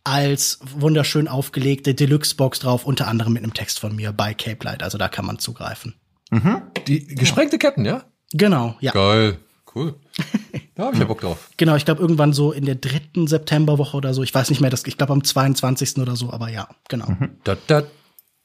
als 0.05 0.61
wunderschön 0.75 1.29
aufgelegte 1.29 1.95
Deluxe-Box 1.95 2.61
drauf, 2.61 2.87
unter 2.87 3.09
anderem 3.09 3.35
mit 3.35 3.43
einem 3.43 3.53
Text 3.53 3.79
von 3.79 3.95
mir 3.95 4.13
bei 4.13 4.33
Cape 4.33 4.65
Light. 4.65 4.83
Also 4.83 4.97
da 4.97 5.09
kann 5.09 5.27
man 5.27 5.39
zugreifen. 5.39 5.95
Mhm. 6.31 6.63
Die 6.87 7.07
gesprengte 7.07 7.59
Ketten, 7.59 7.85
ja? 7.85 8.05
Genau, 8.33 8.77
ja. 8.81 8.93
Geil. 8.93 9.39
Cool. 9.75 9.95
Da 10.75 10.85
habe 10.85 10.95
ich 10.95 11.01
ja 11.01 11.07
Bock 11.07 11.21
drauf. 11.21 11.51
Genau, 11.59 11.77
ich 11.77 11.85
glaube 11.85 12.01
irgendwann 12.01 12.33
so 12.33 12.51
in 12.51 12.65
der 12.65 12.77
dritten 12.77 13.27
Septemberwoche 13.27 13.95
oder 13.95 14.15
so. 14.15 14.23
Ich 14.23 14.35
weiß 14.35 14.49
nicht 14.49 14.63
mehr, 14.63 14.71
das, 14.71 14.85
ich 14.87 14.97
glaube 14.97 15.13
am 15.13 15.23
22. 15.23 15.99
oder 15.99 16.17
so, 16.17 16.33
aber 16.33 16.49
ja, 16.49 16.67
genau. 16.89 17.11
Mhm. 17.11 17.37
Da, 17.45 17.59
da, 17.67 17.83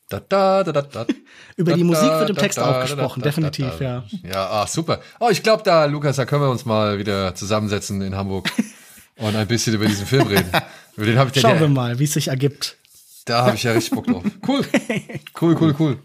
da, 0.10 0.64
da, 0.64 0.64
da, 0.64 1.06
Über 1.58 1.74
die 1.74 1.84
Musik 1.84 2.10
wird 2.10 2.30
im 2.30 2.36
Text 2.36 2.60
auch 2.60 2.82
gesprochen, 2.82 3.22
definitiv, 3.22 3.80
ja. 3.80 4.04
Ja, 4.24 4.50
ah, 4.50 4.68
super. 4.68 5.02
Oh, 5.20 5.30
ich 5.30 5.44
glaube, 5.44 5.64
da, 5.64 5.86
Lukas, 5.86 6.16
da 6.16 6.26
können 6.26 6.44
wir 6.44 6.50
uns 6.50 6.66
mal 6.66 6.98
wieder 6.98 7.36
zusammensetzen 7.36 8.02
in 8.02 8.16
Hamburg 8.16 8.50
und 9.18 9.36
ein 9.36 9.48
bisschen 9.48 9.74
über 9.74 9.86
diesen 9.86 10.06
Film 10.06 10.28
reden. 10.28 10.50
über 10.96 11.06
den 11.06 11.18
habe 11.18 11.32
ich 11.34 11.42
Schauen 11.42 11.60
wir 11.60 11.68
mal, 11.68 12.00
wie 12.00 12.06
es 12.06 12.14
sich 12.14 12.30
ergibt. 12.30 12.78
Da 13.26 13.46
habe 13.46 13.56
ich 13.56 13.64
ja 13.64 13.74
richtig 13.74 13.94
Bock 13.94 14.08
drauf. 14.08 14.24
Cool. 14.48 14.66
Cool, 15.42 15.58
cool, 15.60 15.76
cool. 15.78 16.00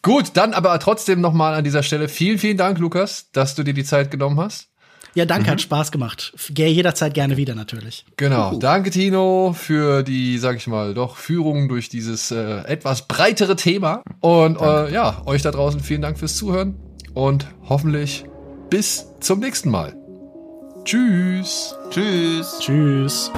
Gut, 0.00 0.30
dann 0.34 0.54
aber 0.54 0.78
trotzdem 0.78 1.20
nochmal 1.20 1.54
an 1.54 1.64
dieser 1.64 1.82
Stelle 1.82 2.08
vielen, 2.08 2.38
vielen 2.38 2.56
Dank, 2.56 2.78
Lukas, 2.78 3.26
dass 3.32 3.54
du 3.54 3.64
dir 3.64 3.74
die 3.74 3.84
Zeit 3.84 4.10
genommen 4.10 4.40
hast. 4.40 4.68
Ja, 5.16 5.24
danke, 5.24 5.46
mhm. 5.46 5.52
hat 5.52 5.60
Spaß 5.62 5.92
gemacht. 5.92 6.34
Gehe 6.50 6.68
jederzeit 6.68 7.14
gerne 7.14 7.38
wieder 7.38 7.54
natürlich. 7.54 8.04
Genau. 8.18 8.52
Uh. 8.52 8.58
Danke, 8.58 8.90
Tino, 8.90 9.54
für 9.58 10.02
die, 10.02 10.36
sag 10.36 10.56
ich 10.56 10.66
mal, 10.66 10.92
doch 10.92 11.16
Führung 11.16 11.70
durch 11.70 11.88
dieses 11.88 12.30
äh, 12.30 12.58
etwas 12.66 13.08
breitere 13.08 13.56
Thema. 13.56 14.02
Und 14.20 14.60
äh, 14.60 14.92
ja, 14.92 15.22
euch 15.24 15.40
da 15.40 15.50
draußen 15.50 15.80
vielen 15.80 16.02
Dank 16.02 16.18
fürs 16.18 16.36
Zuhören 16.36 16.76
und 17.14 17.46
hoffentlich 17.66 18.26
bis 18.68 19.06
zum 19.20 19.40
nächsten 19.40 19.70
Mal. 19.70 19.96
Tschüss. 20.84 21.74
Tschüss. 21.88 22.58
Tschüss. 22.60 23.32